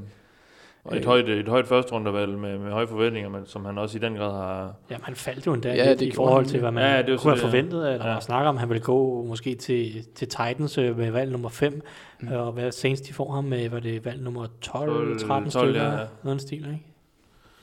og 0.85 0.97
et 0.97 1.01
øh, 1.01 1.07
højt, 1.07 1.29
et 1.29 1.49
højt 1.49 1.67
første 1.69 1.93
rundevalg 1.93 2.39
med, 2.39 2.59
med 2.59 2.71
høje 2.73 2.87
forventninger, 2.87 3.31
men 3.31 3.47
som 3.47 3.65
han 3.65 3.79
også 3.79 3.99
i 3.99 4.01
den 4.01 4.15
grad 4.15 4.31
har... 4.31 4.75
Jamen, 4.91 5.05
han 5.05 5.15
faldt 5.15 5.47
jo 5.47 5.53
endda 5.55 5.69
Ja, 5.69 5.75
ja, 5.75 5.89
lidt 5.89 6.01
det 6.01 6.07
i 6.07 6.11
forhold 6.11 6.43
han. 6.45 6.51
til, 6.51 6.61
hvad 6.61 6.71
man 6.71 6.83
Ja, 6.85 6.91
ja, 6.97 7.03
det 7.03 7.11
var 7.13 7.17
kunne 7.19 7.31
have 7.31 7.35
det, 7.35 7.41
forventet. 7.51 7.93
Eller 7.93 8.07
ja. 8.07 8.13
ja. 8.15 8.21
snakker 8.21 8.49
om, 8.49 8.57
at 8.57 8.61
han 8.61 8.69
ville 8.69 8.83
gå 8.83 9.25
måske 9.25 9.55
til, 9.55 10.05
til 10.15 10.29
Titans 10.29 10.79
øh, 10.79 10.99
med 10.99 11.11
valg 11.11 11.33
nummer 11.33 11.49
5, 11.49 11.83
Mm. 12.21 12.29
og 12.33 12.53
hvad 12.53 12.73
Saints 12.73 13.01
de 13.01 13.13
får 13.15 13.33
ham 13.33 13.45
med, 13.45 13.69
var 13.69 13.81
det 13.81 14.05
valg 14.05 14.23
nummer 14.23 14.47
12, 14.61 14.91
12, 14.91 15.19
13 15.19 15.51
12, 15.51 15.67
stykker, 15.69 15.83
ja, 15.83 15.89
ja, 15.89 15.95
ja. 15.95 16.01
ja. 16.01 16.07
noget 16.25 16.41
stil, 16.41 16.59
ikke? 16.59 16.83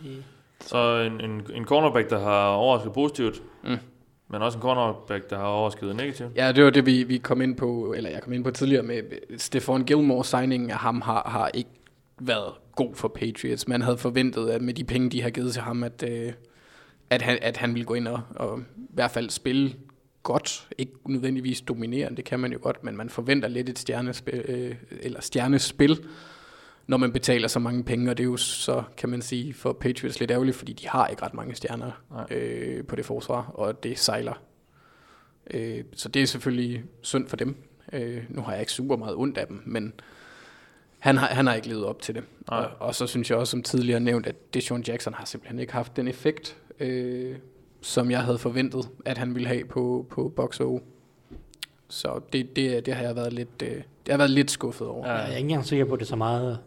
I, 0.03 0.17
Så 0.61 0.97
en, 0.97 1.21
en, 1.31 1.41
en 1.53 1.65
cornerback, 1.65 2.09
der 2.09 2.19
har 2.19 2.47
overrasket 2.49 2.93
positivt, 2.93 3.41
Mm. 3.63 3.77
men 4.29 4.41
også 4.41 4.57
en 4.57 4.61
cornerback, 4.61 5.29
der 5.29 5.37
har 5.37 5.45
overrasket 5.45 5.95
negativt. 5.95 6.29
Ja, 6.35 6.51
det 6.51 6.63
var 6.63 6.69
det, 6.69 6.85
vi, 6.85 7.03
vi 7.03 7.17
kom 7.17 7.41
ind 7.41 7.55
på, 7.55 7.93
eller 7.97 8.09
jeg 8.09 8.21
kom 8.21 8.33
ind 8.33 8.43
på 8.43 8.51
tidligere 8.51 8.83
med 8.83 9.01
Stefan 9.37 9.83
Gilmore 9.83 10.25
signingen 10.25 10.69
af 10.71 10.77
ham 10.77 11.01
har, 11.01 11.23
har 11.29 11.51
ikke 11.53 11.69
været 12.19 12.53
god 12.75 12.95
for 12.95 13.07
Patriots. 13.07 13.67
Man 13.67 13.81
havde 13.81 13.97
forventet, 13.97 14.49
at 14.49 14.61
med 14.61 14.73
de 14.73 14.83
penge, 14.83 15.09
de 15.09 15.21
har 15.21 15.29
givet 15.29 15.53
til 15.53 15.61
ham, 15.61 15.83
at, 15.83 16.03
øh, 16.09 16.33
at, 17.09 17.21
han, 17.21 17.37
at 17.41 17.57
han 17.57 17.73
ville 17.73 17.85
gå 17.85 17.93
ind 17.93 18.07
og, 18.07 18.21
og 18.35 18.59
i 18.59 18.63
hvert 18.93 19.11
fald 19.11 19.29
spille 19.29 19.73
godt. 20.23 20.67
Ikke 20.77 20.91
nødvendigvis 21.05 21.61
dominerende, 21.61 22.17
det 22.17 22.25
kan 22.25 22.39
man 22.39 22.51
jo 22.51 22.59
godt, 22.61 22.83
men 22.83 22.97
man 22.97 23.09
forventer 23.09 23.47
lidt 23.47 23.69
et 23.69 23.79
stjernespil, 23.79 24.33
øh, 24.47 24.75
eller 25.01 25.21
stjernespil, 25.21 25.99
når 26.89 26.97
man 26.97 27.11
betaler 27.11 27.47
så 27.47 27.59
mange 27.59 27.83
penge, 27.83 28.11
og 28.11 28.17
det 28.17 28.23
er 28.23 28.27
jo 28.27 28.37
så, 28.37 28.83
kan 28.97 29.09
man 29.09 29.21
sige, 29.21 29.53
for 29.53 29.73
Patriots 29.73 30.19
lidt 30.19 30.31
ærgerligt, 30.31 30.57
fordi 30.57 30.73
de 30.73 30.87
har 30.87 31.07
ikke 31.07 31.23
ret 31.23 31.33
mange 31.33 31.55
stjerner 31.55 31.91
Nej. 32.11 32.25
øh, 32.31 32.85
på 32.85 32.95
det 32.95 33.05
forsvar, 33.05 33.51
og 33.53 33.83
det 33.83 33.99
sejler. 33.99 34.33
Øh, 35.51 35.83
så 35.95 36.09
det 36.09 36.21
er 36.21 36.25
selvfølgelig 36.25 36.83
synd 37.01 37.27
for 37.27 37.35
dem. 37.35 37.55
Øh, 37.93 38.23
nu 38.29 38.41
har 38.41 38.51
jeg 38.51 38.59
ikke 38.59 38.71
super 38.71 38.95
meget 38.95 39.15
ondt 39.15 39.37
af 39.37 39.47
dem, 39.47 39.61
men 39.65 39.93
han 40.99 41.17
har, 41.17 41.27
han 41.27 41.47
har 41.47 41.53
ikke 41.53 41.67
levet 41.67 41.85
op 41.85 42.01
til 42.01 42.15
det. 42.15 42.23
Nej. 42.51 42.59
Og, 42.59 42.69
og 42.79 42.95
så 42.95 43.07
synes 43.07 43.29
jeg 43.29 43.37
også, 43.37 43.51
som 43.51 43.63
tidligere 43.63 43.99
nævnt, 43.99 44.27
at 44.27 44.53
Deshaun 44.53 44.81
Jackson 44.81 45.13
har 45.13 45.25
simpelthen 45.25 45.59
ikke 45.59 45.73
haft 45.73 45.95
den 45.95 46.07
effekt, 46.07 46.57
øh, 46.79 47.35
som 47.81 48.11
jeg 48.11 48.23
havde 48.23 48.37
forventet, 48.37 48.89
at 49.05 49.17
han 49.17 49.35
ville 49.35 49.47
have 49.47 49.65
på, 49.65 50.05
på 50.09 50.33
Box 50.35 50.59
O. 50.59 50.79
Så 51.87 52.21
det, 52.33 52.55
det, 52.55 52.85
det 52.85 52.93
har 52.93 53.03
jeg 53.03 53.15
været 53.15 53.33
lidt, 53.33 53.61
øh, 53.63 53.69
det 53.69 53.83
har 54.07 54.13
jeg 54.13 54.19
været 54.19 54.31
lidt 54.31 54.51
skuffet 54.51 54.87
over. 54.87 55.07
Ja. 55.07 55.13
Jeg 55.13 55.23
er 55.23 55.27
ikke 55.27 55.39
engang 55.39 55.65
sikker 55.65 55.85
på, 55.85 55.93
at 55.93 55.99
det 55.99 56.05
er 56.05 56.09
så 56.09 56.15
meget 56.15 56.59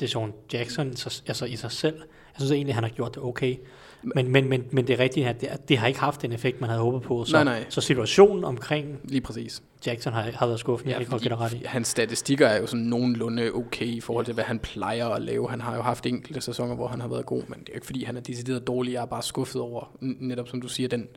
det 0.00 0.04
er 0.06 0.08
Sean 0.08 0.32
Jackson 0.52 0.90
i 0.90 0.96
sig- 0.96 1.22
altså 1.28 1.44
i 1.44 1.56
sig 1.56 1.72
selv. 1.72 1.94
Jeg 1.96 2.40
synes 2.40 2.50
egentlig, 2.52 2.70
at 2.70 2.74
han 2.74 2.84
har 2.84 2.90
gjort 2.90 3.14
det 3.14 3.22
okay. 3.22 3.56
Men, 4.14 4.32
men, 4.32 4.48
men, 4.48 4.64
men 4.70 4.86
det 4.86 4.94
er 4.94 4.98
rigtigt, 4.98 5.26
at 5.26 5.40
det, 5.40 5.48
det 5.68 5.78
har 5.78 5.86
ikke 5.86 6.00
haft 6.00 6.22
den 6.22 6.32
effekt, 6.32 6.60
man 6.60 6.70
havde 6.70 6.82
håbet 6.82 7.02
på. 7.02 7.24
Så, 7.24 7.32
Nej, 7.32 7.44
nej. 7.44 7.64
så 7.68 7.80
situationen 7.80 8.44
omkring 8.44 8.98
Lige 9.04 9.20
præcis. 9.20 9.62
Jackson 9.86 10.12
har, 10.12 10.22
har 10.22 10.46
været 10.46 10.60
skuffende, 10.60 10.92
ja, 10.92 10.98
det 10.98 11.08
kan 11.08 11.18
godt 11.28 11.40
ret 11.40 11.52
i. 11.52 11.62
hans 11.66 11.88
statistikker 11.88 12.46
er 12.46 12.60
jo 12.60 12.66
sådan 12.66 12.84
nogenlunde 12.84 13.50
okay 13.54 13.86
i 13.86 14.00
forhold 14.00 14.24
til, 14.24 14.34
hvad 14.34 14.44
han 14.44 14.58
plejer 14.58 15.08
at 15.08 15.22
lave. 15.22 15.50
Han 15.50 15.60
har 15.60 15.76
jo 15.76 15.82
haft 15.82 16.06
enkelte 16.06 16.40
sæsoner, 16.40 16.74
hvor 16.74 16.86
han 16.88 17.00
har 17.00 17.08
været 17.08 17.26
god, 17.26 17.42
men 17.48 17.58
det 17.60 17.68
er 17.68 17.72
jo 17.72 17.74
ikke, 17.74 17.86
fordi 17.86 18.04
han 18.04 18.16
er 18.16 18.20
decideret 18.20 18.66
dårlig. 18.66 18.92
Jeg 18.92 19.02
er 19.02 19.06
bare 19.06 19.22
skuffet 19.22 19.60
over, 19.60 19.96
netop 20.00 20.48
som 20.48 20.60
du 20.60 20.68
siger, 20.68 20.88
den 20.88 21.08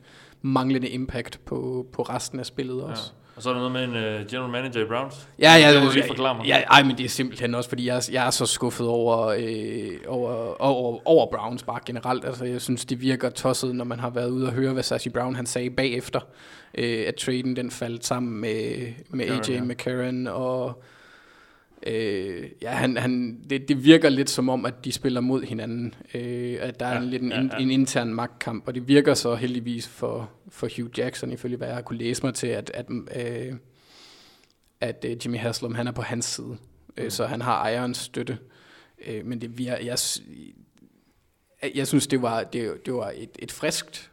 manglende 0.42 0.88
impact 0.88 1.40
på, 1.44 1.86
på 1.92 2.02
resten 2.02 2.38
af 2.40 2.46
spillet 2.46 2.82
også. 2.82 3.12
Og 3.38 3.44
så 3.44 3.50
er 3.50 3.54
der 3.54 3.68
noget 3.68 3.72
med 3.72 3.84
en 3.84 4.20
uh, 4.20 4.26
general 4.26 4.50
manager 4.50 4.84
i 4.84 4.84
Browns. 4.84 5.28
Ja, 5.38 5.54
ja, 5.54 5.74
det 5.74 5.94
lige 5.94 6.04
ja, 6.04 6.10
forklare 6.10 6.36
mig. 6.36 6.46
Ja, 6.46 6.56
ej, 6.56 6.82
men 6.82 6.98
det 6.98 7.04
er 7.04 7.08
simpelthen 7.08 7.54
også, 7.54 7.68
fordi 7.68 7.86
jeg, 7.86 8.02
jeg 8.12 8.26
er 8.26 8.30
så 8.30 8.46
skuffet 8.46 8.86
over, 8.86 9.26
øh, 9.26 9.90
over, 10.06 10.60
over, 10.62 10.98
over 11.04 11.30
Browns 11.30 11.62
bare 11.62 11.78
generelt. 11.86 12.24
Altså, 12.24 12.44
jeg 12.44 12.60
synes, 12.60 12.84
det 12.84 13.00
virker 13.00 13.30
tosset, 13.30 13.74
når 13.74 13.84
man 13.84 14.00
har 14.00 14.10
været 14.10 14.30
ude 14.30 14.46
og 14.46 14.52
høre, 14.52 14.72
hvad 14.72 14.82
Sashi 14.82 15.08
Brown 15.08 15.34
han 15.34 15.46
sagde 15.46 15.70
bagefter, 15.70 16.20
øh, 16.78 17.04
at 17.06 17.14
traden 17.14 17.56
den 17.56 17.70
faldt 17.70 18.06
sammen 18.06 18.40
med, 18.40 18.92
med 19.10 19.30
AJ 19.30 19.54
ja. 19.54 19.62
McCarron, 19.62 20.26
og 20.26 20.82
øh, 21.86 22.50
ja, 22.62 22.70
han, 22.70 22.96
han, 22.96 23.40
det, 23.50 23.68
det 23.68 23.84
virker 23.84 24.08
lidt 24.08 24.30
som 24.30 24.48
om, 24.48 24.64
at 24.66 24.74
de 24.84 24.92
spiller 24.92 25.20
mod 25.20 25.42
hinanden, 25.42 25.94
øh, 26.14 26.56
at 26.60 26.80
der 26.80 26.86
er 26.86 26.92
Ja, 26.94 27.00
en, 27.00 27.08
lidt 27.08 27.22
en, 27.22 27.28
ja, 27.30 27.40
ja. 27.42 27.58
en 27.58 27.70
intern 27.70 28.14
magtkamp, 28.14 28.68
og 28.68 28.74
det 28.74 28.88
virker 28.88 29.14
så 29.14 29.34
heldigvis 29.34 29.88
for, 29.88 30.30
for 30.48 30.68
Hugh 30.76 30.98
Jackson, 30.98 31.32
ifølge 31.32 31.56
hvad 31.56 31.66
jeg 31.68 31.76
har 31.76 31.82
kunne 31.82 31.98
læse 31.98 32.22
mig 32.26 32.34
til, 32.34 32.46
at, 32.46 32.70
at 32.74 32.86
øh, 33.16 33.54
at 34.80 35.04
øh, 35.08 35.16
Jimmy 35.24 35.38
Haslam 35.38 35.74
han 35.74 35.86
er 35.86 35.92
på 35.92 36.02
hans 36.02 36.24
side, 36.24 36.56
øh, 36.96 37.10
så 37.10 37.26
han 37.26 37.40
har 37.40 37.62
ejerens 37.62 37.98
støtte. 37.98 38.38
Øh, 39.06 39.26
men 39.26 39.40
det 39.40 39.60
jeg, 39.60 39.98
s- 39.98 40.22
jeg 41.74 41.86
synes, 41.86 42.06
det 42.06 42.22
var, 42.22 42.42
det, 42.42 42.86
det 42.86 42.94
var 42.94 43.12
et, 43.16 43.30
et 43.38 43.52
friskt 43.52 44.10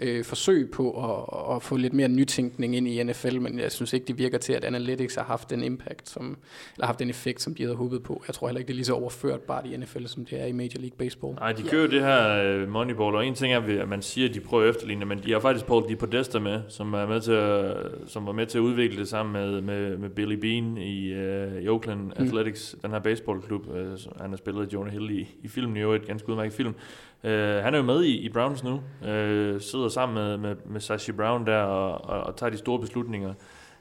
øh, 0.00 0.24
forsøg 0.24 0.70
på 0.70 0.90
at, 0.90 1.56
at 1.56 1.62
få 1.62 1.76
lidt 1.76 1.92
mere 1.92 2.08
nytænkning 2.08 2.76
ind 2.76 2.88
i 2.88 3.02
NFL, 3.02 3.40
men 3.40 3.58
jeg 3.58 3.72
synes 3.72 3.92
ikke, 3.92 4.06
det 4.06 4.18
virker 4.18 4.38
til, 4.38 4.52
at 4.52 4.64
Analytics 4.64 5.14
har 5.14 5.24
haft 5.24 5.50
den 5.50 5.62
impact, 5.62 6.08
som, 6.08 6.38
eller 6.74 6.86
haft 6.86 6.98
den 6.98 7.10
effekt, 7.10 7.42
som 7.42 7.54
de 7.54 7.62
havde 7.62 7.76
håbet 7.76 8.02
på. 8.02 8.22
Jeg 8.26 8.34
tror 8.34 8.48
heller 8.48 8.58
ikke, 8.58 8.68
det 8.68 8.72
er 8.72 8.76
lige 8.76 8.84
så 8.84 8.94
overførbart 8.94 9.66
i 9.66 9.76
NFL, 9.76 10.06
som 10.06 10.24
det 10.24 10.40
er 10.42 10.46
i 10.46 10.52
Major 10.52 10.78
League 10.78 10.96
Baseball. 10.98 11.34
Nej, 11.34 11.52
de 11.52 11.62
kører 11.62 11.86
det 11.86 12.00
her 12.00 12.54
uh, 12.62 12.68
Moneyball, 12.68 13.16
og 13.16 13.26
en 13.26 13.34
ting 13.34 13.52
er, 13.52 13.82
at 13.82 13.88
man 13.88 14.02
siger, 14.02 14.28
at 14.28 14.34
de 14.34 14.40
prøver 14.40 14.64
at 14.64 14.70
efterligne, 14.70 15.04
men 15.04 15.18
de 15.18 15.32
har 15.32 15.40
faktisk 15.40 15.66
Paul 15.66 15.88
Di 15.88 15.94
Podesta 15.94 16.38
med, 16.38 16.60
som, 16.68 16.94
er 16.94 17.06
med 17.06 17.20
til 17.20 17.32
at, 17.32 17.76
som 18.06 18.26
var 18.26 18.32
med 18.32 18.46
til 18.46 18.58
at 18.58 18.62
udvikle 18.62 18.98
det 18.98 19.08
sammen 19.08 19.32
med, 19.32 19.60
med, 19.60 19.96
med 19.96 20.10
Billy 20.10 20.34
Bean 20.34 20.76
i, 20.76 21.12
uh, 21.12 21.62
i 21.62 21.68
Oakland 21.68 21.98
Mm. 21.98 22.24
Athletics, 22.24 22.76
den 22.82 22.90
her 22.90 22.98
baseballklub. 22.98 23.68
Uh, 23.68 23.74
han 24.20 24.30
har 24.30 24.36
spillet 24.36 24.72
Jonah 24.72 24.92
Hill 24.92 25.10
i, 25.10 25.28
i 25.42 25.48
filmen, 25.48 25.76
i 25.76 25.80
øvrigt, 25.80 26.06
ganske 26.06 26.28
udmærket 26.28 26.52
film. 26.52 26.74
Øh, 27.24 27.56
han 27.64 27.74
er 27.74 27.78
jo 27.78 27.84
med 27.84 28.04
i, 28.04 28.16
i 28.18 28.28
Browns 28.28 28.64
nu, 28.64 28.80
øh, 29.08 29.60
sidder 29.60 29.88
sammen 29.88 30.14
med, 30.14 30.36
med, 30.36 30.56
med 30.66 30.80
Sashi 30.80 31.12
Brown 31.12 31.46
der 31.46 31.58
og, 31.58 32.10
og, 32.10 32.20
og 32.20 32.36
tager 32.36 32.50
de 32.50 32.58
store 32.58 32.80
beslutninger. 32.80 33.34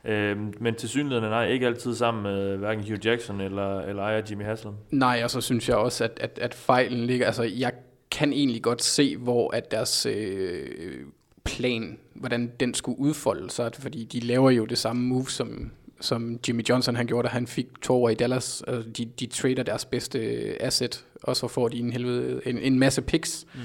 Øh, 0.06 0.38
men 0.60 0.76
til 0.76 0.90
synligheden 0.90 1.30
nej, 1.30 1.48
ikke 1.48 1.68
altid 1.68 1.96
sammen 1.96 2.24
med 2.24 2.58
hverken 2.58 2.84
Hugh 2.84 3.06
Jackson 3.06 3.42
eller, 3.42 3.80
eller 3.82 4.04
ejer 4.04 4.22
Jimmy 4.30 4.44
Haslam. 4.44 4.76
Nej, 4.92 5.22
og 5.24 5.32
så 5.32 5.42
synes 5.42 5.70
jeg 5.70 5.78
også, 5.78 6.04
at, 6.04 6.20
at, 6.22 6.40
at 6.42 6.54
fejlen 6.54 7.06
ligger... 7.06 7.26
Altså, 7.26 7.44
jeg 7.44 7.72
kan 8.12 8.34
egentlig 8.34 8.64
godt 8.64 8.84
se, 8.84 9.18
hvor 9.18 9.56
at 9.56 9.72
deres 9.72 10.06
øh, 10.06 11.00
plan, 11.46 11.98
hvordan 12.14 12.52
den 12.60 12.74
skulle 12.74 13.00
udfolde 13.00 13.50
sig, 13.50 13.72
fordi 13.80 14.04
de 14.04 14.20
laver 14.20 14.50
jo 14.52 14.66
det 14.66 14.78
samme 14.78 15.02
move, 15.08 15.30
som, 15.30 15.72
som 16.00 16.39
Jimmy 16.48 16.64
Johnson 16.70 16.95
han 16.95 17.08
gjorde, 17.08 17.28
da 17.28 17.32
han 17.32 17.48
fik 17.48 17.68
to 17.82 18.04
år 18.04 18.10
i 18.10 18.14
Dallas. 18.14 18.64
Altså, 18.68 18.89
de, 18.89 19.06
de 19.06 19.26
trader 19.26 19.64
deres 19.64 19.86
bedste 19.86 20.20
asset, 20.60 21.06
og 21.24 21.36
så 21.36 21.48
får 21.48 21.68
de 21.68 21.80
en, 21.80 21.91
helvede, 21.91 22.41
en, 22.45 22.58
en 22.58 22.80
masse 22.80 23.02
picks. 23.02 23.45
Mm. 23.54 23.60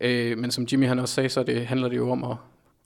Øh, 0.00 0.38
men 0.38 0.50
som 0.50 0.66
Jimmy 0.72 0.86
han 0.86 0.98
også 0.98 1.14
sagde, 1.14 1.28
så 1.28 1.42
det 1.42 1.66
handler 1.66 1.88
det 1.88 1.96
jo 1.96 2.10
om 2.10 2.24
at, 2.24 2.36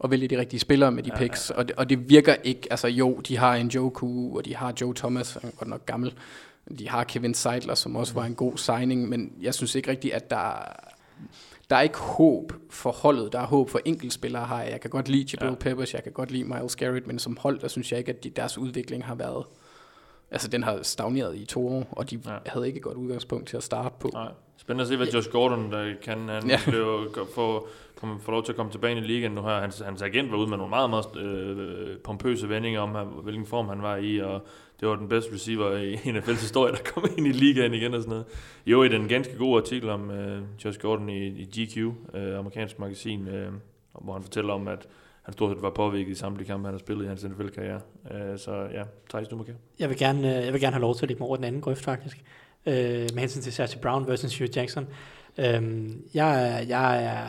at 0.04 0.10
vælge 0.10 0.28
de 0.28 0.38
rigtige 0.38 0.60
spillere 0.60 0.92
med 0.92 1.02
de 1.02 1.10
ja, 1.14 1.18
picks, 1.18 1.50
ja, 1.50 1.54
ja. 1.54 1.60
Og, 1.60 1.68
det, 1.68 1.76
og 1.76 1.90
det 1.90 2.10
virker 2.10 2.34
ikke, 2.44 2.62
altså 2.70 2.88
jo, 2.88 3.20
de 3.28 3.36
har 3.36 3.54
en 3.54 3.68
Joe 3.68 3.90
Koo, 3.90 4.34
og 4.36 4.44
de 4.44 4.56
har 4.56 4.74
Joe 4.80 4.94
Thomas, 4.94 5.32
han 5.32 5.50
er 5.50 5.56
godt 5.56 5.68
nok 5.68 5.86
gammel, 5.86 6.14
de 6.78 6.88
har 6.88 7.04
Kevin 7.04 7.34
Seidler, 7.34 7.74
som 7.74 7.96
også 7.96 8.14
var 8.14 8.24
en 8.24 8.34
god 8.34 8.56
signing, 8.56 9.08
men 9.08 9.32
jeg 9.40 9.54
synes 9.54 9.74
ikke 9.74 9.90
rigtigt, 9.90 10.14
at 10.14 10.30
der, 10.30 10.72
der 11.70 11.76
er 11.76 11.80
ikke 11.80 11.98
håb 11.98 12.52
for 12.70 12.90
holdet. 12.90 13.32
Der 13.32 13.38
er 13.40 13.46
håb 13.46 13.70
for 13.70 13.80
enkeltspillere 13.84 14.46
her. 14.46 14.56
Jeg 14.58 14.80
kan 14.80 14.90
godt 14.90 15.08
lide 15.08 15.26
Jabril 15.32 15.48
ja. 15.48 15.54
Peppers, 15.54 15.94
jeg 15.94 16.02
kan 16.02 16.12
godt 16.12 16.30
lide 16.30 16.44
Miles 16.44 16.76
Garrett, 16.76 17.06
men 17.06 17.18
som 17.18 17.36
hold, 17.40 17.58
der 17.58 17.68
synes 17.68 17.90
jeg 17.92 17.98
ikke, 17.98 18.12
at 18.12 18.24
de, 18.24 18.30
deres 18.30 18.58
udvikling 18.58 19.04
har 19.04 19.14
været... 19.14 19.44
Altså, 20.30 20.48
den 20.48 20.62
har 20.62 20.78
stagneret 20.82 21.36
i 21.36 21.44
to 21.44 21.68
år, 21.68 21.88
og 21.90 22.10
de 22.10 22.20
Ja. 22.26 22.36
havde 22.46 22.66
ikke 22.66 22.76
et 22.76 22.82
godt 22.82 22.96
udgangspunkt 22.96 23.48
til 23.48 23.56
at 23.56 23.62
starte 23.62 23.94
på. 24.00 24.10
Nej. 24.12 24.28
Spændende 24.56 24.82
at 24.82 24.88
se, 24.88 24.96
hvad 24.96 25.06
Josh 25.06 25.30
Gordon 25.30 25.72
der 25.72 25.94
kan. 26.02 26.28
Han 26.28 26.48
ja. 26.50 26.60
Blev, 26.66 27.14
få, 27.34 27.68
kom, 28.00 28.20
få 28.20 28.30
lov 28.30 28.44
til 28.44 28.52
at 28.52 28.56
komme 28.56 28.72
tilbage 28.72 28.96
i 28.96 29.00
ligaen 29.00 29.32
nu 29.32 29.42
her. 29.42 29.60
Hans, 29.60 29.78
hans 29.86 30.02
agent 30.02 30.30
var 30.32 30.38
ude 30.38 30.46
med 30.46 30.56
nogle 30.56 30.70
meget, 30.70 30.90
meget 30.90 31.16
øh, 31.16 31.98
pompøse 31.98 32.48
vendinger 32.48 32.80
om, 32.80 33.06
hvilken 33.06 33.46
form 33.46 33.68
han 33.68 33.82
var 33.82 33.96
i, 33.96 34.18
og 34.18 34.46
det 34.80 34.88
var 34.88 34.96
den 34.96 35.08
bedste 35.08 35.32
receiver 35.32 35.76
i 35.76 35.94
NFL's 36.16 36.40
historie, 36.40 36.72
der 36.72 36.78
kom 36.84 37.04
ind 37.16 37.26
i 37.26 37.32
ligaen 37.32 37.74
igen 37.74 37.94
og 37.94 38.00
sådan 38.00 38.10
noget. 38.10 38.26
Jo, 38.66 38.82
i 38.82 38.88
den 38.88 39.08
ganske 39.08 39.36
gode 39.36 39.60
artikel 39.60 39.88
om 39.88 40.10
øh, 40.10 40.42
Josh 40.64 40.80
Gordon 40.80 41.08
i, 41.08 41.26
i 41.26 41.44
GQ, 41.44 41.76
øh, 42.14 42.38
amerikansk 42.38 42.78
magasin, 42.78 43.28
øh, 43.28 43.52
hvor 44.00 44.12
han 44.12 44.22
fortæller 44.22 44.52
om, 44.52 44.68
at 44.68 44.88
han 45.22 45.32
stort 45.32 45.56
set 45.56 45.62
var 45.62 45.70
påvirket 45.70 46.10
i 46.10 46.14
samtlige 46.14 46.46
kampe, 46.46 46.66
han 46.66 46.74
har 46.74 46.78
spillet 46.78 47.04
i 47.04 47.08
hans 47.08 47.24
NFL-karriere. 47.24 47.80
Øh, 48.10 48.38
så 48.38 48.68
ja, 48.72 48.82
Thijs, 49.10 49.28
du 49.28 49.36
må 49.36 49.42
kære. 49.42 49.56
Jeg 49.78 49.88
vil 49.88 49.98
gerne, 49.98 50.38
øh, 50.38 50.44
jeg 50.44 50.52
vil 50.52 50.60
gerne 50.60 50.74
have 50.74 50.80
lov 50.80 50.94
til 50.94 51.04
at 51.04 51.08
lægge 51.08 51.20
mig 51.20 51.26
over 51.28 51.36
den 51.36 51.44
anden 51.44 51.60
grøft, 51.60 51.84
faktisk. 51.84 52.16
Øh, 52.66 52.74
med 52.74 53.18
hensyn 53.18 53.40
til 53.40 53.52
Sergio 53.52 53.80
Brown 53.80 54.06
versus 54.06 54.38
Hugh 54.38 54.56
Jackson. 54.56 54.86
Øh, 55.38 55.86
jeg, 56.14 56.64
jeg 56.68 57.04
er 57.04 57.28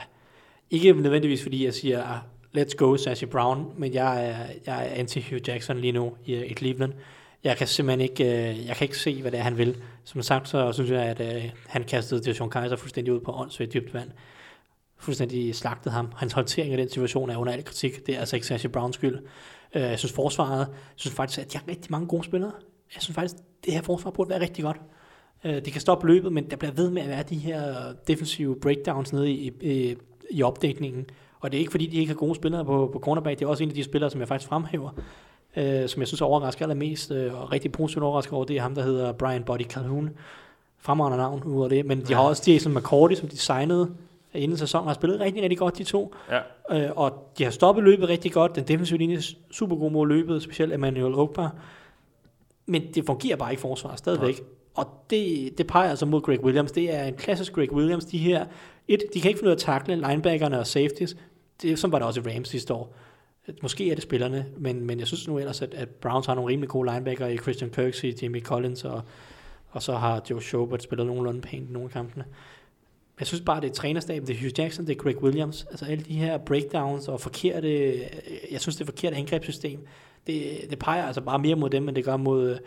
ikke 0.69 0.93
nødvendigvis, 0.93 1.43
fordi 1.43 1.65
jeg 1.65 1.73
siger, 1.73 2.03
ah, 2.03 2.19
let's 2.57 2.75
go 2.75 2.97
Sergio 2.97 3.27
Brown, 3.27 3.65
men 3.77 3.93
jeg 3.93 4.29
er, 4.29 4.45
jeg 4.65 4.87
er 4.87 5.03
anti-Hugh 5.03 5.41
Jackson 5.47 5.77
lige 5.77 5.91
nu 5.91 6.15
i, 6.25 6.35
i 6.35 6.53
Cleveland. 6.53 6.93
Jeg 7.47 7.57
kan 7.57 7.67
simpelthen 7.67 8.01
ikke, 8.01 8.23
øh, 8.23 8.67
jeg 8.67 8.75
kan 8.75 8.85
ikke 8.85 8.97
se, 8.97 9.21
hvad 9.21 9.31
det 9.31 9.39
er, 9.39 9.43
han 9.43 9.57
vil. 9.57 9.77
Som 10.03 10.21
sagt, 10.21 10.49
så 10.49 10.71
synes 10.71 10.91
jeg, 10.91 11.03
at 11.03 11.35
øh, 11.35 11.51
han 11.67 11.83
kastede 11.83 12.23
Dijon 12.23 12.49
Kaiser 12.49 12.75
fuldstændig 12.75 13.13
ud 13.13 13.19
på 13.19 13.31
åndssvagt 13.31 13.73
dybt 13.73 13.93
vand. 13.93 14.09
Fuldstændig 14.97 15.55
slagtede 15.55 15.93
ham. 15.93 16.11
Hans 16.15 16.33
håndtering 16.33 16.71
af 16.71 16.77
den 16.77 16.89
situation 16.89 17.29
er 17.29 17.37
under 17.37 17.53
al 17.53 17.63
kritik. 17.63 18.05
Det 18.05 18.15
er 18.15 18.19
altså 18.19 18.35
ikke 18.35 18.47
Sergio 18.47 18.69
Browns 18.69 18.95
skyld. 18.95 19.19
Øh, 19.75 19.81
jeg 19.81 19.99
synes 19.99 20.13
forsvaret, 20.13 20.59
jeg 20.59 20.67
synes 20.95 21.15
faktisk, 21.15 21.39
at 21.39 21.53
de 21.53 21.57
har 21.57 21.67
rigtig 21.67 21.91
mange 21.91 22.07
gode 22.07 22.23
spillere. 22.23 22.51
Jeg 22.95 23.01
synes 23.01 23.15
faktisk, 23.15 23.35
at 23.35 23.65
det 23.65 23.73
her 23.73 23.81
forsvar 23.81 24.11
burde 24.11 24.29
være 24.29 24.41
rigtig 24.41 24.63
godt. 24.63 24.77
Øh, 25.45 25.55
det 25.55 25.71
kan 25.71 25.81
stoppe 25.81 26.07
løbet, 26.07 26.33
men 26.33 26.49
der 26.49 26.55
bliver 26.55 26.71
ved 26.71 26.89
med 26.89 27.01
at 27.01 27.09
være 27.09 27.23
de 27.23 27.37
her 27.37 27.93
defensive 28.07 28.59
breakdowns 28.59 29.13
nede 29.13 29.31
i, 29.31 29.51
i, 29.61 29.95
i 30.31 30.43
opdækningen. 30.43 31.05
Og 31.39 31.51
det 31.51 31.57
er 31.57 31.59
ikke 31.59 31.71
fordi, 31.71 31.85
de 31.85 31.97
ikke 31.97 32.11
har 32.11 32.17
gode 32.17 32.35
spillere 32.35 32.65
på, 32.65 32.89
på 32.93 32.99
cornerback. 32.99 33.39
Det 33.39 33.45
er 33.45 33.49
også 33.49 33.63
en 33.63 33.69
af 33.69 33.75
de 33.75 33.83
spillere, 33.83 34.09
som 34.09 34.19
jeg 34.19 34.27
faktisk 34.27 34.49
fremhæver, 34.49 34.89
øh, 35.55 35.89
som 35.89 35.99
jeg 35.99 36.07
synes 36.07 36.21
overrasker 36.21 36.65
allermest, 36.65 37.11
øh, 37.11 37.41
og 37.41 37.51
rigtig 37.51 37.71
positivt 37.71 38.03
overrasket 38.03 38.33
over, 38.33 38.45
det 38.45 38.57
er 38.57 38.61
ham, 38.61 38.75
der 38.75 38.83
hedder 38.83 39.11
Brian 39.11 39.43
Body 39.43 39.63
Calhoun. 39.63 40.09
Fremragende 40.79 41.17
navn 41.17 41.43
ud 41.43 41.63
af 41.63 41.69
det. 41.69 41.85
Men 41.85 42.01
de 42.01 42.13
har 42.13 42.21
også 42.21 42.51
Jason 42.51 42.73
McCourty, 42.75 43.15
som 43.15 43.27
de 43.27 43.37
signede 43.37 43.89
inden 44.33 44.57
sæsonen, 44.57 44.87
har 44.87 44.93
spillet 44.93 45.19
rigtig, 45.19 45.43
rigtig 45.43 45.57
godt, 45.57 45.77
de 45.77 45.83
to. 45.83 46.13
Ja, 46.31 46.39
Øh, 46.71 46.89
og 46.95 47.31
de 47.37 47.43
har 47.43 47.51
stoppet 47.51 47.83
løbet 47.83 48.09
rigtig 48.09 48.31
godt. 48.31 48.55
Den 48.55 48.63
defensive 48.63 48.97
linje 48.99 49.15
er 49.15 49.31
super 49.51 49.75
god 49.75 49.91
mod 49.91 50.07
løbet, 50.07 50.41
specielt 50.43 50.73
Emmanuel 50.73 51.15
Ogbar. 51.15 51.55
Men 52.65 52.83
det 52.95 53.05
fungerer 53.05 53.35
bare 53.35 53.51
ikke 53.51 53.61
forsvaret 53.61 53.97
stadigvæk. 53.99 54.41
Og 54.75 54.87
det, 55.09 55.53
det 55.57 55.67
peger 55.67 55.89
altså 55.89 56.05
mod 56.05 56.21
Greg 56.21 56.43
Williams. 56.43 56.71
Det 56.71 56.95
er 56.95 57.03
en 57.03 57.13
klassisk 57.13 57.53
Greg 57.53 57.71
Williams. 57.73 58.05
De 58.05 58.17
her, 58.17 58.45
et, 58.87 58.99
de 59.13 59.21
kan 59.21 59.29
ikke 59.29 59.37
finde 59.37 59.47
ud 59.47 59.51
af 59.51 59.55
at 59.55 59.61
takle 59.61 59.95
linebackerne 59.95 60.59
og 60.59 60.67
safeties. 60.67 61.17
Det, 61.61 61.71
er- 61.71 61.75
sådan 61.75 61.91
var 61.91 61.99
det 61.99 62.07
også 62.07 62.21
i 62.21 62.35
Rams 62.35 62.49
sidste 62.49 62.73
år. 62.73 62.93
Måske 63.61 63.91
er 63.91 63.95
det 63.95 64.03
spillerne, 64.03 64.45
men, 64.57 64.85
men 64.85 64.99
jeg 64.99 65.07
synes 65.07 65.27
nu 65.27 65.37
ellers, 65.37 65.61
at, 65.61 65.73
at 65.73 65.89
Browns 65.89 66.25
har 66.25 66.35
nogle 66.35 66.51
rimelig 66.51 66.69
gode 66.69 66.91
linebacker 66.91 67.27
i 67.27 67.37
Christian 67.37 67.69
Kirksey, 67.71 68.13
Jimmy 68.23 68.43
Collins, 68.43 68.85
og, 68.85 69.01
og 69.69 69.83
så 69.83 69.95
har 69.95 70.21
Joe 70.29 70.41
Schobert 70.41 70.83
spillet 70.83 71.07
nogenlunde 71.07 71.41
pænt 71.41 71.69
i 71.69 71.73
nogle 71.73 71.85
af 71.85 71.91
kampene. 71.91 72.25
Jeg 73.19 73.27
synes 73.27 73.41
bare, 73.41 73.61
det 73.61 73.69
er 73.69 73.73
trænerstaben, 73.73 74.27
det 74.27 74.35
er 74.35 74.39
Hugh 74.39 74.59
Jackson, 74.59 74.87
det 74.87 74.97
er 74.97 75.03
Greg 75.03 75.23
Williams. 75.23 75.65
Altså 75.69 75.85
alle 75.85 76.03
de 76.03 76.13
her 76.13 76.37
breakdowns 76.37 77.07
og 77.07 77.21
forkerte, 77.21 77.93
jeg 78.51 78.61
synes 78.61 78.75
det 78.75 78.81
er 78.81 78.85
forkert 78.85 79.13
angrebssystem. 79.13 79.87
Det, 80.27 80.57
det 80.69 80.79
peger 80.79 81.03
altså 81.03 81.21
bare 81.21 81.39
mere 81.39 81.55
mod 81.55 81.69
dem, 81.69 81.87
end 81.87 81.95
det 81.95 82.05
gør 82.05 82.17
mod, 82.17 82.57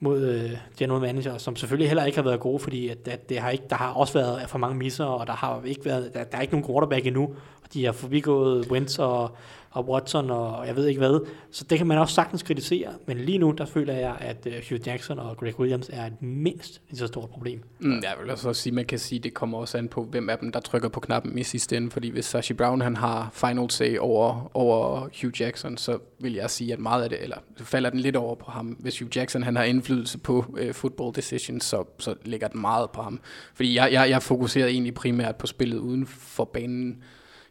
mod 0.00 0.22
øh, 0.22 0.50
general 0.78 1.00
manager, 1.00 1.38
som 1.38 1.56
selvfølgelig 1.56 1.88
heller 1.88 2.04
ikke 2.04 2.18
har 2.18 2.22
været 2.22 2.40
gode, 2.40 2.58
fordi 2.58 2.88
at, 2.88 3.08
at 3.08 3.28
det 3.28 3.38
har 3.38 3.50
ikke, 3.50 3.64
der 3.70 3.76
har 3.76 3.92
også 3.92 4.12
været 4.12 4.50
for 4.50 4.58
mange 4.58 4.76
misser, 4.76 5.04
og 5.04 5.26
der 5.26 5.32
har 5.32 5.62
ikke 5.64 5.84
været, 5.84 6.14
der, 6.14 6.24
der 6.24 6.36
er 6.36 6.42
ikke 6.42 6.54
nogen 6.54 6.66
quarterback 6.66 7.06
endnu, 7.06 7.22
og 7.62 7.74
de 7.74 7.84
har 7.84 7.92
forbigået 7.92 8.70
Wentz 8.70 8.98
og, 8.98 9.36
og 9.70 9.88
Watson 9.88 10.30
og 10.30 10.66
jeg 10.66 10.76
ved 10.76 10.86
ikke 10.86 10.98
hvad. 10.98 11.26
Så 11.50 11.64
det 11.64 11.78
kan 11.78 11.86
man 11.86 11.98
også 11.98 12.14
sagtens 12.14 12.42
kritisere, 12.42 12.88
men 13.06 13.18
lige 13.18 13.38
nu, 13.38 13.50
der 13.50 13.66
føler 13.66 13.94
jeg, 13.94 14.16
at 14.20 14.46
øh, 14.46 14.52
Hugh 14.68 14.86
Jackson 14.86 15.18
og 15.18 15.36
Greg 15.36 15.58
Williams 15.58 15.90
er 15.92 16.06
et 16.06 16.22
mindst 16.22 16.80
et 16.90 16.98
så 16.98 17.06
stort 17.06 17.30
problem. 17.30 17.62
Mm, 17.78 18.02
jeg 18.02 18.14
vil 18.22 18.30
også 18.30 18.52
sige, 18.52 18.74
man 18.74 18.84
kan 18.84 18.98
sige, 18.98 19.18
det 19.18 19.34
kommer 19.34 19.58
også 19.58 19.78
an 19.78 19.88
på, 19.88 20.04
hvem 20.04 20.28
af 20.28 20.38
dem, 20.38 20.52
der 20.52 20.60
trykker 20.60 20.88
på 20.88 21.00
knappen 21.00 21.38
i 21.38 21.42
sidste 21.42 21.76
ende, 21.76 21.90
fordi 21.90 22.08
hvis 22.08 22.24
Sashi 22.24 22.54
Brown 22.54 22.80
han 22.80 22.96
har 22.96 23.30
final 23.32 23.70
say 23.70 23.98
over, 23.98 24.50
over 24.54 25.00
Hugh 25.00 25.40
Jackson, 25.40 25.76
så 25.76 25.98
vil 26.20 26.32
jeg 26.32 26.50
sige, 26.50 26.72
at 26.72 26.78
meget 26.78 27.02
af 27.02 27.08
det, 27.08 27.22
eller 27.22 27.36
så 27.56 27.64
falder 27.64 27.90
den 27.90 28.00
lidt 28.00 28.16
over 28.16 28.34
på 28.34 28.50
ham. 28.50 28.66
Hvis 28.66 28.98
Hugh 28.98 29.16
Jackson 29.16 29.42
han 29.42 29.56
har 29.56 29.64
indflydelse 29.64 30.18
på 30.18 30.44
øh, 30.58 30.74
football 30.74 31.14
decisions, 31.16 31.64
så, 31.64 31.84
så 31.98 32.14
ligger 32.24 32.48
den 32.48 32.60
meget 32.60 32.90
på 32.90 33.02
ham. 33.02 33.20
Fordi 33.54 33.74
jeg, 33.74 33.92
jeg, 33.92 34.10
jeg 34.10 34.22
fokuserer 34.22 34.66
egentlig 34.66 34.94
primært 34.94 35.36
på 35.36 35.46
spillet 35.46 35.78
uden 35.78 36.06
for 36.06 36.44
banen, 36.44 37.02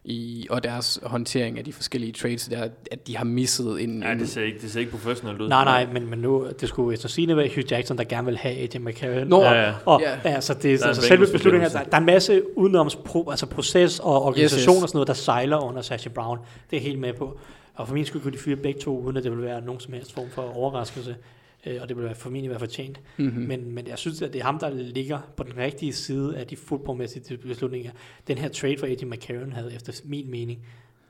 i, 0.09 0.47
og 0.49 0.63
deres 0.63 0.99
håndtering 1.03 1.57
af 1.57 1.63
de 1.63 1.73
forskellige 1.73 2.11
trades, 2.13 2.47
der, 2.47 2.67
at 2.91 3.07
de 3.07 3.17
har 3.17 3.25
misset 3.25 3.83
en... 3.83 4.03
ja 4.03 4.13
det, 4.13 4.29
ser 4.29 4.41
ikke, 4.43 4.59
det 4.61 4.71
ser 4.71 4.79
ikke 4.79 4.91
professionelt 4.91 5.41
ud. 5.41 5.49
Nej, 5.49 5.63
nej, 5.63 5.87
men, 5.93 6.09
men 6.09 6.19
nu, 6.19 6.47
det 6.61 6.69
skulle 6.69 6.93
efter 6.93 7.09
sigende 7.09 7.37
være 7.37 7.49
Hugh 7.55 7.71
Jackson, 7.71 7.97
der 7.97 8.03
gerne 8.03 8.25
vil 8.25 8.37
have 8.37 8.55
AJ 8.55 8.77
McCarron. 8.79 9.27
Nå, 9.27 9.41
Ja, 9.43 9.61
ja. 9.67 9.73
Og 9.85 10.01
Ja. 10.01 10.29
altså, 10.31 10.53
det, 10.53 10.63
Der 10.79 10.85
er 10.85 10.87
altså 10.87 11.03
selve 11.03 11.27
beslutningen, 11.31 11.71
der, 11.71 11.83
der 11.83 11.93
er 11.95 11.97
en 11.99 12.05
masse 12.05 12.57
udenoms 12.57 12.95
pro, 12.95 13.29
altså 13.29 13.45
proces 13.45 13.99
og 13.99 14.23
organisation 14.23 14.73
Yes, 14.75 14.77
yes. 14.77 14.83
og 14.83 14.89
sådan 14.89 14.97
noget, 14.97 15.07
der 15.07 15.13
sejler 15.13 15.57
under 15.57 15.81
Sashi 15.81 16.09
Brown. 16.09 16.37
Det 16.71 16.77
er 16.77 16.81
helt 16.81 16.99
med 16.99 17.13
på. 17.13 17.39
Og 17.75 17.87
for 17.87 17.95
min 17.95 18.05
skyld 18.05 18.21
kunne 18.21 18.33
de 18.33 18.37
fyre 18.37 18.55
begge 18.55 18.79
to, 18.81 18.99
uden 19.01 19.17
at 19.17 19.23
det 19.23 19.31
ville 19.31 19.45
være 19.45 19.61
nogen 19.61 19.79
som 19.79 19.93
helst 19.93 20.13
form 20.13 20.27
for 20.31 20.41
overraskelse. 20.57 21.15
Øh, 21.65 21.77
og 21.81 21.89
det 21.89 21.97
være 22.03 22.15
formentlig 22.15 22.49
være 22.49 22.59
fortjent. 22.59 22.99
Mm-hmm. 23.17 23.41
Men, 23.43 23.71
men 23.71 23.87
jeg 23.87 23.97
synes, 23.97 24.21
at 24.21 24.33
det 24.33 24.39
er 24.39 24.43
ham, 24.45 24.59
der 24.59 24.69
ligger 24.69 25.19
på 25.37 25.43
den 25.43 25.57
rigtige 25.57 25.93
side 25.93 26.37
af 26.37 26.47
de 26.47 26.55
fodboldmæssige 26.55 27.37
beslutninger. 27.37 27.91
Den 28.27 28.37
her 28.37 28.49
trade 28.49 28.77
for 28.77 28.87
Eddie 28.87 29.07
McCarron 29.09 29.51
havde 29.51 29.73
efter 29.75 29.93
min 30.05 30.31
mening 30.31 30.59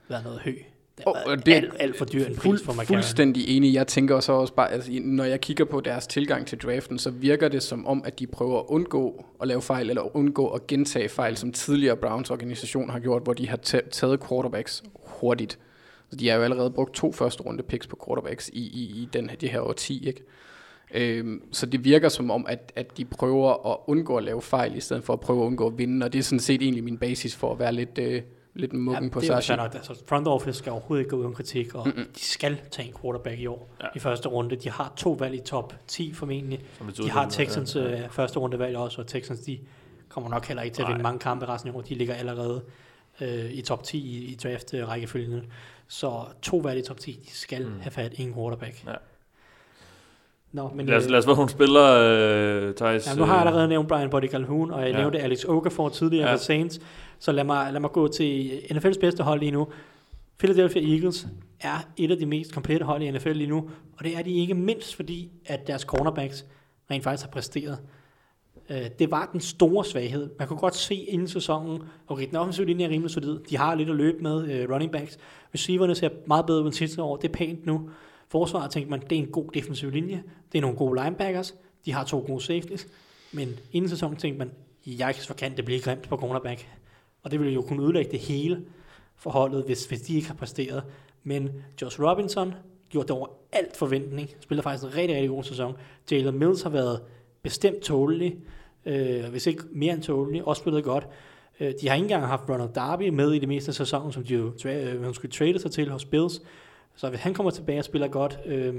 været 0.09 0.23
noget 0.23 0.39
hø. 0.39 0.53
Det 0.97 1.05
Og- 1.05 1.15
det, 1.37 1.45
det- 1.45 1.53
alt, 1.53 1.73
alt 1.79 1.97
for 1.97 2.05
dyr 2.05 2.19
en 2.25 2.35
pris 2.35 2.41
Fuld, 2.43 2.59
for 2.59 2.71
McCarron. 2.73 2.85
fuldstændig 2.87 3.57
enig. 3.57 3.73
Jeg 3.73 3.87
tænker 3.87 4.19
så 4.19 4.31
også 4.33 4.53
bare, 4.53 4.71
altså, 4.71 4.91
når 5.03 5.23
jeg 5.23 5.41
kigger 5.41 5.65
på 5.65 5.79
deres 5.81 6.07
tilgang 6.07 6.47
til 6.47 6.57
draften, 6.57 6.99
så 6.99 7.09
virker 7.09 7.47
det 7.47 7.63
som 7.63 7.87
om, 7.87 8.01
at 8.05 8.19
de 8.19 8.27
prøver 8.27 8.59
at 8.59 8.65
undgå 8.67 9.25
at 9.41 9.47
lave 9.47 9.61
fejl, 9.61 9.89
eller 9.89 10.15
undgå 10.17 10.47
at 10.47 10.67
gentage 10.67 11.09
fejl, 11.09 11.37
som 11.37 11.51
tidligere 11.51 11.97
Browns 11.97 12.29
organisation 12.31 12.89
har 12.89 12.99
gjort, 12.99 13.23
hvor 13.23 13.33
de 13.33 13.49
har 13.49 13.57
ta- 13.57 13.81
taget 13.91 14.19
quarterbacks 14.29 14.83
hurtigt. 15.05 15.59
Så 16.09 16.15
de 16.15 16.27
har 16.29 16.35
jo 16.37 16.43
allerede 16.43 16.71
brugt 16.71 16.93
to 16.95 17.11
første 17.11 17.43
runde 17.43 17.63
picks 17.63 17.87
på 17.87 17.97
quarterbacks 18.07 18.49
i, 18.53 18.59
i, 18.59 19.01
i 19.01 19.09
den, 19.13 19.29
det 19.41 19.49
her 19.49 19.61
årti, 19.61 20.07
ikke? 20.07 20.23
Øhm, 20.93 21.41
så 21.51 21.65
det 21.65 21.83
virker 21.83 22.09
som 22.09 22.31
om, 22.31 22.45
at, 22.47 22.71
at 22.75 22.97
de 22.97 23.05
prøver 23.05 23.71
at 23.71 23.77
undgå 23.87 24.17
at 24.17 24.23
lave 24.23 24.41
fejl, 24.41 24.75
i 24.75 24.79
stedet 24.79 25.03
for 25.03 25.13
at 25.13 25.19
prøve 25.19 25.41
at 25.41 25.45
undgå 25.45 25.67
at 25.67 25.77
vinde, 25.77 26.05
og 26.05 26.13
det 26.13 26.19
er 26.19 26.23
sådan 26.23 26.39
set 26.39 26.61
egentlig 26.61 26.83
min 26.83 26.97
basis 26.97 27.35
for 27.35 27.51
at 27.51 27.59
være 27.59 27.73
lidt, 27.73 27.97
øh, 27.97 28.21
lidt 28.53 28.73
muggen 28.73 29.03
Ja, 29.03 29.09
på 29.09 29.19
det 29.19 29.29
er 29.29 29.55
nok. 29.55 29.75
Altså, 29.75 30.03
front 30.07 30.27
office 30.27 30.57
skal 30.59 30.71
overhovedet 30.71 31.01
ikke 31.01 31.09
gå 31.09 31.17
uden 31.17 31.33
kritik, 31.33 31.75
og 31.75 31.87
Mm-mm. 31.87 32.05
de 32.15 32.19
skal 32.19 32.57
tage 32.71 32.87
en 32.87 32.93
quarterback 33.01 33.39
i 33.39 33.45
år 33.45 33.69
Ja. 33.81 33.87
i 33.95 33.99
første 33.99 34.29
runde. 34.29 34.55
De 34.55 34.69
har 34.69 34.93
to 34.97 35.11
valg 35.11 35.35
i 35.35 35.41
top 35.45 35.73
10 35.87 36.13
formentlig. 36.13 36.59
De 36.97 37.09
har 37.09 37.29
Texans 37.29 37.75
ja, 37.75 37.81
ja, 37.81 38.03
øh, 38.03 38.09
første 38.09 38.39
runde 38.39 38.59
valg 38.59 38.77
også, 38.77 39.01
og 39.01 39.07
Texans 39.07 39.39
de 39.39 39.59
kommer 40.09 40.29
nok 40.29 40.45
heller 40.45 40.63
ikke 40.63 40.75
til 40.75 40.81
at 40.81 40.87
vinde 40.87 41.03
mange 41.03 41.19
kampe 41.19 41.45
resten 41.45 41.69
af 41.69 41.75
året. 41.75 41.89
De 41.89 41.95
ligger 41.95 42.13
allerede 42.13 42.61
øh, 43.21 43.51
i 43.51 43.61
top 43.61 43.83
10 43.83 43.97
i, 43.97 44.25
i 44.25 44.35
draft 44.43 44.73
øh, 44.73 44.87
rækkefølgen. 44.87 45.41
Så 45.89 46.25
to 46.41 46.57
valg 46.57 46.79
i 46.79 46.81
top 46.81 46.99
10, 46.99 47.19
de 47.25 47.31
skal 47.31 47.65
Mm. 47.65 47.79
have 47.81 47.91
fat 47.91 48.13
i 48.13 48.21
en 48.23 48.33
quarterback. 48.33 48.83
Ja. 48.87 48.93
Nå, 50.51 50.69
men 50.75 50.85
Lad 50.85 50.97
os, 50.97 51.03
øh, 51.05 51.09
lad 51.11 51.19
os 51.19 51.25
få 51.25 51.35
nogle 51.35 51.49
spillere, 51.49 52.09
øh, 52.67 52.75
Thijs. 52.75 53.07
Ja, 53.07 53.15
nu 53.15 53.23
har 53.23 53.33
jeg 53.37 53.45
allerede 53.45 53.67
nævnt 53.67 53.87
Brian 53.89 54.09
Body 54.09 54.29
Calhoun, 54.29 54.71
og 54.71 54.81
jeg 54.81 54.91
Ja. 54.91 54.97
nævnte 54.97 55.19
Alex 55.19 55.45
Okafor 55.45 55.89
tidligere 55.89 56.25
Ja. 56.25 56.31
ja. 56.31 56.37
Saints. 56.37 56.79
Så 57.19 57.31
lad 57.31 57.43
mig, 57.43 57.73
lad 57.73 57.79
mig 57.79 57.91
gå 57.91 58.07
til 58.07 58.61
NFL's 58.71 58.99
bedste 58.99 59.23
hold 59.23 59.39
lige 59.39 59.51
nu. 59.51 59.67
Philadelphia 60.39 60.81
Eagles 60.95 61.27
er 61.59 61.87
et 61.97 62.11
af 62.11 62.17
de 62.17 62.25
mest 62.25 62.53
komplette 62.53 62.85
hold 62.85 63.01
i 63.01 63.11
NFL 63.11 63.31
lige 63.31 63.49
nu, 63.49 63.69
og 63.97 64.03
det 64.05 64.17
er 64.17 64.21
de 64.21 64.31
ikke 64.33 64.53
mindst 64.53 64.95
fordi, 64.95 65.29
at 65.45 65.67
deres 65.67 65.81
cornerbacks 65.81 66.45
rent 66.91 67.03
faktisk 67.03 67.25
har 67.25 67.31
præsteret. 67.31 67.77
Øh, 68.69 68.89
det 68.99 69.11
var 69.11 69.29
den 69.31 69.39
store 69.39 69.85
svaghed. 69.85 70.29
Man 70.39 70.47
kunne 70.47 70.59
godt 70.59 70.75
se 70.75 70.95
inden 70.95 71.27
sæsonen, 71.27 71.81
okay, 72.07 72.27
den 72.27 72.35
offensive 72.35 72.67
linje 72.67 72.85
er 72.85 72.89
rimelig 72.89 73.11
solid. 73.11 73.39
De 73.39 73.57
har 73.57 73.75
lidt 73.75 73.89
at 73.89 73.95
løbe 73.95 74.23
med 74.23 74.63
uh, 74.63 74.73
running 74.73 74.91
backs. 74.91 75.17
Receiverne 75.53 75.95
ser 75.95 76.09
meget 76.25 76.45
bedre 76.45 76.61
ud 76.61 76.65
end 76.65 76.73
sidste 76.73 77.01
år. 77.03 77.17
Det 77.17 77.27
er 77.27 77.33
pænt 77.33 77.65
nu. 77.65 77.89
Forsvaret 78.27 78.71
tænkte 78.71 78.91
man, 78.91 79.01
det 79.01 79.11
er 79.11 79.19
en 79.19 79.27
god 79.27 79.51
defensiv 79.53 79.91
linje. 79.91 80.23
Det 80.51 80.57
er 80.57 80.61
nogle 80.61 80.77
gode 80.77 81.03
linebackers. 81.03 81.55
De 81.85 81.93
har 81.93 82.03
to 82.03 82.23
gode 82.27 82.41
safeties. 82.41 82.87
Men 83.31 83.59
inden 83.71 83.89
sæsonen 83.89 84.17
tænkte 84.17 84.39
man, 84.39 84.51
jeg 84.85 85.15
kan 85.15 85.35
kan 85.35 85.57
det 85.57 85.65
blive 85.65 85.79
grimt 85.79 86.09
på 86.09 86.17
cornerback. 86.17 86.67
Og 87.23 87.31
det 87.31 87.39
ville 87.39 87.53
jo 87.53 87.61
kunne 87.61 87.83
ødelægge 87.83 88.11
det 88.11 88.19
hele 88.19 88.61
forholdet, 89.15 89.63
hvis, 89.65 89.85
hvis 89.85 90.01
de 90.01 90.15
ikke 90.15 90.27
har 90.27 90.35
præsteret. 90.35 90.83
Men 91.23 91.49
Josh 91.81 92.01
Robinson 92.01 92.53
gjorde 92.89 93.07
det 93.07 93.15
over 93.15 93.27
alt 93.51 93.77
forventning. 93.77 94.29
Spiller 94.39 94.61
faktisk 94.61 94.83
en 94.83 94.95
rigtig, 94.97 95.15
rigtig 95.15 95.29
god 95.29 95.43
sæson. 95.43 95.73
Jalen 96.11 96.39
Mills 96.39 96.61
har 96.61 96.69
været 96.69 97.01
bestemt 97.41 97.81
tålelig. 97.81 98.37
Øh, 98.89 99.29
hvis 99.31 99.47
ikke 99.47 99.63
mere 99.71 99.93
end 99.93 100.01
tålelig. 100.01 100.47
Også 100.47 100.59
spillet 100.59 100.83
godt. 100.83 101.07
Øh, 101.59 101.73
de 101.81 101.87
har 101.87 101.95
ikke 101.95 102.05
engang 102.05 102.25
haft 102.25 102.49
Ronald 102.49 102.73
Darby 102.73 103.09
med 103.09 103.33
i 103.33 103.39
det 103.39 103.47
meste 103.47 103.69
af 103.69 103.75
sæsonen, 103.75 104.11
som 104.11 104.23
de 104.23 104.33
jo 104.33 104.49
tra- 104.49 104.69
øh, 104.69 105.13
skulle 105.13 105.31
trade 105.31 105.59
sig 105.59 105.71
til 105.71 105.89
hos 105.89 106.05
Bills. 106.05 106.41
Så 106.95 107.09
hvis 107.09 107.19
han 107.19 107.33
kommer 107.33 107.51
tilbage 107.51 107.79
og 107.79 107.85
spiller 107.85 108.07
godt, 108.07 108.39
øh, 108.45 108.73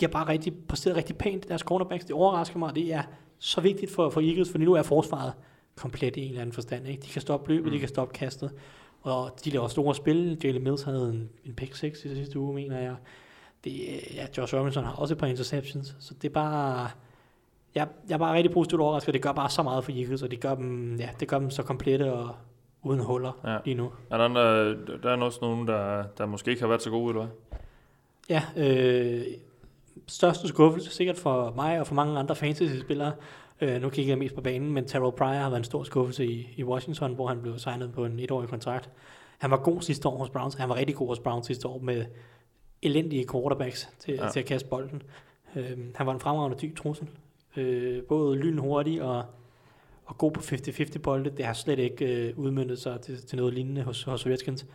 de 0.00 0.04
har 0.04 0.08
bare 0.08 0.28
rigtig, 0.28 0.54
præsteret 0.68 0.96
rigtig 0.96 1.16
pænt 1.18 1.48
deres 1.48 1.60
cornerbacks. 1.60 2.04
Det 2.04 2.14
overrasker 2.14 2.58
mig, 2.58 2.68
og 2.68 2.74
det 2.74 2.92
er 2.92 3.02
så 3.38 3.60
vigtigt 3.60 3.90
for, 3.90 4.10
for 4.10 4.20
Eagles, 4.20 4.50
for 4.50 4.58
nu 4.58 4.72
er 4.72 4.82
forsvaret 4.82 5.32
komplet 5.76 6.16
i 6.16 6.20
en 6.20 6.28
eller 6.28 6.40
anden 6.40 6.52
forstand. 6.52 6.88
Ikke? 6.88 7.02
De 7.02 7.08
kan 7.08 7.22
stoppe 7.22 7.52
løbet, 7.52 7.66
mm. 7.66 7.72
de 7.72 7.78
kan 7.78 7.88
stoppe 7.88 8.14
kastet, 8.14 8.50
og 9.02 9.30
de 9.44 9.50
laver 9.50 9.68
store 9.68 9.94
spil. 9.94 10.38
Jalen 10.44 10.64
Mills 10.64 10.82
havde 10.82 11.08
en, 11.08 11.30
en 11.44 11.54
pick 11.54 11.74
6 11.74 12.04
i 12.04 12.14
sidste 12.14 12.38
uge, 12.38 12.54
mener 12.54 12.78
jeg. 12.78 12.96
Det, 13.64 13.72
ja, 14.14 14.26
Josh 14.36 14.54
Robinson 14.54 14.84
har 14.84 14.92
også 14.92 15.14
et 15.14 15.18
par 15.18 15.26
interceptions, 15.26 15.96
så 16.00 16.14
det 16.14 16.28
er 16.28 16.32
bare... 16.32 16.90
Jeg, 17.76 17.88
jeg 18.08 18.14
er 18.14 18.18
bare 18.18 18.36
rigtig 18.36 18.52
positivt 18.52 18.80
overrasket, 18.80 19.14
det 19.14 19.22
gør 19.22 19.32
bare 19.32 19.50
så 19.50 19.62
meget 19.62 19.84
for 19.84 19.92
Eagles, 19.92 20.22
og 20.22 20.30
det 20.30 20.40
gør 20.40 20.54
dem, 20.54 20.96
ja, 20.96 21.08
det 21.20 21.28
gør 21.28 21.38
dem 21.38 21.50
så 21.50 21.62
komplette 21.62 22.12
og 22.12 22.34
uden 22.82 23.00
huller 23.00 23.32
Ja. 23.44 23.58
lige 23.64 23.74
nu. 23.74 23.92
Er 24.10 24.16
der, 24.16 24.24
andre, 24.24 24.74
der 25.02 25.10
er 25.10 25.16
også 25.16 25.38
nogen, 25.42 25.66
der, 25.68 26.04
der 26.18 26.26
måske 26.26 26.50
ikke 26.50 26.62
har 26.62 26.68
været 26.68 26.82
så 26.82 26.90
gode, 26.90 27.10
eller 27.10 27.26
hvad? 27.26 27.58
Ja, 28.28 28.42
øh, 28.56 29.22
største 30.06 30.48
skuffelse 30.48 30.90
sikkert 30.90 31.16
for 31.16 31.52
mig 31.56 31.80
og 31.80 31.86
for 31.86 31.94
mange 31.94 32.18
andre 32.18 32.36
fantasy-spillere. 32.36 33.12
Øh, 33.60 33.82
nu 33.82 33.88
kigger 33.88 34.10
jeg 34.10 34.18
mest 34.18 34.34
på 34.34 34.40
banen, 34.40 34.72
men 34.72 34.84
Terrell 34.84 35.12
Pryor 35.16 35.32
har 35.32 35.48
været 35.48 35.58
en 35.60 35.64
stor 35.64 35.84
skuffelse 35.84 36.26
i, 36.26 36.54
i 36.56 36.64
Washington, 36.64 37.14
hvor 37.14 37.26
han 37.26 37.42
blev 37.42 37.58
signet 37.58 37.92
på 37.92 38.04
en 38.04 38.18
etårig 38.20 38.48
kontrakt. 38.48 38.90
Han 39.38 39.50
var 39.50 39.56
god 39.56 39.80
sidste 39.82 40.08
år 40.08 40.18
hos 40.18 40.30
Browns. 40.30 40.54
Han 40.54 40.68
var 40.68 40.74
rigtig 40.74 40.96
god 40.96 41.08
hos 41.08 41.18
Browns 41.18 41.46
sidste 41.46 41.68
år 41.68 41.78
med 41.78 42.04
elendige 42.82 43.26
quarterbacks 43.32 43.88
til, 43.98 44.14
ja. 44.14 44.28
til 44.28 44.40
at 44.40 44.46
kaste 44.46 44.68
bolden. 44.68 45.02
Øh, 45.56 45.78
han 45.94 46.06
var 46.06 46.12
en 46.14 46.20
fremragende 46.20 46.58
dyb 46.62 46.76
trussel. 46.76 47.08
Øh, 47.56 48.02
både 48.02 48.36
lynhurtig 48.36 49.02
og, 49.02 49.24
og 50.04 50.18
god 50.18 50.32
på 50.32 50.40
50-50 50.40 50.98
bolde. 50.98 51.30
Det 51.30 51.44
har 51.44 51.52
slet 51.52 51.78
ikke 51.78 52.28
øh, 52.28 52.38
udmyndtet 52.38 52.78
sig 52.78 53.00
til, 53.00 53.26
til 53.26 53.38
noget 53.38 53.54
lignende 53.54 53.82
hos, 53.82 54.02
hos 54.02 54.26
Redskins. 54.26 54.66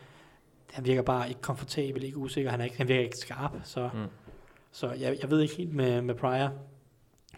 Han 0.72 0.86
virker 0.86 1.02
bare 1.02 1.30
ikke 1.30 1.42
komfortabel, 1.42 2.04
ikke 2.04 2.18
usikker. 2.18 2.52
Han, 2.52 2.60
er 2.60 2.64
ikke, 2.64 2.78
han 2.78 2.88
virker 2.88 3.04
ikke 3.04 3.18
skarp, 3.18 3.52
så... 3.64 3.90
Mm. 3.94 4.06
Så 4.72 4.92
jeg, 4.92 5.18
jeg 5.22 5.32
ved 5.32 5.42
ikke 5.42 5.56
helt 5.56 5.74
med, 5.74 6.02
med 6.02 6.16
Pryor, 6.16 6.52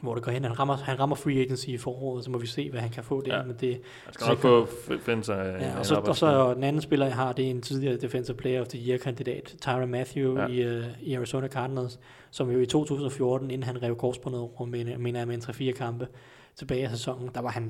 hvor 0.03 0.15
det 0.15 0.23
går 0.23 0.31
hen. 0.31 0.43
Han 0.43 0.59
rammer, 0.59 0.75
han 0.75 0.99
rammer 0.99 1.15
free 1.15 1.41
agency 1.41 1.67
i 1.67 1.77
foråret, 1.77 2.23
så 2.23 2.31
må 2.31 2.37
vi 2.37 2.47
se, 2.47 2.69
hvad 2.69 2.79
han 2.81 2.89
kan 2.89 3.03
få 3.03 3.21
der. 3.21 3.33
Ja. 3.33 3.39
Ja. 3.39 3.45
Men 3.45 3.55
det, 3.59 3.69
Jeg 3.69 3.79
skal 4.11 4.27
nok 4.27 4.37
få 4.37 4.67
finde 5.01 5.23
sig 5.23 5.57
ja, 5.61 5.71
en 5.71 5.77
og, 5.77 5.85
så, 5.85 5.95
og 5.95 6.15
så 6.15 6.53
den 6.53 6.63
anden 6.63 6.81
spiller, 6.81 7.05
jeg 7.05 7.15
har, 7.15 7.33
det 7.33 7.45
er 7.45 7.49
en 7.49 7.61
tidligere 7.61 7.97
Defensive 7.97 8.37
Player 8.37 8.61
of 8.61 8.67
the 8.67 8.89
Year-kandidat, 8.89 9.55
Tyron 9.61 9.89
Matthew 9.89 10.37
Ja. 10.37 10.47
ja. 10.47 10.47
i, 10.47 10.77
uh, 10.79 10.85
i 11.01 11.13
Arizona 11.13 11.47
Cardinals, 11.47 11.99
som 12.31 12.51
jo 12.51 12.59
i 12.59 12.65
2014, 12.65 13.51
inden 13.51 13.63
han 13.63 13.83
rev 13.83 13.95
korsbåndet 13.95 14.41
over, 14.41 14.65
mener 14.65 15.19
jeg, 15.19 15.27
med 15.27 15.35
en 15.35 15.41
3-4 15.41 15.71
kampe 15.71 16.07
tilbage 16.55 16.83
af 16.83 16.89
sæsonen, 16.89 17.29
der 17.35 17.41
var 17.41 17.49
han, 17.49 17.63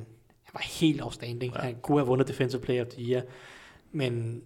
han 0.44 0.52
var 0.54 0.80
helt 0.80 1.04
outstanding. 1.04 1.54
Ja. 1.54 1.60
Ja. 1.60 1.66
Han 1.66 1.76
kunne 1.82 1.98
have 1.98 2.08
vundet 2.08 2.28
Defensive 2.28 2.62
Player 2.62 2.86
of 2.86 2.88
the 2.88 3.02
Year, 3.12 3.22
men 3.92 4.42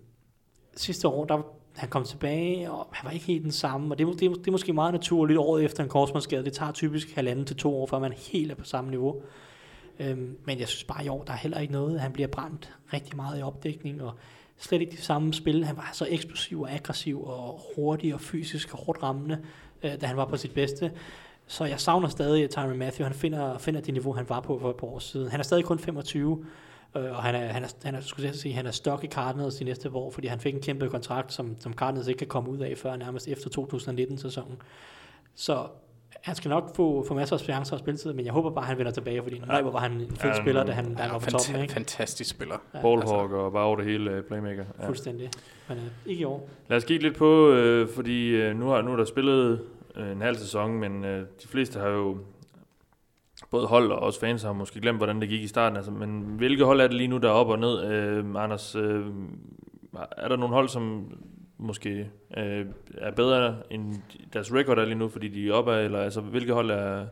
sidste 0.76 1.08
år, 1.08 1.26
der 1.26 1.57
han 1.78 1.90
kom 1.90 2.04
tilbage, 2.04 2.72
og 2.72 2.88
han 2.92 3.06
var 3.06 3.12
ikke 3.12 3.26
helt 3.26 3.44
den 3.44 3.52
samme, 3.52 3.94
og 3.94 3.98
det, 3.98 4.04
er 4.04 4.08
må- 4.08 4.14
det, 4.14 4.26
er, 4.26 4.34
det 4.34 4.48
er 4.48 4.52
måske 4.52 4.74
meget 4.74 4.94
naturligt 4.94 5.40
året 5.40 5.64
efter 5.66 5.84
en 5.84 5.90
korsmandsskade. 5.90 6.46
Det 6.46 6.54
tager 6.54 6.72
typisk 6.72 7.16
halvanden 7.16 7.46
til 7.46 7.56
to 7.56 7.82
år, 7.82 7.86
før 7.88 8.00
man 8.00 8.14
helt 8.32 8.52
er 8.52 8.56
på 8.56 8.66
samme 8.66 8.90
niveau. 8.90 9.22
Øhm, 10.00 10.38
men 10.46 10.60
jeg 10.60 10.68
synes 10.68 10.84
bare 10.84 11.06
i 11.06 11.08
år, 11.10 11.24
der 11.24 11.34
er 11.34 11.38
heller 11.38 11.60
ikke 11.60 11.74
noget. 11.74 12.00
Han 12.00 12.12
bliver 12.12 12.28
brændt 12.28 12.74
rigtig 12.94 13.16
meget 13.16 13.40
i 13.40 13.42
opdækning, 13.42 14.04
og 14.04 14.14
slet 14.58 14.82
ikke 14.82 14.92
det 14.92 15.04
samme 15.04 15.34
spil. 15.34 15.66
Han 15.66 15.78
var 15.78 15.90
så 15.94 16.08
eksplosiv 16.10 16.62
og 16.62 16.72
aggressiv 16.72 17.24
og 17.24 17.62
hurtig 17.76 18.14
og 18.14 18.22
fysisk 18.22 18.74
og 18.74 18.80
hårdt 18.80 19.04
rammende, 19.04 19.40
øh, 19.84 20.02
da 20.02 20.06
han 20.06 20.18
var 20.18 20.26
på 20.26 20.38
sit 20.38 20.54
bedste. 20.54 20.92
Så 21.48 21.66
jeg 21.66 21.80
savner 21.80 22.08
stadig 22.08 22.50
Tyron 22.50 22.78
Matthew. 22.78 23.06
Han 23.06 23.16
finder, 23.16 23.58
finder 23.58 23.82
det 23.82 23.94
niveau, 23.94 24.14
han 24.14 24.30
var 24.30 24.40
på 24.40 24.60
for 24.60 24.70
et 24.70 24.76
par 24.76 24.88
år 24.88 25.00
siden. 25.00 25.32
Han 25.32 25.40
er 25.40 25.44
stadig 25.44 25.64
kun 25.66 25.80
25, 25.80 26.46
og 27.00 27.24
han 27.24 27.36
er, 27.36 27.48
han 27.48 27.64
er, 27.64 27.68
han 27.84 27.96
er, 27.96 28.02
skulle 28.02 28.28
jeg 28.28 28.36
sige, 28.36 28.54
han 28.54 28.66
er 28.66 28.72
stok 28.72 29.04
i 29.04 29.08
Cardinals 29.08 29.56
de 29.56 29.64
næste 29.64 29.90
år, 29.94 30.12
fordi 30.12 30.28
han 30.28 30.40
fik 30.40 30.54
en 30.56 30.62
kæmpe 30.62 30.90
kontrakt, 30.90 31.34
som, 31.34 31.56
som 31.60 31.74
Cardinals 31.74 32.08
ikke 32.08 32.18
kan 32.18 32.28
komme 32.28 32.50
ud 32.50 32.58
af 32.60 32.78
før 32.78 32.96
nærmest 32.96 33.28
efter 33.28 33.50
2019-sæsonen. 33.50 34.58
Så 35.36 35.66
han 36.22 36.36
skal 36.36 36.50
nok 36.50 36.76
få, 36.76 37.06
få 37.08 37.14
masser 37.14 37.36
af 37.36 37.40
chancer 37.40 37.74
og 37.74 37.80
spilletid, 37.80 38.14
men 38.14 38.26
jeg 38.26 38.34
håber 38.34 38.50
bare, 38.50 38.64
at 38.64 38.68
han 38.68 38.78
vender 38.78 38.92
tilbage, 38.92 39.24
fordi 39.24 39.40
nej, 39.48 39.62
hvor 39.62 39.72
var 39.72 39.80
han 39.80 39.92
en 39.92 40.16
fed 40.16 40.30
Ja, 40.30 40.42
spiller, 40.42 40.64
da 40.64 40.72
han, 40.72 40.86
da 40.96 41.02
Han 41.02 41.10
er 41.10 41.14
var 41.14 41.20
på 41.20 41.30
toppen, 41.30 41.62
ikke? 41.62 41.74
fantastisk 41.74 42.30
spiller. 42.30 42.56
Ja, 42.74 42.82
Ballhawk 42.82 43.32
og 43.32 43.52
bare 43.52 43.64
over 43.64 43.76
det 43.76 43.86
hele 43.86 44.12
øh, 44.12 44.24
playmaker. 44.24 44.66
Ja. 44.82 44.88
Fuldstændig. 44.88 45.30
Men 45.70 45.78
øh, 45.78 45.84
ikke 46.06 46.22
i 46.22 46.24
år. 46.24 46.50
Lad 46.70 46.78
os 46.78 46.84
kigge 46.84 47.04
lidt 47.04 47.16
på, 47.18 47.50
øh, 47.50 47.90
fordi 47.90 48.30
øh, 48.30 48.56
nu, 48.60 48.68
har, 48.68 48.82
nu 48.82 48.92
er 48.92 48.96
der 48.98 49.06
spillet 49.06 49.62
øh, 49.96 50.12
en 50.12 50.22
halv 50.22 50.38
sæson, 50.38 50.72
men 50.74 51.06
øh, 51.06 51.20
de 51.44 51.48
fleste 51.48 51.80
har 51.80 51.88
jo, 51.88 52.18
både 53.52 53.68
hold 53.68 53.92
og 53.92 54.00
også 54.00 54.20
fans 54.20 54.44
har 54.44 54.54
måske 54.54 54.82
glemt, 54.82 55.00
hvordan 55.00 55.22
det 55.22 55.30
gik 55.30 55.42
i 55.42 55.48
starten. 55.48 55.78
Altså, 55.78 55.92
men 55.92 56.22
hvilke 56.22 56.64
hold 56.64 56.82
er 56.82 56.88
det 56.88 56.96
lige 56.98 57.08
nu, 57.08 57.18
der 57.18 57.28
er 57.28 57.34
op 57.34 57.48
og 57.48 57.60
ned? 57.60 57.84
Øh, 57.84 58.26
Anders, 58.36 58.76
øh, 58.76 59.06
er 60.18 60.28
der 60.28 60.36
nogle 60.36 60.54
hold, 60.54 60.70
som 60.70 61.12
måske 61.58 62.10
øh, 62.38 62.66
er 62.98 63.12
bedre 63.12 63.56
end 63.72 63.96
deres 64.34 64.54
record 64.54 64.80
er 64.80 64.86
lige 64.86 64.96
nu, 64.96 65.10
fordi 65.10 65.28
de 65.28 65.50
er 65.50 65.54
oppe, 65.54 65.74
eller 65.74 66.00
altså, 66.00 66.22
hvilke 66.22 66.54
hold 66.54 66.72
er, 66.72 67.06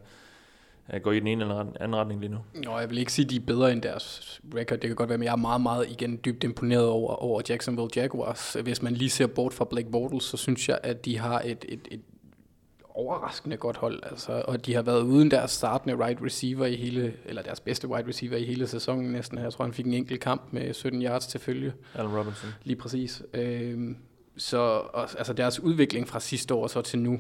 er, 0.88 1.00
går 1.00 1.12
i 1.12 1.20
den 1.20 1.28
ene 1.28 1.42
eller 1.42 1.64
den 1.64 1.76
anden 1.80 1.96
retning 1.96 2.20
lige 2.20 2.32
nu? 2.32 2.38
Nå, 2.54 2.80
jeg 2.80 2.90
vil 2.90 2.98
ikke 2.98 3.14
sige, 3.14 3.26
at 3.26 3.32
de 3.32 3.36
er 3.36 3.46
bedre 3.48 3.72
end 3.72 3.82
deres 3.82 4.42
record. 4.56 4.80
Det 4.80 4.88
kan 4.88 4.96
godt 4.96 5.10
være, 5.10 5.18
men 5.18 5.26
jeg 5.26 5.32
er 5.32 5.36
meget, 5.36 5.62
meget 5.62 5.90
igen 5.90 6.20
dybt 6.26 6.44
imponeret 6.44 6.88
over, 6.88 7.14
over 7.14 7.42
Jacksonville 7.50 7.90
Jaguars. 7.96 8.58
Hvis 8.64 8.82
man 8.82 8.94
lige 8.94 9.10
ser 9.10 9.28
bort 9.28 9.54
fra 9.54 9.66
Blake 9.66 9.92
Bortles, 9.92 10.24
så 10.24 10.38
synes 10.38 10.70
jeg, 10.70 10.80
at 10.84 11.06
de 11.06 11.18
har 11.18 11.42
et, 11.46 11.66
et, 11.70 11.88
et 11.92 12.02
overraskende 12.96 13.58
godt 13.58 13.78
hold. 13.78 14.04
Altså, 14.04 14.44
og 14.48 14.66
de 14.66 14.74
har 14.74 14.82
været 14.82 15.02
uden 15.02 15.32
deres 15.32 15.52
startende 15.52 16.06
right 16.06 16.22
receiver 16.22 16.66
i 16.66 16.76
hele, 16.76 17.14
eller 17.26 17.42
deres 17.42 17.60
bedste 17.60 17.88
wide 17.88 18.08
receiver 18.08 18.38
i 18.38 18.44
hele 18.44 18.68
sæsonen 18.68 19.12
næsten. 19.12 19.38
Jeg 19.38 19.54
tror, 19.54 19.66
han 19.66 19.74
fik 19.74 19.86
en 19.86 19.94
enkelt 19.94 20.22
kamp 20.22 20.42
med 20.52 20.74
17 20.74 21.02
yards 21.02 21.28
til 21.28 21.40
følge. 21.40 21.74
Allen 21.96 22.18
Robinson. 22.18 22.50
Lige 22.64 22.76
præcis. 22.76 23.24
Øhm, 23.34 23.98
så 24.38 24.58
og, 24.94 25.02
altså 25.18 25.34
deres 25.34 25.60
udvikling 25.60 26.08
fra 26.08 26.20
sidste 26.20 26.54
år 26.54 26.68
så 26.68 26.82
til 26.82 27.00
nu, 27.00 27.20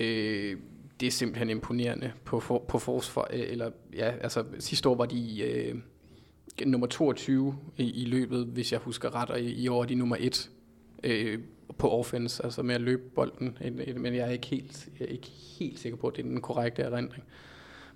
øh, 0.00 0.56
det 1.00 1.06
er 1.06 1.10
simpelthen 1.10 1.50
imponerende 1.50 2.12
på, 2.24 2.40
for, 2.40 2.64
på 2.68 2.78
forsvar. 2.78 3.28
øh, 3.32 3.40
Eller, 3.48 3.70
ja, 3.94 4.10
altså 4.20 4.44
sidste 4.58 4.88
år 4.88 4.94
var 4.94 5.06
de 5.06 5.42
øh, 5.42 5.74
nummer 6.66 6.86
22 6.86 7.56
i, 7.76 8.02
i 8.02 8.04
løbet, 8.04 8.46
hvis 8.46 8.72
jeg 8.72 8.80
husker 8.80 9.14
ret, 9.14 9.30
og 9.30 9.40
i, 9.40 9.52
i 9.52 9.68
år 9.68 9.82
er 9.82 9.86
de 9.86 9.94
nummer 9.94 10.16
1 10.20 10.50
øh, 11.04 11.38
på 11.78 11.90
offense, 11.98 12.44
altså 12.44 12.62
med 12.62 12.74
at 12.74 12.80
løbe 12.80 13.02
bolden. 13.14 13.58
En- 13.60 13.80
en- 13.86 14.02
Men 14.02 14.14
jeg 14.14 14.26
er 14.26 14.30
ikke 14.32 14.46
helt, 14.46 14.86
jeg 15.00 15.06
er 15.08 15.12
ikke 15.12 15.30
helt 15.58 15.78
sikker 15.78 15.98
på, 15.98 16.06
at 16.06 16.16
det 16.16 16.24
er 16.24 16.28
den 16.28 16.40
korrekte 16.40 16.82
erindring. 16.82 17.24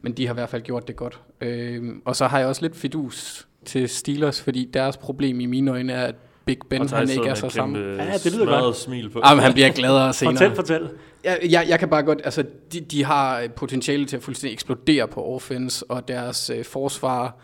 Men 0.02 0.12
de 0.12 0.26
har 0.26 0.34
i 0.34 0.36
hvert 0.36 0.48
fald 0.48 0.62
gjort 0.62 0.88
det 0.88 0.96
godt. 0.96 1.20
Øh, 1.40 1.94
og 2.04 2.16
så 2.16 2.26
har 2.26 2.38
jeg 2.38 2.48
også 2.48 2.62
lidt 2.62 2.76
fidus 2.76 3.46
til 3.64 3.88
Steelers, 3.88 4.42
fordi 4.42 4.70
deres 4.74 4.96
problem 4.96 5.40
i 5.40 5.46
mine 5.46 5.70
øjne 5.70 5.92
er, 5.92 6.06
at 6.06 6.14
Big 6.44 6.58
Ben 6.70 6.88
han 6.88 7.10
ikke 7.10 7.28
er 7.28 7.34
så 7.34 7.48
sammen. 7.48 7.96
Ja, 7.96 8.12
det 8.24 8.32
lyder 8.34 8.60
godt. 8.60 8.76
smil 8.76 9.10
på. 9.10 9.20
Ah, 9.22 9.36
men 9.36 9.42
han 9.42 9.52
bliver 9.52 9.72
gladere 9.72 10.12
senere. 10.12 10.34
Fortæl, 10.36 10.54
fortæl. 10.56 10.90
Jeg, 11.24 11.38
jeg, 11.50 11.66
jeg 11.68 11.78
kan 11.78 11.88
bare 11.88 12.02
godt, 12.02 12.20
altså 12.24 12.44
de, 12.72 12.80
de 12.80 13.04
har 13.04 13.48
potentiale 13.56 14.04
til 14.06 14.16
at 14.16 14.22
fuldstændig 14.22 14.52
eksplodere 14.54 15.08
på 15.08 15.24
offense, 15.24 15.84
og 15.90 16.08
deres 16.08 16.50
øh, 16.50 16.64
forsvar 16.64 17.36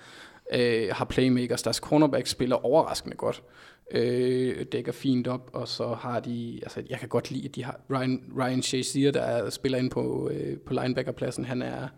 øh, 0.55 0.89
har 0.93 1.05
playmakers, 1.05 1.63
deres 1.63 1.77
cornerback 1.77 2.27
spiller 2.27 2.65
overraskende 2.67 3.17
godt, 3.17 3.43
øh, 3.91 4.67
dækker 4.73 4.93
fint 4.93 5.29
op, 5.29 5.51
og 5.53 5.69
så 5.69 5.95
har 5.95 6.21
de, 6.21 6.61
altså 6.63 6.83
jeg 6.91 6.99
kan 6.99 7.09
godt 7.09 7.31
lide, 7.31 7.49
at 7.49 7.55
de 7.55 7.65
har 7.65 7.81
Ryan, 7.91 8.33
Ryan 8.39 8.63
Shazier, 8.63 9.13
der 9.13 9.21
er, 9.21 9.51
spiller 9.51 9.79
ind 9.79 9.91
på, 9.91 10.31
øh, 10.33 10.59
på 10.59 10.73
linebackerpladsen, 10.73 11.45
han 11.45 11.63
er, 11.63 11.89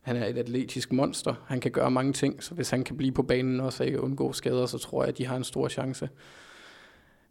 han 0.00 0.16
er 0.16 0.26
et 0.26 0.38
atletisk 0.38 0.92
monster, 0.92 1.34
han 1.46 1.60
kan 1.60 1.70
gøre 1.70 1.90
mange 1.90 2.12
ting, 2.12 2.42
så 2.42 2.54
hvis 2.54 2.70
han 2.70 2.84
kan 2.84 2.96
blive 2.96 3.12
på 3.12 3.22
banen 3.22 3.60
også 3.60 3.82
og 3.82 3.86
ikke 3.86 4.00
undgå 4.00 4.32
skader, 4.32 4.66
så 4.66 4.78
tror 4.78 5.02
jeg, 5.02 5.08
at 5.08 5.18
de 5.18 5.26
har 5.26 5.36
en 5.36 5.44
stor 5.44 5.68
chance. 5.68 6.08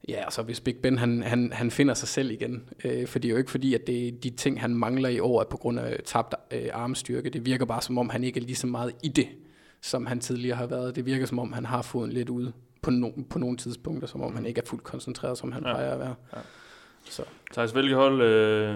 Ja, 0.10 0.26
og 0.26 0.34
så 0.34 0.42
hvis 0.42 0.62
Big 0.62 0.76
Ben 0.78 0.98
han, 0.98 1.24
han, 1.24 1.52
han 1.54 1.72
finder 1.72 1.94
sig 1.94 2.08
selv 2.08 2.32
igen, 2.32 2.70
øh, 2.84 3.08
for 3.08 3.20
det 3.20 3.30
er 3.30 3.32
jo 3.32 3.38
ikke 3.38 3.52
fordi, 3.52 3.74
at 3.74 3.88
det, 3.88 4.24
de 4.24 4.30
ting, 4.30 4.62
han 4.62 4.76
mangler 4.76 5.10
i 5.10 5.20
år, 5.20 5.42
er 5.42 5.46
på 5.46 5.58
grund 5.58 5.80
af 5.80 6.00
tabt 6.06 6.36
øh, 6.52 6.70
armstyrke. 6.74 7.30
Det 7.30 7.46
virker 7.46 7.66
bare 7.66 7.82
som 7.82 7.98
om, 7.98 8.10
han 8.10 8.24
ikke 8.24 8.40
er 8.40 8.44
lige 8.44 8.56
så 8.56 8.68
meget 8.68 8.92
i 9.04 9.08
det, 9.08 9.28
som 9.82 10.06
han 10.06 10.20
tidligere 10.20 10.58
har 10.58 10.68
været. 10.68 10.96
Det 10.96 11.06
virker 11.06 11.26
som 11.26 11.40
om, 11.40 11.54
han 11.54 11.66
har 11.66 11.82
fået 11.82 12.14
lidt 12.14 12.30
ud 12.30 12.52
på, 12.86 12.92
no, 12.92 13.10
på 13.30 13.40
nogle 13.40 13.58
tidspunkter, 13.58 14.08
som 14.08 14.22
om 14.22 14.36
han 14.36 14.46
ikke 14.46 14.62
er 14.62 14.66
fuldt 14.66 14.84
koncentreret, 14.84 15.38
som 15.38 15.52
han 15.52 15.64
Ja. 15.64 15.74
plejer 15.74 15.92
at 15.92 16.00
være. 16.00 16.16
Ja. 16.36 16.40
Så. 17.10 17.24
Thijs, 17.54 17.72
hvilke 17.72 17.96
hold 17.96 18.22
øh, 18.22 18.76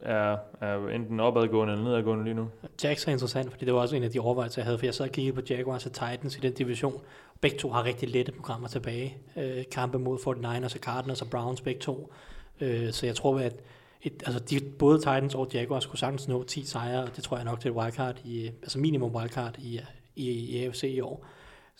er, 0.00 0.36
er 0.60 0.88
enten 0.88 1.20
opadgående 1.20 1.72
eller 1.72 1.84
nedadgående 1.84 2.24
lige 2.24 2.34
nu? 2.34 2.48
Jax 2.84 3.06
er 3.08 3.12
interessant, 3.12 3.50
fordi 3.50 3.64
det 3.64 3.74
var 3.74 3.80
også 3.80 3.96
en 3.96 4.02
af 4.02 4.10
de 4.10 4.20
overvejelser, 4.20 4.60
jeg 4.62 4.66
havde, 4.66 4.78
for 4.78 4.86
jeg 4.86 4.94
sad 4.94 5.06
og 5.06 5.12
kiggede 5.12 5.34
på 5.34 5.40
Jaguars 5.50 5.86
og 5.86 5.92
Titans 5.92 6.36
i 6.36 6.40
den 6.40 6.52
division. 6.52 7.00
Begge 7.40 7.58
to 7.58 7.70
har 7.70 7.84
rigtig 7.84 8.08
lette 8.08 8.32
programmer 8.32 8.68
tilbage. 8.68 9.16
Øh, 9.36 9.64
kampe 9.72 9.98
mod 9.98 10.18
49ers 10.18 10.64
og 10.74 10.80
Cardinals 10.80 11.22
og 11.22 11.30
Browns 11.30 11.60
begge 11.60 11.80
to. 11.80 12.12
Øh, 12.60 12.92
så 12.92 13.06
jeg 13.06 13.14
tror, 13.16 13.38
at 13.38 13.54
et, 14.02 14.22
altså 14.26 14.40
de, 14.50 14.60
både 14.78 14.98
Titans 14.98 15.34
og 15.34 15.48
Jaguars 15.54 15.82
skulle 15.82 16.00
sagtens 16.00 16.28
nå 16.28 16.42
10 16.42 16.64
sejre, 16.64 17.02
og 17.02 17.16
det 17.16 17.24
tror 17.24 17.36
jeg 17.36 17.44
nok 17.44 17.60
til 17.60 17.70
et 17.70 17.76
wildcard, 17.76 18.20
i, 18.24 18.46
altså 18.62 18.78
minimum 18.78 19.14
wildcard 19.14 19.58
i, 19.58 19.80
i, 20.16 20.30
i 20.30 20.64
AFC 20.64 20.82
i 20.84 21.00
år. 21.00 21.26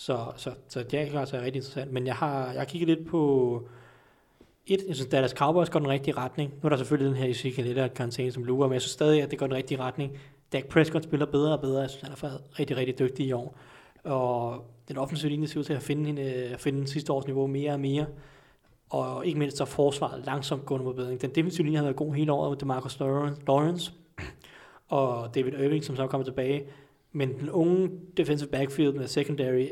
Så, 0.00 0.32
så, 0.36 0.50
så 0.68 0.82
det 0.82 1.00
er 1.00 1.22
rigtig 1.32 1.46
interessant. 1.46 1.92
Men 1.92 2.06
jeg 2.06 2.14
har, 2.14 2.46
jeg 2.46 2.60
har 2.60 2.64
kigget 2.64 2.88
lidt 2.88 3.08
på 3.08 3.62
et, 4.66 4.84
jeg 4.88 4.94
synes, 4.94 5.10
Dallas 5.10 5.30
Cowboys 5.30 5.70
går 5.70 5.80
den 5.80 5.88
rigtige 5.88 6.16
retning. 6.16 6.52
Nu 6.62 6.66
er 6.66 6.68
der 6.68 6.76
selvfølgelig 6.76 7.08
den 7.08 7.22
her 7.22 7.30
Ezekiel 7.30 7.66
Elliott 7.66 7.94
karantæne 7.94 8.32
som 8.32 8.44
lurer, 8.44 8.68
men 8.68 8.72
jeg 8.72 8.80
synes 8.80 8.92
stadig, 8.92 9.22
at 9.22 9.30
det 9.30 9.38
går 9.38 9.46
den 9.46 9.56
rigtige 9.56 9.78
retning. 9.78 10.18
Dak 10.52 10.64
Prescott 10.64 11.04
spiller 11.04 11.26
bedre 11.26 11.52
og 11.52 11.60
bedre. 11.60 11.80
Jeg 11.80 11.90
synes, 11.90 12.02
han 12.02 12.12
er 12.12 12.16
faktisk 12.16 12.58
rigtig, 12.58 12.76
rigtig 12.76 12.98
dygtig 12.98 13.26
i 13.26 13.32
år. 13.32 13.58
Og 14.04 14.64
den 14.88 14.98
offensive 14.98 15.30
linje 15.30 15.46
ser 15.46 15.60
ud 15.60 15.64
til 15.64 15.72
at 15.72 15.82
finde, 15.82 16.06
hende, 16.06 16.22
øh, 16.22 16.52
at 16.52 16.60
finde 16.60 16.86
sidste 16.88 17.12
års 17.12 17.26
niveau 17.26 17.46
mere 17.46 17.72
og 17.72 17.80
mere. 17.80 18.06
Og 18.90 19.26
ikke 19.26 19.38
mindst 19.38 19.56
så 19.56 19.64
forsvaret 19.64 20.26
langsomt 20.26 20.66
gående 20.66 20.84
mod 20.84 20.94
bedring. 20.94 21.22
Den 21.22 21.30
defensive 21.30 21.64
linje 21.64 21.78
har 21.78 21.84
været 21.84 21.96
god 21.96 22.14
hele 22.14 22.32
året 22.32 22.50
med 22.50 22.58
DeMarcus 22.58 23.00
Lawrence 23.00 23.92
og 24.88 25.34
David 25.34 25.52
Irving, 25.52 25.84
som 25.84 25.96
så 25.96 26.06
kommer 26.06 26.24
tilbage. 26.24 26.64
Men 27.12 27.38
den 27.40 27.50
unge 27.50 27.90
defensive 28.16 28.50
backfield 28.50 28.92
med 28.92 29.06
secondary 29.06 29.66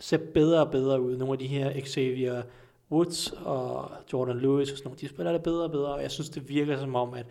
ser 0.00 0.18
bedre 0.34 0.60
og 0.60 0.70
bedre 0.70 1.00
ud. 1.00 1.16
Nogle 1.16 1.32
af 1.32 1.38
de 1.38 1.46
her 1.46 1.80
Xavier 1.86 2.42
Woods 2.90 3.32
og 3.44 3.90
Jordan 4.12 4.38
Lewis 4.38 4.72
og 4.72 4.78
sådan 4.78 4.88
nogle, 4.88 5.00
de 5.00 5.08
spiller 5.08 5.32
det 5.32 5.42
bedre 5.42 5.64
og 5.64 5.70
bedre, 5.70 5.94
og 5.94 6.02
jeg 6.02 6.10
synes, 6.10 6.30
det 6.30 6.48
virker 6.48 6.78
som 6.78 6.94
om, 6.94 7.14
at 7.14 7.26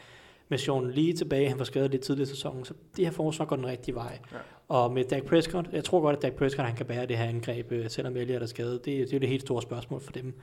med 0.50 0.58
Sean 0.58 0.92
Lee 0.92 1.14
tilbage, 1.14 1.50
han 1.50 1.60
var 1.60 1.66
skadet 1.66 1.92
lidt 1.92 2.02
tidligere 2.02 2.30
i 2.30 2.30
sæsonen, 2.30 2.66
så 2.66 2.74
det 2.98 3.06
her 3.06 3.12
forsvar 3.12 3.46
går 3.46 3.56
den 3.56 3.66
rigtige 3.66 3.96
vej. 3.96 4.20
Ja. 4.32 4.38
Og 4.68 4.92
med 4.94 5.04
Dak 5.04 5.24
Prescott, 5.24 5.68
jeg 5.72 5.84
tror 5.84 6.02
godt, 6.02 6.16
at 6.16 6.22
Dak 6.22 6.34
Prescott 6.34 6.68
han 6.68 6.76
kan 6.76 6.86
bære 6.86 7.06
det 7.06 7.18
her 7.18 7.26
angreb, 7.26 7.72
øh, 7.72 7.90
selvom 7.90 8.18
Elliott 8.18 8.44
er 8.44 8.48
skadet. 8.48 8.86
Det, 8.86 8.98
det 8.98 9.10
er 9.10 9.18
jo 9.18 9.20
det 9.20 9.30
helt 9.30 9.42
store 9.42 9.62
spørgsmål 9.62 10.02
for 10.02 10.12
dem. 10.12 10.34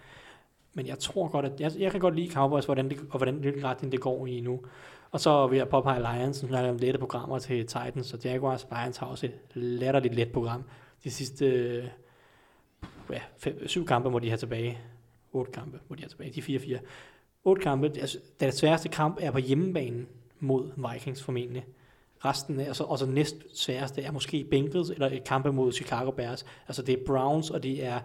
Men 0.75 0.87
jeg 0.87 0.99
tror 0.99 1.29
godt, 1.29 1.47
at 1.47 1.61
jeg, 1.61 1.73
jeg 1.79 1.91
kan 1.91 2.01
godt 2.01 2.17
lide 2.17 2.31
Cowboys, 2.31 2.65
hvordan 2.65 2.91
det, 2.91 2.99
og 3.11 3.17
hvordan, 3.17 3.35
hvilken 3.35 3.65
retning 3.65 3.93
det 3.93 4.01
går 4.01 4.27
i 4.27 4.41
nu. 4.41 4.61
Og 5.11 5.21
så 5.21 5.47
vil 5.47 5.57
jeg 5.57 5.69
påpege 5.69 5.99
Lions, 5.99 6.37
som 6.37 6.49
snakker 6.49 6.71
om 6.71 6.77
lette 6.77 6.99
programmer 6.99 7.39
til 7.39 7.67
Titans 7.67 8.13
og 8.15 8.21
Jaguars. 8.25 8.67
Lions 8.71 8.97
har 8.97 9.07
også 9.07 9.27
et 9.27 9.33
latterligt 9.55 10.15
let 10.15 10.33
program. 10.33 10.65
De 11.05 11.11
sidste 11.11 11.47
øh, 11.47 11.85
ja, 13.11 13.21
fem, 13.39 13.69
syv 13.69 13.87
kampe 13.87 14.11
må 14.11 14.19
de 14.19 14.29
have 14.29 14.39
tilbage. 14.39 14.79
Otte 15.33 15.53
kampe 15.53 15.79
må 15.89 15.97
de 15.97 16.03
have 16.03 16.09
tilbage. 16.09 16.31
De 16.31 16.55
er 16.55 16.79
4-4. 16.79 16.79
Otte 17.45 17.63
kampe. 17.63 17.87
Altså, 17.87 18.19
den 18.41 18.53
sværeste 18.53 18.89
kamp 18.89 19.19
er 19.21 19.31
på 19.31 19.39
hjemmebanen 19.39 20.09
mod 20.41 20.93
Vikings 20.93 21.23
formentlig. 21.23 21.65
Resten 22.25 22.61
er, 22.61 22.67
altså, 22.67 22.85
og 22.85 22.99
så 22.99 23.07
næst 23.07 23.37
sværeste 23.55 24.03
er 24.03 24.13
måske 24.13 24.45
Bengals 24.51 24.91
eller 24.91 25.07
et 25.07 25.25
kampe 25.25 25.53
mod 25.53 25.73
Chicago 25.73 26.11
Bears. 26.11 26.47
Altså 26.69 26.83
det 26.83 26.93
er 26.93 27.05
Browns, 27.07 27.51
og 27.51 27.63
det 27.63 27.87
er, 27.87 28.01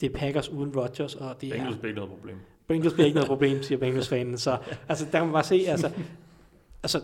det 0.00 0.14
er 0.14 0.18
Packers 0.18 0.48
uden 0.48 0.76
Rodgers, 0.76 1.14
og 1.14 1.40
det 1.40 1.50
Bengals 1.50 1.76
er... 1.76 1.80
bliver 1.80 1.90
ikke 1.90 2.00
noget 2.00 2.10
problem. 2.10 2.36
Bengals 2.66 2.94
bliver 2.94 3.06
ikke 3.06 3.14
noget 3.14 3.28
problem, 3.34 3.62
siger 3.62 3.78
Bengals-fanen. 3.78 4.38
Så 4.38 4.58
altså, 4.88 5.04
der 5.04 5.10
kan 5.10 5.22
man 5.22 5.32
bare 5.32 5.44
se, 5.44 5.64
altså, 5.68 5.90
altså, 6.82 7.00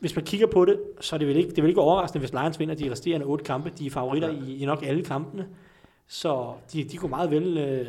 hvis 0.00 0.16
man 0.16 0.24
kigger 0.24 0.46
på 0.46 0.64
det, 0.64 0.80
så 1.00 1.16
er 1.16 1.18
det 1.18 1.28
vel 1.28 1.36
ikke, 1.36 1.50
det 1.50 1.62
vel 1.62 1.68
ikke 1.68 1.80
overraskende, 1.80 2.20
hvis 2.20 2.32
Lions 2.32 2.60
vinder 2.60 2.74
de 2.74 2.90
resterende 2.90 3.26
otte 3.26 3.44
kampe. 3.44 3.72
De 3.78 3.86
er 3.86 3.90
favoritter 3.90 4.28
i, 4.28 4.56
i 4.56 4.64
nok 4.64 4.82
alle 4.82 5.04
kampene. 5.04 5.48
Så 6.08 6.54
de, 6.72 6.84
de 6.84 6.96
kunne 6.96 7.10
meget 7.10 7.30
vel 7.30 7.58
øh, 7.58 7.86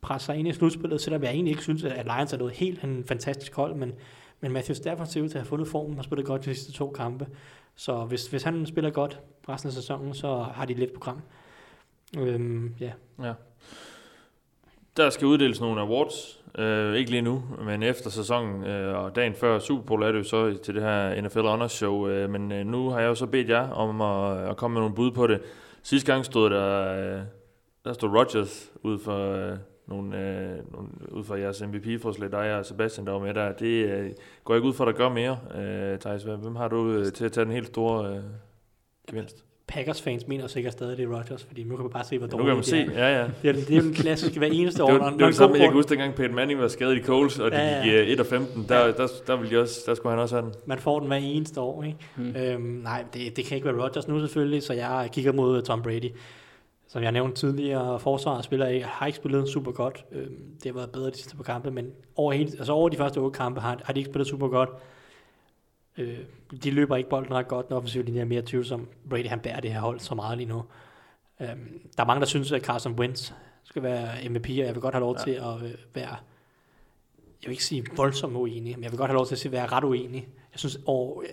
presse 0.00 0.26
sig 0.26 0.36
ind 0.36 0.48
i 0.48 0.52
slutspillet, 0.52 1.00
selvom 1.00 1.22
jeg 1.22 1.30
egentlig 1.30 1.50
ikke 1.50 1.62
synes, 1.62 1.84
at 1.84 2.04
Lions 2.04 2.32
er 2.32 2.38
noget 2.38 2.54
helt 2.54 2.84
en 2.84 3.04
fantastisk 3.04 3.54
hold, 3.54 3.74
men, 3.74 3.92
men 4.40 4.52
Matthew 4.52 4.74
Stafford 4.74 5.06
ser 5.06 5.22
ud 5.22 5.28
til 5.28 5.38
at 5.38 5.42
have 5.42 5.48
fundet 5.48 5.68
formen 5.68 5.98
og 5.98 6.04
spillet 6.04 6.26
godt 6.26 6.44
de 6.44 6.54
sidste 6.54 6.72
to 6.72 6.90
kampe. 6.90 7.26
Så 7.76 8.04
hvis, 8.04 8.26
hvis 8.26 8.42
han 8.42 8.66
spiller 8.66 8.90
godt 8.90 9.20
resten 9.48 9.68
af 9.68 9.72
sæsonen, 9.72 10.14
så 10.14 10.38
har 10.38 10.64
de 10.64 10.72
et 10.72 10.78
let 10.78 10.92
program. 10.92 11.22
Øhm, 12.18 12.74
ja. 12.80 12.92
Ja. 13.22 13.32
Der 14.96 15.10
skal 15.10 15.26
uddeles 15.26 15.60
nogle 15.60 15.80
awards. 15.80 16.40
Øh, 16.58 16.94
ikke 16.94 17.10
lige 17.10 17.22
nu, 17.22 17.42
men 17.64 17.82
efter 17.82 18.10
sæsonen 18.10 18.64
øh, 18.64 18.98
og 18.98 19.16
dagen 19.16 19.34
før 19.34 19.58
Super 19.58 19.82
Bowl 19.82 20.02
er 20.02 20.12
det 20.12 20.18
jo 20.18 20.24
så 20.24 20.58
til 20.62 20.74
det 20.74 20.82
her 20.82 21.20
NFL 21.20 21.40
Honors 21.40 21.72
Show. 21.72 22.08
Øh, 22.08 22.30
men 22.30 22.52
øh, 22.52 22.66
nu 22.66 22.90
har 22.90 23.00
jeg 23.00 23.08
jo 23.08 23.14
så 23.14 23.26
bedt 23.26 23.48
jer 23.48 23.70
om 23.70 24.00
at, 24.00 24.50
at 24.50 24.56
komme 24.56 24.74
med 24.74 24.80
nogle 24.80 24.94
bud 24.94 25.10
på 25.10 25.26
det. 25.26 25.40
Sidste 25.82 26.12
gang 26.12 26.24
stod 26.24 26.50
der, 26.50 26.92
øh, 26.92 27.22
der 27.84 27.92
stod 27.92 28.08
Rodgers 28.08 28.72
ud 28.82 28.98
for, 28.98 29.32
øh, 29.32 29.58
nogle, 29.86 30.18
øh, 30.18 30.72
nogle, 30.72 30.88
ud 31.12 31.24
for 31.24 31.36
jeres 31.36 31.62
MVP-forslag, 31.62 32.32
dig 32.32 32.58
og 32.58 32.66
Sebastian, 32.66 33.06
der 33.06 33.12
var 33.12 33.18
med 33.18 33.34
der. 33.34 33.52
Det 33.52 33.84
øh, 33.86 34.10
går 34.44 34.54
ikke 34.54 34.68
ud 34.68 34.72
for, 34.72 34.84
at 34.84 34.94
der 34.94 34.98
gør 34.98 35.08
mere. 35.08 35.38
Øh, 35.54 35.98
Thijs, 35.98 36.22
hvem 36.22 36.56
har 36.56 36.68
du 36.68 36.90
øh, 36.90 37.12
til 37.12 37.24
at 37.24 37.32
tage 37.32 37.44
den 37.44 37.52
helt 37.52 37.66
store 37.66 38.16
øh, 38.16 38.22
gevinst? 39.08 39.44
Packers-fans 39.70 40.28
mener 40.28 40.46
sikkert 40.46 40.72
stadig, 40.72 40.96
det 40.96 41.04
er 41.04 41.16
Rodgers, 41.18 41.44
fordi 41.44 41.64
nu 41.64 41.76
kan 41.76 41.82
man 41.84 41.92
bare 41.92 42.04
se, 42.04 42.18
hvor 42.18 42.26
Ja, 42.26 42.30
nu 42.30 42.36
kan 42.36 42.46
man 42.46 42.50
dårligt 42.54 42.66
se, 42.68 42.76
det 42.76 42.92
er. 42.98 43.08
ja 43.08 43.20
ja. 43.20 43.26
Det 43.42 43.48
er, 43.48 43.52
det 43.66 43.76
er 43.76 43.80
den 43.80 43.94
klassiske 43.94 44.38
hver 44.38 44.48
eneste 44.52 44.82
år. 44.84 44.90
Det 44.90 45.00
var, 45.00 45.10
det 45.10 45.20
var 45.20 45.26
det 45.26 45.36
samme, 45.36 45.56
jeg 45.56 45.64
kan 45.64 45.72
huske, 45.72 45.90
dengang 45.90 46.14
Peyton 46.14 46.34
Manning 46.34 46.60
var 46.60 46.68
skadet 46.68 46.96
i 46.98 47.02
Coles, 47.02 47.38
og 47.38 47.50
de 47.50 47.56
Ja, 47.56 47.76
ja. 47.76 47.82
gik 47.84 47.92
øh, 47.92 48.08
1 48.08 48.20
og 48.20 48.26
15. 48.26 48.66
Der, 48.68 48.92
der, 48.92 49.06
der, 49.26 49.36
ville 49.36 49.56
de 49.56 49.62
også, 49.62 49.80
der 49.86 49.94
skulle 49.94 50.10
han 50.10 50.18
også 50.22 50.34
have 50.36 50.44
den. 50.46 50.54
Man 50.66 50.78
får 50.78 50.98
den 50.98 51.08
hver 51.08 51.16
eneste 51.16 51.60
år, 51.60 51.82
ikke? 51.82 51.98
Hmm. 52.16 52.26
Mm. 52.26 52.36
Øhm, 52.36 52.62
nej, 52.62 53.04
det, 53.14 53.36
det 53.36 53.44
kan 53.44 53.56
ikke 53.56 53.66
være 53.74 53.82
Rodgers 53.84 54.08
nu 54.08 54.20
selvfølgelig, 54.20 54.62
så 54.62 54.72
jeg 54.72 55.08
kigger 55.12 55.32
mod 55.32 55.62
Tom 55.62 55.82
Brady. 55.82 56.10
Som 56.88 57.02
jeg 57.02 57.12
nævnte 57.12 57.36
tidligere, 57.36 58.00
forsvaret 58.00 58.44
spiller 58.44 58.66
ikke, 58.66 58.86
har 58.86 59.06
ikke 59.06 59.16
spillet 59.16 59.48
super 59.48 59.72
godt. 59.72 60.04
Øhm, 60.12 60.34
det 60.62 60.72
har 60.72 60.72
været 60.72 60.90
bedre 60.90 61.10
de 61.10 61.14
sidste 61.16 61.36
par 61.36 61.42
kampe, 61.44 61.70
men 61.70 61.86
over, 62.16 62.32
hele, 62.32 62.50
altså 62.58 62.72
over 62.72 62.88
de 62.88 62.96
første 62.96 63.18
otte 63.18 63.36
kampe 63.38 63.60
har, 63.60 63.80
har 63.84 63.92
de 63.92 64.00
ikke 64.00 64.10
spillet 64.10 64.26
super 64.28 64.48
godt. 64.48 64.68
Øh, 66.00 66.18
de 66.64 66.70
løber 66.70 66.96
ikke 66.96 67.10
bolden 67.10 67.34
ret 67.34 67.48
godt, 67.48 67.68
den 67.68 67.76
offensive 67.76 68.04
linje 68.04 68.20
er 68.20 68.24
mere 68.24 68.42
tvivlsom. 68.46 68.88
Brady 69.10 69.26
han 69.26 69.40
bærer 69.40 69.60
det 69.60 69.72
her 69.72 69.80
hold 69.80 70.00
så 70.00 70.14
meget 70.14 70.38
lige 70.38 70.48
nu. 70.48 70.62
Øhm, 71.40 71.80
der 71.96 72.02
er 72.02 72.06
mange, 72.06 72.20
der 72.20 72.26
synes, 72.26 72.52
at 72.52 72.62
Carson 72.62 72.92
Wentz 72.92 73.32
skal 73.64 73.82
være 73.82 74.28
MVP, 74.28 74.46
og 74.48 74.56
jeg 74.56 74.74
vil 74.74 74.80
godt 74.80 74.94
have 74.94 75.00
lov 75.00 75.16
ja. 75.18 75.24
til 75.24 75.30
at 75.30 75.70
øh, 75.70 75.74
være, 75.94 76.16
jeg 77.42 77.46
vil 77.46 77.50
ikke 77.50 77.64
sige 77.64 77.84
voldsomt 77.96 78.36
uenig, 78.36 78.74
men 78.76 78.84
jeg 78.84 78.90
vil 78.90 78.98
godt 78.98 79.10
have 79.10 79.16
lov 79.16 79.26
til 79.26 79.34
at 79.34 79.38
sige, 79.38 79.52
være 79.52 79.66
ret 79.66 79.84
uenig. 79.84 80.28
Jeg 80.52 80.60
synes, 80.60 80.78
og, 80.86 81.24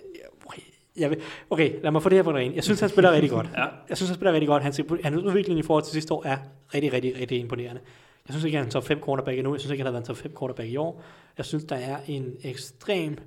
okay, 0.46 0.62
jeg 0.96 1.10
vil, 1.10 1.20
okay, 1.50 1.82
lad 1.82 1.90
mig 1.90 2.02
få 2.02 2.08
det 2.08 2.18
her 2.18 2.22
på 2.22 2.32
rene. 2.32 2.54
Jeg 2.54 2.64
synes, 2.64 2.80
han 2.80 2.88
spiller 2.88 3.12
rigtig 3.12 3.30
godt. 3.30 3.50
Ja. 3.56 3.66
Jeg 3.88 3.96
synes, 3.96 4.10
han 4.10 4.14
spiller 4.14 4.32
rigtig 4.32 4.48
godt. 4.48 4.62
Hans, 4.62 4.80
hans 5.02 5.22
udvikling 5.22 5.58
i 5.58 5.62
forhold 5.62 5.84
til 5.84 5.92
sidste 5.92 6.14
år 6.14 6.24
er 6.24 6.36
rigtig, 6.74 6.92
rigtig, 6.92 7.16
rigtig 7.20 7.38
imponerende. 7.38 7.80
Jeg 8.28 8.34
synes 8.34 8.44
ikke, 8.44 8.56
han 8.56 8.62
er 8.62 8.66
en 8.66 8.72
top 8.72 8.84
5 8.84 9.02
quarterback 9.04 9.38
endnu. 9.38 9.54
Jeg 9.54 9.60
synes 9.60 9.70
ikke, 9.70 9.82
han 9.82 9.86
har 9.86 9.92
været 9.92 10.02
en 10.02 10.06
top 10.06 10.16
5 10.16 10.36
quarterback 10.38 10.68
i 10.68 10.76
år. 10.76 11.02
Jeg 11.38 11.44
synes, 11.44 11.64
der 11.64 11.76
er 11.76 11.96
en 12.06 12.36
ekstrem 12.42 13.18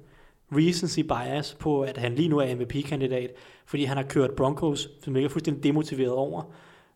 recency 0.52 1.00
bias 1.00 1.56
på, 1.60 1.82
at 1.82 1.98
han 1.98 2.16
lige 2.16 2.28
nu 2.30 2.38
er 2.38 2.56
MVP-kandidat, 2.56 3.32
fordi 3.66 3.84
han 3.84 3.98
har 3.98 4.04
kørt 4.04 4.32
Broncos, 4.32 4.90
som 5.04 5.16
ikke 5.16 5.26
er 5.26 5.30
fuldstændig 5.30 5.64
demotiveret 5.64 6.12
over. 6.12 6.44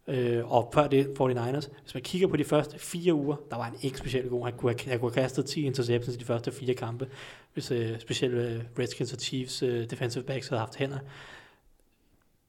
øh, 0.07 0.51
og 0.51 0.71
før 0.73 0.87
det 0.87 1.05
49ers. 1.19 1.69
Hvis 1.81 1.93
man 1.93 2.03
kigger 2.03 2.27
på 2.27 2.37
de 2.37 2.43
første 2.43 2.79
fire 2.79 3.13
uger, 3.13 3.35
der 3.49 3.55
var 3.55 3.63
han 3.63 3.73
ikke 3.81 3.97
specielt 3.97 4.29
god. 4.29 4.43
Han 4.43 4.53
kunne 4.57 4.71
have, 4.71 4.89
han 4.91 4.99
kunne 4.99 5.11
have 5.13 5.23
kastet 5.23 5.45
10 5.45 5.65
interceptions 5.65 6.15
i 6.15 6.19
de 6.19 6.25
første 6.25 6.51
fire 6.51 6.73
kampe, 6.73 7.07
hvis 7.53 7.71
øh, 7.71 7.99
specielt 7.99 8.33
øh, 8.33 8.61
Redskins 8.79 9.13
og 9.13 9.19
Chiefs 9.19 9.63
øh, 9.63 9.89
defensive 9.89 10.23
backs 10.23 10.47
havde 10.47 10.59
haft 10.59 10.75
hænder. 10.75 10.97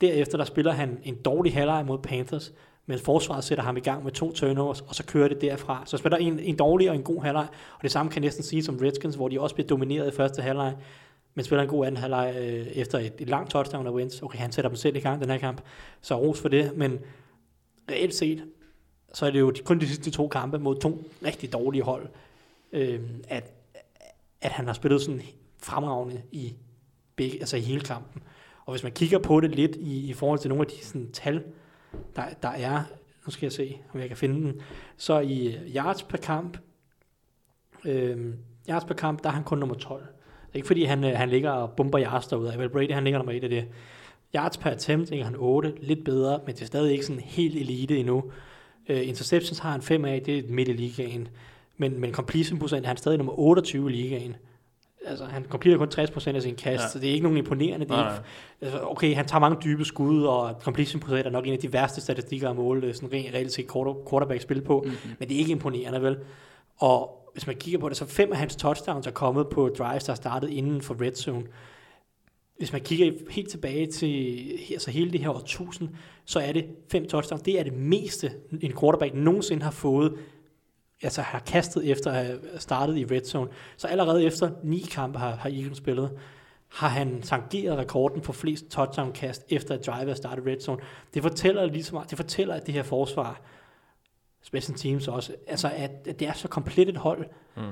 Derefter 0.00 0.38
der 0.38 0.44
spiller 0.44 0.72
han 0.72 0.98
en 1.02 1.14
dårlig 1.14 1.54
halvleg 1.54 1.86
mod 1.86 1.98
Panthers, 1.98 2.52
men 2.86 2.98
forsvaret 2.98 3.44
sætter 3.44 3.64
ham 3.64 3.76
i 3.76 3.80
gang 3.80 4.04
med 4.04 4.12
to 4.12 4.32
turnovers, 4.32 4.80
og 4.80 4.94
så 4.94 5.04
kører 5.04 5.28
det 5.28 5.40
derfra. 5.40 5.82
Så 5.86 5.96
spiller 5.96 6.16
en, 6.16 6.38
en 6.38 6.56
dårlig 6.56 6.90
og 6.90 6.96
en 6.96 7.02
god 7.02 7.22
halvleg, 7.22 7.46
og 7.76 7.82
det 7.82 7.90
samme 7.92 8.12
kan 8.12 8.22
næsten 8.22 8.44
sige 8.44 8.64
som 8.64 8.76
Redskins, 8.76 9.14
hvor 9.14 9.28
de 9.28 9.40
også 9.40 9.54
bliver 9.54 9.68
domineret 9.68 10.12
i 10.12 10.16
første 10.16 10.42
halvleg, 10.42 10.76
men 11.34 11.44
spiller 11.44 11.62
en 11.62 11.68
god 11.68 11.86
anden 11.86 12.00
halvleg 12.00 12.34
øh, 12.38 12.66
efter 12.66 12.98
et, 12.98 13.12
et 13.18 13.28
langt 13.28 13.50
touchdown 13.50 13.86
af 13.86 13.90
Wentz. 13.90 14.22
Okay, 14.22 14.38
han 14.38 14.52
sætter 14.52 14.68
dem 14.68 14.76
selv 14.76 14.96
i 14.96 15.00
gang 15.00 15.20
den 15.20 15.30
her 15.30 15.38
kamp, 15.38 15.60
så 16.00 16.16
ros 16.16 16.40
for 16.40 16.48
det, 16.48 16.76
men 16.76 16.98
reelt 17.90 18.14
set, 18.14 18.44
så 19.14 19.26
er 19.26 19.30
det 19.30 19.40
jo 19.40 19.54
kun 19.64 19.80
de 19.80 19.88
sidste 19.88 20.10
to 20.10 20.28
kampe 20.28 20.58
mod 20.58 20.76
to 20.80 21.04
rigtig 21.24 21.52
dårlige 21.52 21.82
hold, 21.82 22.08
øh, 22.72 23.00
at, 23.28 23.52
at 24.40 24.50
han 24.50 24.66
har 24.66 24.72
spillet 24.72 25.02
sådan 25.02 25.22
fremragende 25.62 26.22
i, 26.32 26.54
begge, 27.16 27.40
altså 27.40 27.56
i 27.56 27.60
hele 27.60 27.80
kampen. 27.80 28.22
Og 28.64 28.72
hvis 28.72 28.82
man 28.82 28.92
kigger 28.92 29.18
på 29.18 29.40
det 29.40 29.50
lidt 29.50 29.76
i, 29.76 30.08
i 30.08 30.12
forhold 30.12 30.38
til 30.38 30.48
nogle 30.48 30.64
af 30.64 30.66
de 30.66 30.84
sådan, 30.84 31.12
tal, 31.12 31.42
der, 32.16 32.22
der 32.42 32.48
er, 32.48 32.82
nu 33.26 33.30
skal 33.30 33.46
jeg 33.46 33.52
se, 33.52 33.78
om 33.94 34.00
jeg 34.00 34.08
kan 34.08 34.16
finde 34.16 34.40
den, 34.40 34.60
så 34.96 35.20
i 35.20 35.56
yards 35.76 36.02
per 36.02 36.18
kamp, 36.18 36.58
øh, 37.84 38.34
yards 38.68 38.84
per 38.84 38.94
kamp, 38.94 39.22
der 39.22 39.28
er 39.28 39.32
han 39.34 39.44
kun 39.44 39.58
nummer 39.58 39.74
12. 39.74 40.00
Det 40.00 40.52
er 40.52 40.56
ikke 40.56 40.66
fordi, 40.66 40.84
han, 40.84 41.04
øh, 41.04 41.16
han 41.16 41.28
ligger 41.28 41.50
og 41.50 41.70
bomber 41.70 42.00
yards 42.00 42.26
derude. 42.26 42.54
Vel 42.58 42.68
Brady, 42.68 42.92
han 42.92 43.04
ligger 43.04 43.18
nummer 43.18 43.32
1 43.32 43.44
af 43.44 43.50
det. 43.50 43.68
Yards 44.34 44.56
per 44.56 44.70
attempt, 44.70 45.10
ligger 45.10 45.24
han 45.24 45.36
8, 45.38 45.74
lidt 45.80 46.04
bedre, 46.04 46.40
men 46.46 46.54
det 46.54 46.62
er 46.62 46.66
stadig 46.66 46.92
ikke 46.92 47.06
sådan 47.06 47.22
helt 47.22 47.56
elite 47.56 47.98
endnu. 47.98 48.24
Øh, 48.88 49.08
interceptions 49.08 49.58
har 49.58 49.70
han 49.70 49.82
5 49.82 50.04
af, 50.04 50.22
det 50.22 50.38
er 50.38 50.42
midt 50.48 50.68
i 50.68 50.72
ligaen. 50.72 51.28
Men, 51.76 52.00
men 52.00 52.12
completion 52.12 52.58
procent 52.58 52.84
er 52.84 52.88
han 52.88 52.96
stadig 52.96 53.18
nummer 53.18 53.38
28 53.38 53.90
i 53.90 53.92
ligaen. 53.92 54.36
Altså, 55.06 55.24
han 55.24 55.46
completer 55.48 55.78
kun 55.78 55.88
60% 55.88 56.28
af 56.28 56.42
sin 56.42 56.54
kast, 56.54 56.82
ja. 56.82 56.88
så 56.88 56.98
det 56.98 57.08
er 57.08 57.12
ikke 57.12 57.22
nogen 57.22 57.38
imponerende. 57.38 57.86
Det 57.86 57.92
er 57.94 58.10
ikke, 58.10 58.22
altså, 58.60 58.80
okay, 58.82 59.14
han 59.14 59.26
tager 59.26 59.40
mange 59.40 59.58
dybe 59.64 59.84
skud, 59.84 60.22
og 60.24 60.54
completion 60.62 61.00
procent 61.00 61.26
er 61.26 61.30
nok 61.30 61.46
en 61.46 61.52
af 61.52 61.58
de 61.58 61.72
værste 61.72 62.00
statistikker 62.00 62.50
at 62.50 62.56
måle 62.56 62.94
sådan 62.94 63.12
rent 63.12 63.34
reelt 63.34 63.52
set 63.52 63.66
quarter- 63.66 64.08
quarterback 64.10 64.42
spil 64.42 64.62
på, 64.62 64.80
mm-hmm. 64.80 65.10
men 65.18 65.28
det 65.28 65.34
er 65.34 65.38
ikke 65.38 65.52
imponerende, 65.52 66.02
vel? 66.02 66.16
Og 66.76 67.30
hvis 67.32 67.46
man 67.46 67.56
kigger 67.56 67.78
på 67.80 67.88
det, 67.88 67.96
så 67.96 68.06
fem 68.06 68.32
af 68.32 68.38
hans 68.38 68.56
touchdowns 68.56 69.06
er 69.06 69.10
kommet 69.10 69.48
på 69.48 69.68
drives, 69.78 70.04
der 70.04 70.12
er 70.12 70.16
startet 70.16 70.50
inden 70.50 70.82
for 70.82 71.00
red 71.00 71.14
zone. 71.14 71.44
Hvis 72.58 72.72
man 72.72 72.80
kigger 72.80 73.12
helt 73.30 73.50
tilbage 73.50 73.86
til 73.86 74.48
altså 74.70 74.90
hele 74.90 75.12
det 75.12 75.20
her 75.20 75.28
år 75.30 75.38
1000, 75.38 75.88
så 76.24 76.40
er 76.40 76.52
det 76.52 76.66
fem 76.92 77.08
touchdowns. 77.08 77.42
Det 77.42 77.60
er 77.60 77.64
det 77.64 77.72
meste, 77.72 78.32
en 78.60 78.72
quarterback 78.80 79.14
nogensinde 79.14 79.62
har 79.62 79.70
fået, 79.70 80.14
altså 81.02 81.22
har 81.22 81.38
kastet 81.38 81.90
efter 81.90 82.10
at 82.10 82.26
have 82.26 82.38
startet 82.58 82.96
i 82.96 83.04
red 83.04 83.24
zone. 83.24 83.50
Så 83.76 83.86
allerede 83.86 84.24
efter 84.24 84.50
ni 84.62 84.80
kampe 84.90 85.18
har, 85.18 85.30
har 85.30 85.50
Eagles 85.50 85.78
spillet, 85.78 86.18
har 86.68 86.88
han 86.88 87.22
tangeret 87.22 87.78
rekorden 87.78 88.22
for 88.22 88.32
flest 88.32 88.68
touchdown-kast 88.70 89.44
efter 89.48 89.74
at 89.74 89.86
drive 89.86 90.10
er 90.10 90.14
startet 90.14 90.46
red 90.46 90.60
zone. 90.60 90.82
Det 91.14 91.22
fortæller 91.22 91.66
lige 91.66 91.84
så 91.84 91.94
meget, 91.94 92.10
det 92.10 92.18
fortæller, 92.18 92.54
at 92.54 92.66
det 92.66 92.74
her 92.74 92.82
forsvar, 92.82 93.40
special 94.42 94.78
teams 94.78 95.08
også, 95.08 95.34
altså 95.46 95.70
at, 95.76 95.90
at 96.08 96.20
det 96.20 96.28
er 96.28 96.32
så 96.32 96.48
komplet 96.48 96.88
et 96.88 96.96
hold. 96.96 97.26
Mm. 97.56 97.62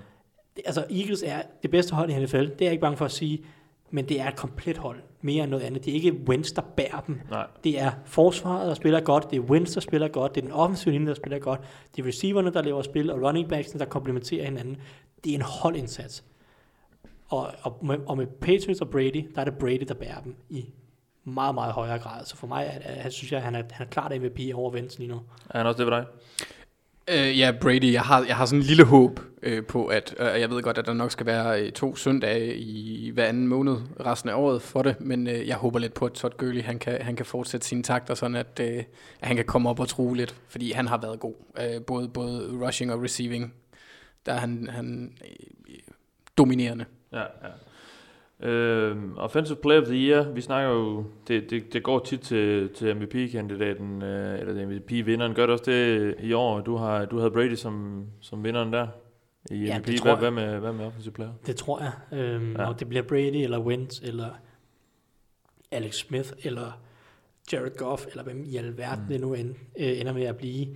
Det, 0.57 0.63
altså 0.67 0.87
Eagles 0.91 1.23
er 1.27 1.43
det 1.63 1.71
bedste 1.71 1.95
hold 1.95 2.11
i 2.11 2.25
NFL, 2.25 2.37
det 2.37 2.61
er 2.61 2.65
jeg 2.65 2.73
ikke 2.73 2.81
bange 2.81 2.97
for 2.97 3.05
at 3.05 3.13
sige, 3.13 3.45
men 3.91 4.09
det 4.09 4.21
er 4.21 4.29
et 4.29 4.37
komplet 4.37 4.79
hold, 4.79 5.01
mere 5.25 5.43
end 5.43 5.51
noget 5.51 5.65
andet. 5.65 5.85
Det 5.85 5.91
er 5.91 5.95
ikke 5.95 6.13
Wentz, 6.29 6.53
der 6.53 6.63
bærer 6.63 7.01
dem. 7.07 7.21
Nej. 7.31 7.47
Det 7.65 7.81
er 7.81 7.93
forsvaret, 8.05 8.69
der 8.69 8.75
spiller 8.75 9.01
godt, 9.01 9.31
det 9.31 9.37
er 9.37 9.41
Wentz, 9.41 9.75
der 9.75 9.81
spiller 9.81 10.09
godt, 10.09 10.35
det 10.35 10.41
er 10.41 10.45
den 10.45 10.53
offensive 10.53 10.93
linje, 10.93 11.09
der 11.09 11.15
spiller 11.15 11.39
godt, 11.39 11.61
det 11.97 12.03
er 12.03 12.09
receiverne, 12.09 12.53
der 12.53 12.63
laver 12.63 12.83
spil, 12.83 13.11
og 13.11 13.23
running 13.23 13.49
backsene, 13.49 13.79
der 13.79 13.87
komplementerer 13.87 14.45
hinanden. 14.45 14.77
Det 15.25 15.31
er 15.31 15.35
en 15.35 15.43
holdindsats. 15.43 16.25
Og, 17.29 17.53
og, 17.63 17.79
med, 17.83 17.99
og 18.07 18.17
med 18.17 18.27
Patriots 18.27 18.81
og 18.81 18.91
Brady, 18.91 19.29
der 19.35 19.41
er 19.41 19.45
det 19.45 19.59
Brady, 19.59 19.85
der 19.89 19.95
bærer 19.95 20.21
dem 20.21 20.37
i 20.49 20.73
meget, 21.25 21.55
meget 21.55 21.73
højere 21.73 21.99
grad. 21.99 22.25
Så 22.25 22.37
for 22.37 22.47
mig, 22.47 22.81
er, 22.85 22.93
er, 22.93 23.09
synes 23.09 23.33
jeg, 23.33 23.39
at 23.39 23.45
han 23.45 23.55
er, 23.55 23.63
han 23.71 23.87
er 23.87 23.91
klart 23.91 24.23
MVP 24.23 24.55
over 24.55 24.71
Wentz 24.71 24.99
lige 24.99 25.09
nu. 25.09 25.21
Er 25.51 25.59
han 25.59 25.67
også 25.67 25.79
det 25.79 25.87
for 25.87 25.97
dig? 25.97 26.07
Øh, 27.11 27.39
ja, 27.39 27.53
Brady, 27.61 27.93
jeg 27.93 28.03
har, 28.03 28.25
jeg 28.25 28.37
har 28.37 28.47
sådan 28.47 28.61
en 28.61 28.67
lille 28.67 28.85
håb 28.85 29.21
øh, 29.43 29.67
på, 29.67 29.87
at 29.87 30.15
øh, 30.19 30.41
jeg 30.41 30.51
ved 30.51 30.63
godt, 30.63 30.79
at 30.79 30.87
der 30.87 30.93
nok 30.93 31.11
skal 31.11 31.27
være 31.27 31.63
øh, 31.63 31.73
to 31.73 31.97
søndage 31.97 32.57
i 32.57 33.11
hver 33.11 33.27
anden 33.27 33.49
måned 33.49 33.77
resten 34.07 34.31
af 34.31 34.35
året 34.35 34.63
for 34.63 34.83
det, 34.83 35.01
men 35.01 35.27
øh, 35.27 35.49
jeg 35.49 35.57
håber 35.57 35.79
lidt 35.79 35.95
på, 35.95 36.07
at 36.07 36.13
Todd 36.13 36.37
Gurley, 36.37 36.63
han 36.63 36.79
kan, 36.79 37.03
han 37.03 37.17
kan 37.17 37.27
fortsætte 37.27 37.67
sine 37.67 37.83
takter, 37.83 38.15
sådan 38.15 38.37
at, 38.37 38.61
øh, 38.61 38.85
at 39.21 39.29
han 39.29 39.37
kan 39.37 39.45
komme 39.45 39.71
op 39.71 39.81
og 39.81 39.89
true 39.89 40.17
lidt, 40.17 40.35
fordi 40.49 40.73
han 40.73 40.89
har 40.89 40.99
været 40.99 41.21
god, 41.21 41.35
øh, 41.61 41.85
både, 41.87 42.09
både 42.09 42.67
rushing 42.67 42.93
og 42.93 43.03
receiving, 43.03 43.55
der 44.27 44.33
er 44.33 44.39
han, 44.39 44.69
han 44.71 45.13
øh, 45.25 45.75
dominerende. 46.39 46.85
Ja, 47.13 47.21
ja. 47.21 47.49
Øh, 48.41 48.97
offensive 49.17 49.57
Player 49.63 49.81
of 49.81 49.87
the 49.87 49.97
Year, 49.97 50.31
vi 50.33 50.41
snakker 50.41 50.71
jo, 50.71 51.05
det, 51.29 51.51
det, 51.51 51.73
det 51.73 51.83
går 51.83 51.99
tit 51.99 52.21
til, 52.21 52.71
til 52.75 52.97
MVP-kandidaten, 52.97 54.03
øh, 54.03 54.39
eller 54.41 54.67
MVP-vinderen. 54.67 55.35
Gør 55.35 55.43
det 55.43 55.51
også 55.53 55.65
det 55.71 56.15
i 56.21 56.33
år? 56.33 56.61
Du, 56.61 56.77
har, 56.77 57.05
du 57.05 57.19
havde 57.19 57.31
Brady 57.31 57.55
som, 57.55 58.05
som 58.21 58.45
vinderen 58.45 58.73
der 58.73 58.87
i 59.51 59.65
Ja, 59.65 59.79
MVP. 59.79 59.87
det 59.87 59.99
tror 60.01 60.17
Hvad, 60.17 60.31
hvad, 60.31 60.47
med, 60.47 60.61
hvad 60.61 60.73
med 60.73 60.87
offensive 60.87 61.13
player? 61.15 61.33
Det 61.47 61.57
tror 61.57 61.81
jeg. 61.81 62.19
Øhm, 62.19 62.53
Ja. 62.57 62.69
Og 62.69 62.81
det 62.81 62.89
bliver 62.89 63.03
Brady, 63.03 63.37
eller 63.43 63.59
Wentz, 63.61 64.01
eller 64.01 64.29
Alex 65.71 65.95
Smith, 65.95 66.33
eller 66.43 66.81
Jared 67.53 67.77
Goff, 67.77 68.07
eller 68.11 68.23
hvem 68.23 68.45
i 68.47 68.57
alverden 68.57 69.03
mm. 69.05 69.09
det 69.09 69.21
nu 69.21 69.35
end, 69.35 69.55
øh, 69.79 70.01
ender 70.01 70.13
med 70.13 70.23
at 70.23 70.37
blive. 70.37 70.67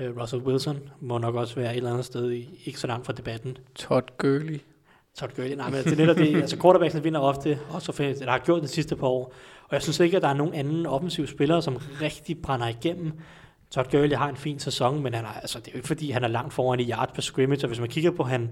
Øh, 0.00 0.20
Russell 0.20 0.42
Wilson 0.42 0.90
må 1.00 1.18
nok 1.18 1.34
også 1.34 1.54
være 1.54 1.70
et 1.72 1.76
eller 1.76 1.90
andet 1.90 2.04
sted, 2.04 2.30
i, 2.32 2.62
ikke 2.64 2.80
så 2.80 2.86
langt 2.86 3.06
fra 3.06 3.12
debatten. 3.12 3.58
Todd 3.74 4.04
Gurley. 4.18 4.58
Todd 5.18 5.30
Gurley. 5.36 5.56
Nej, 5.56 5.70
men 5.70 5.84
det 5.84 5.92
er 5.92 5.96
netop 5.96 6.16
det. 6.16 6.36
Altså 6.36 6.56
quarterbacksene 6.62 7.02
vinder 7.02 7.20
ofte, 7.20 7.58
også 7.70 7.92
offensivt. 7.92 8.18
Det 8.18 8.28
har 8.28 8.38
gjort 8.38 8.62
det 8.62 8.70
sidste 8.70 8.96
par 8.96 9.06
år. 9.06 9.34
Og 9.68 9.74
jeg 9.74 9.82
synes 9.82 10.00
ikke, 10.00 10.16
at 10.16 10.22
der 10.22 10.28
er 10.28 10.34
nogen 10.34 10.54
anden 10.54 10.86
offensiv 10.86 11.26
spiller, 11.26 11.60
som 11.60 11.76
rigtig 12.02 12.42
brænder 12.42 12.68
igennem. 12.68 13.12
Todd 13.70 13.90
Gurley 13.90 14.16
har 14.16 14.28
en 14.28 14.36
fin 14.36 14.58
sæson, 14.58 15.02
men 15.02 15.14
han 15.14 15.24
er, 15.24 15.28
altså, 15.28 15.58
det 15.58 15.68
er 15.68 15.72
jo 15.72 15.76
ikke 15.76 15.88
fordi, 15.88 16.10
han 16.10 16.24
er 16.24 16.28
langt 16.28 16.52
foran 16.52 16.80
i 16.80 16.90
yards 16.90 17.12
per 17.12 17.22
scrimmage. 17.22 17.64
Og 17.64 17.68
hvis 17.68 17.80
man 17.80 17.88
kigger 17.88 18.10
på, 18.10 18.22
han, 18.22 18.50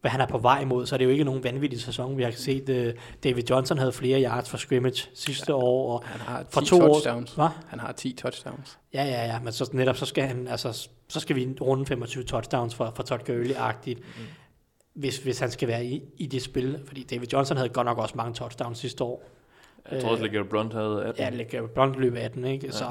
hvad 0.00 0.10
han 0.10 0.20
er 0.20 0.26
på 0.26 0.38
vej 0.38 0.64
mod, 0.64 0.86
så 0.86 0.94
er 0.94 0.96
det 0.96 1.04
jo 1.04 1.10
ikke 1.10 1.24
nogen 1.24 1.44
vanvittig 1.44 1.80
sæson. 1.80 2.16
Vi 2.16 2.22
har 2.22 2.30
set, 2.30 2.68
uh, 2.68 3.00
David 3.24 3.42
Johnson 3.50 3.78
havde 3.78 3.92
flere 3.92 4.22
yards 4.22 4.50
for 4.50 4.56
scrimmage 4.56 5.08
sidste 5.14 5.54
år. 5.54 5.92
Og 5.92 6.04
Han 6.06 6.20
har 6.20 6.42
10 6.42 6.46
for 6.50 6.60
to 6.60 6.82
år, 6.82 6.88
touchdowns. 6.88 7.34
Hvad? 7.34 7.48
Han 7.68 7.80
har 7.80 7.92
10 7.92 8.12
touchdowns. 8.12 8.78
Ja, 8.94 9.04
ja, 9.04 9.26
ja, 9.26 9.40
men 9.40 9.52
så 9.52 9.70
netop, 9.72 9.96
så 9.96 10.06
skal 10.06 10.24
han, 10.24 10.48
altså, 10.48 10.88
så 11.08 11.20
skal 11.20 11.36
vi 11.36 11.48
runde 11.60 11.86
25 11.86 12.24
touchdowns 12.24 12.74
for, 12.74 12.92
for 12.96 13.02
Todd 13.02 13.20
Gurley-agtigt, 13.30 13.98
mm. 13.98 14.26
Hvis, 14.94 15.18
hvis 15.18 15.38
han 15.38 15.50
skal 15.50 15.68
være 15.68 15.84
i, 15.84 16.02
i 16.16 16.26
det 16.26 16.42
spil, 16.42 16.78
fordi 16.86 17.02
David 17.02 17.26
Johnson 17.32 17.56
havde 17.56 17.68
godt 17.68 17.84
nok 17.84 17.98
også 17.98 18.14
mange 18.16 18.34
touchdowns 18.34 18.78
sidste 18.78 19.04
år. 19.04 19.30
Jeg 19.90 20.02
tror 20.02 20.10
også, 20.10 20.24
at 20.24 20.48
Blunt 20.50 20.72
havde 20.72 21.04
18. 21.04 21.24
Ja, 21.24 21.30
Legarrette 21.30 21.74
Blunt 21.74 22.00
løb 22.00 22.14
18, 22.16 22.44
ikke? 22.44 22.66
Ja. 22.66 22.72
Så, 22.72 22.84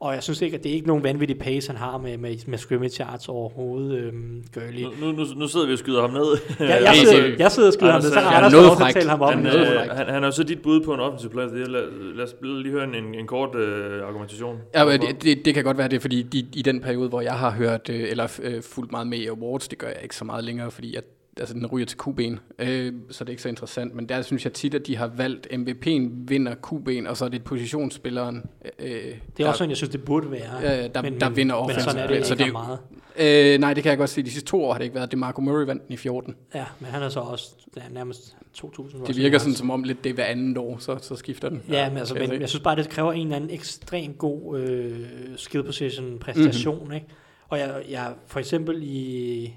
og 0.00 0.14
jeg 0.14 0.22
synes 0.22 0.42
ikke, 0.42 0.56
at 0.56 0.64
det 0.64 0.70
er 0.70 0.74
ikke 0.74 0.86
nogen 0.86 1.04
vanvittig 1.04 1.38
pace, 1.38 1.68
han 1.68 1.76
har 1.76 1.98
med, 1.98 2.18
med, 2.18 2.36
med 2.46 2.58
scrimmage 2.58 3.04
yards 3.04 3.28
overhovedet, 3.28 3.98
øhm, 3.98 4.44
Gurley. 4.54 4.82
Nu, 5.00 5.12
nu, 5.12 5.24
nu, 5.36 5.48
sidder 5.48 5.66
vi 5.66 5.72
og 5.72 5.78
skyder 5.78 6.00
ham 6.00 6.10
ned. 6.10 6.26
Jeg, 6.60 6.82
jeg, 6.82 6.94
sidder, 7.06 7.36
jeg 7.38 7.52
sidder 7.52 7.68
og 7.68 7.72
skyder 7.72 7.92
ham, 7.92 7.96
Anders, 7.96 8.04
ned, 8.04 8.12
så 8.12 8.20
han 8.20 8.28
har 8.28 8.40
er 8.40 8.44
Anders 8.44 8.80
at 8.80 8.94
tale 8.94 9.10
ham 9.10 9.20
op. 9.20 9.34
Han, 9.34 9.46
øh, 9.46 9.90
han, 9.96 10.06
han 10.08 10.22
er 10.22 10.26
jo 10.26 10.30
så 10.30 10.42
dit 10.42 10.62
bud 10.62 10.80
på 10.80 10.94
en 10.94 11.00
offensiv 11.00 11.30
plads. 11.30 11.52
Lad, 11.52 12.14
lad 12.14 12.24
os 12.24 12.34
lige 12.42 12.72
høre 12.72 12.84
en, 12.84 12.94
en, 12.94 13.14
en 13.14 13.26
kort 13.26 13.54
øh, 13.54 14.06
argumentation. 14.06 14.58
Ja, 14.74 14.84
men 14.84 15.00
det, 15.00 15.22
det, 15.22 15.44
det 15.44 15.54
kan 15.54 15.64
godt 15.64 15.78
være 15.78 15.88
det, 15.88 15.96
er, 15.96 16.00
fordi 16.00 16.22
de, 16.22 16.38
i 16.52 16.62
den 16.62 16.80
periode, 16.80 17.08
hvor 17.08 17.20
jeg 17.20 17.34
har 17.34 17.50
hørt, 17.50 17.88
øh, 17.90 18.10
eller 18.10 18.40
øh, 18.42 18.62
fulgt 18.62 18.90
meget 18.90 19.06
med 19.06 19.18
i 19.18 19.26
awards, 19.26 19.68
det 19.68 19.78
gør 19.78 19.88
jeg 19.88 20.02
ikke 20.02 20.16
så 20.16 20.24
meget 20.24 20.44
længere, 20.44 20.70
fordi 20.70 20.94
jeg, 20.94 21.02
altså, 21.38 21.54
den 21.54 21.66
ryger 21.66 21.86
til 21.86 21.96
QB'en, 22.02 22.38
øh, 22.58 22.92
så 23.10 23.24
det 23.24 23.28
er 23.28 23.30
ikke 23.30 23.42
så 23.42 23.48
interessant. 23.48 23.94
Men 23.94 24.08
der 24.08 24.22
synes 24.22 24.44
jeg 24.44 24.52
tit, 24.52 24.74
at 24.74 24.86
de 24.86 24.96
har 24.96 25.06
valgt, 25.06 25.46
MVP'en 25.52 26.10
vinder 26.28 26.54
QB'en, 26.66 27.08
og 27.08 27.16
så 27.16 27.24
er 27.24 27.28
det 27.28 27.44
positionsspilleren, 27.44 28.42
øh, 28.78 28.86
Det 28.88 29.10
er 29.10 29.14
der, 29.38 29.46
også 29.48 29.58
sådan, 29.58 29.70
jeg 29.70 29.76
synes, 29.76 29.90
det 29.90 30.04
burde 30.04 30.30
være. 30.30 30.60
Ja, 30.62 30.82
der- 30.88 31.00
der 31.02 31.30
vinder 31.30 31.30
Men 31.30 31.50
offensive 31.64 31.82
sådan 31.82 32.02
er 32.02 32.06
det 32.06 32.14
ikke 32.14 32.26
så 32.26 32.34
det 32.34 32.46
er 32.46 32.52
meget. 32.52 32.78
Øh, 33.18 33.60
nej, 33.60 33.74
det 33.74 33.82
kan 33.82 33.90
jeg 33.90 33.98
godt 33.98 34.10
se. 34.10 34.22
De 34.22 34.30
sidste 34.30 34.48
to 34.50 34.64
år 34.64 34.72
har 34.72 34.78
det 34.78 34.84
ikke 34.84 34.94
været. 34.94 35.10
Det 35.10 35.18
Marco 35.18 35.40
Murray 35.40 35.66
vandt 35.66 35.86
den 35.86 35.92
i 35.92 35.96
14. 35.96 36.34
Ja, 36.54 36.64
men 36.80 36.90
han 36.90 37.02
er 37.02 37.08
så 37.08 37.20
også 37.20 37.50
ja, 37.76 37.82
nærmest 37.90 38.36
2.000. 38.58 39.06
Det 39.06 39.16
virker 39.16 39.38
sådan 39.38 39.54
som 39.54 39.70
om 39.70 39.82
lidt 39.82 40.04
det 40.04 40.10
er 40.10 40.14
hver 40.14 40.24
anden 40.24 40.56
år, 40.56 40.78
så, 40.78 40.98
så 41.02 41.16
skifter 41.16 41.48
den. 41.48 41.62
Ja, 41.68 41.88
men, 41.88 41.98
altså, 41.98 42.14
kan 42.14 42.22
jeg 42.22 42.28
men 42.28 42.36
se. 42.36 42.40
jeg 42.40 42.48
synes 42.48 42.62
bare, 42.62 42.76
det 42.76 42.88
kræver 42.88 43.12
en 43.12 43.22
eller 43.26 43.36
anden 43.36 43.50
ekstremt 43.50 44.18
god 44.18 44.60
øh, 44.60 44.96
skill 45.36 45.64
position 45.64 46.18
præstation. 46.18 46.78
Mm-hmm. 46.78 46.92
Ikke? 46.94 47.06
Og 47.48 47.58
jeg, 47.58 47.82
jeg, 47.90 48.12
for 48.26 48.40
eksempel 48.40 48.78
i, 48.82 49.54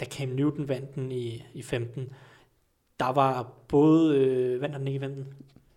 da 0.00 0.04
Cam 0.04 0.28
Newton 0.28 0.68
vandt 0.68 0.94
den 0.94 1.12
i, 1.12 1.44
i 1.54 1.62
15, 1.62 2.08
der 3.00 3.12
var 3.12 3.52
både, 3.68 4.16
øh, 4.16 4.60
vandt 4.60 4.72
han 4.74 4.80
den 4.80 4.88
ikke 4.88 4.96
i 4.96 5.00
15? 5.00 5.26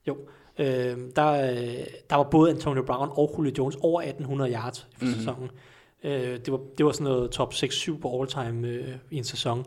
Jo, 0.08 0.18
øh, 0.60 0.98
der, 1.16 1.52
øh, 1.52 1.86
der 2.10 2.16
var 2.16 2.24
både 2.24 2.52
Antonio 2.52 2.84
Brown 2.84 3.10
og 3.12 3.36
Julio 3.38 3.54
Jones 3.58 3.76
over 3.82 4.02
1800 4.02 4.54
yards 4.54 4.88
Mhm. 4.92 5.08
mm-hmm. 5.08 5.20
sæsonen. 5.20 5.50
Øh, 6.04 6.40
det, 6.46 6.52
var, 6.52 6.60
det 6.78 6.86
var 6.86 6.92
sådan 6.92 7.04
noget 7.04 7.32
top 7.32 7.54
6-7 7.54 8.00
på 8.00 8.20
all 8.22 8.28
time 8.30 8.68
øh, 8.68 8.96
i 9.12 9.18
en 9.18 9.24
sæson. 9.24 9.66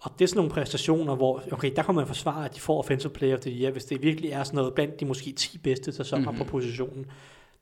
Og 0.00 0.10
det 0.18 0.24
er 0.24 0.28
sådan 0.28 0.38
nogle 0.38 0.50
præstationer, 0.52 1.14
hvor, 1.16 1.42
okay, 1.52 1.72
der 1.76 1.82
kan 1.82 1.94
man 1.94 2.06
forsvare, 2.06 2.44
at 2.44 2.54
de 2.54 2.60
får 2.60 2.78
Offensive 2.78 3.12
Player 3.12 3.34
of 3.34 3.40
the 3.40 3.50
Year, 3.50 3.72
hvis 3.72 3.84
det 3.84 4.02
virkelig 4.02 4.30
er 4.30 4.42
sådan 4.44 4.56
noget 4.56 4.74
blandt 4.74 5.00
de 5.00 5.04
måske 5.04 5.32
10 5.32 5.58
bedste 5.58 5.92
sæsoner 5.92 6.22
Mhm. 6.22 6.30
mm-hmm. 6.30 6.44
på 6.46 6.50
positionen. 6.50 7.06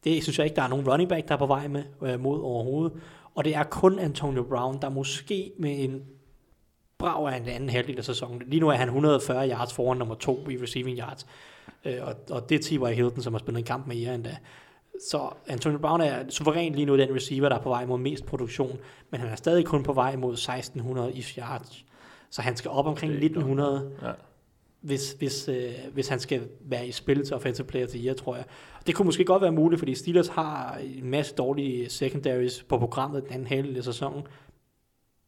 Det 0.04 0.22
synes 0.22 0.38
jeg 0.38 0.44
ikke, 0.46 0.56
der 0.56 0.62
er 0.62 0.68
nogen 0.68 0.88
running 0.90 1.08
back, 1.08 1.28
der 1.28 1.34
er 1.34 1.38
på 1.38 1.46
vej 1.46 1.68
med 1.68 1.82
øh, 2.02 2.20
mod 2.20 2.40
overhovedet. 2.40 2.92
Og 3.34 3.44
det 3.44 3.54
er 3.54 3.62
kun 3.62 3.98
Antonio 3.98 4.42
Brown, 4.42 4.78
der 4.82 4.88
måske 4.88 5.52
med 5.58 5.84
en 5.84 6.02
brav 6.98 7.26
af 7.26 7.36
en 7.36 7.48
anden 7.48 7.68
halvdel 7.68 7.98
af 7.98 8.04
sæsonen. 8.04 8.42
Lige 8.46 8.60
nu 8.60 8.68
er 8.68 8.74
han 8.74 8.88
140 8.88 9.48
yards 9.50 9.72
foran 9.72 9.98
nummer 9.98 10.14
to 10.14 10.48
i 10.48 10.56
receiving 10.62 10.98
yards. 10.98 11.26
Øh, 11.84 11.96
og, 12.02 12.14
og 12.30 12.48
det 12.48 12.54
er 12.54 12.62
T.Y. 12.62 12.94
Hilton, 12.94 13.22
som 13.22 13.32
har 13.32 13.38
spillet 13.38 13.58
en 13.58 13.64
kamp 13.64 13.86
med 13.86 13.96
jer 13.96 14.14
endda. 14.14 14.36
Så 15.10 15.28
Antonio 15.46 15.78
Brown 15.78 16.00
er 16.00 16.24
suveræn 16.30 16.74
lige 16.74 16.86
nu 16.86 16.98
den 16.98 17.14
receiver, 17.14 17.48
der 17.48 17.56
er 17.56 17.62
på 17.62 17.68
vej 17.68 17.86
mod 17.86 17.98
mest 17.98 18.26
produktion, 18.26 18.78
men 19.10 19.20
han 19.20 19.28
er 19.30 19.36
stadig 19.36 19.64
kun 19.66 19.82
på 19.82 19.92
vej 19.92 20.16
mod 20.16 20.32
1600 20.32 21.12
i 21.12 21.24
yards. 21.38 21.84
Så 22.30 22.42
han 22.42 22.56
skal 22.56 22.70
op 22.70 22.86
omkring 22.86 23.12
Det 23.12 23.18
er 23.18 23.22
ikke 23.22 23.38
1900, 23.38 23.90
Ja. 24.02 24.12
hvis, 24.80 25.12
hvis, 25.12 25.48
øh, 25.48 25.72
hvis 25.92 26.08
han 26.08 26.20
skal 26.20 26.48
være 26.60 26.86
i 26.86 26.92
spil 26.92 27.26
til 27.26 27.34
offensive 27.36 27.66
player 27.66 27.86
til 27.86 28.04
year, 28.06 28.14
tror 28.14 28.36
jeg. 28.36 28.44
Det 28.86 28.94
kunne 28.94 29.06
måske 29.06 29.24
godt 29.24 29.42
være 29.42 29.52
muligt, 29.52 29.78
fordi 29.78 29.94
Steelers 29.94 30.28
har 30.28 30.78
en 30.96 31.10
masse 31.10 31.34
dårlige 31.34 31.90
secondaries 31.90 32.62
på 32.62 32.78
programmet 32.78 33.22
den 33.22 33.32
anden 33.32 33.46
halvdel 33.46 33.76
af 33.76 33.84
sæsonen, 33.84 34.26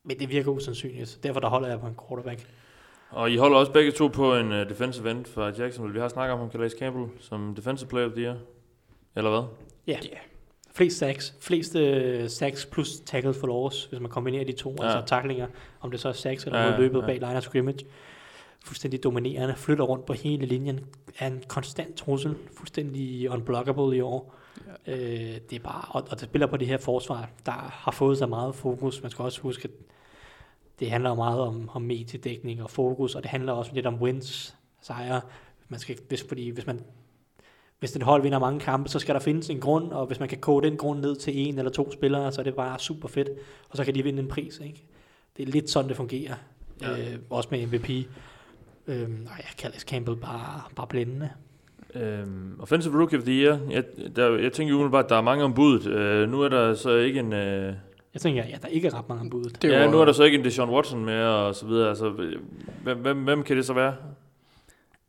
men 0.04 0.18
det 0.18 0.30
virker 0.30 0.50
usandsynligt. 0.50 1.18
Derfor 1.22 1.40
der 1.40 1.48
holder 1.48 1.68
jeg 1.68 1.80
på 1.80 1.86
en 1.86 1.96
quarterback. 2.08 2.46
Og 3.10 3.30
I 3.30 3.36
holder 3.36 3.58
også 3.58 3.72
begge 3.72 3.92
to 3.92 4.08
på 4.08 4.34
en 4.36 4.52
uh, 4.52 4.58
defensive 4.58 5.10
end 5.10 5.24
fra 5.24 5.52
Jacksonville. 5.58 5.94
Vi 5.94 6.00
har 6.00 6.08
snakket 6.08 6.32
om 6.32 6.38
ham, 6.38 6.50
Calais 6.50 6.72
Campbell, 6.78 7.06
som 7.20 7.54
defensive 7.54 7.88
player 7.88 8.06
of 8.06 8.12
the 8.12 8.22
year. 8.22 8.36
Eller 9.16 9.30
hvad? 9.30 9.42
Ja. 9.86 9.92
Yeah. 9.92 10.20
Flest 10.74 10.98
sacks. 10.98 11.34
Flest 11.40 11.74
uh, 11.74 12.28
sacks 12.28 12.66
plus 12.66 13.00
tackles 13.00 13.40
for 13.40 13.46
loss, 13.46 13.84
hvis 13.84 14.00
man 14.00 14.10
kombinerer 14.10 14.44
de 14.44 14.52
to. 14.52 14.76
Ja. 14.78 14.84
Altså 14.84 15.02
tacklinger, 15.06 15.46
om 15.80 15.90
det 15.90 16.00
så 16.00 16.08
er 16.08 16.12
sacks 16.12 16.44
eller 16.44 16.58
Ja, 16.58 16.70
ja, 16.70 16.78
løbet 16.78 17.00
ja. 17.00 17.06
bag 17.06 17.14
line 17.14 17.36
of 17.36 17.42
scrimmage. 17.42 17.86
Fuldstændig 18.66 19.04
dominerende. 19.04 19.56
Flytter 19.56 19.84
rundt 19.84 20.06
på 20.06 20.12
hele 20.12 20.46
linjen. 20.46 20.80
Er 21.18 21.26
en 21.26 21.42
konstant 21.48 21.96
trussel. 21.96 22.36
Fuldstændig 22.52 23.30
unblockable 23.30 23.96
i 23.96 24.00
år. 24.00 24.34
Ja. 24.86 24.92
Øh, 24.92 25.40
det 25.50 25.56
er 25.56 25.62
bare, 25.64 25.84
og, 25.88 26.06
og 26.10 26.20
det 26.20 26.28
spiller 26.28 26.46
på 26.46 26.56
det 26.56 26.66
her 26.66 26.78
forsvar, 26.78 27.30
der 27.46 27.52
har 27.52 27.92
fået 27.92 28.18
så 28.18 28.26
meget 28.26 28.54
fokus. 28.54 29.02
Man 29.02 29.10
skal 29.10 29.22
også 29.22 29.40
huske, 29.40 29.64
at 29.64 29.70
det 30.80 30.90
handler 30.90 31.14
meget 31.14 31.40
om, 31.40 31.70
om 31.72 31.82
mediedækning 31.82 32.62
og 32.62 32.70
fokus, 32.70 33.14
og 33.14 33.22
det 33.22 33.30
handler 33.30 33.52
også 33.52 33.70
lidt 33.74 33.86
om 33.86 34.02
wins, 34.02 34.56
sejre. 34.80 35.20
Man 35.68 35.80
skal, 35.80 35.98
hvis, 36.08 36.24
fordi 36.28 36.50
hvis 36.50 36.66
man 36.66 36.80
hvis 37.78 37.92
den 37.92 38.02
hold 38.02 38.22
vinder 38.22 38.38
mange 38.38 38.60
kampe, 38.60 38.88
så 38.88 38.98
skal 38.98 39.14
der 39.14 39.20
findes 39.20 39.50
en 39.50 39.60
grund, 39.60 39.92
og 39.92 40.06
hvis 40.06 40.20
man 40.20 40.28
kan 40.28 40.38
koge 40.38 40.62
den 40.62 40.76
grund 40.76 41.00
ned 41.00 41.16
til 41.16 41.48
en 41.48 41.58
eller 41.58 41.70
to 41.70 41.92
spillere, 41.92 42.32
så 42.32 42.40
er 42.40 42.42
det 42.42 42.54
bare 42.54 42.78
super 42.78 43.08
fedt, 43.08 43.28
og 43.70 43.76
så 43.76 43.84
kan 43.84 43.94
de 43.94 44.02
vinde 44.02 44.22
en 44.22 44.28
pris. 44.28 44.60
Ikke? 44.64 44.84
Det 45.36 45.48
er 45.48 45.52
lidt 45.52 45.70
sådan, 45.70 45.88
det 45.88 45.96
fungerer. 45.96 46.34
Ja. 46.80 47.12
Øh, 47.12 47.18
også 47.30 47.48
med 47.52 47.66
MVP. 47.66 48.08
Øhm, 48.88 49.10
nej, 49.10 49.32
jeg 49.36 49.50
kalder 49.58 49.78
Campbell 49.78 50.16
bare, 50.16 50.60
bare 50.76 50.86
blændende. 50.86 51.30
Um, 51.94 52.56
offensive 52.62 52.98
Rookie 52.98 53.18
of 53.18 53.24
the 53.24 53.32
Year. 53.32 53.58
Jeg, 53.70 53.84
der, 54.16 54.38
jeg 54.38 54.52
tænker 54.52 54.74
umiddelbart, 54.74 55.04
at 55.04 55.10
der 55.10 55.16
er 55.16 55.20
mange 55.22 55.44
om 55.44 55.54
budet. 55.54 55.86
Uh, 55.86 56.30
nu 56.30 56.42
er 56.42 56.48
der 56.48 56.74
så 56.74 56.90
ikke 56.96 57.20
en... 57.20 57.26
Uh, 57.32 57.38
Jeg 58.14 58.20
tænker, 58.20 58.44
ja, 58.44 58.56
der 58.62 58.68
ikke 58.68 58.88
er 58.88 58.98
ret 58.98 59.08
mange 59.08 59.20
om 59.20 59.30
budet. 59.30 59.62
Det 59.62 59.70
ja, 59.70 59.84
var- 59.84 59.90
nu 59.92 59.98
er 60.00 60.04
der 60.04 60.12
så 60.12 60.22
ikke 60.22 60.38
en 60.38 60.44
Deshaun 60.44 60.70
Watson 60.70 61.04
mere, 61.04 61.28
og 61.28 61.54
så 61.54 61.66
videre. 61.66 61.88
Altså, 61.88 62.10
hvem, 62.82 62.98
hvem, 62.98 63.24
hvem 63.24 63.42
kan 63.42 63.56
det 63.56 63.64
så 63.66 63.72
være? 63.72 63.94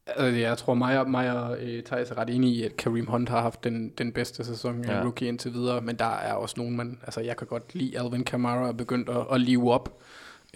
Altså, 0.07 0.25
jeg 0.39 0.57
tror, 0.57 0.73
mig 0.73 0.99
og, 0.99 1.09
mig 1.09 1.43
og 1.43 1.57
øh, 1.61 1.83
Thijs 1.83 2.11
er 2.11 2.17
ret 2.17 2.29
enige 2.29 2.53
i, 2.55 2.63
at 2.63 2.77
Kareem 2.77 3.05
Hunt 3.07 3.29
har 3.29 3.41
haft 3.41 3.63
den, 3.63 3.89
den 3.97 4.11
bedste 4.11 4.43
sæson 4.45 4.83
Ja. 4.85 4.97
ja. 4.97 5.03
rookie 5.03 5.27
indtil 5.27 5.53
videre, 5.53 5.81
men 5.81 5.95
der 5.95 6.05
er 6.15 6.33
også 6.33 6.55
nogen, 6.57 6.77
man, 6.77 6.99
altså 7.03 7.21
jeg 7.21 7.37
kan 7.37 7.47
godt 7.47 7.75
lide 7.75 7.99
Alvin 7.99 8.23
Kamara 8.23 8.67
er 8.67 8.71
begyndt 8.73 9.09
at, 9.09 9.25
at 9.31 9.41
live 9.41 9.71
op. 9.73 9.97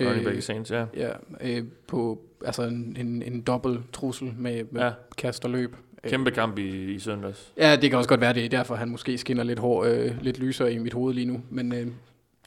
Running 0.01 0.25
back 0.25 0.37
i 0.37 0.41
Saints, 0.41 0.71
ja. 0.71 0.85
ja, 0.97 1.09
øh, 1.41 1.63
på 1.87 2.21
altså 2.45 2.63
en, 2.63 2.95
en, 2.99 3.21
en 3.21 3.41
dobbelt 3.41 3.93
trussel 3.93 4.33
med, 4.37 4.63
med 4.71 4.81
Ja. 4.81 4.87
ja. 4.87 4.93
kast 5.17 5.45
og 5.45 5.51
løb. 5.51 5.75
Øh, 6.03 6.09
Kæmpe 6.09 6.31
kamp 6.31 6.57
i, 6.59 6.93
i 6.93 6.99
søndags. 6.99 7.53
Ja, 7.57 7.75
det 7.75 7.89
kan 7.89 7.97
også 7.97 8.09
godt 8.09 8.21
være, 8.21 8.33
det 8.33 8.45
er 8.45 8.49
derfor, 8.49 8.75
han 8.75 8.89
måske 8.89 9.17
skinner 9.17 9.43
lidt, 9.43 9.59
hår, 9.59 9.83
øh, 9.83 10.21
lidt 10.21 10.39
lysere 10.39 10.73
i 10.73 10.77
mit 10.77 10.93
hoved 10.93 11.13
lige 11.13 11.25
nu, 11.25 11.41
men 11.49 11.73
øh, 11.73 11.87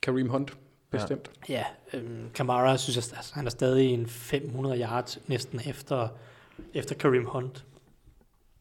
Kareem 0.02 0.28
Hunt, 0.28 0.56
bestemt. 0.90 1.30
Ja, 1.48 1.64
øhm, 1.94 2.30
Kamara 2.34 2.76
synes 2.76 2.96
jeg, 2.96 3.16
altså, 3.16 3.34
han 3.34 3.46
er 3.46 3.50
stadig 3.50 3.90
en 3.90 4.06
500 4.06 4.80
yards 4.80 5.18
næsten 5.26 5.60
efter, 5.66 6.08
efter 6.74 6.94
Kareem 6.94 7.24
Hunt 7.24 7.64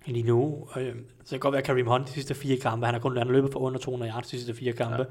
lige 0.05 0.23
nu. 0.23 0.67
Øh, 0.77 0.83
så 0.85 0.95
det 1.19 1.29
kan 1.29 1.39
godt 1.39 1.51
være, 1.51 1.61
at 1.61 1.65
Kareem 1.65 1.87
Hunt 1.87 2.07
de 2.07 2.11
sidste 2.11 2.33
fire 2.35 2.57
kampe, 2.57 2.85
han 2.85 2.93
har 2.95 3.01
kun 3.01 3.17
han 3.17 3.27
løbet 3.27 3.51
for 3.51 3.59
under 3.59 3.79
200 3.79 4.11
yards 4.11 4.25
de 4.27 4.29
sidste 4.37 4.53
fire 4.53 4.73
kampe. 4.73 4.95
Ja. 4.97 5.03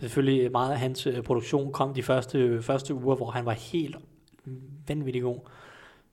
Selvfølgelig 0.00 0.52
meget 0.52 0.72
af 0.72 0.78
hans 0.78 1.06
øh, 1.06 1.22
produktion 1.22 1.72
kom 1.72 1.94
de 1.94 2.02
første, 2.02 2.62
første 2.62 2.94
uger, 2.94 3.16
hvor 3.16 3.30
han 3.30 3.46
var 3.46 3.52
helt 3.52 3.96
vanvittig 4.88 5.22
god. 5.22 5.38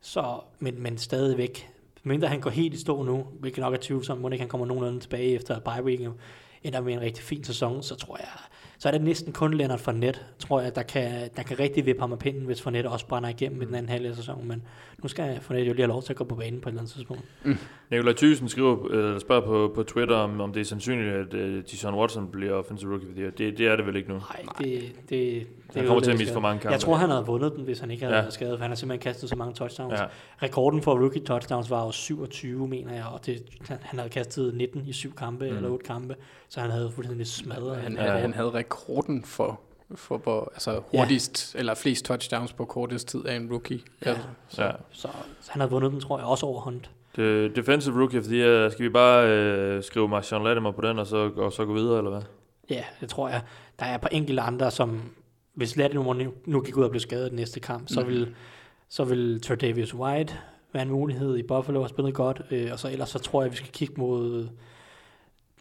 Så, 0.02 0.40
men, 0.60 0.84
men 0.84 0.98
stadigvæk, 0.98 1.70
mindre 2.04 2.28
han 2.28 2.42
går 2.42 2.50
helt 2.50 2.74
i 2.74 2.78
stå 2.78 3.04
nu, 3.04 3.28
hvilket 3.40 3.62
nok 3.62 3.74
er 3.74 3.78
tvivlsomt, 3.82 4.22
må 4.22 4.30
ikke 4.30 4.42
han 4.42 4.50
kommer 4.50 4.68
nogenlunde 4.68 5.00
tilbage 5.00 5.36
efter 5.36 5.60
bye 5.60 5.84
week, 5.84 6.10
ender 6.64 6.82
med 6.82 6.94
en 6.94 7.02
rigtig 7.02 7.24
fin 7.24 7.44
sæson, 7.44 7.84
så 7.84 7.96
tror 7.96 8.18
jeg, 8.18 8.28
så 8.78 8.88
er 8.88 8.92
det 8.92 9.02
næsten 9.02 9.34
kun 9.34 9.54
Leonard 9.54 9.80
Fournette, 9.80 10.20
tror 10.40 10.62
jeg, 10.62 10.76
der 10.76 10.84
kan, 10.84 11.30
der 11.36 11.44
kan 11.44 11.60
rigtig 11.60 11.86
vippe 11.86 12.02
ham 12.02 12.12
af 12.12 12.20
pinden, 12.20 12.46
hvis 12.46 12.62
Fournette 12.62 12.88
også 12.88 13.08
brænder 13.08 13.30
igennem 13.30 13.62
i 13.62 13.66
den 13.66 13.76
anden 13.76 13.90
halvdel 13.90 14.10
af 14.10 14.16
sæsonen, 14.16 14.48
men 14.48 14.64
nu 15.04 15.10
skal 15.10 15.42
Fournette 15.42 15.68
jo 15.68 15.74
lige 15.74 15.84
have 15.84 15.88
lov 15.88 16.04
til 16.04 16.14
at 16.14 16.18
gå 16.18 16.24
på 16.24 16.36
banen 16.36 16.62
på 16.62 16.70
et 16.70 16.72
eller 16.72 16.82
andet 16.82 16.94
tidspunkt. 16.94 17.24
Mm. 17.44 17.58
Nikolaj 17.92 18.14
Thyssen 18.14 18.50
skriver, 18.50 18.88
eller 18.90 19.20
spørger 19.20 19.46
på, 19.46 19.72
på 19.76 19.84
Twitter, 19.84 20.16
om, 20.16 20.42
om 20.42 20.54
det 20.54 20.60
er 20.62 20.66
sandsynligt, 20.66 21.14
at 21.16 21.34
uh, 21.34 21.40
Deshaun 21.40 21.96
Watson 21.96 22.28
bliver 22.32 22.54
offensive 22.54 22.92
rookie 22.92 23.08
of 23.10 23.14
the 23.16 23.22
year. 23.24 23.32
Det, 23.32 23.58
det 23.58 23.68
er 23.68 23.76
det 23.76 23.86
vel 23.86 23.96
ikke 23.96 24.10
nu. 24.10 24.16
Nej, 24.16 24.46
det, 24.58 24.82
det, 25.10 25.10
det, 25.10 25.48
Han 25.76 25.84
er 25.84 25.88
kommer 25.88 26.04
til 26.04 26.12
at 26.12 26.18
miste 26.18 26.34
for 26.34 26.40
mange 26.40 26.60
kampe. 26.60 26.72
Jeg 26.74 26.80
tror, 26.80 26.96
han 26.96 27.10
havde 27.10 27.26
vundet 27.26 27.56
den, 27.56 27.64
hvis 27.64 27.80
han 27.80 27.92
ikke 27.92 28.04
havde 28.04 28.14
Ja. 28.16 28.18
ja. 28.20 28.24
været 28.24 28.34
skadet, 28.34 28.58
for 28.58 28.62
han 28.62 28.72
har 28.72 28.76
simpelthen 28.76 29.12
kastet 29.12 29.30
så 29.30 29.36
mange 29.36 29.54
touchdowns. 29.54 29.94
Ja. 29.94 30.02
Ja. 30.02 30.08
Rekorden 30.44 30.82
for 30.82 31.00
rookie 31.00 31.24
touchdowns 31.24 31.70
var 31.70 31.86
jo 31.86 31.92
27, 31.92 32.68
mener 32.68 32.94
jeg, 32.94 33.06
og 33.06 33.26
det, 33.26 33.44
han, 33.68 33.78
han 33.82 34.00
havde 34.00 34.10
kastet 34.10 34.54
19 34.56 34.84
i 34.88 34.94
syv 34.94 35.16
kampe, 35.16 35.50
Mm. 35.50 35.56
eller 35.56 35.70
otte 35.70 35.86
kampe, 35.86 36.16
så 36.50 36.60
han 36.60 36.70
havde 36.72 36.92
fuldstændig 36.92 37.28
smadret. 37.28 37.76
Han, 37.78 37.94
ja, 37.94 38.12
han 38.18 38.34
havde 38.34 38.50
rekorden 38.52 39.24
for, 39.24 39.60
for 39.96 40.18
hvor, 40.18 40.52
altså 40.54 40.82
hurtigst, 40.92 41.52
ja. 41.56 41.60
eller 41.60 41.76
flest 41.76 42.06
touchdowns 42.06 42.54
på 42.54 42.66
kortest 42.66 43.08
tid 43.08 43.26
af 43.26 43.36
en 43.36 43.50
rookie. 43.52 43.80
Ja. 44.06 44.10
Altså, 44.10 44.24
så, 44.48 44.64
Ja. 44.64 44.72
Så, 44.92 45.08
så 45.42 45.52
han 45.52 45.60
havde 45.62 45.72
vundet 45.72 45.92
den, 45.92 46.00
tror 46.00 46.18
jeg, 46.18 46.28
også 46.28 46.46
over 46.46 46.62
Hunt. 46.62 46.90
Det, 47.16 47.56
defensive 47.56 48.00
rookie 48.00 48.20
of 48.20 48.26
the 48.26 48.36
year, 48.36 48.70
skal 48.70 48.84
vi 48.86 48.90
bare 48.90 49.28
øh, 49.30 49.84
skrive 49.84 50.08
Marshawn 50.08 50.44
Latimer 50.44 50.72
på 50.72 50.82
den, 50.82 51.00
og 51.00 51.08
så, 51.08 51.32
og 51.38 51.54
så 51.54 51.66
gå 51.66 51.74
videre, 51.74 51.98
eller 51.98 52.12
hvad? 52.12 52.22
Ja, 52.70 52.84
det 53.02 53.10
tror 53.10 53.30
jeg. 53.30 53.42
Der 53.80 53.86
er 53.86 53.96
et 53.96 54.02
par 54.02 54.10
enkelte 54.10 54.42
andre, 54.42 54.72
som 54.72 55.02
hvis 55.54 55.78
Latimer 55.78 56.14
nu, 56.14 56.34
nu 56.46 56.62
gik 56.62 56.78
ud 56.78 56.84
og 56.84 56.90
blev 56.90 57.00
skadet 57.00 57.26
i 57.26 57.30
den 57.30 57.36
næste 57.36 57.60
kamp, 57.60 57.90
så 57.90 58.00
Mhm. 58.02 58.10
vil, 58.10 58.36
så 58.90 59.04
vil 59.04 59.42
Tredavious 59.42 59.94
White 59.96 60.34
være 60.74 60.84
en 60.84 60.90
mulighed 60.92 61.38
i 61.38 61.44
Buffalo 61.44 61.82
har 61.82 61.88
spillet 61.88 62.14
godt, 62.14 62.42
øh, 62.52 62.70
og 62.72 62.80
så 62.80 62.90
ellers 62.92 63.10
så 63.10 63.20
tror 63.20 63.42
jeg, 63.42 63.52
vi 63.52 63.56
skal 63.58 63.70
kigge 63.72 63.94
mod 63.98 64.48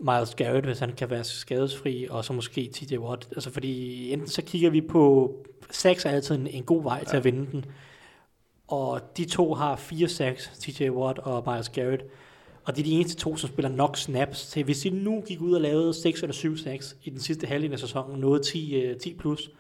Miles 0.01 0.35
Garrett, 0.35 0.67
hvis 0.67 0.79
han 0.79 0.93
kan 0.93 1.11
være 1.11 1.25
skadesfri, 1.25 2.07
og 2.11 2.25
så 2.25 2.33
måske 2.33 2.71
TJ 2.75 2.97
Watt. 2.99 3.29
Altså 3.33 3.51
fordi 3.53 4.13
enten 4.13 4.29
så 4.29 4.43
kigger 4.43 4.71
vi 4.71 4.81
på, 4.81 5.35
sacks 5.71 6.05
er 6.05 6.11
altid 6.11 6.35
en, 6.35 6.47
en 6.47 6.63
god 6.63 6.83
vej 6.83 7.05
til 7.05 7.17
at 7.17 7.25
vinde 7.25 7.47
den, 7.53 7.65
og 8.69 9.01
de 9.17 9.25
to 9.25 9.55
har 9.55 9.77
fire 9.77 10.09
sacks, 10.09 10.53
TJ 10.61 10.91
Watt 10.91 11.19
og 11.19 11.53
Miles 11.53 11.69
Garrett, 11.69 12.03
og 12.65 12.77
det 12.77 12.83
er 12.83 12.85
de 12.85 12.93
eneste 12.93 13.17
to, 13.17 13.37
som 13.37 13.51
spiller 13.51 13.71
nok 13.71 13.97
snaps 13.97 14.47
til. 14.47 14.65
Hvis 14.65 14.81
de 14.81 14.91
nu 14.91 15.23
gik 15.27 15.41
ud 15.41 15.53
og 15.53 15.61
lavede 15.61 15.95
6 15.95 16.23
eller 16.23 16.35
7 16.35 16.57
sacks 16.57 16.97
i 17.05 17.11
den 17.11 17.21
sidste 17.21 17.47
halvdel 17.47 17.73
af 17.73 17.79
sæsonen, 17.79 18.21
nåede 18.21 18.43
10, 18.43 18.95
10 19.03 19.15
plus, 19.15 19.51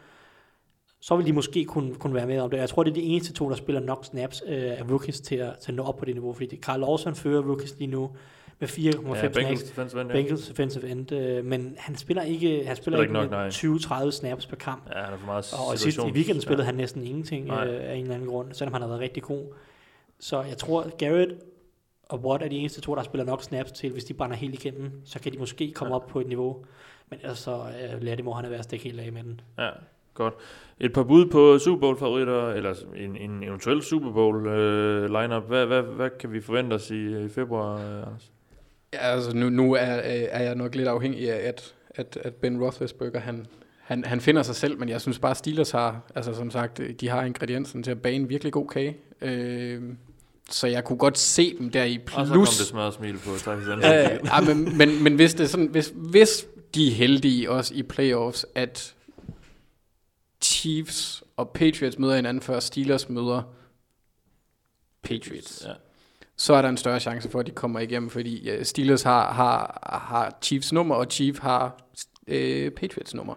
så 1.00 1.16
vil 1.16 1.26
de 1.26 1.32
måske 1.32 1.64
kunne, 1.64 1.94
kunne 1.94 2.14
være 2.14 2.26
med 2.26 2.38
om 2.38 2.50
det. 2.50 2.58
Jeg 2.58 2.68
tror, 2.68 2.82
det 2.82 2.90
er 2.90 2.94
de 2.94 3.02
eneste 3.02 3.32
to, 3.32 3.48
der 3.48 3.56
spiller 3.56 3.80
nok 3.80 4.04
snaps 4.04 4.42
øh, 4.46 4.78
af 4.78 4.82
rookies 4.90 5.20
til 5.20 5.36
at, 5.36 5.58
til 5.58 5.72
at 5.72 5.76
nå 5.76 5.82
op 5.82 5.96
på 5.96 6.04
det 6.04 6.14
niveau, 6.14 6.32
fordi 6.32 6.56
Carl 6.56 6.80
Lawson 6.80 7.14
fører 7.14 7.42
rookies 7.42 7.78
lige 7.78 7.90
nu 7.90 8.10
med 8.60 8.68
4,5 8.68 9.16
Ja. 9.22 9.28
Bengals 9.28 9.62
defensive 9.62 10.00
end, 10.00 10.10
ja. 10.10 10.16
Bengals 10.16 10.48
defensive 10.48 10.88
end, 10.88 11.12
øh, 11.12 11.44
men 11.44 11.74
han 11.78 11.96
spiller 11.96 12.22
ikke, 12.22 12.48
han 12.66 12.76
spiller 12.76 12.76
Spiller 12.76 12.98
ikke 12.98 13.10
ikke, 13.10 13.12
nok, 13.12 13.30
nej. 13.30 13.44
med 14.04 14.08
20-30 14.08 14.10
snaps 14.10 14.46
per 14.46 14.56
kamp. 14.56 14.82
Ja, 14.94 15.00
han 15.04 15.12
er 15.14 15.18
for 15.18 15.26
meget 15.26 15.54
Og 15.68 15.74
i, 15.74 15.76
sidste, 15.76 16.02
i 16.08 16.10
weekenden 16.12 16.42
spillede 16.42 16.64
han 16.66 16.74
næsten 16.74 17.04
ingenting 17.04 17.46
Nej. 17.46 17.66
øh, 17.68 17.90
af 17.90 17.94
en 17.94 18.00
eller 18.02 18.14
anden 18.14 18.28
grund, 18.28 18.52
selvom 18.52 18.72
han 18.72 18.82
har 18.82 18.88
været 18.88 19.00
rigtig 19.00 19.22
god. 19.22 19.44
Så 20.20 20.42
jeg 20.42 20.58
tror, 20.58 20.96
Garrett 20.98 21.32
og 22.08 22.18
Watt 22.24 22.42
er 22.44 22.48
de 22.48 22.56
eneste 22.56 22.80
to, 22.80 22.94
der 22.94 23.02
spiller 23.02 23.24
nok 23.24 23.42
snaps 23.42 23.72
til, 23.72 23.92
hvis 23.92 24.04
de 24.04 24.14
brænder 24.14 24.36
helt 24.36 24.54
igennem, 24.54 24.90
så 25.04 25.20
kan 25.20 25.32
de 25.32 25.38
måske 25.38 25.72
komme 25.74 25.94
Ja. 25.94 26.00
op 26.00 26.06
på 26.06 26.20
et 26.20 26.26
niveau. 26.26 26.64
Men 27.10 27.18
ellers 27.22 27.38
så 27.38 27.52
øh, 27.56 28.02
Lattimore, 28.02 28.36
han 28.36 28.44
er 28.44 28.48
ved 28.48 28.58
at 28.58 28.64
stikke 28.64 28.84
helt 28.84 29.00
af 29.00 29.12
med 29.12 29.22
den. 29.22 29.40
Ja, 29.58 29.70
godt. 30.14 30.34
Et 30.80 30.92
par 30.92 31.02
bud 31.02 31.26
på 31.26 31.58
Super 31.58 31.80
Bowl 31.80 31.98
favoritter, 31.98 32.48
eller 32.48 32.74
en, 32.96 33.16
en 33.16 33.42
eventuel 33.42 33.82
Super 33.82 34.12
Bowl 34.12 34.46
øh, 34.46 35.04
lineup. 35.20 35.44
Hvad, 35.48 35.66
hvad, 35.66 35.82
hvad 35.82 36.10
kan 36.20 36.32
vi 36.32 36.40
forvente 36.40 36.74
os 36.74 36.90
i, 36.90 37.24
i 37.24 37.28
februar, 37.28 37.74
øh, 37.76 38.02
Anders? 38.06 38.30
Ja, 38.92 38.98
altså 38.98 39.36
nu, 39.36 39.48
nu 39.48 39.72
er, 39.72 39.78
er 39.80 40.42
jeg 40.42 40.54
nok 40.54 40.74
lidt 40.74 40.88
afhængig 40.88 41.32
af, 41.32 41.48
at, 41.48 41.74
at, 41.90 42.18
at 42.24 42.34
Ben 42.34 42.62
Roethlisberger, 42.62 43.20
han, 43.20 43.46
han, 43.78 44.04
han 44.04 44.20
finder 44.20 44.42
sig 44.42 44.56
selv, 44.56 44.78
men 44.78 44.88
jeg 44.88 45.00
synes 45.00 45.18
bare, 45.18 45.34
Steelers 45.34 45.70
har, 45.70 46.00
altså 46.14 46.34
som 46.34 46.50
sagt, 46.50 46.80
de 47.00 47.08
har 47.08 47.24
ingrediensen 47.24 47.82
til 47.82 47.90
at 47.90 48.02
bage 48.02 48.16
en 48.16 48.28
virkelig 48.28 48.52
god 48.52 48.68
kage. 48.68 48.96
Øh, 49.20 49.82
så 50.50 50.66
jeg 50.66 50.84
kunne 50.84 50.98
godt 50.98 51.18
se 51.18 51.58
dem 51.58 51.70
der 51.70 51.84
i 51.84 51.98
Og 52.14 52.26
så 52.26 52.32
kom 52.32 52.40
det 52.40 52.48
plus. 52.48 52.68
smør 52.68 52.90
smil 52.90 53.18
på 53.18 53.30
Thijs 53.36 53.68
Øh, 53.68 53.80
ja, 54.26 54.40
men, 54.54 54.78
men, 54.78 55.02
men 55.02 55.14
hvis, 55.14 55.34
det 55.34 55.44
er 55.44 55.48
sådan, 55.48 55.66
hvis, 55.66 55.92
hvis 55.94 56.46
de 56.74 56.88
er 56.88 56.92
heldige 56.92 57.50
også 57.50 57.74
i 57.74 57.82
playoffs, 57.82 58.46
at 58.54 58.94
Chiefs 60.44 61.22
og 61.36 61.50
Patriots 61.50 61.98
møder 61.98 62.16
hinanden 62.16 62.40
før 62.42 62.60
Steelers 62.60 63.08
møder 63.08 63.42
Patriots, 65.02 65.64
Ja. 65.66 65.72
Så 66.38 66.54
er 66.54 66.62
der 66.62 66.68
en 66.68 66.76
større 66.76 67.00
chance 67.00 67.30
for, 67.30 67.40
at 67.40 67.46
de 67.46 67.50
kommer 67.50 67.80
igennem, 67.80 68.10
fordi 68.10 68.50
øh, 68.50 68.64
Steelers 68.64 69.02
har, 69.02 69.32
har, 69.32 69.78
har 70.08 70.38
Chiefs 70.42 70.72
nummer, 70.72 70.94
og 70.94 71.06
Chief 71.10 71.38
har 71.38 71.82
øh, 72.28 72.70
Patriots 72.70 73.14
nummer. 73.14 73.34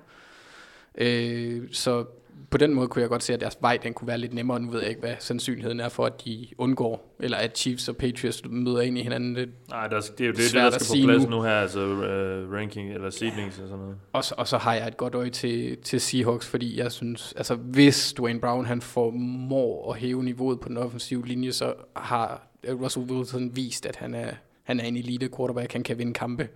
Øh, 0.98 1.62
så 1.72 2.06
på 2.52 2.58
den 2.58 2.74
måde 2.74 2.88
kunne 2.88 3.02
jeg 3.02 3.10
godt 3.10 3.24
se, 3.24 3.34
at 3.34 3.42
deres 3.42 3.58
vej 3.62 3.78
den 3.84 3.94
kunne 3.94 4.08
være 4.08 4.18
lidt 4.18 4.34
nemmere. 4.34 4.60
Nu 4.60 4.72
ved 4.72 4.80
jeg 4.80 4.90
ikke, 4.90 5.02
hvad 5.02 5.16
sandsynligheden 5.20 5.80
er 5.80 5.90
for, 5.90 6.06
at 6.06 6.26
de 6.26 6.48
undgår, 6.58 7.16
eller 7.20 7.38
at 7.38 7.58
Chiefs 7.58 7.90
og 7.90 7.96
Patriots 7.96 8.42
møder 8.50 8.82
ind 8.82 8.98
i 8.98 9.02
hinanden. 9.02 9.36
Det, 9.36 9.50
Nej, 9.70 9.88
der, 9.88 10.00
det 10.00 10.22
er 10.22 10.26
jo 10.26 10.32
det, 10.32 10.38
det 10.38 10.54
der 10.54 10.70
skal 10.70 11.02
på 11.02 11.06
plads 11.06 11.24
nu. 11.24 11.30
nu, 11.30 11.42
her, 11.42 11.52
altså 11.52 11.86
uh, 11.86 12.54
ranking 12.54 12.94
eller 12.94 13.10
seedings 13.10 13.60
og 13.60 13.68
sådan 13.68 13.80
noget. 13.80 13.98
og, 14.14 14.24
så, 14.24 14.36
og 14.38 14.48
så 14.48 14.58
har 14.58 14.74
jeg 14.74 14.88
et 14.88 14.98
godt 14.98 15.16
øje 15.16 15.30
til, 15.30 15.78
til 15.78 16.02
Seahawks, 16.02 16.48
fordi 16.48 16.80
jeg 16.80 16.92
synes, 16.92 17.34
altså 17.38 17.56
hvis 17.56 18.14
Dwayne 18.14 18.40
Brown 18.40 18.66
han 18.66 18.82
formår 18.82 19.94
at 19.94 20.00
hæve 20.00 20.24
niveauet 20.24 20.60
på 20.60 20.70
den 20.70 20.78
offensive 20.78 21.28
linje, 21.28 21.52
så 21.52 21.74
har 21.96 22.51
Russell 22.70 23.06
Wilson 23.12 23.56
vist, 23.56 23.86
at 23.86 23.96
han 23.96 24.14
er, 24.14 24.32
han 24.64 24.80
er 24.80 24.84
en 24.84 24.98
elite 24.98 25.30
quarterback, 25.38 25.74
han 25.74 25.84
kan 25.84 25.98
vinde 25.98 26.14
kampe. 26.14 26.48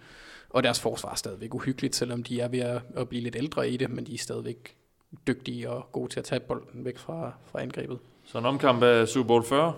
Og 0.50 0.64
deres 0.64 0.80
forsvar 0.82 1.12
er 1.12 1.16
stadigvæk 1.16 1.54
uhyggeligt, 1.54 1.96
selvom 1.96 2.24
de 2.24 2.40
er 2.42 2.48
ved 2.48 2.60
at, 2.60 2.82
at 2.98 3.10
blive 3.10 3.24
lidt 3.24 3.36
ældre 3.36 3.70
i 3.70 3.78
det, 3.78 3.90
men 3.90 4.06
de 4.06 4.14
er 4.14 4.18
stadigvæk 4.18 4.76
dygtige 5.28 5.70
og 5.70 5.90
gode 5.92 6.10
til 6.12 6.20
at 6.20 6.26
tage 6.26 6.40
bolden 6.40 6.86
væk 6.86 6.98
fra, 6.98 7.32
fra 7.52 7.62
angrebet. 7.62 7.98
Så 8.26 8.38
en 8.38 8.46
omkamp 8.46 8.84
af 8.84 9.08
Super 9.08 9.28
Bowl 9.28 9.44
40. 9.46 9.74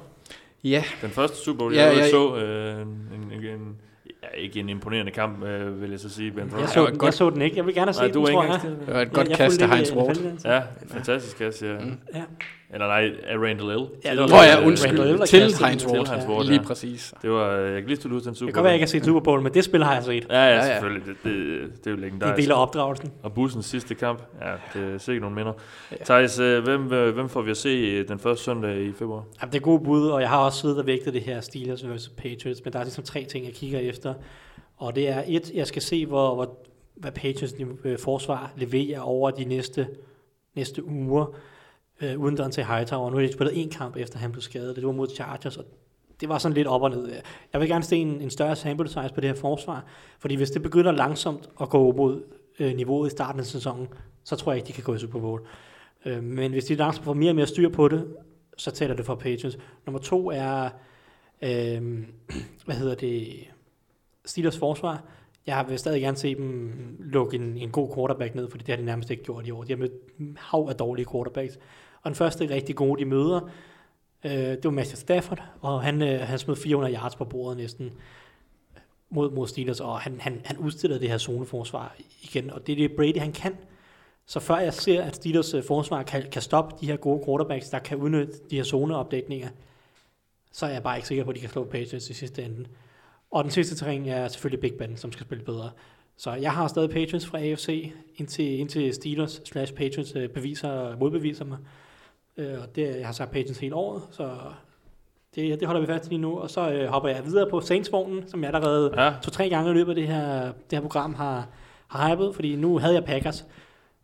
Ja, 0.63 0.83
Den 1.01 1.09
første 1.09 1.37
Super 1.37 1.57
Bowl, 1.57 1.73
Ja, 1.73 1.85
jeg 1.85 1.97
ja. 1.97 2.09
så, 2.09 2.35
øh, 2.35 2.81
en, 2.81 2.87
en, 3.31 3.43
en, 3.45 3.75
ja, 4.23 4.27
ikke 4.37 4.59
en 4.59 4.69
imponerende 4.69 5.11
kamp, 5.11 5.43
øh, 5.43 5.81
vil 5.81 5.89
jeg 5.89 5.99
så 5.99 6.09
sige. 6.09 6.31
Ben 6.31 6.51
Jeg 6.59 6.69
så, 6.69 6.85
den, 6.87 6.97
godt. 6.97 7.03
jeg 7.07 7.13
så 7.13 7.29
den 7.29 7.41
ikke. 7.41 7.57
Jeg 7.57 7.65
vil 7.65 7.73
gerne 7.75 7.91
have 7.91 7.99
Nej, 8.01 8.07
set 8.07 8.13
du 8.13 8.19
den, 8.25 8.33
tror 8.33 8.43
jeg. 8.43 8.55
engang 8.55 8.79
det 8.79 8.87
var 8.87 8.93
et 8.93 8.99
Jeg- 9.05 9.11
godt 9.13 9.27
kast 9.27 9.39
fulgte 9.53 9.65
af 9.65 9.69
Heinz 9.75 9.91
øh, 9.91 9.97
Ward. 9.97 10.17
Ja, 10.45 10.61
fantastisk 10.87 11.37
kast, 11.37 11.61
ja. 11.63 11.79
Mm. 11.79 11.97
Ja. 12.13 12.23
Eller 12.73 12.87
nej, 12.87 13.11
af 13.23 13.37
Randall 13.37 13.79
L. 13.81 13.85
Ja, 14.05 14.13
Nå 14.13 14.21
ja, 14.21 14.27
Randall 14.27 14.67
undskyld. 14.67 14.99
Eller 14.99 15.25
Til 15.25 15.39
Heinz 15.39 15.57
den 15.57 15.65
Ward. 15.91 16.05
til 16.05 16.13
Heinz 16.13 16.25
Ja. 16.25 16.29
Ward, 16.31 16.45
Lige 16.45 16.59
præcis. 16.59 17.13
Det 17.21 17.31
var, 17.31 17.51
jeg 17.51 17.81
kan 17.81 17.87
lige 17.87 17.97
til 17.97 18.11
en 18.11 18.21
Super 18.21 18.31
Det 18.31 18.37
kan 18.39 18.45
godt 18.53 18.55
være, 18.55 18.63
jeg 18.65 18.73
ikke 18.73 18.83
har 18.83 18.87
set 18.87 19.05
Super 19.05 19.19
Bowl, 19.19 19.41
men 19.41 19.53
det 19.53 19.63
spil 19.63 19.83
har 19.83 19.93
jeg 19.93 20.03
set. 20.03 20.25
Ja, 20.29 20.35
ja, 20.35 20.45
Ja, 20.49 20.55
ja. 20.55 20.71
selvfølgelig. 20.73 21.05
Det, 21.07 21.15
det, 21.23 21.71
det 21.85 21.87
er 21.87 21.91
jo 21.91 21.97
Det 21.97 22.23
er 22.23 22.35
del 22.35 22.51
af 22.51 22.61
opdragelsen. 22.61 23.11
Og 23.23 23.33
bussens 23.33 23.65
sidste 23.65 23.95
kamp, 23.95 24.21
ja, 24.41 24.79
det 24.79 24.93
er 24.93 24.97
sikkert 24.97 25.21
nogle 25.21 25.35
minder. 25.35 25.53
Ja. 25.91 25.95
Thijs, 26.05 26.39
øh, 26.39 26.63
hvem, 26.63 26.93
øh, 26.93 27.13
hvem 27.13 27.29
får 27.29 27.41
vi 27.41 27.51
at 27.51 27.57
se 27.57 27.69
øh, 27.69 28.07
den 28.07 28.19
første 28.19 28.43
søndag 28.45 28.77
i 28.81 28.91
februar? 28.93 29.23
Jamen, 29.41 29.51
det 29.53 29.59
er 29.59 29.63
gode 29.63 29.83
bud, 29.83 30.07
og 30.07 30.21
jeg 30.21 30.29
har 30.29 30.45
også 30.45 30.59
siddet 30.61 30.77
og 30.77 30.85
vægtet 30.85 31.13
det 31.13 31.21
her 31.21 31.41
Steelers 31.41 31.89
vs. 31.89 32.09
Patriots, 32.17 32.61
men 32.63 32.73
der 32.73 32.79
er 32.79 32.83
ligesom 32.83 33.03
tre 33.03 33.23
ting, 33.23 33.45
jeg 33.45 33.53
kigger 33.53 33.79
efter. 33.79 34.13
Og 34.77 34.95
det 34.95 35.09
er 35.09 35.23
et, 35.27 35.51
jeg 35.53 35.67
skal 35.67 35.81
se, 35.81 36.05
hvor, 36.05 36.35
hvor, 36.35 36.57
hvad 36.95 37.11
Patriots 37.11 37.53
øh, 37.83 37.99
forsvar 37.99 38.51
leverer 38.57 38.99
over 38.99 39.31
de 39.31 39.43
næste, 39.45 39.87
næste 40.55 40.85
uger, 40.85 41.25
øh, 42.01 42.19
uden 42.19 42.35
Dante 42.35 42.63
Hightower. 42.63 43.09
Nu 43.09 43.17
har 43.17 43.23
de 43.23 43.33
spillet 43.33 43.61
en 43.61 43.69
kamp, 43.69 43.95
efter 43.95 44.19
han 44.19 44.31
blev 44.31 44.41
skadet. 44.41 44.75
Det 44.75 44.85
var 44.85 44.91
mod 44.91 45.07
Chargers, 45.15 45.57
og 45.57 45.65
det 46.21 46.29
var 46.29 46.37
sådan 46.37 46.55
lidt 46.55 46.67
op 46.67 46.81
og 46.81 46.89
ned. 46.89 47.11
Jeg 47.53 47.61
vil 47.61 47.69
gerne 47.69 47.83
se 47.83 47.95
en, 47.95 48.21
en 48.21 48.29
større 48.29 48.55
sample 48.55 48.87
size 48.87 49.11
på 49.15 49.21
det 49.21 49.29
her 49.29 49.35
forsvar, 49.35 49.85
fordi 50.19 50.35
hvis 50.35 50.51
det 50.51 50.63
begynder 50.63 50.91
langsomt 50.91 51.49
at 51.61 51.69
gå 51.69 51.91
mod 51.91 52.23
øh, 52.59 52.75
niveauet 52.75 53.07
i 53.07 53.11
starten 53.11 53.39
af 53.39 53.45
sæsonen, 53.45 53.87
så 54.23 54.35
tror 54.35 54.51
jeg 54.51 54.57
ikke, 54.57 54.67
de 54.67 54.73
kan 54.73 54.83
gå 54.83 54.93
i 54.93 54.99
Super 54.99 55.19
Bowl. 55.19 55.41
Øh, 56.05 56.23
men 56.23 56.51
hvis 56.51 56.65
de 56.65 56.75
langsomt 56.75 57.05
får 57.05 57.13
mere 57.13 57.31
og 57.31 57.35
mere 57.35 57.47
styr 57.47 57.69
på 57.69 57.87
det, 57.87 58.15
så 58.57 58.71
tæller 58.71 58.95
det 58.95 59.05
for 59.05 59.15
Patriots. 59.15 59.57
Nummer 59.85 59.99
to 59.99 60.31
er, 60.31 60.69
øh, 61.41 62.03
hvad 62.65 62.75
hedder 62.75 62.95
det, 62.95 63.47
Steelers 64.25 64.57
forsvar. 64.57 65.03
Jeg 65.47 65.65
vil 65.69 65.79
stadig 65.79 66.01
gerne 66.01 66.17
se 66.17 66.35
dem 66.35 66.73
lukke 66.99 67.37
en, 67.37 67.57
en 67.57 67.71
god 67.71 67.95
quarterback 67.95 68.35
ned, 68.35 68.49
fordi 68.49 68.63
det 68.63 68.69
har 68.69 68.77
de 68.77 68.85
nærmest 68.85 69.11
ikke 69.11 69.23
gjort 69.23 69.47
i 69.47 69.51
år. 69.51 69.63
De 69.63 69.71
har 69.71 69.77
mødt 69.77 69.93
hav 70.37 70.67
af 70.69 70.75
dårlige 70.75 71.05
quarterbacks. 71.11 71.59
Og 72.07 72.11
den 72.11 72.15
første 72.15 72.49
rigtig 72.49 72.75
gode, 72.75 72.99
de 72.99 73.05
møder, 73.05 73.41
øh, 74.25 74.31
det 74.31 74.63
var 74.63 74.71
Matthew 74.71 74.95
Stafford, 74.95 75.43
og 75.61 75.81
han, 75.81 76.01
øh, 76.01 76.19
han 76.19 76.39
smed 76.39 76.55
400 76.55 76.95
yards 76.95 77.15
på 77.15 77.25
bordet 77.25 77.57
næsten 77.57 77.85
øh, 77.85 78.81
mod, 79.09 79.31
mod 79.31 79.47
Steelers, 79.47 79.79
og 79.79 79.99
han, 79.99 80.21
han, 80.21 80.41
han 80.45 80.57
udstillede 80.57 80.99
det 80.99 81.09
her 81.09 81.17
zoneforsvar 81.17 81.95
igen, 82.21 82.49
og 82.49 82.67
det 82.67 82.73
er 82.73 82.87
det 82.87 82.95
Brady, 82.95 83.17
han 83.17 83.31
kan. 83.31 83.57
Så 84.25 84.39
før 84.39 84.57
jeg 84.57 84.73
ser, 84.73 85.03
at 85.03 85.15
Steelers 85.15 85.53
øh, 85.53 85.63
forsvar 85.63 86.03
kan, 86.03 86.29
kan 86.31 86.41
stoppe 86.41 86.75
de 86.81 86.85
her 86.85 86.95
gode 86.95 87.25
quarterbacks, 87.25 87.69
der 87.69 87.79
kan 87.79 87.97
udnytte 87.97 88.33
de 88.49 88.55
her 88.55 88.63
zoneopdækninger, 88.63 89.49
så 90.51 90.65
er 90.65 90.69
jeg 90.69 90.83
bare 90.83 90.97
ikke 90.97 91.07
sikker 91.07 91.23
på, 91.23 91.29
at 91.29 91.35
de 91.35 91.41
kan 91.41 91.49
slå 91.49 91.63
Patriots 91.63 92.09
i 92.09 92.13
sidste 92.13 92.43
ende. 92.43 92.65
Og 93.31 93.43
den 93.43 93.51
sidste 93.51 93.75
terræn 93.75 94.05
er 94.05 94.27
selvfølgelig 94.27 94.61
Big 94.61 94.73
Ben, 94.77 94.97
som 94.97 95.11
skal 95.11 95.25
spille 95.25 95.43
bedre. 95.43 95.69
Så 96.17 96.33
jeg 96.33 96.51
har 96.51 96.67
stadig 96.67 96.89
Patriots 96.89 97.25
fra 97.25 97.39
AFC, 97.39 97.91
indtil, 98.15 98.59
indtil 98.59 98.93
Steelers 98.93 99.41
slash 99.45 99.73
Patriots 99.73 100.15
øh, 100.15 100.29
beviser, 100.29 100.97
modbeviser 100.97 101.45
mig. 101.45 101.57
Øh, 102.37 102.61
og 102.61 102.75
det, 102.75 102.97
jeg 102.97 103.05
har 103.05 103.13
sagt 103.13 103.31
Patriots 103.31 103.59
hele 103.59 103.75
året, 103.75 104.01
så 104.11 104.29
det, 105.35 105.59
det 105.59 105.67
holder 105.67 105.81
vi 105.81 105.87
fast 105.87 106.05
i 106.05 106.09
lige 106.09 106.21
nu. 106.21 106.39
Og 106.39 106.49
så 106.49 106.71
øh, 106.71 106.87
hopper 106.87 107.09
jeg 107.09 107.25
videre 107.25 107.49
på 107.49 107.61
Saints-vognen, 107.61 108.27
som 108.27 108.43
jeg 108.43 108.53
allerede 108.53 108.91
Ja, 108.97 109.13
to-tre 109.23 109.49
gange 109.49 109.71
i 109.71 109.73
løbet 109.73 109.91
af 109.91 109.95
det 109.95 110.07
her, 110.07 110.43
det 110.43 110.79
her 110.79 110.81
program 110.81 111.13
har, 111.13 111.47
har 111.87 112.15
hypet, 112.15 112.35
fordi 112.35 112.55
nu 112.55 112.77
havde 112.77 112.93
jeg 112.93 113.03
Packers 113.03 113.45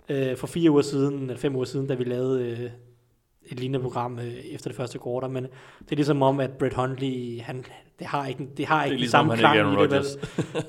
øh, 0.10 0.38
for 0.38 0.48
fire 0.48 0.72
uger 0.72 0.82
siden, 0.82 1.22
eller 1.22 1.38
fem 1.38 1.56
uger 1.56 1.66
siden, 1.66 1.88
da 1.88 1.94
vi 1.94 2.04
lavede 2.04 2.50
øh, 2.50 2.70
et 3.52 3.60
lignende 3.60 3.80
program 3.80 4.20
øh, 4.20 4.34
efter 4.34 4.70
det 4.70 4.78
første 4.78 5.00
quarter, 5.04 5.28
men 5.28 5.44
det 5.80 5.92
er 5.92 5.96
ligesom 5.96 6.22
om, 6.22 6.40
at 6.40 6.52
Brett 6.52 6.74
Hundley, 6.76 7.42
han, 7.42 7.66
det 8.00 8.08
har 8.08 8.28
ikke, 8.28 8.48
det 8.58 8.66
har 8.66 8.78
det 8.78 8.86
ikke 8.86 8.94
den 8.94 9.00
ligesom, 9.00 9.18
samme 9.18 9.32
han 9.32 9.40
klang 9.40 9.80
i 9.80 9.84
det, 9.84 9.92
vel? 9.92 10.06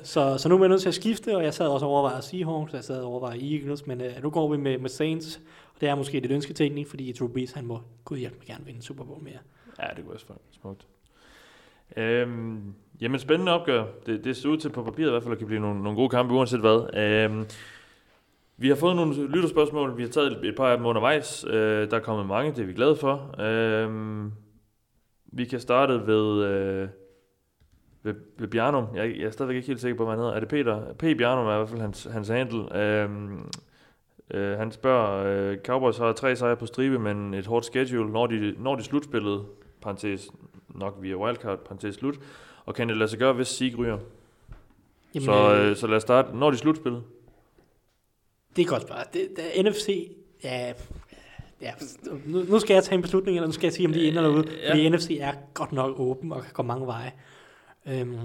Så, 0.03 0.37
så 0.37 0.49
nu 0.49 0.55
er 0.55 0.59
jeg 0.59 0.69
nødt 0.69 0.81
til 0.81 0.87
at 0.87 0.95
skifte, 0.95 1.37
og 1.37 1.43
jeg 1.43 1.53
sad 1.53 1.67
også 1.67 1.85
og 1.85 1.91
overvejede 1.91 2.21
Seahawks, 2.21 2.71
og 2.71 2.75
jeg 2.75 2.83
sad 2.83 3.01
og 3.01 3.11
overvejede 3.11 3.55
Eagles, 3.55 3.87
men 3.87 4.01
øh, 4.01 4.23
nu 4.23 4.29
går 4.29 4.51
vi 4.51 4.57
med, 4.57 4.77
med 4.77 4.89
Saints, 4.89 5.41
og 5.75 5.81
det 5.81 5.89
er 5.89 5.95
måske 5.95 6.19
lidt 6.19 6.31
ønsketænkning, 6.31 6.87
fordi 6.87 7.11
Drew 7.11 7.27
Brees, 7.27 7.51
han 7.51 7.65
må 7.65 7.81
gud 8.05 8.17
hjælpe 8.17 8.37
mig 8.37 8.47
gerne 8.47 8.65
vinde 8.65 8.81
Super 8.81 9.03
Bowl 9.03 9.23
mere. 9.23 9.39
Ja, 9.79 9.87
det 9.95 10.05
kunne 10.05 10.13
også 10.13 10.25
være 10.27 10.37
smukt. 10.51 10.87
Øhm, 11.97 12.73
jamen, 13.01 13.19
spændende 13.19 13.51
opgør. 13.51 13.85
Det, 14.05 14.23
det 14.23 14.37
ser 14.37 14.49
ud 14.49 14.57
til 14.57 14.69
på 14.69 14.83
papiret 14.83 15.07
i 15.07 15.11
hvert 15.11 15.23
fald, 15.23 15.31
at 15.31 15.35
det 15.35 15.39
kan 15.39 15.47
blive 15.47 15.61
nogle, 15.61 15.83
nogle 15.83 15.95
gode 15.95 16.09
kampe, 16.09 16.33
uanset 16.33 16.59
hvad. 16.59 16.97
Øhm, 16.97 17.45
vi 18.57 18.67
har 18.67 18.75
fået 18.75 18.95
nogle 18.95 19.27
lytterspørgsmål. 19.27 19.97
Vi 19.97 20.03
har 20.03 20.09
taget 20.09 20.31
et, 20.31 20.45
et 20.49 20.55
par 20.55 20.71
af 20.71 20.77
dem 20.77 20.85
undervejs. 20.85 21.45
Øh, 21.47 21.91
der 21.91 21.97
er 21.97 22.01
kommet 22.01 22.25
mange, 22.25 22.51
det 22.51 22.59
er 22.59 22.65
vi 22.65 22.73
glade 22.73 22.95
for. 22.95 23.41
Øhm, 23.41 24.31
vi 25.25 25.45
kan 25.45 25.59
starte 25.59 26.07
ved, 26.07 26.43
øh, 26.43 26.89
ved, 28.03 28.15
ved 28.37 28.47
Bjarnum. 28.47 28.85
Jeg, 28.95 29.17
jeg 29.17 29.25
er 29.25 29.31
stadigvæk 29.31 29.55
ikke 29.55 29.67
helt 29.67 29.81
sikker 29.81 29.97
på, 29.97 30.03
hvad 30.03 30.13
han 30.13 30.19
hedder. 30.19 30.33
Er 30.33 30.39
det 30.39 30.49
Peter? 30.49 30.93
P. 30.93 31.17
Bjarnum 31.17 31.47
er 31.47 31.53
i 31.53 31.57
hvert 31.57 31.69
fald 31.69 31.81
hans, 31.81 32.07
hans 32.11 32.27
handle. 32.27 32.77
Øhm, 32.77 33.49
øh, 34.31 34.57
han 34.57 34.71
spørger, 34.71 35.25
øh, 35.51 35.57
Cowboys 35.65 35.97
har 35.97 36.13
tre 36.13 36.35
sejre 36.35 36.55
på 36.57 36.65
stribe, 36.65 36.99
men 36.99 37.33
et 37.33 37.45
hårdt 37.45 37.65
schedule. 37.65 38.11
Når 38.11 38.27
de, 38.27 38.55
når 38.57 38.75
de 38.75 38.83
slutspillet, 38.83 39.45
parentes 39.81 40.29
nok 40.69 40.97
via 41.01 41.15
wildcard, 41.15 41.59
parentes 41.65 41.95
slut, 41.95 42.19
og 42.65 42.75
kan 42.75 42.89
det 42.89 42.97
lade 42.97 43.09
sig 43.09 43.19
gøre, 43.19 43.33
hvis 43.33 43.47
Sieg 43.47 43.77
ryger? 43.77 43.97
Jamen, 45.15 45.25
Så, 45.25 45.55
øh, 45.55 45.75
så 45.75 45.87
lad 45.87 45.95
os 45.95 46.01
starte. 46.01 46.37
Når 46.37 46.51
de 46.51 46.57
slutspillet? 46.57 47.03
Det 48.55 48.61
er 48.61 48.65
godt 48.65 48.81
spørgsmål. 48.81 49.05
Det, 49.13 49.29
det, 49.55 49.65
NFC, 49.65 50.11
ja, 50.43 50.73
ja 51.61 51.73
nu, 52.25 52.43
nu 52.43 52.59
skal 52.59 52.73
jeg 52.73 52.83
tage 52.83 52.95
en 52.95 53.01
beslutning, 53.01 53.37
eller 53.37 53.47
nu 53.47 53.53
skal 53.53 53.67
jeg 53.67 53.73
sige, 53.73 53.87
om 53.87 53.93
de 53.93 54.03
er 54.03 54.07
inde 54.07 54.17
eller 54.17 54.29
ude. 54.29 54.51
Ja. 54.63 54.71
Fordi 54.71 54.89
NFC 54.89 55.17
er 55.21 55.33
godt 55.53 55.71
nok 55.71 55.99
åben 55.99 56.31
og 56.31 56.41
kan 56.41 56.51
gå 56.53 56.63
mange 56.63 56.87
veje. 56.87 57.11
Øhm, 57.87 58.17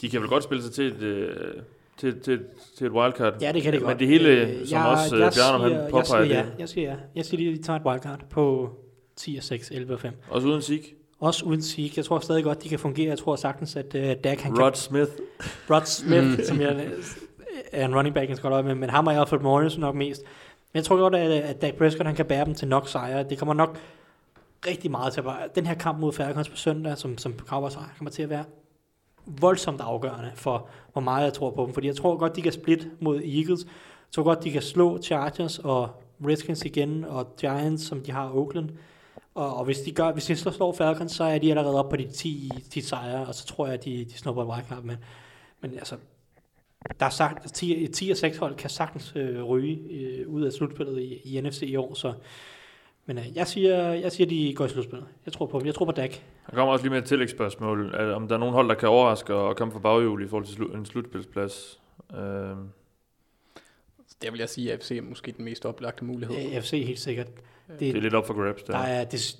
De 0.00 0.10
kan 0.10 0.20
vel 0.20 0.28
godt 0.28 0.44
spille 0.44 0.62
sig 0.62 0.72
til 0.72 0.84
et, 0.84 1.02
øh, 1.02 1.62
til, 2.02 2.20
til, 2.20 2.40
til 2.78 2.86
et 2.86 2.92
wildcard. 2.92 3.34
ja, 3.40 3.52
det 3.52 3.62
kan 3.62 3.72
det 3.72 3.80
Men 3.80 3.86
godt. 3.88 3.98
det 3.98 4.08
hele, 4.08 4.28
Øh, 4.28 4.66
som 4.66 4.86
også, 4.86 5.16
øh, 5.16 5.20
Bjarnum, 5.20 5.60
han 5.60 5.72
jeg 5.72 5.88
påpeger 5.90 6.04
siger, 6.24 6.36
ja. 6.36 6.42
det. 6.42 6.52
Jeg 6.58 6.68
siger 6.68 6.90
ja. 6.90 6.96
Jeg 7.14 7.24
siger, 7.24 7.56
de 7.56 7.62
tager 7.62 7.78
et 7.78 7.86
wildcard 7.86 8.20
på 8.30 8.70
10 9.16 9.36
og 9.36 9.42
6, 9.42 9.70
11 9.70 9.92
og 9.92 10.00
5. 10.00 10.12
Også 10.30 10.48
uden 10.48 10.62
Sieg. 10.62 10.80
Også 11.20 11.44
uden 11.44 11.62
Sieg. 11.62 11.96
Jeg 11.96 12.04
tror 12.04 12.18
stadig 12.18 12.44
godt, 12.44 12.62
de 12.64 12.68
kan 12.68 12.78
fungere. 12.78 13.08
Jeg 13.08 13.18
tror 13.18 13.36
sagtens, 13.36 13.76
at 13.76 13.94
uh, 13.94 14.00
Dak 14.24 14.40
han 14.40 14.60
Rod 14.62 14.72
Smith. 14.74 15.10
kan... 15.40 15.48
Rod 15.76 15.82
Smith, 15.84 16.24
Mm. 16.38 16.44
som 16.44 16.60
jeg, 16.60 16.86
er 17.72 17.84
en 17.84 17.94
running 17.96 18.14
back, 18.14 18.28
jeg 18.28 18.36
skal 18.36 18.50
holde 18.50 18.54
øje 18.54 18.74
med, 18.74 18.74
men 18.80 18.90
ham 18.90 19.06
og 19.06 19.14
Alfred 19.14 19.38
Morris 19.40 19.78
nok 19.78 19.94
mest. 19.94 20.22
Men 20.72 20.76
jeg 20.78 20.84
tror 20.84 20.96
godt, 20.96 21.14
at, 21.14 21.30
at 21.30 21.62
Dak 21.62 21.74
Prescott 21.74 22.06
han 22.06 22.16
kan 22.16 22.26
bære 22.26 22.44
dem 22.44 22.54
til 22.54 22.68
nok 22.68 22.88
sejre. 22.88 23.22
Det 23.30 23.38
kommer 23.38 23.54
nok 23.54 23.78
rigtig 24.66 24.90
meget 24.90 25.12
til 25.12 25.20
at 25.20 25.24
være. 25.26 25.36
Den 25.54 25.66
her 25.66 25.74
kamp 25.74 25.98
mod 25.98 26.12
Falcons 26.12 26.48
på 26.48 26.56
søndag, 26.56 26.98
som, 26.98 27.18
som 27.18 27.34
Cowboys 27.38 27.74
har, 27.74 27.92
kommer 27.98 28.10
til 28.10 28.22
at 28.22 28.30
være 28.30 28.44
voldsomt 29.26 29.80
afgørende 29.80 30.32
for, 30.34 30.68
hvor 30.92 31.02
meget 31.02 31.24
jeg 31.24 31.32
tror 31.32 31.50
på 31.50 31.66
dem. 31.66 31.74
Fordi 31.74 31.86
jeg 31.86 31.96
tror 31.96 32.16
godt, 32.16 32.36
de 32.36 32.42
kan 32.42 32.52
splitte 32.52 32.90
mod 33.00 33.16
Eagles. 33.16 33.64
Jeg 33.64 34.12
tror 34.12 34.22
godt, 34.22 34.44
de 34.44 34.50
kan 34.50 34.62
slå 34.62 35.02
Chargers 35.02 35.58
og 35.58 35.88
Redskins 36.26 36.64
igen, 36.64 37.04
og 37.04 37.36
Giants, 37.36 37.84
som 37.84 38.00
de 38.00 38.12
har 38.12 38.30
Oakland. 38.34 38.70
Og, 39.34 39.56
og 39.56 39.64
hvis 39.64 39.80
de 39.80 39.92
gør, 39.92 40.12
hvis 40.12 40.24
de 40.24 40.36
slår 40.36 40.72
Falcons, 40.72 41.12
så 41.12 41.24
er 41.24 41.38
de 41.38 41.50
allerede 41.50 41.78
oppe 41.78 41.90
på 41.90 41.96
de 41.96 42.12
10, 42.12 42.50
10 42.70 42.80
sejre, 42.80 43.26
og 43.26 43.34
så 43.34 43.46
tror 43.46 43.66
jeg, 43.66 43.74
at 43.74 43.84
de, 43.84 44.04
de 44.04 44.18
snupper 44.18 44.42
et 44.42 44.48
wildcard. 44.48 44.82
Men, 44.82 44.96
men 45.60 45.74
altså, 45.74 45.96
der 47.00 47.06
er 47.06 47.10
sagt, 47.10 47.54
10, 47.54 47.88
10 47.88 48.10
og 48.10 48.16
6 48.16 48.36
hold 48.36 48.54
kan 48.54 48.70
sagtens 48.70 49.12
øh, 49.16 49.44
ryge 49.44 49.76
øh, 49.90 50.28
ud 50.28 50.42
af 50.42 50.52
slutspillet 50.52 51.02
i, 51.02 51.36
i 51.36 51.40
NFC 51.40 51.62
i 51.62 51.76
år, 51.76 51.94
så 51.94 52.12
men 53.06 53.18
øh, 53.18 53.36
jeg 53.36 53.46
siger, 53.46 53.92
jeg 53.92 54.12
siger, 54.12 54.26
de 54.28 54.54
går 54.54 54.64
i 54.64 54.68
slutspillet. 54.68 55.08
Jeg 55.26 55.32
tror 55.32 55.46
på 55.46 55.58
dem. 55.58 55.66
Jeg 55.66 55.74
tror 55.74 55.84
på 55.86 55.92
Dak. 55.92 56.10
Han 56.42 56.54
kommer 56.54 56.72
også 56.72 56.84
lige 56.84 56.90
med 56.90 56.98
et 56.98 57.04
tillægsspørgsmål. 57.04 57.94
Er- 57.94 58.14
Om 58.14 58.28
der 58.28 58.34
er 58.34 58.38
nogen 58.38 58.54
hold, 58.54 58.68
der 58.68 58.74
kan 58.74 58.88
overraske 58.88 59.34
og 59.34 59.56
komme 59.56 59.72
fra 59.72 59.78
baghjul 59.80 60.24
i 60.24 60.28
forhold 60.28 60.46
til 60.46 60.54
slu- 60.54 60.76
en 60.76 60.86
slutspilsplads. 60.86 61.80
Øh, 62.14 62.18
Det 64.22 64.32
vil 64.32 64.38
jeg 64.38 64.48
sige, 64.48 64.72
at 64.72 64.78
AFC 64.78 64.90
er 64.90 65.02
måske 65.02 65.32
den 65.36 65.44
mest 65.44 65.66
oplagte 65.66 66.04
mulighed. 66.04 66.62
FC 66.62 66.70
helt 66.70 66.98
sikkert. 67.00 67.26
det 67.78 67.88
er 67.96 68.00
lidt 68.00 68.14
op 68.14 68.26
for 68.26 68.34
grabs 68.34 68.62
der. 68.62 68.72
Der 68.72 68.78
er, 68.78 69.04
det, 69.04 69.36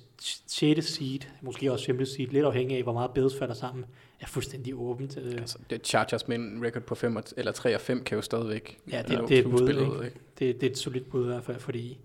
6. 0.47 0.85
seed, 0.85 1.19
måske 1.41 1.71
også 1.71 1.85
5. 1.85 2.05
seed, 2.05 2.27
lidt 2.27 2.45
afhængig 2.45 2.77
af, 2.77 2.83
hvor 2.83 2.93
meget 2.93 3.11
Bills 3.11 3.37
falder 3.39 3.53
sammen, 3.53 3.85
er 4.19 4.25
fuldstændig 4.27 4.73
åbent. 4.75 5.17
Øh, 5.17 5.31
Altså, 5.33 5.57
det 5.69 5.87
Chargers 5.87 6.27
med 6.27 6.37
en 6.37 6.65
record 6.65 6.83
på 6.83 6.95
5 6.95 7.17
eller 7.37 7.51
3 7.51 7.75
og 7.75 7.81
5 7.81 8.03
kan 8.03 8.15
jo 8.15 8.21
stadigvæk 8.21 8.79
Ja, 8.91 9.01
det, 9.07 9.29
det 9.29 9.37
er 9.39 9.43
et 9.43 9.51
bud, 9.51 9.69
ikke? 9.69 10.19
Det, 10.39 10.61
det 10.61 10.67
er 10.67 10.71
et 10.71 10.77
solidt 10.77 11.09
bud 11.09 11.23
i 11.23 11.27
hvert 11.27 11.43
fald, 11.43 11.59
fordi 11.59 11.97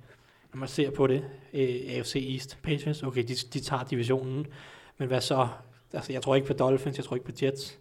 når 0.59 0.61
man 0.61 0.69
ser 0.69 0.91
på 0.91 1.07
det, 1.07 1.25
øh, 1.55 1.69
AFC 1.89 2.27
East, 2.33 2.59
Patriots, 2.63 3.03
okay, 3.03 3.23
de, 3.23 3.35
de 3.35 3.61
tager 3.61 3.85
divisionen, 3.85 4.47
men 4.99 5.09
hvad 5.09 5.21
så? 5.21 5.49
Altså, 5.93 6.13
jeg 6.13 6.23
tror 6.23 6.35
ikke 6.35 6.47
på 6.47 6.53
Dolphins, 6.53 6.97
jeg 6.97 7.05
tror 7.05 7.17
ikke 7.17 7.27
på 7.27 7.33
Jets, 7.43 7.79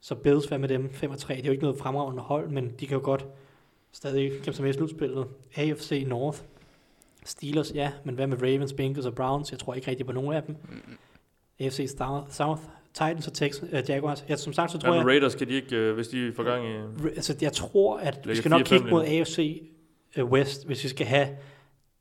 så 0.00 0.14
Bills, 0.14 0.46
hvad 0.46 0.58
med 0.58 0.68
dem? 0.68 0.90
5 0.92 1.10
og 1.10 1.18
3, 1.18 1.34
det 1.34 1.42
er 1.42 1.46
jo 1.46 1.52
ikke 1.52 1.62
noget 1.62 1.78
fremragende 1.78 2.22
hold, 2.22 2.48
men 2.48 2.72
de 2.80 2.86
kan 2.86 2.96
jo 2.96 3.04
godt 3.04 3.26
stadig 3.92 4.30
kæmpe 4.30 4.52
sig 4.52 4.62
med 4.62 4.70
i 4.70 4.76
slutspillet. 4.76 5.26
AFC 5.56 6.04
North, 6.06 6.38
Steelers, 7.24 7.72
ja, 7.74 7.92
men 8.04 8.14
hvad 8.14 8.26
med 8.26 8.42
Ravens, 8.42 8.72
Bengals 8.72 9.06
og 9.06 9.14
Browns? 9.14 9.50
Jeg 9.50 9.58
tror 9.58 9.74
ikke 9.74 9.90
rigtig 9.90 10.06
på 10.06 10.12
nogen 10.12 10.32
af 10.32 10.42
dem. 10.42 10.56
Mm. 10.68 10.98
AFC 11.60 11.94
South, 11.98 12.30
South 12.30 12.62
Titans 12.94 13.26
og 13.26 13.32
Texans, 13.32 13.72
uh, 13.72 13.90
Jaguars. 13.90 14.24
Ja, 14.28 14.36
som 14.36 14.52
sagt, 14.52 14.72
så 14.72 14.78
tror 14.78 14.92
Ja, 14.92 14.98
jeg... 14.98 15.06
Raiders 15.06 15.34
kan 15.34 15.48
de 15.48 15.52
ikke, 15.52 15.76
øh, 15.76 15.94
hvis 15.94 16.08
de 16.08 16.32
får 16.36 16.42
gang 16.42 16.68
i... 16.68 17.08
Altså, 17.08 17.36
jeg 17.40 17.52
tror, 17.52 17.98
at 17.98 18.28
vi 18.28 18.36
skal 18.36 18.50
nok 18.50 18.60
4-5 18.60 18.64
kigge 18.64 18.90
mod 18.90 19.04
AFC 19.04 19.62
øh, 20.16 20.24
West, 20.24 20.66
hvis 20.66 20.84
vi 20.84 20.88
skal 20.88 21.06
have 21.06 21.28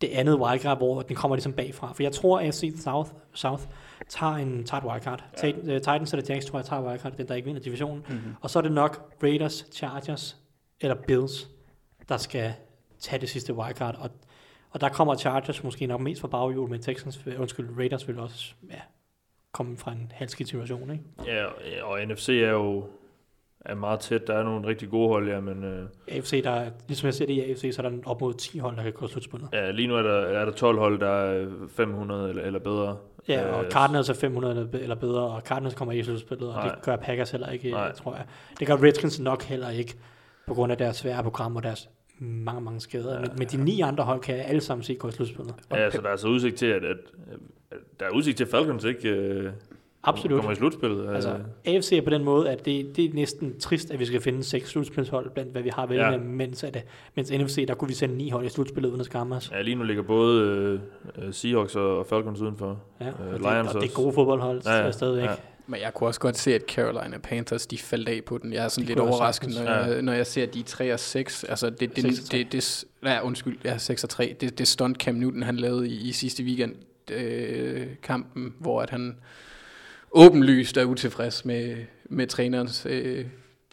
det 0.01 0.07
andet 0.07 0.39
wildcard, 0.39 0.77
hvor 0.77 1.01
den 1.01 1.15
kommer 1.15 1.35
ligesom 1.35 1.53
bagfra. 1.53 1.93
For 1.93 2.03
jeg 2.03 2.11
tror, 2.11 2.39
at 2.39 2.45
AFC 2.45 2.73
South, 2.77 3.09
South 3.33 3.63
tager, 4.09 4.33
en, 4.33 4.63
tager 4.63 4.81
et 4.83 4.87
wildcard. 4.89 5.23
Ja. 5.43 5.51
Titans 5.79 6.13
eller 6.13 6.25
Jags 6.29 6.45
tror 6.45 6.59
jeg 6.59 6.65
tager 6.65 6.81
wildcard, 6.87 7.11
den 7.17 7.27
der 7.27 7.35
ikke 7.35 7.45
vinder 7.45 7.61
divisionen. 7.61 8.05
Mm-hmm. 8.09 8.35
Og 8.41 8.49
så 8.49 8.59
er 8.59 8.63
det 8.63 8.71
nok 8.71 9.13
Raiders, 9.23 9.65
Chargers 9.71 10.37
eller 10.81 10.95
Bills, 11.07 11.47
der 12.09 12.17
skal 12.17 12.53
tage 12.99 13.21
det 13.21 13.29
sidste 13.29 13.53
wildcard. 13.53 13.95
Og, 13.95 14.09
og 14.71 14.81
der 14.81 14.89
kommer 14.89 15.15
Chargers 15.15 15.63
måske 15.63 15.85
nok 15.87 16.01
mest 16.01 16.21
fra 16.21 16.27
baghjul, 16.27 16.69
men 16.69 16.81
Texans, 16.81 17.27
undskyld, 17.39 17.77
Raiders 17.77 18.07
vil 18.07 18.19
også 18.19 18.53
ja, 18.71 18.79
komme 19.51 19.77
fra 19.77 19.91
en 19.91 20.11
halvskidt 20.15 20.49
situation. 20.49 20.91
Ikke? 20.91 21.03
Ja, 21.25 21.45
og- 21.45 21.91
og 21.91 21.99
NFC 22.07 22.29
er 22.29 22.49
jo 22.49 22.85
er 23.65 23.75
meget 23.75 23.99
tæt. 23.99 24.27
Der 24.27 24.33
er 24.33 24.43
nogle 24.43 24.67
rigtig 24.67 24.89
gode 24.89 25.07
hold, 25.09 25.29
ja, 25.29 25.39
men 25.39 25.63
øh, 25.63 25.85
AFC, 26.07 26.43
der, 26.43 26.49
er- 26.51 26.69
ligesom 26.87 27.05
jeg 27.05 27.13
ser 27.13 27.25
det 27.25 27.33
i 27.33 27.41
AFC, 27.51 27.75
så 27.75 27.81
er 27.81 27.89
der 27.89 27.97
op 28.05 28.21
mod 28.21 28.33
10 28.33 28.57
hold, 28.57 28.75
der 28.77 28.83
kan 28.83 28.93
gå 28.93 29.07
slutspillet. 29.07 29.49
ja, 29.53 29.71
lige 29.71 29.87
nu 29.87 29.95
er 29.95 30.01
der, 30.01 30.13
er 30.13 30.45
der 30.45 30.51
12 30.51 30.77
hold, 30.79 30.99
der 30.99 31.07
er 31.09 31.47
500 31.75 32.29
eller, 32.29 32.43
eller 32.43 32.59
bedre. 32.59 32.97
Ja, 33.27 33.53
og 33.55 33.63
Øh, 33.65 33.71
Cardinals 33.71 34.09
er 34.09 34.13
500 34.13 34.53
eller 34.55 34.67
be- 34.71 34.79
eller 34.79 34.95
bedre, 34.95 35.21
og 35.21 35.41
Cardinals 35.41 35.75
kommer 35.75 35.91
ikke 35.91 36.01
i 36.01 36.05
slutspillet, 36.05 36.47
og 36.49 36.53
Nej. 36.55 36.67
det 36.75 36.83
gør 36.83 36.95
Packers 36.95 37.31
heller 37.31 37.49
ikke, 37.49 37.71
Nej. 37.71 37.79
Nej. 37.83 37.91
tror 37.95 38.15
jeg. 38.15 38.25
Det 38.59 38.67
gør 38.67 38.83
Redskins 38.83 39.19
nok 39.19 39.43
heller 39.43 39.69
ikke, 39.69 39.93
på 40.47 40.53
grund 40.53 40.71
af 40.71 40.77
deres 40.77 40.95
svære 40.97 41.23
program 41.23 41.55
og 41.55 41.63
deres 41.63 41.89
mange, 42.19 42.61
mange 42.61 42.79
skader. 42.79 43.13
Ja, 43.13 43.19
men, 43.19 43.29
men 43.37 43.47
de 43.47 43.63
ni 43.63 43.81
andre 43.81 44.03
hold 44.03 44.19
kan 44.21 44.35
alle 44.35 44.61
sammen 44.61 44.83
se 44.83 44.95
gå 44.95 45.07
i 45.07 45.11
slutspillet. 45.11 45.55
Ja, 45.71 45.89
så 45.89 45.97
der 46.01 46.07
er 46.07 46.11
altså 46.11 46.27
udsigt 46.27 46.55
til, 46.55 46.65
at, 46.65 46.85
at, 46.85 46.97
at 47.71 47.77
der 47.99 48.05
er 48.05 48.09
udsigt 48.09 48.37
til, 48.37 48.43
at 48.43 48.49
Falcons 48.49 48.83
ikke 48.83 49.09
øh, 49.09 49.51
Absolut. 50.03 50.35
kommer 50.39 50.51
i 50.51 50.55
slutspillet. 50.55 51.09
Altså, 51.15 51.29
Øh, 51.29 51.73
AFC 51.75 51.91
er 51.91 52.01
på 52.01 52.09
den 52.09 52.23
måde, 52.23 52.49
at 52.49 52.65
det, 52.65 52.95
det 52.95 53.05
er 53.05 53.09
næsten 53.13 53.59
trist, 53.59 53.91
at 53.91 53.99
vi 53.99 54.05
skal 54.05 54.21
finde 54.21 54.43
seks 54.43 54.69
slutspilshold 54.69 55.29
blandt, 55.29 55.51
hvad 55.51 55.61
vi 55.61 55.69
har 55.69 55.85
vælge 55.85 56.05
Ja. 56.05 56.11
ja. 56.11 56.17
mens, 56.17 56.63
at, 56.63 56.85
mens 57.15 57.31
NFC, 57.31 57.67
der 57.67 57.73
kunne 57.75 57.87
vi 57.87 57.93
sende 57.93 58.15
ni 58.17 58.29
hold 58.29 58.45
i 58.45 58.49
slutspillet 58.49 58.89
uden 58.89 58.99
at 58.99 59.05
skamme 59.05 59.35
os. 59.35 59.51
ja, 59.51 59.61
lige 59.61 59.75
nu 59.75 59.83
ligger 59.83 60.03
både 60.03 60.41
øh, 61.17 61.27
øh, 61.27 61.33
Seahawks 61.33 61.75
og, 61.75 62.05
Falcons 62.07 62.41
udenfor. 62.41 62.79
Ja, 63.01 63.07
Øh, 63.07 63.13
og, 63.33 63.39
det, 63.39 63.75
og 63.75 63.81
det 63.81 63.89
er 63.89 63.93
gode 63.93 64.13
fodboldhold 64.13 64.61
Ja, 64.65 64.75
ja, 64.85 64.91
stadigvæk. 64.91 65.23
ja. 65.23 65.29
Ja. 65.31 65.35
Men 65.67 65.81
jeg 65.81 65.93
kunne 65.93 66.07
også 66.07 66.19
godt 66.19 66.37
se, 66.37 66.55
at 66.55 66.61
Carolina 66.67 67.17
Panthers, 67.17 67.67
de 67.67 67.77
faldt 67.77 68.09
af 68.09 68.21
på 68.25 68.37
den. 68.37 68.53
Jeg 68.53 68.63
er 68.63 68.67
sådan 68.67 68.81
Det 68.87 68.95
lidt 68.95 68.99
overrasket, 68.99 69.49
når, 69.49 69.71
jeg, 69.71 70.01
når 70.01 70.13
jeg 70.13 70.27
ser, 70.27 70.43
at 70.43 70.53
de 70.53 70.59
er 70.59 70.63
3 70.63 70.93
og 70.93 70.99
6. 70.99 71.43
Altså, 71.43 71.69
det, 71.69 71.95
det, 71.95 72.03
6 72.03 72.19
og 72.19 72.25
tre. 72.25 72.37
det, 72.37 72.51
det, 72.51 72.83
ja, 73.03 73.21
undskyld, 73.25 73.57
ja, 73.63 73.77
6 73.77 74.03
og 74.03 74.09
3. 74.09 74.35
Det, 74.41 74.57
det 74.59 74.67
stunt 74.67 74.97
Cam 74.97 75.15
Newton, 75.15 75.43
han 75.43 75.55
lavede 75.57 75.89
i, 75.89 76.09
i 76.09 76.11
sidste 76.11 76.43
weekend, 76.43 76.75
øh, 77.11 77.87
kampen, 78.03 78.53
hvor 78.59 78.81
at 78.81 78.89
han 78.89 79.15
åbenlyst 80.11 80.77
er 80.77 80.85
utilfreds 80.85 81.45
med, 81.45 81.75
med 82.09 82.27
trænerens 82.27 82.85
øh, 82.89 83.25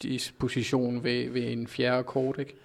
disposition 0.03 1.03
ved, 1.03 1.29
ved 1.29 1.51
en 1.51 1.67
fjerde 1.67 2.03
kort, 2.03 2.35
ikke? 2.39 2.55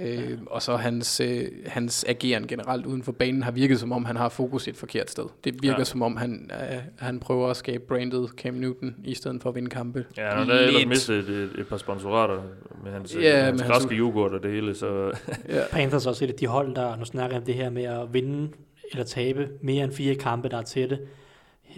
Øh, 0.00 0.38
og 0.46 0.62
så 0.62 0.76
hans, 0.76 1.20
øh, 1.20 1.44
hans 1.66 2.04
ageren 2.08 2.46
generelt 2.46 2.86
uden 2.86 3.02
for 3.02 3.12
banen 3.12 3.42
har 3.42 3.50
virket 3.50 3.80
som 3.80 3.92
om, 3.92 4.04
han 4.04 4.16
har 4.16 4.28
fokus 4.28 4.68
et 4.68 4.76
forkert 4.76 5.10
sted. 5.10 5.24
Det 5.44 5.62
virker 5.62 5.78
Ja. 5.78 5.84
som 5.84 6.02
om, 6.02 6.16
han, 6.16 6.50
øh, 6.72 6.78
han 6.98 7.20
prøver 7.20 7.48
at 7.48 7.56
skabe 7.56 7.84
brandet 7.88 8.30
Cam 8.36 8.54
Newton, 8.54 8.94
i 9.04 9.14
stedet 9.14 9.42
for 9.42 9.48
at 9.48 9.54
vinde 9.54 9.70
kampe. 9.70 10.04
Ja, 10.16 10.28
han 10.30 10.48
har 10.48 10.54
ellers 10.54 10.86
mistet 10.86 11.16
et, 11.18 11.28
et, 11.28 11.50
et 11.58 11.66
par 11.68 11.76
sponsorater 11.76 12.42
med 12.84 12.92
hans, 12.92 13.14
Ja, 13.14 13.20
ja, 13.20 13.44
hans 13.44 13.60
med 13.60 13.66
hans- 13.66 13.72
græske 13.72 13.94
yoghurt 13.94 14.32
og 14.32 14.42
det 14.42 14.50
hele, 14.52 14.74
så 14.74 15.12
Ja. 15.48 15.60
Panthers 15.72 16.06
er 16.06 16.10
også 16.10 16.24
et 16.24 16.30
af 16.30 16.34
de 16.36 16.46
hold, 16.46 16.74
der, 16.74 16.96
nu 16.96 17.04
snakker 17.04 17.36
om 17.36 17.42
det 17.44 17.54
her 17.54 17.70
med 17.70 17.84
at 17.84 18.12
vinde 18.14 18.48
eller 18.92 19.04
tabe 19.04 19.48
mere 19.62 19.84
end 19.84 19.92
fire 19.92 20.14
kampe, 20.14 20.48
der 20.48 20.58
er 20.58 20.62
tætte. 20.62 20.98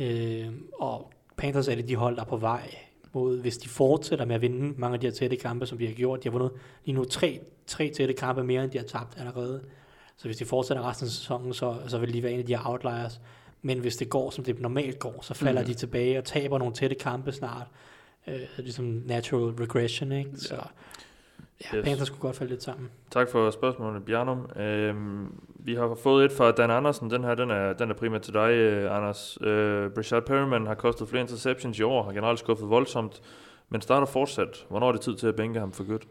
Øh, 0.00 0.46
og 0.80 1.12
Panthers 1.40 1.68
er 1.68 1.74
det 1.74 1.88
de 1.88 1.96
hold, 1.96 2.16
der 2.16 2.22
er 2.22 2.26
på 2.26 2.36
vej 2.36 2.74
mod, 3.12 3.40
hvis 3.40 3.58
de 3.58 3.68
fortsætter 3.68 4.24
med 4.24 4.34
at 4.34 4.40
vinde 4.40 4.74
mange 4.80 4.94
af 4.94 5.00
de 5.00 5.06
her 5.06 5.12
tætte 5.12 5.36
kampe, 5.36 5.66
som 5.66 5.78
de 5.78 5.86
har 5.86 5.94
gjort. 5.94 6.24
De 6.24 6.28
har 6.28 6.38
vundet 6.38 6.52
lige 6.84 6.94
nu 6.94 7.04
tre, 7.04 7.40
tre 7.66 7.90
tætte 7.96 8.14
kampe 8.14 8.44
mere, 8.44 8.64
end 8.64 8.70
de 8.70 8.78
har 8.78 8.84
tabt 8.84 9.18
allerede. 9.18 9.62
Så 10.16 10.28
hvis 10.28 10.36
de 10.36 10.44
fortsætter 10.44 10.88
resten 10.88 11.06
af 11.06 11.10
sæsonen, 11.10 11.54
så, 11.54 11.76
så 11.86 11.98
vil 11.98 12.14
de 12.14 12.22
være 12.22 12.32
en 12.32 12.38
af 12.38 12.46
de 12.46 12.56
her 12.56 12.62
outliers. 12.66 13.20
Men 13.62 13.78
hvis 13.78 13.96
det 13.96 14.08
går, 14.08 14.30
som 14.30 14.44
det 14.44 14.60
normalt 14.60 14.98
går, 14.98 15.18
så 15.22 15.34
falder 15.34 15.60
mm. 15.60 15.66
de 15.66 15.74
tilbage 15.74 16.18
og 16.18 16.24
taber 16.24 16.58
nogle 16.58 16.74
tætte 16.74 16.96
kampe 16.96 17.32
snart. 17.32 17.66
Øh, 18.26 18.40
ligesom 18.58 18.84
natural 18.84 19.54
regression, 19.54 20.12
ikke? 20.12 20.30
Så 20.36 20.54
ja, 20.54 20.60
Yes. 21.64 21.70
yes. 21.74 21.84
Panthers 21.84 22.10
kunne 22.10 22.20
godt 22.20 22.36
falde 22.36 22.52
lidt 22.52 22.62
sammen. 22.62 22.90
tak 23.10 23.28
for 23.30 23.50
spørgsmålet, 23.50 24.04
Bjarnum. 24.04 24.50
Øhm, 24.56 25.40
vi 25.54 25.74
har 25.74 25.98
fået 26.02 26.24
et 26.24 26.32
fra 26.32 26.50
Dan 26.50 26.70
Andersen. 26.70 27.10
Den 27.10 27.24
her, 27.24 27.34
den 27.34 27.50
er, 27.50 27.72
den 27.72 27.90
er 27.90 27.94
primært 27.94 28.22
til 28.22 28.34
dig, 28.34 28.50
øh, 28.50 28.96
Anders. 28.96 29.38
Øh, 29.40 29.90
Brashad 29.90 30.22
Perryman 30.22 30.66
har 30.66 30.74
kostet 30.74 31.08
flere 31.08 31.20
interceptions 31.22 31.78
i 31.78 31.82
år, 31.82 32.02
har 32.02 32.12
generelt 32.12 32.38
skuffet 32.38 32.70
voldsomt, 32.70 33.22
men 33.68 33.80
starter 33.80 34.06
fortsat. 34.06 34.66
Hvornår 34.68 34.88
er 34.88 34.92
det 34.92 35.00
tid 35.00 35.16
til 35.16 35.26
at 35.26 35.36
bænke 35.36 35.60
ham 35.60 35.72
for 35.72 35.84
godt? 35.84 36.02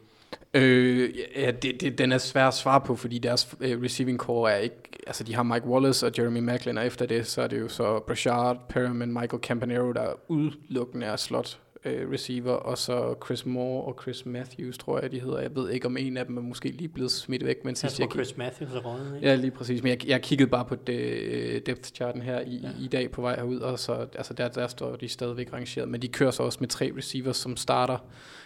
Øh, 0.53 1.09
ja, 1.35 1.51
det, 1.51 1.81
det, 1.81 1.97
den 1.97 2.11
er 2.11 2.17
svær 2.17 2.47
at 2.47 2.53
svare 2.53 2.81
på, 2.81 2.95
fordi 2.95 3.19
deres 3.19 3.55
øh, 3.61 3.81
receiving 3.83 4.19
core 4.19 4.51
er 4.51 4.57
ikke... 4.57 4.75
Altså, 5.07 5.23
de 5.23 5.35
har 5.35 5.43
Mike 5.43 5.67
Wallace 5.67 6.05
og 6.05 6.11
Jeremy 6.17 6.39
Macklin, 6.39 6.77
og 6.77 6.85
efter 6.85 7.05
det, 7.05 7.27
så 7.27 7.41
er 7.41 7.47
det 7.47 7.59
jo 7.59 7.67
så 7.67 7.99
Brashard, 7.99 8.69
Perriman, 8.69 9.13
Michael 9.13 9.43
Campanero, 9.43 9.91
der 9.91 10.01
er 10.01 10.13
udelukkende 10.27 11.05
er 11.05 11.15
slot 11.15 11.59
øh, 11.85 12.11
receiver, 12.11 12.51
og 12.51 12.77
så 12.77 13.15
Chris 13.25 13.45
Moore 13.45 13.83
og 13.85 13.99
Chris 14.01 14.25
Matthews, 14.25 14.77
tror 14.77 14.99
jeg, 14.99 15.11
de 15.11 15.19
hedder. 15.19 15.39
Jeg 15.39 15.55
ved 15.55 15.69
ikke, 15.69 15.85
om 15.85 15.97
en 15.97 16.17
af 16.17 16.25
dem 16.25 16.37
er 16.37 16.41
måske 16.41 16.69
lige 16.69 16.87
blevet 16.87 17.11
smidt 17.11 17.45
væk, 17.45 17.55
men 17.63 17.69
Jeg 17.69 17.77
sidst 17.77 17.95
tror, 17.95 18.03
jeg, 18.05 18.11
Chris 18.11 18.37
Matthews 18.37 18.71
er 18.73 18.79
røget, 18.79 19.15
ikke? 19.15 19.27
Ja, 19.27 19.35
lige 19.35 19.51
præcis. 19.51 19.83
Men 19.83 19.89
jeg, 19.89 20.07
jeg 20.07 20.21
kiggede 20.21 20.49
bare 20.49 20.65
på 20.65 20.75
det, 20.75 20.99
øh, 20.99 21.61
depth 21.65 21.89
charten 21.91 22.21
her 22.21 22.39
i, 22.39 22.55
ja. 22.63 22.69
i 22.83 22.87
dag 22.87 23.11
på 23.11 23.21
vej 23.21 23.35
herud, 23.35 23.59
og 23.59 23.79
så, 23.79 23.93
altså 24.15 24.33
der, 24.33 24.47
der 24.47 24.67
står 24.67 24.95
de 24.95 25.07
stadigvæk 25.07 25.53
rangeret. 25.53 25.89
Men 25.89 26.01
de 26.01 26.07
kører 26.07 26.31
så 26.31 26.43
også 26.43 26.57
med 26.61 26.67
tre 26.67 26.91
receivers, 26.97 27.37
som 27.37 27.57
starter. 27.57 27.97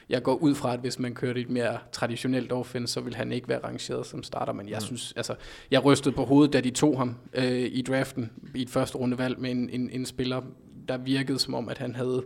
Jeg 0.10 0.24
går 0.24 0.36
ud 0.36 0.56
fra, 0.56 0.74
at 0.74 0.80
hvis 0.80 1.00
man 1.00 1.14
kører 1.16 1.34
et 1.38 1.50
mere 1.50 1.78
traditionelt 1.92 2.52
offense, 2.52 2.94
så 2.94 3.02
vil 3.02 3.16
han 3.16 3.32
ikke 3.32 3.48
være 3.48 3.60
rangeret 3.64 4.06
som 4.06 4.24
starter. 4.24 4.54
Men 4.54 4.70
jeg 4.70 4.78
Mm. 4.82 4.86
synes, 4.86 5.14
altså, 5.16 5.36
jeg 5.72 5.86
rystede 5.86 6.16
på 6.16 6.24
hovedet, 6.24 6.54
da 6.54 6.62
de 6.62 6.70
tog 6.70 6.98
ham 6.98 7.16
øh, 7.34 7.46
i 7.72 7.82
draften 7.82 8.32
i 8.56 8.62
et 8.62 8.70
første 8.70 8.98
rundevalg 8.98 9.40
med 9.40 9.52
en, 9.52 9.70
en, 9.70 9.90
en 9.90 10.06
spiller, 10.06 10.42
der 10.88 10.98
virkede 10.98 11.40
som 11.40 11.54
om, 11.54 11.70
at 11.70 11.78
han 11.78 11.96
havde 11.96 12.24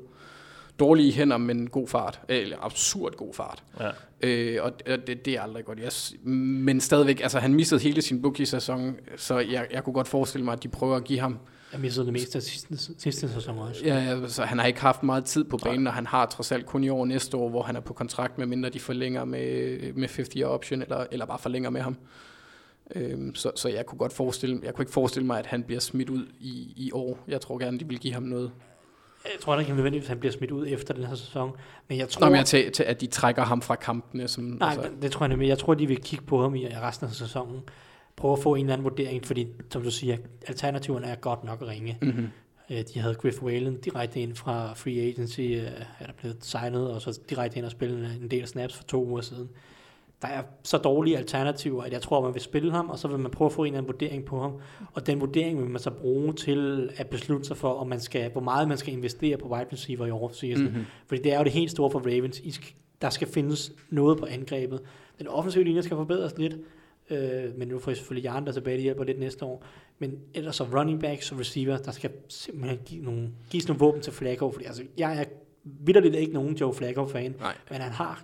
dårlige 0.80 1.14
hænder, 1.14 1.38
men 1.38 1.70
god 1.70 1.88
fart. 1.88 2.20
Eller 2.30 2.58
absurd 2.62 3.16
god 3.16 3.34
fart. 3.34 3.64
Ja. 3.80 3.90
Øh, 4.22 4.64
og 4.64 4.72
det, 5.08 5.26
det 5.26 5.34
er 5.34 5.42
aldrig 5.42 5.66
godt. 5.66 5.80
Jeg, 5.80 5.92
men 6.32 6.82
stadigvæk, 6.82 7.20
altså 7.22 7.40
han 7.40 7.54
mistede 7.54 7.82
hele 7.82 8.02
sin 8.02 8.22
rookie-sæson, 8.26 8.96
så 9.18 9.40
jeg, 9.40 9.68
jeg 9.72 9.84
kunne 9.84 9.94
godt 9.94 10.08
forestille 10.08 10.46
mig, 10.46 10.54
at 10.54 10.64
de 10.64 10.68
prøver 10.68 10.96
at 10.96 11.04
give 11.04 11.20
ham... 11.20 11.40
Jeg 11.72 11.80
mistede 11.80 12.06
det 12.06 12.14
meste 12.14 12.38
af 12.38 12.44
sidste, 12.44 12.78
sidste 12.98 13.34
sæson 13.34 13.58
også. 13.58 13.86
Ja, 13.86 13.96
ja, 13.96 14.28
så 14.28 14.44
han 14.44 14.60
har 14.60 14.66
ikke 14.66 14.82
haft 14.82 15.04
meget 15.04 15.26
tid 15.26 15.44
på 15.44 15.58
banen, 15.58 15.88
og 15.88 15.94
han 15.94 16.06
har 16.06 16.26
trods 16.26 16.52
alt 16.52 16.66
kun 16.66 16.84
i 16.84 16.90
år 16.90 17.06
næste 17.06 17.38
år, 17.38 17.50
hvor 17.50 17.64
han 17.64 17.76
er 17.76 17.80
på 17.80 17.94
kontrakt, 17.94 18.38
med 18.38 18.46
mindre 18.46 18.70
de 18.70 18.80
forlænger 18.80 19.26
med, 19.26 19.80
med 19.94 20.08
50 20.08 20.44
option, 20.44 20.82
eller, 20.82 21.06
eller 21.12 21.26
bare 21.26 21.40
forlænger 21.40 21.70
med 21.70 21.82
ham. 21.82 21.98
Øhm, 22.96 23.36
så, 23.36 23.52
så 23.56 23.70
jeg 23.70 23.86
kunne 23.86 24.00
godt 24.00 24.14
forestille, 24.14 24.60
jeg 24.64 24.74
kunne 24.74 24.84
ikke 24.84 24.92
forestille 24.92 25.26
mig, 25.26 25.40
at 25.40 25.46
han 25.46 25.64
bliver 25.64 25.80
smidt 25.80 26.10
ud 26.10 26.26
i, 26.40 26.74
i 26.76 26.92
år. 26.94 27.24
Jeg 27.28 27.42
tror 27.42 27.58
gerne, 27.58 27.80
de 27.80 27.88
vil 27.88 28.00
give 28.00 28.14
ham 28.14 28.24
noget. 28.24 28.52
Jeg 29.34 29.42
tror 29.42 29.60
ikke 29.60 29.74
nødvendigvis, 29.74 30.06
at 30.06 30.10
han 30.10 30.20
bliver 30.20 30.34
smidt 30.34 30.52
ud 30.52 30.68
efter 30.68 30.94
den 30.94 31.04
her 31.04 31.16
sæson. 31.16 31.52
Men 31.88 31.98
jeg 31.98 32.10
tror... 32.10 32.20
Nå, 32.26 32.30
men 32.30 32.38
jeg 32.38 32.46
til, 32.46 32.72
til, 32.72 32.84
at 32.84 33.02
de 33.02 33.08
trækker 33.08 33.44
ham 33.44 33.62
fra 33.62 33.76
kampene. 33.76 34.28
Som, 34.28 34.44
Nej, 34.44 34.70
altså. 34.70 34.90
det, 34.90 35.02
det 35.02 35.12
tror 35.12 35.24
jeg 35.24 35.30
nemlig. 35.30 35.48
Jeg 35.48 35.58
tror, 35.58 35.74
de 35.74 35.88
vil 35.88 36.02
kigge 36.02 36.26
på 36.26 36.42
ham 36.42 36.56
i 36.56 36.68
resten 36.68 37.08
af 37.08 37.14
sæsonen. 37.14 37.62
Prøve 38.16 38.34
at 38.34 38.40
få 38.44 38.56
en 38.56 38.62
eller 38.62 38.74
anden 38.74 38.84
vurdering, 38.84 39.26
fordi, 39.26 39.48
som 39.70 39.84
du 39.84 39.92
siger, 39.92 40.18
alternativerne 40.48 41.08
er 41.08 41.16
godt 41.16 41.44
nok 41.44 41.62
ringe. 41.62 41.98
mm-hmm. 42.02 42.28
De 42.94 43.00
havde 43.00 43.16
Griff 43.16 43.42
Whalen 43.42 43.78
direkte 43.82 44.20
ind 44.20 44.36
fra 44.36 44.74
Free 44.74 45.00
Agency, 45.00 45.40
øh, 45.42 45.64
er 46.00 46.06
der 46.06 46.14
blevet 46.18 46.38
signet, 46.42 46.92
og 46.92 47.02
så 47.02 47.20
direkte 47.30 47.58
ind 47.58 47.66
og 47.66 47.72
spille 47.72 48.18
en 48.22 48.32
del 48.32 48.42
af 48.42 48.48
snaps 48.48 48.76
for 48.76 48.84
to 48.84 49.06
uger 49.06 49.22
siden. 49.22 49.50
Der 50.22 50.28
er 50.28 50.44
så 50.64 50.78
dårlige 50.78 51.18
alternativer, 51.18 51.84
at 51.84 51.94
jeg 51.94 52.02
tror, 52.02 52.22
man 52.22 52.34
vil 52.34 52.42
spille 52.42 52.72
ham, 52.72 52.90
og 52.90 53.00
så 53.00 53.08
vil 53.08 53.20
man 53.20 53.32
prøve 53.32 53.46
at 53.46 53.52
få 53.52 53.64
en 53.64 53.68
eller 53.68 53.78
anden 53.78 53.94
vurdering 53.94 54.26
på 54.26 54.42
ham. 54.42 54.54
Og 54.94 55.08
den 55.08 55.22
vurdering 55.22 55.62
vil 55.62 55.70
man 55.70 55.82
så 55.82 55.92
bruge 55.92 56.34
til 56.34 56.90
at 56.98 57.08
beslutte 57.08 57.48
sig 57.48 57.58
for, 57.58 57.74
om 57.74 57.88
man 57.88 58.00
skal, 58.00 58.32
hvor 58.32 58.42
meget 58.42 58.68
man 58.68 58.78
skal 58.78 58.94
investere 58.94 59.38
på 59.38 59.48
wide 59.48 59.68
receiver 59.74 60.06
i 60.06 60.12
offseason. 60.12 60.66
Mm-hmm. 60.66 60.86
Fordi 61.08 61.22
det 61.22 61.34
er 61.34 61.38
jo 61.38 61.44
det 61.44 61.52
helt 61.52 61.72
store 61.72 61.92
for 61.92 62.00
Ravens. 62.00 62.40
I 62.40 62.52
skal, 62.52 62.74
der 63.02 63.10
skal 63.10 63.28
findes 63.28 63.72
noget 63.90 64.20
på 64.20 64.26
angrebet. 64.26 64.82
Den 65.20 65.28
offensive 65.28 65.64
linje 65.64 65.84
skal 65.84 65.98
forbedres 65.98 66.38
lidt. 66.38 66.54
Øh, 67.10 67.58
men 67.58 67.68
nu 67.68 67.80
får 67.80 67.92
jeg 67.92 67.98
selvfølgelig 67.98 68.32
Jan 68.32 68.46
der 68.46 68.52
tilbage, 68.52 68.76
det 68.76 68.84
hjælper 68.84 69.04
lidt 69.04 69.20
næste 69.20 69.46
år. 69.46 69.64
Men 70.00 70.20
ellers 70.34 70.56
så 70.56 70.64
running 70.64 71.00
backs 71.00 71.32
og 71.32 71.40
receiver, 71.40 71.78
der 71.78 71.92
skal 71.92 72.12
simpelthen 72.28 72.80
give 72.86 73.04
nogle, 73.04 73.30
gives 73.50 73.68
nogle 73.68 73.80
våben 73.80 74.02
til 74.02 74.14
Flacco, 74.14 74.52
fordi 74.52 74.66
altså, 74.66 74.84
jeg 74.98 75.22
er 75.22 75.24
vidderligt 75.64 76.16
ikke 76.16 76.34
nogen 76.34 76.56
Joe 76.56 76.74
Flacco-fan, 76.74 77.36
men 77.72 77.82
han 77.82 77.92
har 77.92 78.24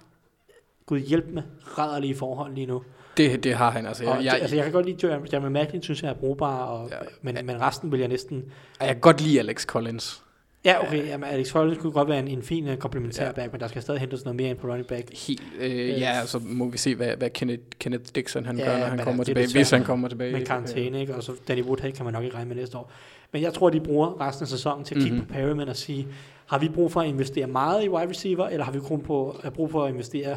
gud 0.86 1.00
hjælp 1.00 1.26
med 1.34 1.44
rædderlige 1.78 2.16
forhold 2.16 2.54
lige 2.56 2.68
nu. 2.68 2.82
Det, 3.18 3.44
det 3.44 3.54
har 3.56 3.72
han. 3.72 3.86
Altså, 3.86 4.04
Og 4.04 4.10
jeg, 4.10 4.18
jeg, 4.18 4.26
jeg, 4.34 4.42
altså, 4.42 4.56
jeg 4.56 4.64
kan 4.66 4.74
godt 4.74 4.86
lide 4.86 5.08
Jeremy, 5.34 5.48
Macklin, 5.48 5.82
synes 5.84 6.04
jeg 6.04 6.10
er 6.10 6.14
brugbar, 6.14 6.58
og, 6.64 6.90
Ja. 6.90 6.96
men, 7.22 7.38
men 7.46 7.62
resten 7.62 7.92
vil 7.92 8.00
jeg 8.00 8.10
næsten... 8.10 8.44
jeg 8.80 8.88
kan 8.88 9.00
godt 9.00 9.22
lide 9.22 9.40
Alex 9.40 9.66
Collins. 9.66 10.22
Ja, 10.66 10.84
okay, 10.88 11.08
jamen, 11.08 11.30
Alex 11.30 11.52
Collins 11.52 11.78
kunne 11.78 11.92
godt 11.92 12.08
være 12.10 12.20
en, 12.20 12.28
en 12.28 12.42
fin 12.44 12.68
uh, 12.70 12.76
komplementær 12.76 13.26
Ja. 13.26 13.32
back, 13.32 13.52
men 13.52 13.62
der 13.62 13.68
skal 13.68 13.82
stadig 13.82 14.00
hentes 14.00 14.24
noget 14.26 14.36
mere 14.36 14.50
ind 14.50 14.58
på 14.58 14.68
running 14.68 14.88
back. 14.88 15.28
Helt, 15.28 15.44
øh, 15.60 15.90
ja, 15.90 16.26
så 16.26 16.40
må 16.40 16.70
vi 16.70 16.78
se, 16.78 16.96
hvad, 16.96 17.16
hvad 17.18 17.30
Kenneth, 17.30 17.62
Kenneth 17.80 18.04
Dixon 18.16 18.46
han 18.46 18.58
Ja, 18.58 18.66
gør, 18.66 18.78
når 18.80 18.86
han 18.86 19.00
kommer 19.00 19.24
er 19.24 19.26
tilbage, 19.26 19.48
hvis 19.52 19.70
han 19.72 19.84
kommer 19.84 20.08
tilbage. 20.08 20.32
Med 20.32 20.46
karantæne, 20.46 21.02
ikke? 21.02 21.16
Og 21.16 21.24
så 21.24 21.32
Danny 21.48 21.62
Woodhead 21.64 21.92
kan 21.92 22.06
man 22.06 22.14
nok 22.14 22.24
ikke 22.24 22.36
regne 22.36 22.48
med 22.50 22.56
næste 22.56 22.78
år. 22.78 22.92
Men 23.32 23.42
jeg 23.42 23.54
tror, 23.54 23.70
de 23.70 23.80
bruger 23.80 24.22
resten 24.22 24.44
af 24.44 24.48
sæsonen 24.48 24.86
til 24.86 24.96
at 24.96 25.02
kigge 25.02 25.16
Mhm. 25.16 25.22
mm-hmm. 25.22 25.34
på 25.34 25.40
Perryman 25.40 25.70
og 25.70 25.76
sige, 25.76 26.08
har 26.46 26.60
vi 26.60 26.70
brug 26.70 26.92
for 26.92 27.02
at 27.02 27.08
investere 27.08 27.48
meget 27.48 27.84
i 27.84 27.90
wide 27.90 28.10
receiver, 28.10 28.48
eller 28.48 28.66
har 28.66 28.72
vi 28.72 28.80
kun 28.80 29.02
på, 29.02 29.40
øh, 29.44 29.52
brug 29.52 29.72
for 29.72 29.84
at 29.86 29.92
investere 29.92 30.36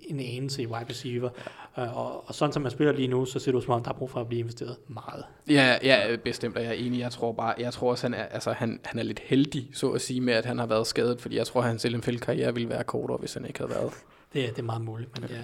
en 0.00 0.20
anelse 0.20 0.62
i 0.62 0.66
wide 0.66 0.86
receiver? 0.90 1.30
Ja. 1.76 1.88
Og, 1.92 2.28
og 2.28 2.34
sådan 2.34 2.52
som 2.52 2.62
man 2.62 2.70
spiller 2.70 2.92
lige 2.92 3.08
nu, 3.08 3.24
så 3.24 3.38
ser 3.38 3.50
det 3.52 3.56
ud 3.56 3.62
som 3.62 3.74
om, 3.74 3.82
der 3.82 3.90
er 3.90 3.94
brug 3.94 4.10
for 4.10 4.20
at 4.20 4.28
blive 4.28 4.40
investeret 4.40 4.76
meget. 4.88 5.24
Ja, 5.50 5.76
ja, 5.82 6.16
bestemt 6.24 6.56
er 6.56 6.60
jeg 6.60 6.76
enig. 6.76 7.00
Jeg 7.00 7.10
tror 7.12 7.32
bare, 7.32 7.54
jeg 7.58 7.72
tror 7.72 7.90
også, 7.90 8.04
han 8.06 8.14
er, 8.14 8.22
altså, 8.24 8.52
han, 8.52 8.80
han 8.84 8.98
er 8.98 9.02
lidt 9.02 9.20
heldig, 9.20 9.70
så 9.74 9.90
at 9.90 10.00
sige, 10.00 10.20
med 10.20 10.34
at 10.34 10.44
han 10.46 10.58
har 10.58 10.66
været 10.66 10.86
skadet, 10.86 11.20
fordi 11.20 11.36
jeg 11.36 11.46
tror, 11.46 11.60
at 11.62 11.66
hans 11.68 11.86
NFL-karriere 11.96 12.54
ville 12.54 12.68
være 12.68 12.84
kortere, 12.84 13.16
hvis 13.18 13.34
han 13.34 13.46
ikke 13.46 13.58
havde 13.58 13.70
været. 13.70 13.92
Det, 14.32 14.44
er- 14.44 14.48
det 14.48 14.58
er 14.58 14.62
meget 14.62 14.82
muligt, 14.82 15.20
men 15.20 15.30
ja. 15.30 15.36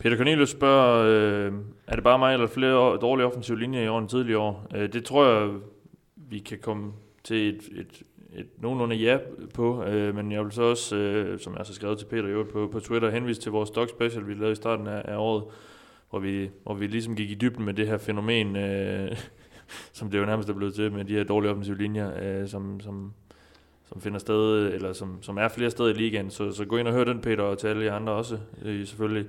Peter 0.00 0.16
Cornelius 0.16 0.50
spørger, 0.50 1.04
øh, 1.46 1.52
er 1.86 1.94
det 1.94 2.04
bare 2.04 2.18
mig 2.18 2.32
eller 2.34 2.46
flere 2.46 2.76
år, 2.76 2.96
dårlige 2.96 3.26
offensive 3.26 3.58
linjer 3.58 3.82
i 3.82 3.88
år 3.88 3.98
end 3.98 4.08
tidligere 4.08 4.40
år? 4.40 4.66
Øh, 4.74 4.92
det 4.92 5.04
tror 5.04 5.26
jeg, 5.26 5.50
vi 6.16 6.38
kan 6.38 6.58
komme 6.58 6.92
til 7.24 7.48
et, 7.48 7.62
et, 7.80 8.02
et 8.34 8.46
nogenlunde 8.58 8.96
ja 8.96 9.18
på, 9.54 9.84
øh, 9.84 10.14
men 10.14 10.32
jeg 10.32 10.44
vil 10.44 10.52
så 10.52 10.62
også, 10.62 10.96
øh, 10.96 11.40
som 11.40 11.52
jeg 11.52 11.58
har 11.58 11.64
skrevet 11.64 11.98
til 11.98 12.06
Peter 12.06 12.44
på, 12.44 12.68
på 12.72 12.80
Twitter, 12.80 13.10
henvise 13.10 13.40
til 13.40 13.52
vores 13.52 13.70
dog 13.70 13.88
special, 13.88 14.28
vi 14.28 14.34
lavede 14.34 14.52
i 14.52 14.54
starten 14.54 14.86
af, 14.86 15.02
af 15.04 15.16
året, 15.16 15.44
hvor 16.10 16.18
vi, 16.18 16.50
hvor 16.62 16.74
vi 16.74 16.86
ligesom 16.86 17.16
gik 17.16 17.30
i 17.30 17.34
dybden 17.34 17.64
med 17.64 17.74
det 17.74 17.86
her 17.86 17.98
fænomen, 17.98 18.56
øh, 18.56 19.16
som 19.92 20.10
det 20.10 20.18
jo 20.18 20.24
nærmest 20.24 20.48
er 20.48 20.54
blevet 20.54 20.74
til 20.74 20.92
med 20.92 21.04
de 21.04 21.14
her 21.14 21.24
dårlige 21.24 21.50
offensive 21.50 21.78
linjer, 21.78 22.40
øh, 22.42 22.48
som, 22.48 22.80
som, 22.80 23.12
som 23.88 24.00
finder 24.00 24.18
sted, 24.18 24.74
eller 24.74 24.92
som, 24.92 25.22
som 25.22 25.38
er 25.38 25.48
flere 25.48 25.70
steder 25.70 25.88
i 25.88 25.92
ligaen. 25.92 26.30
Så, 26.30 26.52
så 26.52 26.64
gå 26.64 26.76
ind 26.76 26.88
og 26.88 26.94
hør 26.94 27.04
den, 27.04 27.20
Peter, 27.20 27.42
og 27.42 27.58
til 27.58 27.66
alle 27.68 27.84
jer 27.84 27.94
andre 27.94 28.12
også, 28.12 28.38
øh, 28.62 28.86
selvfølgelig. 28.86 29.26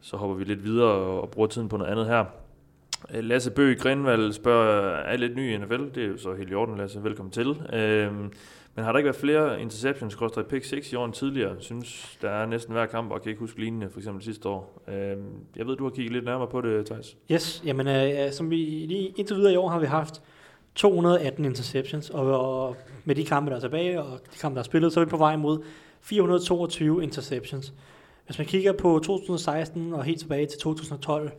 Så 0.00 0.16
hopper 0.16 0.36
vi 0.36 0.44
lidt 0.44 0.64
videre 0.64 0.92
og, 0.92 1.20
og 1.20 1.30
bruger 1.30 1.48
tiden 1.48 1.68
på 1.68 1.76
noget 1.76 1.90
andet 1.90 2.06
her. 2.06 2.24
Øh, 3.10 3.24
Lasse 3.24 3.50
Bøg 3.50 3.78
Grindvald 3.78 4.32
spørger, 4.32 4.96
er 4.96 5.16
lidt 5.16 5.36
ny 5.36 5.54
i 5.54 5.58
NFL? 5.58 5.84
Det 5.94 6.04
er 6.04 6.08
jo 6.08 6.16
så 6.16 6.34
helt 6.34 6.50
i 6.50 6.54
orden, 6.54 6.76
Lasse. 6.76 7.04
Velkommen 7.04 7.32
til. 7.32 7.62
Øhm, 7.72 8.32
men 8.74 8.84
har 8.84 8.92
der 8.92 8.98
ikke 8.98 9.06
været 9.06 9.16
flere 9.16 9.60
interceptions, 9.60 10.14
koster 10.14 10.42
pick 10.42 10.64
6 10.64 10.92
i 10.92 10.96
år 10.96 11.04
end 11.04 11.12
tidligere? 11.12 11.56
Synes, 11.58 12.18
der 12.22 12.30
er 12.30 12.46
næsten 12.46 12.72
hver 12.72 12.86
kamp, 12.86 13.10
og 13.10 13.22
kan 13.22 13.30
ikke 13.30 13.40
huske 13.40 13.60
lignende, 13.60 13.90
for 13.90 13.98
eksempel 13.98 14.24
sidste 14.24 14.48
år. 14.48 14.82
Øhm, 14.88 15.24
jeg 15.56 15.66
ved, 15.66 15.76
du 15.76 15.84
har 15.84 15.90
kigget 15.90 16.12
lidt 16.12 16.24
nærmere 16.24 16.48
på 16.48 16.60
det, 16.60 16.86
Thijs. 16.86 17.16
Yes, 17.30 17.62
jamen 17.66 17.88
øh, 17.88 18.32
som 18.32 18.50
vi 18.50 18.56
lige 18.56 19.14
indtil 19.16 19.36
videre 19.36 19.52
i 19.52 19.56
år 19.56 19.68
har 19.68 19.78
vi 19.78 19.86
haft 19.86 20.22
218 20.74 21.44
interceptions, 21.44 22.10
og, 22.10 22.40
og 22.40 22.76
med 23.04 23.14
de 23.14 23.24
kampe, 23.24 23.50
der 23.50 23.56
er 23.56 23.60
tilbage, 23.60 24.02
og 24.02 24.20
de 24.34 24.38
kampe, 24.38 24.54
der 24.54 24.60
er 24.60 24.64
spillet, 24.64 24.92
så 24.92 25.00
er 25.00 25.04
vi 25.04 25.10
på 25.10 25.16
vej 25.16 25.36
mod 25.36 25.64
422 26.00 27.02
interceptions. 27.02 27.72
Hvis 28.26 28.38
man 28.38 28.46
kigger 28.46 28.72
på 28.72 29.00
2016 29.04 29.92
og 29.92 30.04
helt 30.04 30.20
tilbage 30.20 30.46
til 30.46 30.58
2012, 30.58 31.30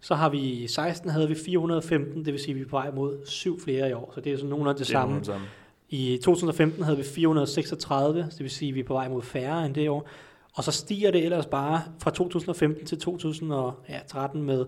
så 0.00 0.14
har 0.14 0.28
vi 0.28 0.38
i 0.38 0.66
16 0.66 1.10
havde 1.10 1.28
vi 1.28 1.34
415, 1.34 2.24
det 2.24 2.32
vil 2.32 2.40
sige, 2.40 2.50
at 2.50 2.56
vi 2.56 2.60
er 2.60 2.64
på 2.68 2.76
vej 2.76 2.90
mod 2.90 3.18
syv 3.26 3.60
flere 3.60 3.90
i 3.90 3.92
år, 3.92 4.12
så 4.14 4.20
det 4.20 4.32
er 4.32 4.36
sådan 4.36 4.50
nogenlunde 4.50 4.78
det, 4.78 4.86
Det 4.86 4.86
samme. 4.86 5.24
samme. 5.24 5.46
I 5.90 6.18
2015 6.24 6.82
havde 6.84 6.96
vi 6.96 7.02
436, 7.04 8.26
så 8.30 8.30
det 8.30 8.40
vil 8.42 8.50
sige, 8.50 8.68
at 8.68 8.74
vi 8.74 8.80
er 8.80 8.84
på 8.84 8.92
vej 8.92 9.08
mod 9.08 9.22
færre 9.22 9.66
end 9.66 9.74
det 9.74 9.88
år. 9.90 10.08
Og 10.54 10.64
så 10.64 10.72
stiger 10.72 11.10
det 11.10 11.24
ellers 11.24 11.46
bare 11.46 11.82
fra 11.98 12.10
2015 12.10 12.86
til 12.86 12.98
2013 12.98 14.42
med 14.42 14.66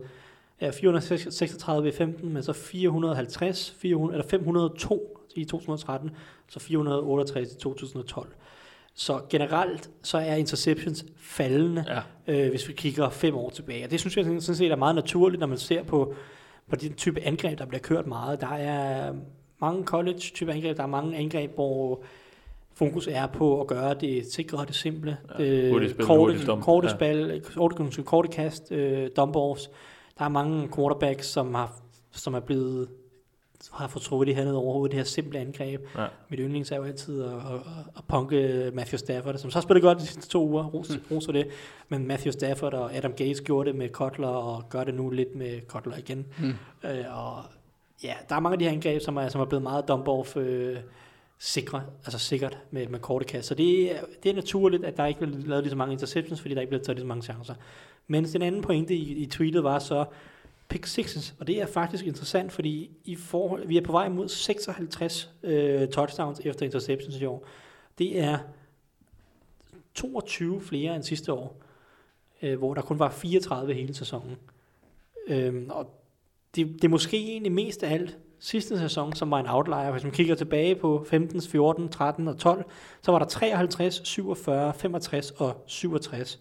ja, 0.60 0.70
436 0.70 1.88
i 1.88 1.92
15, 1.92 2.32
men 2.32 2.42
så 2.42 2.52
450, 2.52 3.74
400, 3.78 4.14
eller 4.18 4.28
502 4.28 5.18
i 5.34 5.44
2013, 5.44 6.10
så 6.48 6.60
468 6.60 7.52
i 7.52 7.56
2012. 7.58 8.28
Så 9.00 9.20
generelt 9.30 9.90
så 10.02 10.18
er 10.18 10.34
interceptions 10.34 11.04
faldende, 11.16 11.84
Ja. 11.88 12.00
øh, 12.44 12.50
hvis 12.50 12.68
vi 12.68 12.72
kigger 12.72 13.10
fem 13.10 13.34
år 13.36 13.50
tilbage. 13.50 13.84
Og 13.84 13.90
det 13.90 14.00
synes 14.00 14.16
jeg 14.16 14.24
sådan 14.24 14.40
set 14.42 14.70
er 14.72 14.76
meget 14.76 14.94
naturligt, 14.94 15.40
når 15.40 15.46
man 15.46 15.58
ser 15.58 15.82
på, 15.82 16.14
på 16.70 16.76
den 16.76 16.92
type 16.94 17.20
angreb, 17.20 17.58
der 17.58 17.66
bliver 17.66 17.80
kørt 17.80 18.06
meget. 18.06 18.40
Der 18.40 18.46
er 18.54 19.12
mange 19.60 19.84
college-type 19.84 20.52
angreb, 20.52 20.76
der 20.76 20.82
er 20.82 20.86
mange 20.86 21.16
angreb, 21.16 21.54
hvor 21.54 22.02
fokus 22.74 23.08
er 23.10 23.26
på 23.26 23.60
at 23.60 23.66
gøre 23.66 23.94
det 23.94 24.26
sikre 24.32 24.58
og 24.58 24.66
det 24.68 24.74
simple. 24.76 25.16
Ja, 25.38 25.44
Øh, 25.44 25.90
spil, 25.90 26.04
korte, 26.06 26.38
korte, 26.60 26.88
ja. 26.88 26.94
spil, 26.94 27.42
korte, 27.56 28.02
korte 28.02 28.28
kast, 28.28 28.72
øh, 28.72 29.08
dump 29.16 29.36
offs. 29.36 29.70
Der 30.18 30.24
er 30.24 30.28
mange 30.28 30.68
quarterbacks, 30.76 31.26
som 31.26 31.54
har 31.54 31.76
som 32.12 32.34
er 32.34 32.40
blevet 32.40 32.88
har 33.72 33.88
fået 33.88 34.02
trukket 34.02 34.26
det 34.26 34.36
her 34.36 34.44
ned 34.44 34.52
over 34.52 34.72
hovedet, 34.72 34.92
det 34.92 34.98
her 34.98 35.04
simple 35.04 35.38
angreb. 35.38 35.80
Ja. 35.98 36.06
Mit 36.28 36.40
yndlings 36.42 36.70
er 36.72 36.76
jo 36.76 36.84
altid 36.84 37.22
at, 37.22 37.32
at, 37.32 37.60
at 37.96 38.04
punke 38.08 38.70
Matthew 38.74 38.98
Stafford, 38.98 39.36
som 39.38 39.50
så 39.50 39.58
har 39.58 39.62
spillet 39.62 39.82
godt 39.82 39.98
de 39.98 40.06
sidste 40.06 40.28
to 40.28 40.48
uger, 40.48 40.64
ros, 40.64 40.90
Mm. 40.90 41.16
ros 41.16 41.26
det. 41.26 41.46
Men 41.88 42.06
Matthew 42.06 42.30
Stafford 42.32 42.74
og 42.74 42.94
Adam 42.96 43.12
Gates 43.12 43.40
gjorde 43.40 43.68
det 43.70 43.78
med 43.78 43.88
Kotler, 43.88 44.28
og 44.28 44.68
gør 44.68 44.84
det 44.84 44.94
nu 44.94 45.10
lidt 45.10 45.34
med 45.34 45.60
Kotler 45.68 45.96
igen. 45.96 46.26
Mm. 46.38 46.54
Øh, 46.88 47.04
og 47.10 47.42
ja, 48.04 48.14
der 48.28 48.34
er 48.34 48.40
mange 48.40 48.54
af 48.54 48.58
de 48.58 48.64
her 48.64 48.72
angreb, 48.72 49.02
som 49.02 49.16
er, 49.16 49.28
som 49.28 49.40
er 49.40 49.44
blevet 49.44 49.62
meget 49.62 49.84
dump-off 49.90 50.38
øh, 50.38 50.76
sikre, 51.38 51.82
altså 52.04 52.18
sikkert 52.18 52.58
med, 52.70 52.86
med 52.88 52.98
korte 52.98 53.24
kast. 53.24 53.48
Så 53.48 53.54
det 53.54 53.96
er, 53.96 54.00
det 54.22 54.30
er 54.30 54.34
naturligt, 54.34 54.84
at 54.84 54.96
der 54.96 55.06
ikke 55.06 55.20
bliver 55.20 55.36
lavet 55.46 55.64
lige 55.64 55.70
så 55.70 55.76
mange 55.76 55.92
interceptions, 55.92 56.40
fordi 56.40 56.54
der 56.54 56.60
ikke 56.60 56.70
bliver 56.70 56.82
taget 56.82 56.96
lige 56.96 57.02
så 57.04 57.08
mange 57.08 57.22
chancer. 57.22 57.54
Men 58.06 58.24
den 58.24 58.42
anden 58.42 58.62
pointe 58.62 58.94
i, 58.94 59.12
i 59.12 59.26
tweetet 59.26 59.64
var 59.64 59.78
så 59.78 60.04
pick 60.70 60.86
sixes, 60.86 61.34
og 61.40 61.46
det 61.46 61.60
er 61.60 61.66
faktisk 61.66 62.06
interessant, 62.06 62.52
fordi 62.52 62.90
i 63.04 63.16
forhold, 63.16 63.66
vi 63.66 63.76
er 63.76 63.82
på 63.82 63.92
vej 63.92 64.08
mod 64.08 64.28
56 64.28 65.30
øh, 65.42 65.88
touchdowns 65.88 66.40
efter 66.44 66.66
interceptions 66.66 67.20
i 67.20 67.24
år. 67.24 67.46
Det 67.98 68.20
er 68.20 68.38
22 69.94 70.60
flere 70.60 70.96
end 70.96 71.02
sidste 71.02 71.32
år, 71.32 71.62
øh, 72.42 72.58
hvor 72.58 72.74
der 72.74 72.82
kun 72.82 72.98
var 72.98 73.10
34 73.10 73.74
hele 73.74 73.94
sæsonen. 73.94 74.36
Øh, 75.28 75.66
og 75.68 76.00
det, 76.54 76.66
det 76.66 76.84
er 76.84 76.88
måske 76.88 77.16
egentlig 77.16 77.52
mest 77.52 77.82
af 77.82 77.94
alt 77.94 78.18
sidste 78.38 78.78
sæson, 78.78 79.12
som 79.12 79.30
var 79.30 79.40
en 79.40 79.46
outlier. 79.48 79.90
Hvis 79.90 80.02
man 80.02 80.12
kigger 80.12 80.34
tilbage 80.34 80.74
på 80.74 81.06
15, 81.08 81.42
14, 81.42 81.88
13 81.88 82.28
og 82.28 82.38
12, 82.38 82.64
så 83.02 83.12
var 83.12 83.18
der 83.18 83.26
53, 83.26 84.00
47, 84.04 84.74
65 84.74 85.30
og 85.30 85.64
67. 85.66 86.40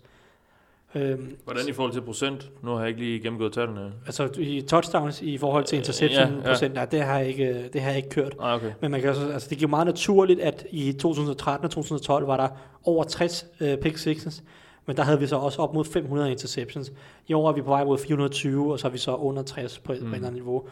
Øhm, 0.96 1.38
Hvordan 1.44 1.68
i 1.70 1.72
forhold 1.72 1.94
til 1.94 2.02
procent? 2.02 2.52
Nu 2.64 2.72
har 2.72 2.80
jeg 2.80 2.88
ikke 2.88 3.00
lige 3.00 3.20
gennemgået 3.20 3.54
tallene. 3.54 3.94
altså 4.06 4.30
i 4.38 4.62
touchdowns 4.62 5.22
i 5.22 5.38
forhold 5.38 5.64
til 5.64 5.76
Øh, 5.76 5.80
interception 5.80 6.30
ja, 6.30 6.36
ja. 6.36 6.48
procent, 6.48 6.76
ja, 6.76 6.86
det 6.86 7.02
har 7.02 7.20
jeg 7.20 7.28
ikke, 7.28 7.70
det 7.74 7.82
har 7.82 7.90
jeg 7.90 7.98
ikke 7.98 8.10
kørt. 8.10 8.36
Ah, 8.40 8.56
okay. 8.56 8.72
Men 8.82 8.92
man 8.92 9.02
kan 9.02 9.10
også, 9.10 9.30
altså 9.30 9.50
det 9.50 9.58
giver 9.58 9.70
meget 9.70 9.86
naturligt, 9.86 10.40
at 10.40 10.66
i 10.72 10.94
2013 10.94 11.66
og 11.66 11.72
2012 11.72 12.28
var 12.28 12.38
der 12.38 12.48
over 12.84 13.04
60 13.04 13.46
øh, 13.60 13.78
pick 13.78 13.98
sixes, 13.98 14.44
men 14.86 14.98
der 14.98 15.04
havde 15.04 15.20
vi 15.20 15.28
så 15.28 15.36
også 15.36 15.62
op 15.62 15.74
mod 15.74 15.86
500 15.86 16.32
interceptions. 16.32 16.92
I 17.28 17.34
år 17.34 17.50
er 17.50 17.54
vi 17.54 17.62
på 17.62 17.70
vej 17.70 17.84
mod 17.84 17.98
420, 17.98 18.72
og 18.72 18.80
så 18.80 18.88
er 18.88 18.92
vi 18.92 18.98
så 18.98 19.16
under 19.16 19.44
60 19.44 19.80
på, 19.80 19.94
mm. 19.94 20.00
på 20.00 20.06
et 20.06 20.16
eller 20.16 20.18
andet 20.18 20.34
niveau. 20.34 20.64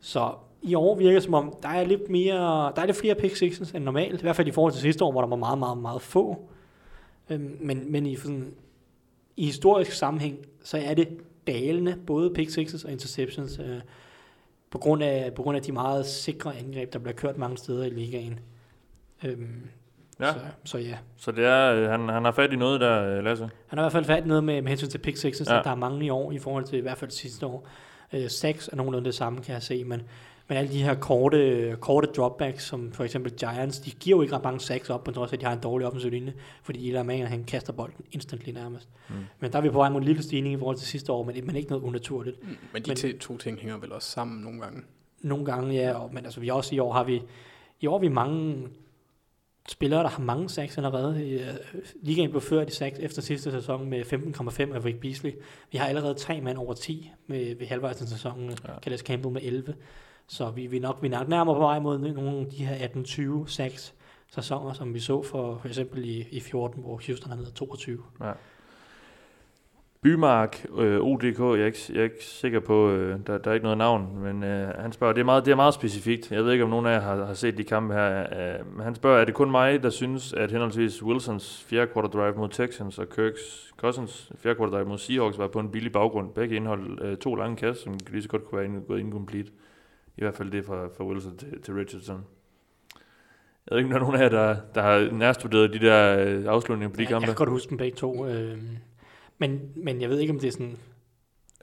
Så 0.00 0.30
i 0.62 0.74
år 0.74 0.96
virker 0.96 1.14
det 1.14 1.22
som 1.22 1.34
om, 1.34 1.54
der 1.62 1.68
er 1.68 1.84
lidt, 1.84 2.10
mere, 2.10 2.72
der 2.76 2.82
er 2.82 2.86
lidt 2.86 2.96
flere 2.96 3.14
pick 3.14 3.36
sixes 3.36 3.70
end 3.70 3.84
normalt, 3.84 4.20
i 4.20 4.22
hvert 4.22 4.36
fald 4.36 4.48
i 4.48 4.50
forhold 4.50 4.72
til 4.72 4.82
sidste 4.82 5.04
år, 5.04 5.12
hvor 5.12 5.20
der 5.20 5.28
var 5.28 5.36
meget, 5.36 5.58
meget, 5.58 5.78
meget 5.78 6.02
få. 6.02 6.38
Øhm, 7.30 7.56
men, 7.60 7.92
men 7.92 8.06
i, 8.06 8.16
sådan, 8.16 8.54
i 9.38 9.44
historisk 9.46 9.92
sammenhæng, 9.92 10.38
så 10.64 10.78
er 10.78 10.94
det 10.94 11.08
dalende, 11.46 11.96
både 12.06 12.30
pick 12.34 12.50
sixes 12.50 12.84
og 12.84 12.92
interceptions, 12.92 13.58
øh, 13.58 13.80
på, 14.70 14.78
grund 14.78 15.02
af, 15.02 15.34
på 15.34 15.42
grund 15.42 15.56
af 15.56 15.62
de 15.62 15.72
meget 15.72 16.06
sikre 16.06 16.56
angreb, 16.56 16.92
der 16.92 16.98
bliver 16.98 17.14
kørt 17.14 17.38
mange 17.38 17.56
steder 17.58 17.84
i 17.84 17.90
ligaen. 17.90 18.40
Øhm, 19.24 19.62
Ja. 20.20 20.32
Så, 20.32 20.38
så 20.64 20.78
ja, 20.78 20.98
Så 21.16 21.32
det 21.32 21.44
er, 21.44 21.74
øh, 21.74 21.88
han, 21.90 22.08
han 22.08 22.24
har 22.24 22.32
fat 22.32 22.52
i 22.52 22.56
noget 22.56 22.80
der, 22.80 23.04
øh, 23.18 23.24
Lasse. 23.24 23.50
han 23.66 23.78
har 23.78 23.84
i 23.84 23.84
hvert 23.84 23.92
fald 23.92 24.04
fat 24.04 24.24
i 24.24 24.26
noget 24.28 24.44
med, 24.44 24.62
med 24.62 24.68
hensyn 24.68 24.88
til 24.88 24.98
pick 24.98 25.16
sixes, 25.16 25.48
Ja. 25.50 25.54
der 25.64 25.70
er 25.70 25.74
mange 25.74 26.06
i 26.06 26.10
år 26.10 26.32
i 26.32 26.38
forhold 26.38 26.64
til 26.64 26.78
i 26.78 26.82
hvert 26.82 26.98
fald 26.98 27.10
sidste 27.10 27.46
år. 27.46 27.68
Øh, 28.12 28.28
sacks 28.30 28.68
er 28.68 28.76
nogenlunde 28.76 29.04
det 29.06 29.14
samme, 29.14 29.40
kan 29.42 29.52
jeg 29.54 29.62
se, 29.62 29.84
men, 29.84 30.02
men 30.48 30.58
alle 30.58 30.72
de 30.72 30.82
her 30.82 30.94
korte, 30.94 31.76
korte 31.80 32.08
dropbacks, 32.16 32.64
som 32.64 32.92
for 32.92 33.04
eksempel 33.04 33.32
Giants, 33.32 33.78
de 33.80 33.90
giver 33.90 34.16
jo 34.16 34.22
ikke 34.22 34.34
ret 34.36 34.42
mange 34.42 34.60
sacks 34.60 34.90
op, 34.90 35.04
på 35.04 35.10
trods 35.12 35.32
af, 35.32 35.36
at 35.36 35.40
de 35.40 35.46
har 35.46 35.52
en 35.52 35.60
dårlig 35.60 35.86
offensiv 35.86 36.10
linje, 36.10 36.34
fordi 36.62 36.88
Eli 36.88 37.02
Manning, 37.02 37.28
han 37.28 37.44
kaster 37.44 37.72
bolden 37.72 38.04
instantly 38.12 38.50
nærmest. 38.50 38.88
Mm. 39.08 39.14
Men 39.40 39.52
der 39.52 39.58
er 39.58 39.62
vi 39.62 39.70
på 39.70 39.78
vej 39.78 39.88
mod 39.88 40.00
en 40.00 40.06
lille 40.06 40.22
stigning 40.22 40.54
i 40.54 40.58
forhold 40.58 40.76
til 40.76 40.86
sidste 40.86 41.12
år, 41.12 41.24
men, 41.24 41.46
men 41.46 41.56
ikke 41.56 41.68
noget 41.70 41.82
unaturligt. 41.82 42.42
Mm, 42.42 42.56
Men 42.72 42.82
de 42.82 42.90
Men- 43.02 43.18
to 43.18 43.36
ting 43.36 43.58
hænger 43.58 43.78
vel 43.78 43.92
også 43.92 44.10
sammen 44.10 44.42
nogle 44.42 44.60
gange. 44.60 44.82
Nogle 45.20 45.44
gange, 45.44 45.74
ja, 45.74 45.92
og, 45.92 46.14
men 46.14 46.24
altså 46.24 46.40
vi 46.40 46.48
også 46.48 46.74
i 46.74 46.78
år 46.78 46.92
har 46.92 47.04
vi, 47.04 47.22
i 47.80 47.86
år 47.86 47.92
har 47.92 48.00
vi 48.00 48.08
mange 48.08 48.68
spillere, 49.68 50.02
der 50.02 50.08
har 50.08 50.22
mange 50.22 50.48
sacks 50.48 50.76
allerede. 50.76 51.30
Øh, 51.30 51.46
Ligaen 52.02 52.30
blev 52.30 52.40
ført 52.40 52.68
i 52.68 52.72
sacks 52.74 52.98
efter 52.98 53.22
sidste 53.22 53.50
sæson 53.50 53.90
med 53.90 54.00
15,5 54.04 54.74
af 54.74 54.84
Rick 54.84 55.00
Beasley. 55.00 55.32
Vi 55.72 55.78
har 55.78 55.86
allerede 55.86 56.14
tre 56.14 56.40
mand 56.40 56.58
over 56.58 56.74
10 56.74 57.10
med, 57.26 57.54
ved 57.54 57.66
halvvejs 57.66 58.02
af 58.02 58.08
sæsonen. 58.08 58.50
Ja. 58.50 58.78
Calais 58.82 59.00
Campbell 59.00 59.32
med 59.32 59.42
11. 59.44 59.74
Så 60.28 60.50
vi, 60.50 60.66
vi, 60.66 60.76
er 60.76 60.80
nok, 60.80 60.98
vi 61.02 61.06
er 61.06 61.18
nok 61.18 61.28
nærmere 61.28 61.54
på 61.54 61.60
vej 61.60 61.78
mod 61.78 61.98
nogle 61.98 62.40
af 62.40 62.46
de 62.46 62.64
her 62.64 62.88
18-20 63.44 63.46
sacks 63.46 63.94
sæsoner, 64.30 64.72
som 64.72 64.94
vi 64.94 65.00
så 65.00 65.22
for, 65.22 65.58
for 65.60 65.68
eksempel 65.68 66.04
i, 66.04 66.26
i 66.30 66.40
14, 66.40 66.82
hvor 66.82 67.00
Houston 67.06 67.32
havde 67.32 67.50
22. 67.54 67.98
Ja. 68.20 68.32
Bymark, 70.02 70.66
øh, 70.78 71.00
ODK, 71.00 71.38
jeg 71.38 71.60
er, 71.60 71.66
ikke, 71.66 71.78
jeg 71.88 71.98
er 71.98 72.04
ikke 72.04 72.24
sikker 72.24 72.60
på, 72.60 72.90
øh, 72.90 73.18
der, 73.26 73.38
der 73.38 73.50
er 73.50 73.54
ikke 73.54 73.64
noget 73.64 73.78
navn, 73.78 74.18
men 74.18 74.44
øh, 74.44 74.68
han 74.78 74.92
spørger, 74.92 75.12
det 75.12 75.20
er, 75.20 75.24
meget, 75.24 75.44
det 75.44 75.52
er 75.52 75.56
meget 75.56 75.74
specifikt. 75.74 76.32
Jeg 76.32 76.44
ved 76.44 76.52
ikke, 76.52 76.64
om 76.64 76.70
nogen 76.70 76.86
af 76.86 76.92
jer 76.92 77.00
har, 77.00 77.24
har 77.24 77.34
set 77.34 77.58
de 77.58 77.64
kampe 77.64 77.94
her. 77.94 78.20
Øh, 78.20 78.76
men 78.76 78.84
han 78.84 78.94
spørger, 78.94 79.20
er 79.20 79.24
det 79.24 79.34
kun 79.34 79.50
mig, 79.50 79.82
der 79.82 79.90
synes, 79.90 80.32
at 80.32 80.50
henholdsvis 80.50 81.02
Wilsons 81.02 81.64
fjerde 81.68 81.92
quarter 81.92 82.08
drive 82.08 82.34
mod 82.34 82.48
Texans 82.48 82.98
og 82.98 83.08
Kirks 83.08 83.72
Cousins 83.76 84.32
fjerde 84.38 84.56
quarter 84.56 84.72
drive 84.72 84.88
mod 84.88 84.98
Seahawks 84.98 85.38
var 85.38 85.48
på 85.48 85.60
en 85.60 85.70
billig 85.70 85.92
baggrund. 85.92 86.32
Begge 86.32 86.56
indhold 86.56 87.02
øh, 87.02 87.16
to 87.16 87.34
lange 87.34 87.56
kast, 87.56 87.82
som 87.82 87.98
lige 88.10 88.22
så 88.22 88.28
godt 88.28 88.44
kunne 88.44 88.60
være 88.60 88.80
gået 88.88 89.00
incomplete. 89.00 89.50
I 90.18 90.20
hvert 90.20 90.34
fald 90.34 90.50
det 90.50 90.64
fra, 90.64 90.86
fra 90.96 91.04
Wilson 91.04 91.36
til, 91.36 91.62
til 91.62 91.74
Richardson. 91.74 92.24
Jeg 93.66 93.76
ved 93.76 93.78
ikke, 93.78 93.86
om 93.86 93.90
der 93.90 93.96
er 93.96 94.00
nogen 94.00 94.16
af 94.16 94.22
jer, 94.22 94.28
der, 94.28 94.56
der 94.74 94.82
har 94.82 95.12
nærstuderet 95.12 95.72
de 95.72 95.78
der 95.78 96.18
øh, 96.18 96.44
afslutninger 96.46 96.94
på 96.94 96.96
de 96.96 97.02
ja, 97.02 97.08
kampe. 97.08 97.26
Jeg 97.26 97.36
kan 97.36 97.46
godt 97.46 97.50
huske 97.50 97.70
dem 97.70 97.78
begge 97.78 97.96
to. 97.96 98.26
Øh, 98.26 98.58
men, 99.38 99.60
men 99.76 100.00
jeg 100.00 100.10
ved 100.10 100.18
ikke, 100.18 100.32
om 100.32 100.38
det 100.38 100.48
er 100.48 100.52
sådan... 100.52 100.76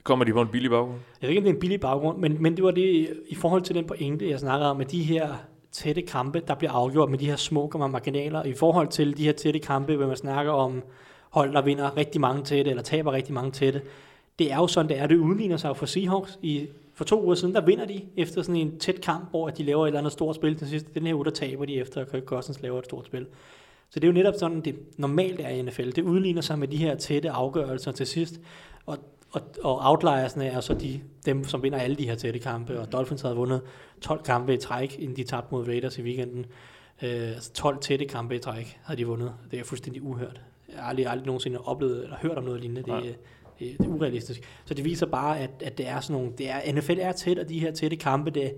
Kommer 0.04 0.26
de 0.26 0.32
på 0.32 0.42
en 0.42 0.48
billig 0.48 0.70
baggrund? 0.70 1.00
Jeg 1.22 1.28
ved 1.28 1.30
ikke, 1.30 1.40
om 1.40 1.44
det 1.44 1.52
er 1.52 1.54
en 1.54 1.60
billig 1.60 1.80
baggrund, 1.80 2.18
men, 2.18 2.42
men 2.42 2.56
det 2.56 2.64
var 2.64 2.72
det 2.72 3.10
i 3.28 3.36
forhold 3.36 3.62
til 3.62 3.76
den 3.76 3.88
pointe, 3.88 4.30
jeg 4.30 4.40
snakkede 4.40 4.70
om, 4.70 4.78
med 4.78 4.86
de 4.86 5.04
her 5.04 5.36
tætte 5.72 6.02
kampe, 6.02 6.42
der 6.48 6.56
bliver 6.56 6.72
afgjort 6.72 7.10
med 7.10 7.20
de 7.20 7.26
her 7.26 7.36
små 7.36 7.72
marginaler. 7.76 8.44
I 8.44 8.54
forhold 8.54 8.88
til 8.88 9.18
de 9.18 9.24
her 9.24 9.32
tætte 9.32 9.60
kampe, 9.60 9.96
hvor 9.96 10.08
man 10.08 10.18
snakker 10.18 10.52
om 10.52 10.84
hold, 11.30 11.54
der 11.54 11.62
vinder 11.62 11.98
rigtig 11.98 12.22
mange 12.22 12.44
tætte, 12.44 12.70
eller 12.70 12.84
taber 12.84 13.12
rigtig 13.12 13.34
mange 13.34 13.52
tætte. 13.52 13.82
Det 14.40 14.52
er 14.52 14.58
jo 14.58 14.68
sådan, 14.68 14.90
det 14.90 15.00
er. 15.00 15.08
Det 15.08 15.18
udligner 15.18 15.58
sig 15.58 15.78
for 15.78 15.86
Seahawks. 15.86 16.40
I, 16.42 16.68
for 16.96 17.04
to 17.04 17.24
uger 17.24 17.36
siden, 17.36 17.56
der 17.56 17.62
vinder 17.62 17.86
de 17.86 18.02
efter 18.18 18.42
sådan 18.42 18.62
en 18.62 18.80
tæt 18.80 19.02
kamp, 19.02 19.30
hvor 19.30 19.50
de 19.50 19.64
laver 19.64 19.84
et 19.84 19.88
eller 19.88 20.00
andet 20.00 20.14
stort 20.14 20.36
spil 20.36 20.56
til 20.58 20.68
sidst. 20.68 20.96
Den 20.96 21.08
her 21.08 21.14
uge, 21.14 21.26
der 21.26 21.32
taber 21.32 21.66
de 21.66 21.76
efter, 21.76 22.02
at 22.02 22.12
Kirk 22.12 22.24
Cousins 22.24 22.62
laver 22.62 22.80
et 22.80 22.86
stort 22.86 23.06
spil. 23.06 23.28
Så 23.90 24.00
det 24.00 24.04
er 24.04 24.12
jo 24.12 24.14
netop 24.14 24.34
sådan, 24.40 24.62
det 24.62 24.76
normalt 24.98 25.40
er 25.40 25.50
i 25.50 25.62
NFL. 25.62 25.90
Det 25.90 26.02
udligner 26.02 26.42
sig 26.42 26.60
med 26.60 26.68
de 26.68 26.78
her 26.78 26.96
tætte 26.96 27.30
afgørelser 27.30 27.92
til 27.92 28.08
sidst. 28.08 28.40
Og, 28.86 28.98
og, 29.32 29.42
og 29.64 29.80
outliersne 29.92 30.46
er 30.46 30.60
så 30.60 30.74
de, 30.74 31.02
dem, 31.26 31.44
som 31.44 31.64
vinder 31.64 31.80
alle 31.80 31.96
de 31.96 32.08
her 32.08 32.16
tætte 32.16 32.40
kampe. 32.40 32.80
Og 32.80 32.92
Dolphins 32.92 33.22
havde 33.22 33.36
vundet 33.36 33.62
12 34.02 34.24
kampe 34.24 34.54
i 34.54 34.58
træk, 34.58 35.00
inden 35.00 35.18
de 35.18 35.24
tabte 35.24 35.48
mod 35.52 35.68
Raiders 35.68 35.98
i 35.98 36.02
weekenden. 36.02 36.46
Øh, 37.04 37.28
altså 37.28 37.54
12 37.54 37.78
tætte 37.80 38.06
kampe 38.06 38.36
i 38.36 38.40
træk 38.40 38.80
havde 38.84 38.98
de 38.98 39.08
vundet. 39.08 39.34
Det 39.52 39.60
er 39.60 39.64
fuldstændig 39.64 40.02
uhørt. 40.04 40.42
Jeg 40.70 40.80
har 40.80 40.90
aldrig, 40.90 41.08
aldrig 41.08 41.26
nogensinde 41.26 41.60
oplevet 41.60 42.04
eller 42.04 42.18
hørt 42.22 42.38
om 42.38 42.44
noget 42.44 42.62
lignende. 42.62 42.84
Det, 42.84 43.16
det, 43.60 43.78
det 43.80 43.86
er 43.86 43.90
urealistisk. 43.90 44.42
Så 44.66 44.74
det 44.74 44.86
viser 44.86 45.06
bare, 45.06 45.40
at, 45.40 45.50
at 45.62 45.78
det 45.78 45.88
er 45.88 46.00
sådan 46.00 46.14
nogle, 46.14 46.32
det 46.38 46.50
er, 46.50 46.74
NFL 46.74 47.00
er 47.00 47.12
tæt, 47.12 47.40
og 47.40 47.50
de 47.50 47.60
her 47.60 47.72
tætte 47.72 47.98
kampe, 47.98 48.30
det, 48.30 48.54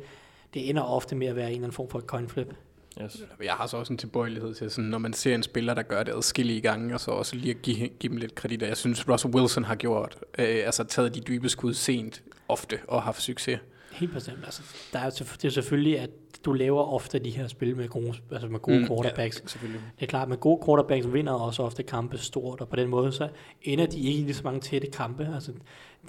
det 0.54 0.70
ender 0.70 0.82
ofte 0.82 1.16
med 1.16 1.28
at 1.28 1.36
være 1.36 1.46
en 1.46 1.52
eller 1.52 1.64
anden 1.64 1.72
form 1.72 1.90
for 1.90 2.00
et 2.00 2.06
coin 2.06 2.28
flip. 2.30 2.54
Yes. 3.02 3.24
Jeg 3.44 3.54
har 3.54 3.68
så 3.68 3.78
også 3.78 3.94
en 3.94 3.98
tilbøjelighed 3.98 4.54
til, 4.54 4.72
sådan, 4.72 4.90
når 4.90 4.98
man 4.98 5.14
ser 5.14 5.36
en 5.36 5.44
spiller, 5.44 5.74
der 5.74 5.82
gør 5.82 6.04
det 6.04 6.12
adskillige 6.16 6.62
gange, 6.62 6.94
og 6.94 7.00
så 7.00 7.12
også 7.12 7.36
lige 7.36 7.56
at 7.56 7.62
give, 7.62 7.88
give 7.88 8.12
dem 8.12 8.18
lidt 8.18 8.36
kredit. 8.36 8.62
Jeg 8.62 8.78
synes, 8.78 9.10
Russell 9.10 9.36
Wilson 9.36 9.64
har 9.64 9.76
gjort, 9.76 10.18
øh, 10.40 10.46
altså 10.66 10.84
taget 10.84 11.16
de 11.16 11.20
dybe 11.20 11.50
skud 11.50 11.74
sent 11.74 12.24
ofte 12.48 12.80
og 12.88 13.04
haft 13.04 13.22
succes. 13.22 13.60
Helt 13.92 14.14
bestemt. 14.14 14.40
Altså, 14.44 14.62
der 14.94 15.00
er, 15.00 15.10
det 15.10 15.46
er 15.46 15.50
selvfølgelig, 15.50 16.00
at 16.00 16.10
du 16.46 16.54
laver 16.54 16.94
ofte 16.94 17.20
de 17.20 17.30
her 17.30 17.48
spil 17.48 17.78
med 17.78 17.88
gode, 17.88 18.14
altså 18.32 18.48
med 18.48 18.60
gode 18.60 18.80
mm, 18.80 18.88
quarterbacks. 18.88 19.42
Ja, 19.42 19.48
selvfølgelig. 19.48 19.82
Det 19.96 20.04
er 20.04 20.08
klart, 20.08 20.24
at 20.24 20.30
med 20.30 20.38
gode 20.38 20.62
quarterbacks 20.66 21.14
vinder 21.14 21.34
også 21.34 21.64
ofte 21.64 21.84
kampe 21.84 22.18
stort, 22.18 22.62
og 22.62 22.70
på 22.70 22.76
den 22.76 22.90
måde 22.90 23.12
så 23.12 23.30
ender 23.62 23.86
de 23.86 24.00
ikke 24.00 24.20
i 24.20 24.24
lige 24.24 24.34
så 24.34 24.44
mange 24.44 24.60
tætte 24.60 24.88
kampe. 24.88 25.30
Altså, 25.36 25.52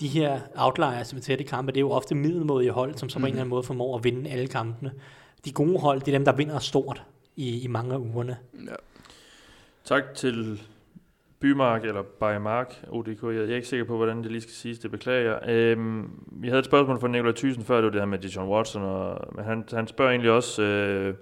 de 0.00 0.08
her 0.08 0.40
outliers 0.54 1.12
med 1.14 1.22
tætte 1.22 1.44
kampe, 1.44 1.72
det 1.72 1.76
er 1.76 1.80
jo 1.80 1.90
ofte 1.90 2.14
middelmodige 2.14 2.70
hold, 2.70 2.94
som 2.94 3.08
så 3.08 3.14
på 3.14 3.18
mm. 3.18 3.24
en 3.24 3.30
eller 3.30 3.40
anden 3.40 3.50
måde 3.50 3.62
formår 3.62 3.98
at 3.98 4.04
vinde 4.04 4.30
alle 4.30 4.46
kampene 4.46 4.92
de 5.44 5.52
gode 5.52 5.78
hold, 5.78 6.00
det 6.00 6.08
er 6.08 6.12
dem, 6.12 6.24
der 6.24 6.32
vinder 6.32 6.58
stort 6.58 7.02
i, 7.36 7.60
i 7.60 7.66
mange 7.66 7.94
af 7.94 7.98
ugerne. 7.98 8.36
Ja. 8.66 8.74
Tak 9.84 10.02
til 10.14 10.62
Bymark, 11.40 11.84
eller 11.84 12.02
Baymark, 12.02 12.84
ODK. 12.90 13.22
Jeg 13.22 13.36
er 13.36 13.54
ikke 13.54 13.68
sikker 13.68 13.84
på, 13.84 13.96
hvordan 13.96 14.22
det 14.22 14.30
lige 14.30 14.40
skal 14.40 14.54
siges, 14.54 14.78
det 14.78 14.90
beklager 14.90 15.32
jeg. 15.32 15.48
Øhm, 15.48 16.10
vi 16.32 16.48
havde 16.48 16.58
et 16.58 16.64
spørgsmål 16.64 17.00
fra 17.00 17.08
Nikolaj 17.08 17.32
Thyssen 17.32 17.64
før, 17.64 17.76
det 17.76 17.84
var 17.84 17.90
det 17.90 18.00
her 18.00 18.06
med 18.06 18.18
Dijon 18.18 18.48
Watson, 18.48 18.82
og, 18.82 19.34
men 19.34 19.44
han, 19.44 19.64
han 19.72 19.86
spørger 19.86 20.10
egentlig 20.10 20.30
også... 20.30 20.62
Øh, 20.62 21.14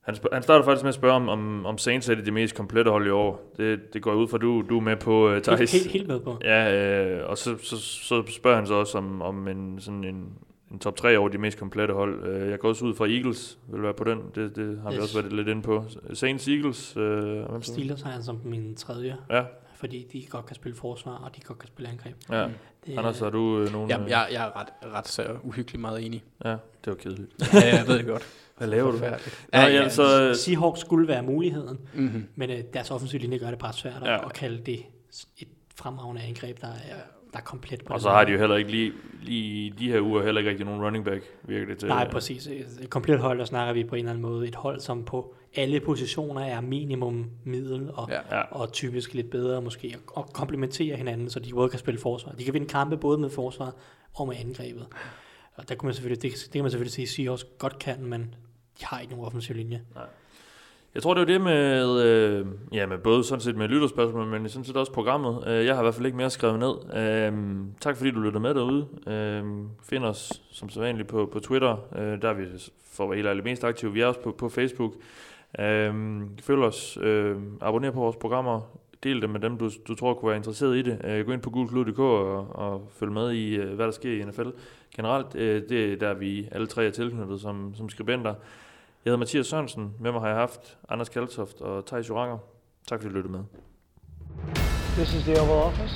han, 0.00 0.16
han 0.32 0.42
starter 0.42 0.64
faktisk 0.64 0.84
med 0.84 0.88
at 0.88 0.94
spørge, 0.94 1.14
om, 1.14 1.28
om, 1.28 1.66
om 1.66 1.78
Saints 1.78 2.08
er 2.08 2.14
det 2.14 2.26
de 2.26 2.30
mest 2.30 2.56
komplette 2.56 2.90
hold 2.90 3.06
i 3.06 3.10
år. 3.10 3.52
Det, 3.56 3.94
det 3.94 4.02
går 4.02 4.14
ud 4.14 4.28
fra, 4.28 4.38
du, 4.38 4.64
du 4.68 4.76
er 4.76 4.80
med 4.80 4.96
på, 4.96 5.30
uh, 5.30 5.42
Thijs. 5.42 5.72
Helt, 5.72 5.92
helt 5.92 6.08
med 6.08 6.20
på. 6.20 6.38
Ja, 6.44 6.74
øh, 6.74 7.30
og 7.30 7.38
så, 7.38 7.58
så, 7.62 7.76
så 7.80 8.22
spørger 8.26 8.56
han 8.56 8.66
så 8.66 8.74
også 8.74 8.98
om, 8.98 9.22
om 9.22 9.48
en, 9.48 9.80
sådan 9.80 10.04
en, 10.04 10.32
en 10.70 10.78
top 10.78 10.96
3 10.96 11.18
over 11.18 11.28
de 11.28 11.38
mest 11.38 11.58
komplette 11.58 11.94
hold. 11.94 12.28
Øh, 12.28 12.50
jeg 12.50 12.58
går 12.58 12.68
også 12.68 12.84
ud 12.84 12.94
fra 12.94 13.06
Eagles, 13.06 13.58
vil 13.68 13.82
være 13.82 13.94
på 13.94 14.04
den. 14.04 14.18
Det, 14.34 14.56
det 14.56 14.80
har 14.82 14.90
yes. 14.90 14.96
vi 14.96 15.02
også 15.02 15.20
været 15.20 15.32
lidt 15.32 15.48
inde 15.48 15.62
på. 15.62 15.84
Saints, 16.12 16.48
Eagles. 16.48 16.96
Øh, 16.96 17.44
Steelers 17.62 18.02
har 18.02 18.12
jeg 18.12 18.22
som 18.22 18.40
min 18.44 18.74
tredje. 18.74 19.16
Ja. 19.30 19.44
Fordi 19.74 20.06
de 20.12 20.26
godt 20.30 20.46
kan 20.46 20.56
spille 20.56 20.76
forsvar, 20.76 21.12
og 21.12 21.36
de 21.36 21.40
godt 21.40 21.58
kan 21.58 21.68
spille 21.68 21.90
angreb. 21.90 22.14
Ja. 22.30 22.48
Det, 22.86 22.98
Anders, 22.98 23.18
har 23.18 23.30
du 23.30 23.60
øh, 23.60 23.72
nogen... 23.72 23.90
Ja, 23.90 23.98
jeg, 23.98 24.28
jeg 24.32 24.46
er 24.46 24.60
ret, 24.60 24.68
ret 24.94 25.08
så 25.08 25.36
uhyggeligt 25.42 25.80
meget 25.80 26.06
enig. 26.06 26.24
Ja, 26.44 26.50
det 26.50 26.86
var 26.86 26.94
kedeligt. 26.94 27.32
ja, 27.54 27.76
jeg 27.76 27.84
ved 27.86 27.98
det 27.98 28.06
godt. 28.06 28.22
Hvad 28.58 28.68
laver 28.68 28.90
du? 28.90 28.98
Ja, 29.04 29.16
ja, 29.52 29.66
ja, 29.66 29.88
så, 29.88 30.34
Seahawks 30.34 30.80
skulle 30.80 31.08
være 31.08 31.22
muligheden, 31.22 31.78
mm-hmm. 31.94 32.28
men 32.34 32.50
øh, 32.50 32.58
deres 32.72 32.90
offensiv 32.90 33.20
linje 33.20 33.38
gør 33.38 33.50
det 33.50 33.58
bare 33.58 33.72
svært 33.72 34.02
ja. 34.02 34.26
at 34.26 34.32
kalde 34.32 34.62
det 34.66 34.82
et 35.38 35.48
fremragende 35.76 36.22
angreb, 36.22 36.60
der 36.60 36.66
er 36.66 36.96
der 37.32 37.38
er 37.38 37.42
komplet 37.42 37.84
på 37.84 37.92
Og 37.92 38.00
så 38.00 38.10
har 38.10 38.24
de 38.24 38.32
jo 38.32 38.38
heller 38.38 38.56
ikke 38.56 38.70
lige, 38.70 38.92
lige 39.22 39.74
de 39.78 39.92
her 39.92 40.00
uger 40.00 40.22
heller 40.22 40.38
ikke 40.38 40.50
rigtig 40.50 40.66
nogen 40.66 40.84
running 40.84 41.04
back, 41.04 41.24
virkelig 41.42 41.78
til. 41.78 41.88
Nej, 41.88 42.10
præcis. 42.10 42.46
Et 42.46 42.90
komplet 42.90 43.18
hold, 43.18 43.38
der 43.38 43.44
snakker 43.44 43.72
vi 43.72 43.84
på 43.84 43.94
en 43.94 43.98
eller 43.98 44.10
anden 44.10 44.22
måde 44.22 44.48
et 44.48 44.54
hold, 44.54 44.80
som 44.80 45.04
på 45.04 45.34
alle 45.54 45.80
positioner 45.80 46.40
er 46.40 46.60
minimum 46.60 47.30
middel, 47.44 47.90
og, 47.94 48.10
ja. 48.10 48.40
og 48.40 48.72
typisk 48.72 49.14
lidt 49.14 49.30
bedre 49.30 49.62
måske, 49.62 49.96
og 50.06 50.32
komplementerer 50.32 50.96
hinanden, 50.96 51.30
så 51.30 51.40
de 51.40 51.52
både 51.52 51.68
kan 51.68 51.78
spille 51.78 52.00
forsvar. 52.00 52.32
De 52.32 52.44
kan 52.44 52.54
vinde 52.54 52.68
kampe 52.68 52.96
både 52.96 53.18
med 53.18 53.30
forsvar 53.30 53.74
og 54.14 54.28
med 54.28 54.36
angrebet. 54.36 54.86
Og 55.54 55.68
der 55.68 55.74
kunne 55.74 55.86
man 55.86 55.94
selvfølgelig, 55.94 56.22
det, 56.22 56.32
det 56.32 56.52
kan 56.52 56.62
man 56.62 56.70
selvfølgelig 56.70 56.92
sige, 56.92 57.04
at 57.04 57.08
Seahawks 57.08 57.46
godt 57.58 57.78
kan, 57.78 58.06
men 58.06 58.34
de 58.80 58.84
har 58.84 59.00
ikke 59.00 59.12
nogen 59.12 59.26
offensiv 59.26 59.56
linje. 59.56 59.82
Nej. 59.94 60.04
Jeg 60.94 61.02
tror, 61.02 61.14
det 61.14 61.20
var 61.20 61.26
det 61.26 61.40
med, 61.40 62.02
øh, 62.02 62.46
ja, 62.72 62.86
med 62.86 62.98
både 62.98 63.24
sådan 63.24 63.40
set 63.40 63.56
med 63.56 63.68
lytterspørgsmål, 63.68 64.26
men 64.26 64.48
sådan 64.48 64.64
set 64.64 64.76
også 64.76 64.92
programmet. 64.92 65.44
Øh, 65.46 65.66
jeg 65.66 65.74
har 65.74 65.82
i 65.82 65.84
hvert 65.84 65.94
fald 65.94 66.06
ikke 66.06 66.18
mere 66.18 66.30
skrevet 66.30 66.58
ned. 66.58 66.96
Øh, 66.96 67.32
tak 67.80 67.96
fordi 67.96 68.10
du 68.10 68.20
lytter 68.20 68.40
med 68.40 68.54
derude. 68.54 68.86
Øh, 69.06 69.44
find 69.82 70.04
os 70.04 70.42
som 70.52 70.68
sædvanligt 70.68 71.08
på, 71.08 71.28
på 71.32 71.40
Twitter. 71.40 71.76
Øh, 71.96 72.22
der 72.22 72.28
er 72.28 72.34
vi 72.34 72.44
for 72.92 73.04
at 73.04 73.10
være 73.10 73.34
helt 73.34 73.44
mest 73.44 73.64
aktive. 73.64 73.92
Vi 73.92 74.00
er 74.00 74.06
også 74.06 74.20
på, 74.20 74.32
på 74.32 74.48
Facebook. 74.48 74.92
Øh, 75.58 75.94
følg 76.42 76.60
os. 76.60 76.98
Øh, 77.02 77.36
abonner 77.60 77.90
på 77.90 78.00
vores 78.00 78.16
programmer. 78.16 78.60
Del 79.02 79.22
det 79.22 79.30
med 79.30 79.40
dem, 79.40 79.58
du, 79.58 79.70
du 79.88 79.94
tror 79.94 80.14
kunne 80.14 80.28
være 80.28 80.36
interesseret 80.36 80.76
i 80.76 80.82
det. 80.82 81.00
Øh, 81.04 81.26
gå 81.26 81.32
ind 81.32 81.42
på 81.42 81.50
gulklud.dk 81.50 81.98
og, 81.98 82.56
og 82.56 82.88
følg 82.92 83.12
med 83.12 83.32
i, 83.32 83.54
øh, 83.56 83.74
hvad 83.74 83.86
der 83.86 83.92
sker 83.92 84.12
i 84.12 84.24
NFL. 84.24 84.48
Generelt, 84.96 85.34
øh, 85.34 85.62
det 85.68 85.92
er 85.92 85.96
der, 85.96 86.14
vi 86.14 86.48
alle 86.52 86.66
tre 86.66 86.86
er 86.86 86.90
tilknyttet 86.90 87.40
som, 87.40 87.74
som 87.74 87.88
skribenter. 87.88 88.34
Jeg 89.04 89.10
hedder 89.10 89.18
Mathias 89.18 89.46
Sørensen. 89.46 89.94
Med 90.00 90.12
mig 90.12 90.20
har 90.20 90.28
jeg 90.28 90.36
haft 90.36 90.78
Anders 90.88 91.08
Kaltoft 91.08 91.60
og 91.60 91.86
Thijs 91.86 92.08
Joranger. 92.08 92.38
Tak 92.88 93.00
fordi 93.00 93.08
du 93.08 93.14
lyttede 93.14 93.32
med. 93.32 93.44
This 94.98 95.14
is 95.14 95.22
the 95.22 95.40
Oval 95.40 95.62
Office. 95.68 95.94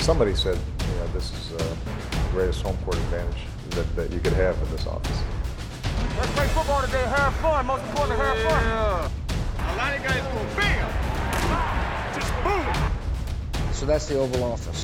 Somebody 0.00 0.34
said, 0.44 0.58
you 0.88 0.94
know, 0.98 1.08
this 1.18 1.26
is 1.38 1.44
uh, 1.52 1.58
the 2.10 2.32
greatest 2.34 2.62
home 2.66 2.78
court 2.84 2.96
advantage 2.96 3.42
that, 3.70 3.86
that 3.96 4.08
you 4.14 4.20
could 4.24 4.36
have 4.44 4.54
in 4.62 4.68
this 4.74 4.86
office. 4.86 5.18
Let's 6.18 6.32
play 6.36 6.48
football 6.56 6.80
today, 6.86 7.04
have 7.16 7.34
fun. 7.44 7.66
Most 7.72 7.84
important, 7.90 8.18
have 8.24 8.38
fun. 8.48 8.62
Yeah. 8.64 9.70
A 9.70 9.74
lot 9.80 9.90
of 9.96 10.00
guys 10.08 10.24
go 10.34 10.40
bam, 10.58 10.88
just 12.16 12.32
boom. 12.44 12.66
So 13.78 13.82
that's 13.90 14.06
the 14.10 14.16
Oval 14.22 14.42
Office. 14.54 14.80